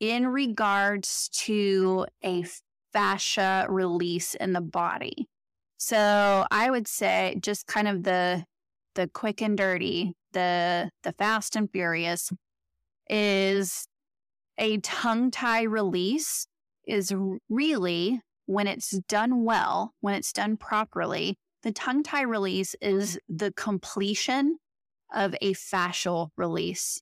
in 0.00 0.26
regards 0.26 1.28
to 1.32 2.06
a 2.24 2.44
fascia 2.92 3.66
release 3.68 4.34
in 4.34 4.52
the 4.52 4.60
body. 4.60 5.28
So 5.78 6.46
I 6.50 6.70
would 6.70 6.88
say 6.88 7.36
just 7.40 7.66
kind 7.66 7.88
of 7.88 8.02
the 8.02 8.44
the 8.94 9.08
quick 9.08 9.42
and 9.42 9.58
dirty, 9.58 10.14
the 10.36 10.90
the 11.02 11.12
fast 11.12 11.56
and 11.56 11.70
furious 11.72 12.30
is 13.08 13.88
a 14.58 14.76
tongue 14.78 15.30
tie 15.30 15.62
release 15.62 16.46
is 16.86 17.14
really 17.48 18.20
when 18.44 18.66
it's 18.66 18.90
done 19.08 19.44
well, 19.44 19.94
when 20.00 20.14
it's 20.14 20.32
done 20.34 20.58
properly, 20.58 21.36
the 21.62 21.72
tongue 21.72 22.02
tie 22.02 22.22
release 22.22 22.76
is 22.82 23.18
the 23.30 23.50
completion 23.52 24.58
of 25.14 25.34
a 25.40 25.54
fascial 25.54 26.28
release. 26.36 27.00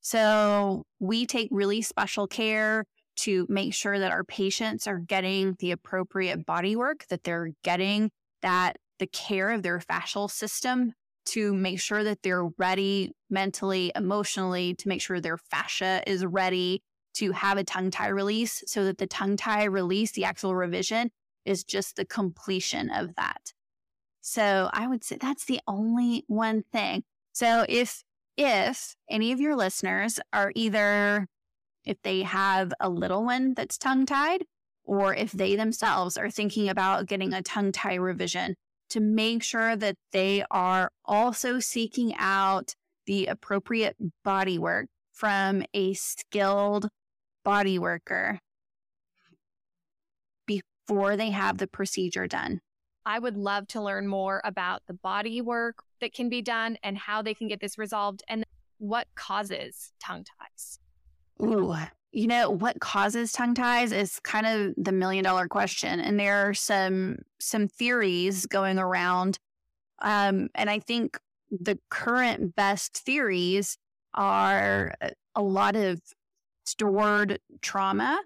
So 0.00 0.82
we 0.98 1.24
take 1.24 1.48
really 1.52 1.82
special 1.82 2.26
care 2.26 2.84
to 3.18 3.46
make 3.48 3.74
sure 3.74 3.98
that 3.98 4.10
our 4.10 4.24
patients 4.24 4.88
are 4.88 4.98
getting 4.98 5.54
the 5.60 5.70
appropriate 5.70 6.44
body 6.44 6.74
work, 6.74 7.06
that 7.10 7.22
they're 7.22 7.50
getting 7.62 8.10
that 8.42 8.76
the 8.98 9.06
care 9.06 9.50
of 9.50 9.62
their 9.62 9.78
fascial 9.78 10.28
system 10.28 10.94
to 11.28 11.54
make 11.54 11.80
sure 11.80 12.04
that 12.04 12.22
they're 12.22 12.46
ready 12.58 13.12
mentally, 13.30 13.92
emotionally, 13.94 14.74
to 14.74 14.88
make 14.88 15.00
sure 15.00 15.20
their 15.20 15.36
fascia 15.36 16.02
is 16.06 16.24
ready 16.24 16.82
to 17.14 17.32
have 17.32 17.58
a 17.58 17.64
tongue 17.64 17.90
tie 17.90 18.08
release 18.08 18.62
so 18.66 18.84
that 18.84 18.98
the 18.98 19.06
tongue 19.06 19.36
tie 19.36 19.64
release, 19.64 20.12
the 20.12 20.24
actual 20.24 20.54
revision, 20.54 21.10
is 21.44 21.64
just 21.64 21.96
the 21.96 22.04
completion 22.04 22.90
of 22.90 23.14
that. 23.16 23.52
So 24.20 24.70
I 24.72 24.86
would 24.86 25.02
say 25.04 25.16
that's 25.16 25.46
the 25.46 25.60
only 25.66 26.24
one 26.26 26.62
thing. 26.72 27.04
So 27.32 27.64
if 27.68 28.02
if 28.36 28.94
any 29.10 29.32
of 29.32 29.40
your 29.40 29.56
listeners 29.56 30.20
are 30.32 30.52
either 30.54 31.26
if 31.84 32.00
they 32.02 32.22
have 32.22 32.72
a 32.78 32.88
little 32.88 33.24
one 33.24 33.54
that's 33.54 33.78
tongue 33.78 34.06
tied 34.06 34.44
or 34.84 35.14
if 35.14 35.32
they 35.32 35.56
themselves 35.56 36.16
are 36.16 36.30
thinking 36.30 36.68
about 36.68 37.06
getting 37.06 37.32
a 37.32 37.42
tongue 37.42 37.72
tie 37.72 37.94
revision 37.94 38.54
to 38.90 39.00
make 39.00 39.42
sure 39.42 39.76
that 39.76 39.96
they 40.12 40.44
are 40.50 40.90
also 41.04 41.60
seeking 41.60 42.14
out 42.16 42.74
the 43.06 43.26
appropriate 43.26 43.96
body 44.24 44.58
work 44.58 44.86
from 45.12 45.64
a 45.74 45.94
skilled 45.94 46.88
body 47.44 47.78
worker 47.78 48.38
before 50.46 51.16
they 51.16 51.30
have 51.30 51.58
the 51.58 51.66
procedure 51.66 52.26
done. 52.26 52.60
I 53.04 53.18
would 53.18 53.36
love 53.36 53.66
to 53.68 53.80
learn 53.80 54.06
more 54.06 54.42
about 54.44 54.82
the 54.86 54.94
body 54.94 55.40
work 55.40 55.82
that 56.00 56.12
can 56.12 56.28
be 56.28 56.42
done 56.42 56.76
and 56.82 56.98
how 56.98 57.22
they 57.22 57.34
can 57.34 57.48
get 57.48 57.60
this 57.60 57.78
resolved 57.78 58.22
and 58.28 58.44
what 58.76 59.06
causes 59.14 59.92
tongue 59.98 60.24
ties. 60.38 60.78
Ooh, 61.42 61.74
you 62.12 62.26
know 62.26 62.50
what 62.50 62.80
causes 62.80 63.32
tongue 63.32 63.54
ties 63.54 63.92
is 63.92 64.18
kind 64.20 64.46
of 64.46 64.74
the 64.76 64.92
million 64.92 65.24
dollar 65.24 65.46
question 65.46 66.00
and 66.00 66.18
there 66.18 66.48
are 66.48 66.54
some 66.54 67.16
some 67.38 67.68
theories 67.68 68.46
going 68.46 68.78
around 68.78 69.38
um, 70.00 70.48
and 70.54 70.70
i 70.70 70.78
think 70.78 71.18
the 71.50 71.78
current 71.90 72.54
best 72.54 72.98
theories 72.98 73.76
are 74.14 74.94
a 75.34 75.42
lot 75.42 75.76
of 75.76 76.00
stored 76.64 77.38
trauma 77.60 78.20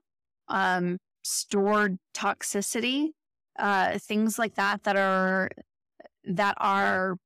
um, 0.49 0.99
stored 1.23 1.99
toxicity 2.15 3.11
uh, 3.59 3.99
things 3.99 4.39
like 4.39 4.55
that 4.55 4.83
that 4.85 4.97
are 4.97 5.51
that 6.25 6.55
are 6.59 7.17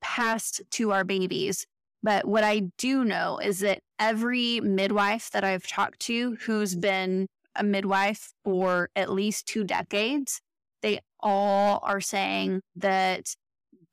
passed 0.00 0.62
to 0.70 0.92
our 0.92 1.04
babies. 1.04 1.66
But 2.02 2.26
what 2.26 2.44
I 2.44 2.64
do 2.78 3.04
know 3.04 3.38
is 3.38 3.60
that 3.60 3.80
every 4.02 4.60
midwife 4.60 5.30
that 5.30 5.44
I've 5.44 5.66
talked 5.66 6.00
to 6.00 6.36
who's 6.40 6.74
been 6.74 7.28
a 7.54 7.62
midwife 7.62 8.32
for 8.44 8.90
at 8.96 9.12
least 9.12 9.46
two 9.46 9.62
decades, 9.62 10.40
they 10.82 10.98
all 11.20 11.78
are 11.84 12.00
saying 12.00 12.62
that 12.74 13.36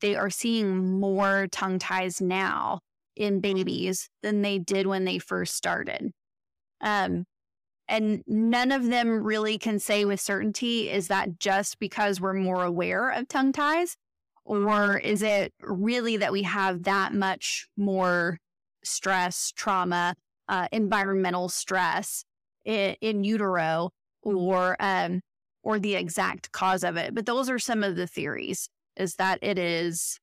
they 0.02 0.16
are 0.16 0.32
seeing 0.32 1.00
more 1.00 1.48
tongue 1.52 1.78
ties 1.78 2.20
now 2.20 2.80
in 3.16 3.40
babies 3.40 4.10
than 4.24 4.42
they 4.42 4.58
did 4.58 4.88
when 4.88 5.06
they 5.06 5.20
first 5.20 5.56
started. 5.56 6.12
Um, 6.82 7.26
and 7.88 8.24
none 8.26 8.72
of 8.72 8.88
them 8.88 9.24
really 9.24 9.60
can 9.60 9.78
say 9.78 10.06
with 10.06 10.20
certainty 10.20 10.90
is 10.90 11.08
that 11.10 11.38
just 11.38 11.78
because 11.78 12.20
we're 12.20 12.34
more 12.34 12.64
aware 12.64 13.12
of 13.12 13.28
tongue 13.28 13.52
ties 13.52 13.96
or 14.44 14.98
is 14.98 15.22
it 15.22 15.54
really 15.62 16.18
that 16.18 16.32
we 16.32 16.44
have 16.44 16.84
that 16.84 17.14
much 17.14 17.68
more 17.78 18.40
stress, 18.84 19.52
trauma, 19.56 20.16
uh, 20.48 20.68
environmental 20.72 21.50
stress 21.50 22.24
in, 22.66 22.96
in 23.02 23.24
utero, 23.24 23.92
or 24.22 24.76
um, 24.80 25.22
or 25.64 25.80
the 25.80 25.96
exact 25.96 26.52
cause 26.52 26.84
of 26.84 26.98
it? 26.98 27.14
But 27.14 27.26
those 27.26 27.50
are 27.50 27.60
some 27.60 27.84
of 27.84 27.96
the 27.96 28.08
theories. 28.08 28.70
Is 28.96 29.16
that 29.16 29.40
it 29.42 29.58
is 29.58 30.20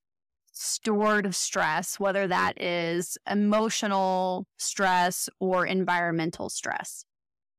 stored 0.57 1.35
stress, 1.35 2.01
whether 2.01 2.27
that 2.27 2.61
is 2.61 3.19
emotional 3.31 4.47
stress 4.57 5.29
or 5.39 5.67
environmental 5.67 6.49
stress. 6.49 7.05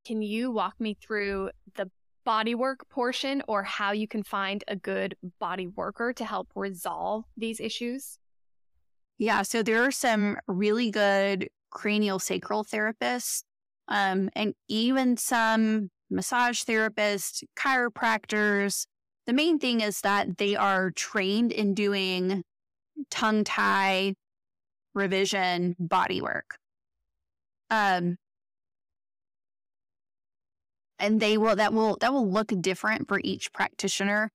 Can 0.03 0.21
you 0.21 0.51
walk 0.51 0.79
me 0.79 0.97
through 0.99 1.51
the 1.75 1.91
bodywork 2.25 2.77
portion 2.89 3.43
or 3.47 3.63
how 3.63 3.91
you 3.91 4.07
can 4.07 4.23
find 4.23 4.63
a 4.67 4.75
good 4.75 5.15
body 5.39 5.67
worker 5.67 6.11
to 6.13 6.25
help 6.25 6.49
resolve 6.55 7.25
these 7.37 7.59
issues? 7.59 8.17
Yeah, 9.17 9.41
so 9.41 9.63
there 9.63 9.83
are 9.83 9.91
some 9.91 10.37
really 10.47 10.91
good 10.91 11.49
cranial 11.71 12.19
sacral 12.19 12.63
therapists 12.63 13.43
um, 13.87 14.29
and 14.33 14.53
even 14.67 15.17
some 15.17 15.89
massage 16.09 16.63
therapists, 16.63 17.43
chiropractors. 17.57 18.85
The 19.25 19.33
main 19.33 19.59
thing 19.59 19.81
is 19.81 20.01
that 20.01 20.37
they 20.37 20.55
are 20.55 20.91
trained 20.91 21.51
in 21.51 21.73
doing 21.73 22.43
tongue 23.09 23.43
tie 23.43 24.13
revision 24.93 25.75
body 25.79 26.21
work. 26.21 26.57
Um, 27.69 28.17
and 30.99 31.19
they 31.19 31.37
will 31.37 31.55
that 31.55 31.73
will 31.73 31.97
that 32.01 32.13
will 32.13 32.29
look 32.29 32.51
different 32.61 33.07
for 33.07 33.19
each 33.23 33.51
practitioner 33.53 34.31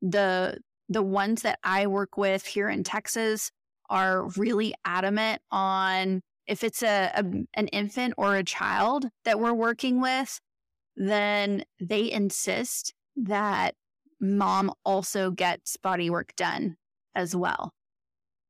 the 0.00 0.58
the 0.88 1.02
ones 1.02 1.42
that 1.42 1.58
i 1.62 1.86
work 1.86 2.16
with 2.16 2.44
here 2.44 2.68
in 2.68 2.82
texas 2.82 3.50
are 3.92 4.28
really 4.36 4.74
adamant 4.84 5.40
on 5.50 6.20
if 6.46 6.64
it's 6.64 6.82
a, 6.82 7.12
a 7.14 7.24
an 7.54 7.68
infant 7.68 8.14
or 8.16 8.36
a 8.36 8.44
child 8.44 9.06
that 9.24 9.38
we're 9.38 9.52
working 9.52 10.00
with 10.00 10.40
then 10.96 11.64
they 11.80 12.10
insist 12.10 12.92
that 13.16 13.74
mom 14.20 14.72
also 14.84 15.30
gets 15.30 15.76
body 15.76 16.10
work 16.10 16.34
done 16.36 16.76
as 17.14 17.34
well. 17.34 17.72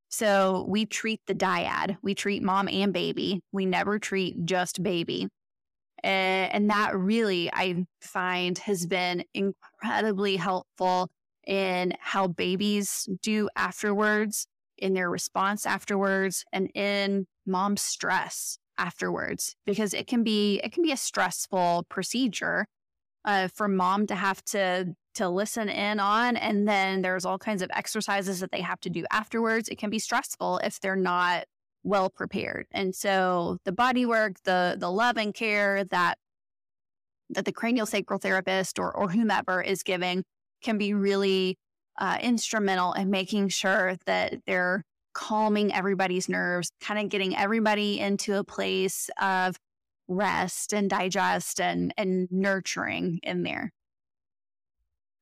So 0.08 0.66
we 0.68 0.84
treat 0.84 1.20
the 1.26 1.34
dyad. 1.34 1.96
We 2.02 2.14
treat 2.14 2.42
mom 2.42 2.68
and 2.68 2.92
baby. 2.92 3.40
We 3.52 3.64
never 3.64 3.98
treat 3.98 4.44
just 4.44 4.82
baby. 4.82 5.28
And 6.04 6.68
that 6.68 6.96
really, 6.96 7.50
I 7.52 7.86
find, 8.00 8.58
has 8.58 8.86
been 8.86 9.24
incredibly 9.32 10.36
helpful 10.36 11.08
in 11.46 11.94
how 12.00 12.26
babies 12.26 13.08
do 13.22 13.48
afterwards, 13.56 14.46
in 14.82 14.94
their 14.94 15.08
response 15.08 15.64
afterwards, 15.64 16.44
and 16.52 16.70
in 16.74 17.26
mom's 17.46 17.82
stress 17.82 18.58
afterwards, 18.76 19.54
because 19.64 19.94
it 19.94 20.06
can 20.06 20.24
be 20.24 20.60
it 20.64 20.72
can 20.72 20.82
be 20.82 20.92
a 20.92 20.96
stressful 20.96 21.86
procedure 21.88 22.66
uh, 23.24 23.48
for 23.48 23.68
mom 23.68 24.06
to 24.08 24.14
have 24.14 24.44
to 24.46 24.94
to 25.14 25.28
listen 25.28 25.68
in 25.68 26.00
on, 26.00 26.36
and 26.36 26.66
then 26.66 27.02
there's 27.02 27.24
all 27.24 27.38
kinds 27.38 27.62
of 27.62 27.70
exercises 27.74 28.40
that 28.40 28.50
they 28.50 28.62
have 28.62 28.80
to 28.80 28.90
do 28.90 29.04
afterwards. 29.10 29.68
It 29.68 29.78
can 29.78 29.90
be 29.90 29.98
stressful 29.98 30.58
if 30.64 30.80
they're 30.80 30.96
not 30.96 31.44
well 31.84 32.10
prepared. 32.10 32.66
And 32.72 32.94
so 32.94 33.58
the 33.64 33.72
body 33.72 34.04
work, 34.04 34.42
the 34.44 34.76
the 34.78 34.90
love 34.90 35.16
and 35.16 35.32
care 35.32 35.84
that 35.84 36.18
that 37.30 37.44
the 37.44 37.52
cranial 37.52 37.86
sacral 37.86 38.18
therapist 38.18 38.78
or 38.78 38.94
or 38.94 39.10
whomever 39.10 39.62
is 39.62 39.82
giving 39.82 40.24
can 40.62 40.78
be 40.78 40.94
really 40.94 41.58
uh, 41.98 42.18
instrumental 42.20 42.92
in 42.94 43.10
making 43.10 43.48
sure 43.48 43.96
that 44.06 44.34
they're 44.46 44.84
calming 45.14 45.72
everybody's 45.72 46.28
nerves, 46.28 46.70
kind 46.80 46.98
of 46.98 47.10
getting 47.10 47.36
everybody 47.36 48.00
into 48.00 48.38
a 48.38 48.44
place 48.44 49.10
of 49.20 49.56
rest 50.08 50.72
and 50.72 50.90
digest 50.90 51.60
and 51.60 51.94
and 51.96 52.28
nurturing 52.30 53.20
in 53.22 53.42
there. 53.42 53.72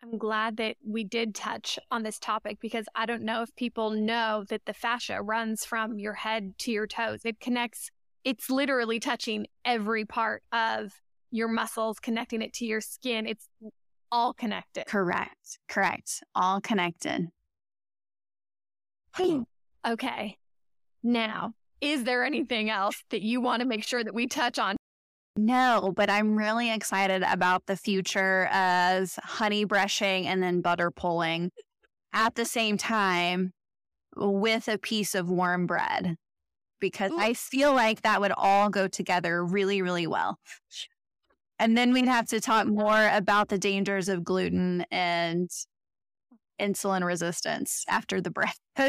I'm 0.02 0.16
glad 0.16 0.56
that 0.56 0.76
we 0.86 1.04
did 1.04 1.34
touch 1.34 1.78
on 1.90 2.02
this 2.02 2.18
topic 2.18 2.58
because 2.60 2.86
I 2.94 3.04
don't 3.04 3.22
know 3.22 3.42
if 3.42 3.54
people 3.54 3.90
know 3.90 4.44
that 4.48 4.64
the 4.64 4.72
fascia 4.72 5.20
runs 5.20 5.64
from 5.64 5.98
your 5.98 6.14
head 6.14 6.54
to 6.60 6.72
your 6.72 6.86
toes. 6.86 7.20
It 7.24 7.38
connects, 7.38 7.90
it's 8.24 8.48
literally 8.48 8.98
touching 8.98 9.46
every 9.62 10.06
part 10.06 10.42
of 10.52 10.94
your 11.30 11.48
muscles, 11.48 11.98
connecting 11.98 12.40
it 12.40 12.54
to 12.54 12.64
your 12.64 12.80
skin. 12.80 13.26
It's 13.26 13.46
all 14.12 14.32
connected. 14.32 14.86
Correct. 14.86 15.58
Correct. 15.68 16.22
All 16.34 16.60
connected. 16.60 17.28
okay. 19.86 20.36
Now, 21.02 21.54
is 21.80 22.04
there 22.04 22.24
anything 22.24 22.70
else 22.70 23.02
that 23.10 23.22
you 23.22 23.40
want 23.40 23.60
to 23.60 23.66
make 23.66 23.84
sure 23.84 24.04
that 24.04 24.14
we 24.14 24.26
touch 24.26 24.58
on 24.58 24.76
No, 25.36 25.92
but 25.96 26.10
I'm 26.10 26.36
really 26.36 26.72
excited 26.72 27.22
about 27.22 27.66
the 27.66 27.76
future 27.76 28.48
as 28.50 29.18
honey 29.22 29.64
brushing 29.64 30.26
and 30.26 30.42
then 30.42 30.60
butter 30.60 30.90
pulling 30.90 31.50
at 32.12 32.34
the 32.34 32.44
same 32.44 32.76
time 32.76 33.52
with 34.16 34.68
a 34.68 34.78
piece 34.78 35.14
of 35.14 35.30
warm 35.30 35.66
bread 35.66 36.16
because 36.80 37.12
Ooh. 37.12 37.18
I 37.18 37.34
feel 37.34 37.74
like 37.74 38.02
that 38.02 38.20
would 38.20 38.32
all 38.36 38.68
go 38.70 38.88
together 38.88 39.44
really, 39.44 39.82
really 39.82 40.06
well. 40.06 40.38
And 41.60 41.76
then 41.76 41.92
we'd 41.92 42.08
have 42.08 42.26
to 42.28 42.40
talk 42.40 42.66
more 42.66 43.10
about 43.12 43.50
the 43.50 43.58
dangers 43.58 44.08
of 44.08 44.24
gluten 44.24 44.86
and 44.90 45.50
insulin 46.58 47.04
resistance 47.04 47.84
after 47.86 48.18
the 48.22 48.30
breath. 48.30 48.58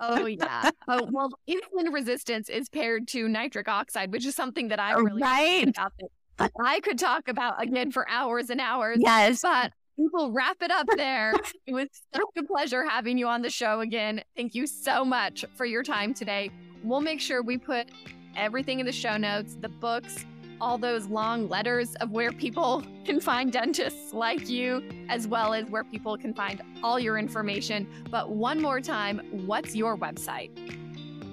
oh 0.00 0.26
yeah. 0.26 0.70
Oh 0.86 1.08
well, 1.10 1.30
insulin 1.50 1.92
resistance 1.92 2.48
is 2.48 2.68
paired 2.68 3.08
to 3.08 3.28
nitric 3.28 3.66
oxide, 3.66 4.12
which 4.12 4.24
is 4.24 4.36
something 4.36 4.68
that 4.68 4.78
I 4.78 4.92
really 4.92 5.20
right. 5.20 5.68
about. 5.68 5.92
That 6.36 6.52
I 6.64 6.78
could 6.78 6.96
talk 6.96 7.26
about 7.26 7.60
again 7.60 7.90
for 7.90 8.08
hours 8.08 8.50
and 8.50 8.60
hours. 8.60 8.98
Yes, 9.00 9.42
but 9.42 9.72
we'll 9.96 10.30
wrap 10.30 10.58
it 10.62 10.70
up 10.70 10.86
there. 10.96 11.34
it 11.66 11.72
was 11.72 11.88
such 12.14 12.22
a 12.38 12.44
pleasure 12.44 12.88
having 12.88 13.18
you 13.18 13.26
on 13.26 13.42
the 13.42 13.50
show 13.50 13.80
again. 13.80 14.22
Thank 14.36 14.54
you 14.54 14.68
so 14.68 15.04
much 15.04 15.44
for 15.56 15.66
your 15.66 15.82
time 15.82 16.14
today. 16.14 16.52
We'll 16.84 17.00
make 17.00 17.20
sure 17.20 17.42
we 17.42 17.58
put 17.58 17.88
everything 18.36 18.78
in 18.78 18.86
the 18.86 18.92
show 18.92 19.16
notes, 19.16 19.56
the 19.60 19.68
books, 19.68 20.24
all 20.60 20.78
those 20.78 21.06
long 21.06 21.48
letters 21.48 21.94
of 21.96 22.10
where 22.10 22.32
people 22.32 22.82
can 23.04 23.20
find 23.20 23.52
dentists 23.52 24.12
like 24.12 24.48
you, 24.48 24.82
as 25.08 25.26
well 25.26 25.54
as 25.54 25.68
where 25.70 25.84
people 25.84 26.16
can 26.16 26.34
find 26.34 26.62
all 26.82 26.98
your 26.98 27.18
information. 27.18 27.86
But 28.10 28.30
one 28.30 28.60
more 28.60 28.80
time, 28.80 29.20
what's 29.46 29.74
your 29.74 29.96
website? 29.96 30.50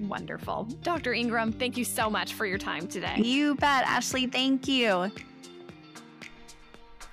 Wonderful. 0.01 0.65
Dr. 0.83 1.13
Engram, 1.13 1.57
thank 1.57 1.77
you 1.77 1.85
so 1.85 2.11
much 2.11 2.35
for 2.35 2.47
your 2.47 2.59
time 2.59 2.89
today. 2.89 3.15
You 3.19 3.55
bet, 3.55 3.85
Ashley. 3.87 4.27
Thank 4.27 4.67
you. 4.67 5.13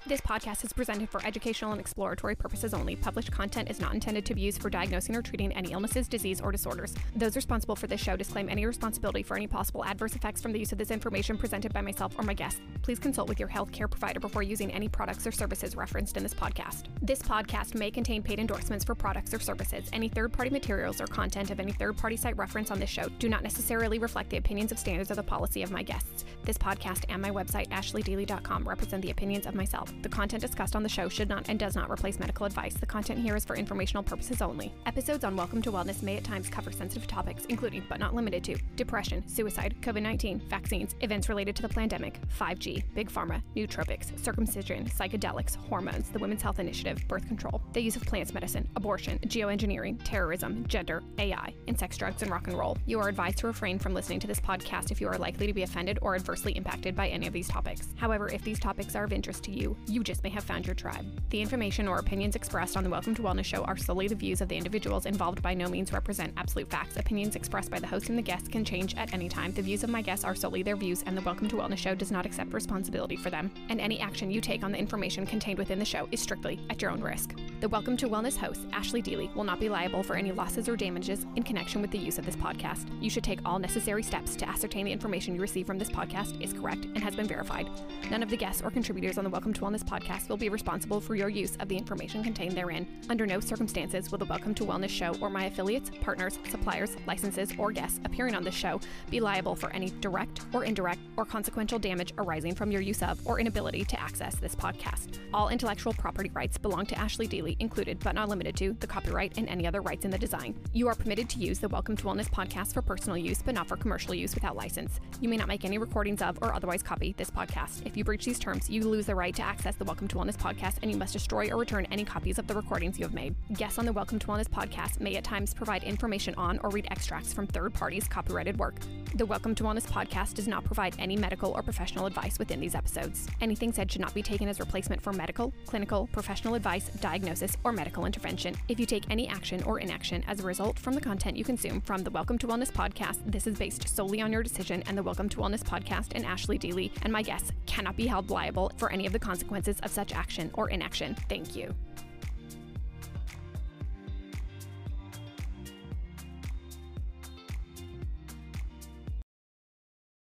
This 0.09 0.21
podcast 0.21 0.65
is 0.65 0.73
presented 0.73 1.07
for 1.07 1.23
educational 1.23 1.71
and 1.71 1.79
exploratory 1.79 2.33
purposes 2.33 2.73
only. 2.73 2.95
Published 2.95 3.31
content 3.31 3.69
is 3.69 3.79
not 3.79 3.93
intended 3.93 4.25
to 4.25 4.33
be 4.33 4.41
used 4.41 4.59
for 4.59 4.71
diagnosing 4.71 5.15
or 5.15 5.21
treating 5.21 5.51
any 5.51 5.71
illnesses, 5.71 6.07
disease, 6.07 6.41
or 6.41 6.51
disorders. 6.51 6.95
Those 7.15 7.35
responsible 7.35 7.75
for 7.75 7.85
this 7.85 8.01
show 8.01 8.15
disclaim 8.15 8.49
any 8.49 8.65
responsibility 8.65 9.21
for 9.21 9.37
any 9.37 9.45
possible 9.45 9.85
adverse 9.85 10.15
effects 10.15 10.41
from 10.41 10.51
the 10.51 10.57
use 10.57 10.71
of 10.71 10.79
this 10.79 10.89
information 10.89 11.37
presented 11.37 11.73
by 11.73 11.81
myself 11.81 12.17
or 12.17 12.23
my 12.23 12.33
guests. 12.33 12.59
Please 12.81 12.97
consult 12.97 13.29
with 13.29 13.39
your 13.39 13.49
healthcare 13.49 13.87
provider 13.87 14.19
before 14.19 14.41
using 14.41 14.71
any 14.71 14.89
products 14.89 15.27
or 15.27 15.31
services 15.31 15.75
referenced 15.75 16.17
in 16.17 16.23
this 16.23 16.33
podcast. 16.33 16.85
This 17.03 17.21
podcast 17.21 17.75
may 17.75 17.91
contain 17.91 18.23
paid 18.23 18.39
endorsements 18.39 18.83
for 18.83 18.95
products 18.95 19.31
or 19.31 19.39
services. 19.39 19.91
Any 19.93 20.09
third 20.09 20.33
party 20.33 20.49
materials 20.49 20.99
or 20.99 21.05
content 21.05 21.51
of 21.51 21.59
any 21.59 21.71
third 21.71 21.97
party 21.97 22.17
site 22.17 22.35
reference 22.35 22.71
on 22.71 22.79
this 22.79 22.89
show 22.89 23.09
do 23.19 23.29
not 23.29 23.43
necessarily 23.43 23.99
reflect 23.99 24.31
the 24.31 24.37
opinions 24.37 24.71
of 24.71 24.79
standards 24.79 25.11
or 25.11 25.15
the 25.15 25.21
policy 25.21 25.61
of 25.61 25.69
my 25.69 25.83
guests. 25.83 26.25
This 26.45 26.57
podcast 26.57 27.05
and 27.09 27.21
my 27.21 27.29
website, 27.29 27.67
ashleydaily.com, 27.67 28.67
represent 28.67 29.03
the 29.03 29.11
opinions 29.11 29.45
of 29.45 29.53
myself. 29.53 29.93
The 30.01 30.07
content 30.07 30.41
discussed 30.41 30.77
on 30.77 30.83
the 30.83 30.87
show 30.87 31.09
should 31.09 31.27
not 31.27 31.49
and 31.49 31.59
does 31.59 31.75
not 31.75 31.91
replace 31.91 32.19
medical 32.19 32.45
advice. 32.45 32.73
The 32.73 32.85
content 32.85 33.19
here 33.19 33.35
is 33.35 33.43
for 33.43 33.57
informational 33.57 34.01
purposes 34.01 34.41
only. 34.41 34.73
Episodes 34.85 35.25
on 35.25 35.35
Welcome 35.35 35.61
to 35.63 35.73
Wellness 35.73 36.01
may 36.01 36.15
at 36.15 36.23
times 36.23 36.47
cover 36.47 36.71
sensitive 36.71 37.05
topics, 37.05 37.43
including, 37.49 37.83
but 37.89 37.99
not 37.99 38.15
limited 38.15 38.41
to, 38.45 38.57
depression, 38.77 39.27
suicide, 39.27 39.75
COVID 39.81 40.01
19, 40.01 40.39
vaccines, 40.49 40.95
events 41.01 41.27
related 41.27 41.53
to 41.57 41.63
the 41.63 41.67
pandemic, 41.67 42.21
5G, 42.39 42.83
big 42.95 43.11
pharma, 43.11 43.41
nootropics, 43.57 44.17
circumcision, 44.23 44.85
psychedelics, 44.85 45.57
hormones, 45.67 46.09
the 46.11 46.19
Women's 46.19 46.41
Health 46.41 46.59
Initiative, 46.59 47.05
birth 47.09 47.27
control, 47.27 47.61
the 47.73 47.81
use 47.81 47.97
of 47.97 48.03
plants 48.03 48.33
medicine, 48.33 48.69
abortion, 48.77 49.19
geoengineering, 49.25 49.99
terrorism, 50.05 50.65
gender, 50.67 51.03
AI, 51.17 51.53
and 51.67 51.77
sex, 51.77 51.97
drugs, 51.97 52.21
and 52.21 52.31
rock 52.31 52.47
and 52.47 52.57
roll. 52.57 52.77
You 52.85 53.01
are 53.01 53.09
advised 53.09 53.39
to 53.39 53.47
refrain 53.47 53.77
from 53.77 53.93
listening 53.93 54.21
to 54.21 54.27
this 54.27 54.39
podcast 54.39 54.91
if 54.91 55.01
you 55.01 55.09
are 55.09 55.17
likely 55.17 55.45
to 55.45 55.53
be 55.53 55.63
offended 55.63 55.99
or 56.01 56.15
adversely 56.15 56.53
impacted 56.53 56.95
by 56.95 57.09
any 57.09 57.27
of 57.27 57.33
these 57.33 57.49
topics. 57.49 57.89
However, 57.97 58.29
if 58.29 58.43
these 58.43 58.59
topics 58.61 58.95
are 58.95 59.03
of 59.03 59.11
interest 59.11 59.43
to 59.43 59.51
you, 59.51 59.75
you 59.89 60.03
just 60.03 60.23
may 60.23 60.29
have 60.29 60.43
found 60.43 60.65
your 60.65 60.75
tribe. 60.75 61.05
The 61.31 61.41
information 61.41 61.87
or 61.87 61.97
opinions 61.97 62.35
expressed 62.35 62.77
on 62.77 62.83
the 62.83 62.89
Welcome 62.89 63.15
to 63.15 63.21
Wellness 63.21 63.45
show 63.45 63.63
are 63.63 63.77
solely 63.77 64.07
the 64.07 64.15
views 64.15 64.41
of 64.41 64.47
the 64.47 64.55
individuals 64.55 65.05
involved 65.05 65.41
by 65.41 65.53
no 65.53 65.67
means 65.67 65.91
represent 65.91 66.33
absolute 66.37 66.69
facts. 66.69 66.97
Opinions 66.97 67.35
expressed 67.35 67.71
by 67.71 67.79
the 67.79 67.87
host 67.87 68.09
and 68.09 68.17
the 68.17 68.21
guests 68.21 68.47
can 68.47 68.63
change 68.63 68.95
at 68.95 69.13
any 69.13 69.27
time. 69.27 69.51
The 69.51 69.61
views 69.61 69.83
of 69.83 69.89
my 69.89 70.01
guests 70.01 70.25
are 70.25 70.35
solely 70.35 70.63
their 70.63 70.75
views, 70.75 71.03
and 71.05 71.17
the 71.17 71.21
Welcome 71.21 71.47
to 71.49 71.55
Wellness 71.55 71.77
show 71.77 71.95
does 71.95 72.11
not 72.11 72.25
accept 72.25 72.53
responsibility 72.53 73.15
for 73.15 73.29
them. 73.29 73.51
And 73.69 73.81
any 73.81 73.99
action 73.99 74.29
you 74.29 74.41
take 74.41 74.63
on 74.63 74.71
the 74.71 74.77
information 74.77 75.25
contained 75.25 75.57
within 75.57 75.79
the 75.79 75.85
show 75.85 76.07
is 76.11 76.21
strictly 76.21 76.59
at 76.69 76.81
your 76.81 76.91
own 76.91 77.01
risk. 77.01 77.33
The 77.59 77.69
Welcome 77.69 77.97
to 77.97 78.07
Wellness 78.07 78.37
host, 78.37 78.67
Ashley 78.71 79.01
Deely, 79.01 79.33
will 79.35 79.43
not 79.43 79.59
be 79.59 79.69
liable 79.69 80.03
for 80.03 80.15
any 80.15 80.31
losses 80.31 80.69
or 80.69 80.75
damages 80.75 81.25
in 81.35 81.43
connection 81.43 81.81
with 81.81 81.91
the 81.91 81.97
use 81.97 82.19
of 82.19 82.25
this 82.25 82.35
podcast. 82.35 82.87
You 83.01 83.09
should 83.09 83.23
take 83.23 83.39
all 83.43 83.59
necessary 83.59 84.03
steps 84.03 84.35
to 84.35 84.47
ascertain 84.47 84.85
the 84.85 84.91
information 84.91 85.35
you 85.35 85.41
receive 85.41 85.65
from 85.65 85.79
this 85.79 85.89
podcast 85.89 86.39
is 86.41 86.53
correct 86.53 86.85
and 86.85 86.99
has 86.99 87.15
been 87.15 87.27
verified. 87.27 87.69
None 88.11 88.23
of 88.23 88.29
the 88.29 88.37
guests 88.37 88.61
or 88.61 88.71
contributors 88.71 89.17
on 89.17 89.23
the 89.23 89.29
Welcome 89.29 89.53
to 89.53 89.61
Wellness 89.61 89.78
podcast 89.83 90.29
will 90.29 90.37
be 90.37 90.49
responsible 90.49 90.99
for 91.01 91.15
your 91.15 91.29
use 91.29 91.55
of 91.59 91.67
the 91.67 91.77
information 91.77 92.23
contained 92.23 92.57
therein. 92.57 92.87
Under 93.09 93.25
no 93.25 93.39
circumstances 93.39 94.11
will 94.11 94.17
the 94.17 94.25
Welcome 94.25 94.53
to 94.55 94.65
Wellness 94.65 94.89
show 94.89 95.15
or 95.21 95.29
my 95.29 95.45
affiliates, 95.45 95.91
partners, 96.01 96.39
suppliers, 96.49 96.95
licenses, 97.07 97.51
or 97.57 97.71
guests 97.71 97.99
appearing 98.05 98.35
on 98.35 98.43
this 98.43 98.55
show 98.55 98.79
be 99.09 99.19
liable 99.19 99.55
for 99.55 99.71
any 99.71 99.91
direct 100.01 100.41
or 100.53 100.63
indirect 100.63 100.99
or 101.17 101.25
consequential 101.25 101.79
damage 101.79 102.13
arising 102.17 102.55
from 102.55 102.71
your 102.71 102.81
use 102.81 103.01
of 103.01 103.19
or 103.25 103.39
inability 103.39 103.83
to 103.85 103.99
access 104.01 104.35
this 104.35 104.55
podcast. 104.55 105.19
All 105.33 105.49
intellectual 105.49 105.93
property 105.93 106.29
rights 106.33 106.57
belong 106.57 106.85
to 106.87 106.97
Ashley 106.97 107.27
Deely, 107.27 107.55
included 107.59 107.99
but 107.99 108.15
not 108.15 108.29
limited 108.29 108.55
to 108.57 108.75
the 108.79 108.87
copyright 108.87 109.37
and 109.37 109.47
any 109.49 109.67
other 109.67 109.81
rights 109.81 110.05
in 110.05 110.11
the 110.11 110.17
design. 110.17 110.55
You 110.73 110.87
are 110.87 110.95
permitted 110.95 111.29
to 111.29 111.39
use 111.39 111.59
the 111.59 111.69
Welcome 111.69 111.95
to 111.97 112.03
Wellness 112.05 112.29
podcast 112.29 112.73
for 112.73 112.81
personal 112.81 113.17
use, 113.17 113.41
but 113.41 113.55
not 113.55 113.67
for 113.67 113.77
commercial 113.77 114.13
use 114.13 114.35
without 114.35 114.55
license. 114.55 114.99
You 115.21 115.29
may 115.29 115.37
not 115.37 115.47
make 115.47 115.65
any 115.65 115.77
recordings 115.77 116.21
of 116.21 116.39
or 116.41 116.53
otherwise 116.53 116.81
copy 116.81 117.13
this 117.17 117.29
podcast. 117.29 117.85
If 117.85 117.95
you 117.95 118.03
breach 118.03 118.25
these 118.25 118.39
terms, 118.39 118.69
you 118.69 118.83
lose 118.83 119.05
the 119.05 119.15
right 119.15 119.35
to 119.35 119.43
access 119.43 119.58
the 119.59 119.85
Welcome 119.85 120.07
to 120.07 120.15
Wellness 120.15 120.37
podcast 120.37 120.77
and 120.81 120.89
you 120.89 120.97
must 120.97 121.13
destroy 121.13 121.49
or 121.49 121.57
return 121.57 121.85
any 121.91 122.03
copies 122.03 122.39
of 122.39 122.47
the 122.47 122.53
recordings 122.53 122.97
you 122.97 123.05
have 123.05 123.13
made. 123.13 123.35
Guests 123.53 123.77
on 123.77 123.85
the 123.85 123.93
Welcome 123.93 124.17
to 124.17 124.27
Wellness 124.27 124.47
podcast 124.47 124.99
may 124.99 125.15
at 125.15 125.23
times 125.23 125.53
provide 125.53 125.83
information 125.83 126.33
on 126.35 126.59
or 126.63 126.69
read 126.69 126.87
extracts 126.89 127.33
from 127.33 127.45
third 127.45 127.73
parties' 127.73 128.07
copyrighted 128.07 128.57
work. 128.57 128.75
The 129.15 129.25
Welcome 129.25 129.53
to 129.55 129.63
Wellness 129.63 129.85
podcast 129.85 130.35
does 130.35 130.47
not 130.47 130.63
provide 130.63 130.95
any 130.97 131.15
medical 131.15 131.51
or 131.51 131.61
professional 131.61 132.05
advice 132.05 132.39
within 132.39 132.59
these 132.59 132.73
episodes. 132.73 133.27
Anything 133.41 133.71
said 133.71 133.91
should 133.91 134.01
not 134.01 134.13
be 134.13 134.23
taken 134.23 134.47
as 134.47 134.59
replacement 134.59 135.01
for 135.01 135.13
medical, 135.13 135.53
clinical, 135.65 136.07
professional 136.13 136.55
advice, 136.55 136.89
diagnosis, 137.01 137.55
or 137.63 137.71
medical 137.71 138.05
intervention. 138.05 138.55
If 138.69 138.79
you 138.79 138.85
take 138.85 139.03
any 139.09 139.27
action 139.27 139.61
or 139.63 139.79
inaction 139.79 140.23
as 140.27 140.39
a 140.39 140.43
result 140.43 140.79
from 140.79 140.95
the 140.95 141.01
content 141.01 141.37
you 141.37 141.43
consume 141.43 141.81
from 141.81 142.03
the 142.03 142.11
Welcome 142.11 142.37
to 142.39 142.47
Wellness 142.47 142.71
podcast, 142.71 143.19
this 143.25 143.45
is 143.45 143.57
based 143.57 143.93
solely 143.93 144.21
on 144.21 144.31
your 144.31 144.41
decision, 144.41 144.83
and 144.87 144.97
the 144.97 145.03
Welcome 145.03 145.29
to 145.29 145.37
Wellness 145.37 145.63
podcast 145.63 146.13
and 146.15 146.25
Ashley 146.25 146.57
Deely 146.57 146.91
and 147.01 147.11
my 147.11 147.21
guests 147.21 147.51
cannot 147.65 147.95
be 147.95 148.07
held 148.07 148.29
liable 148.29 148.71
for 148.77 148.91
any 148.91 149.05
of 149.05 149.13
the 149.13 149.19
consequences 149.49 149.79
of 149.81 149.91
such 149.91 150.13
action 150.13 150.51
or 150.53 150.69
inaction. 150.69 151.15
Thank 151.27 151.55
you. 151.55 151.73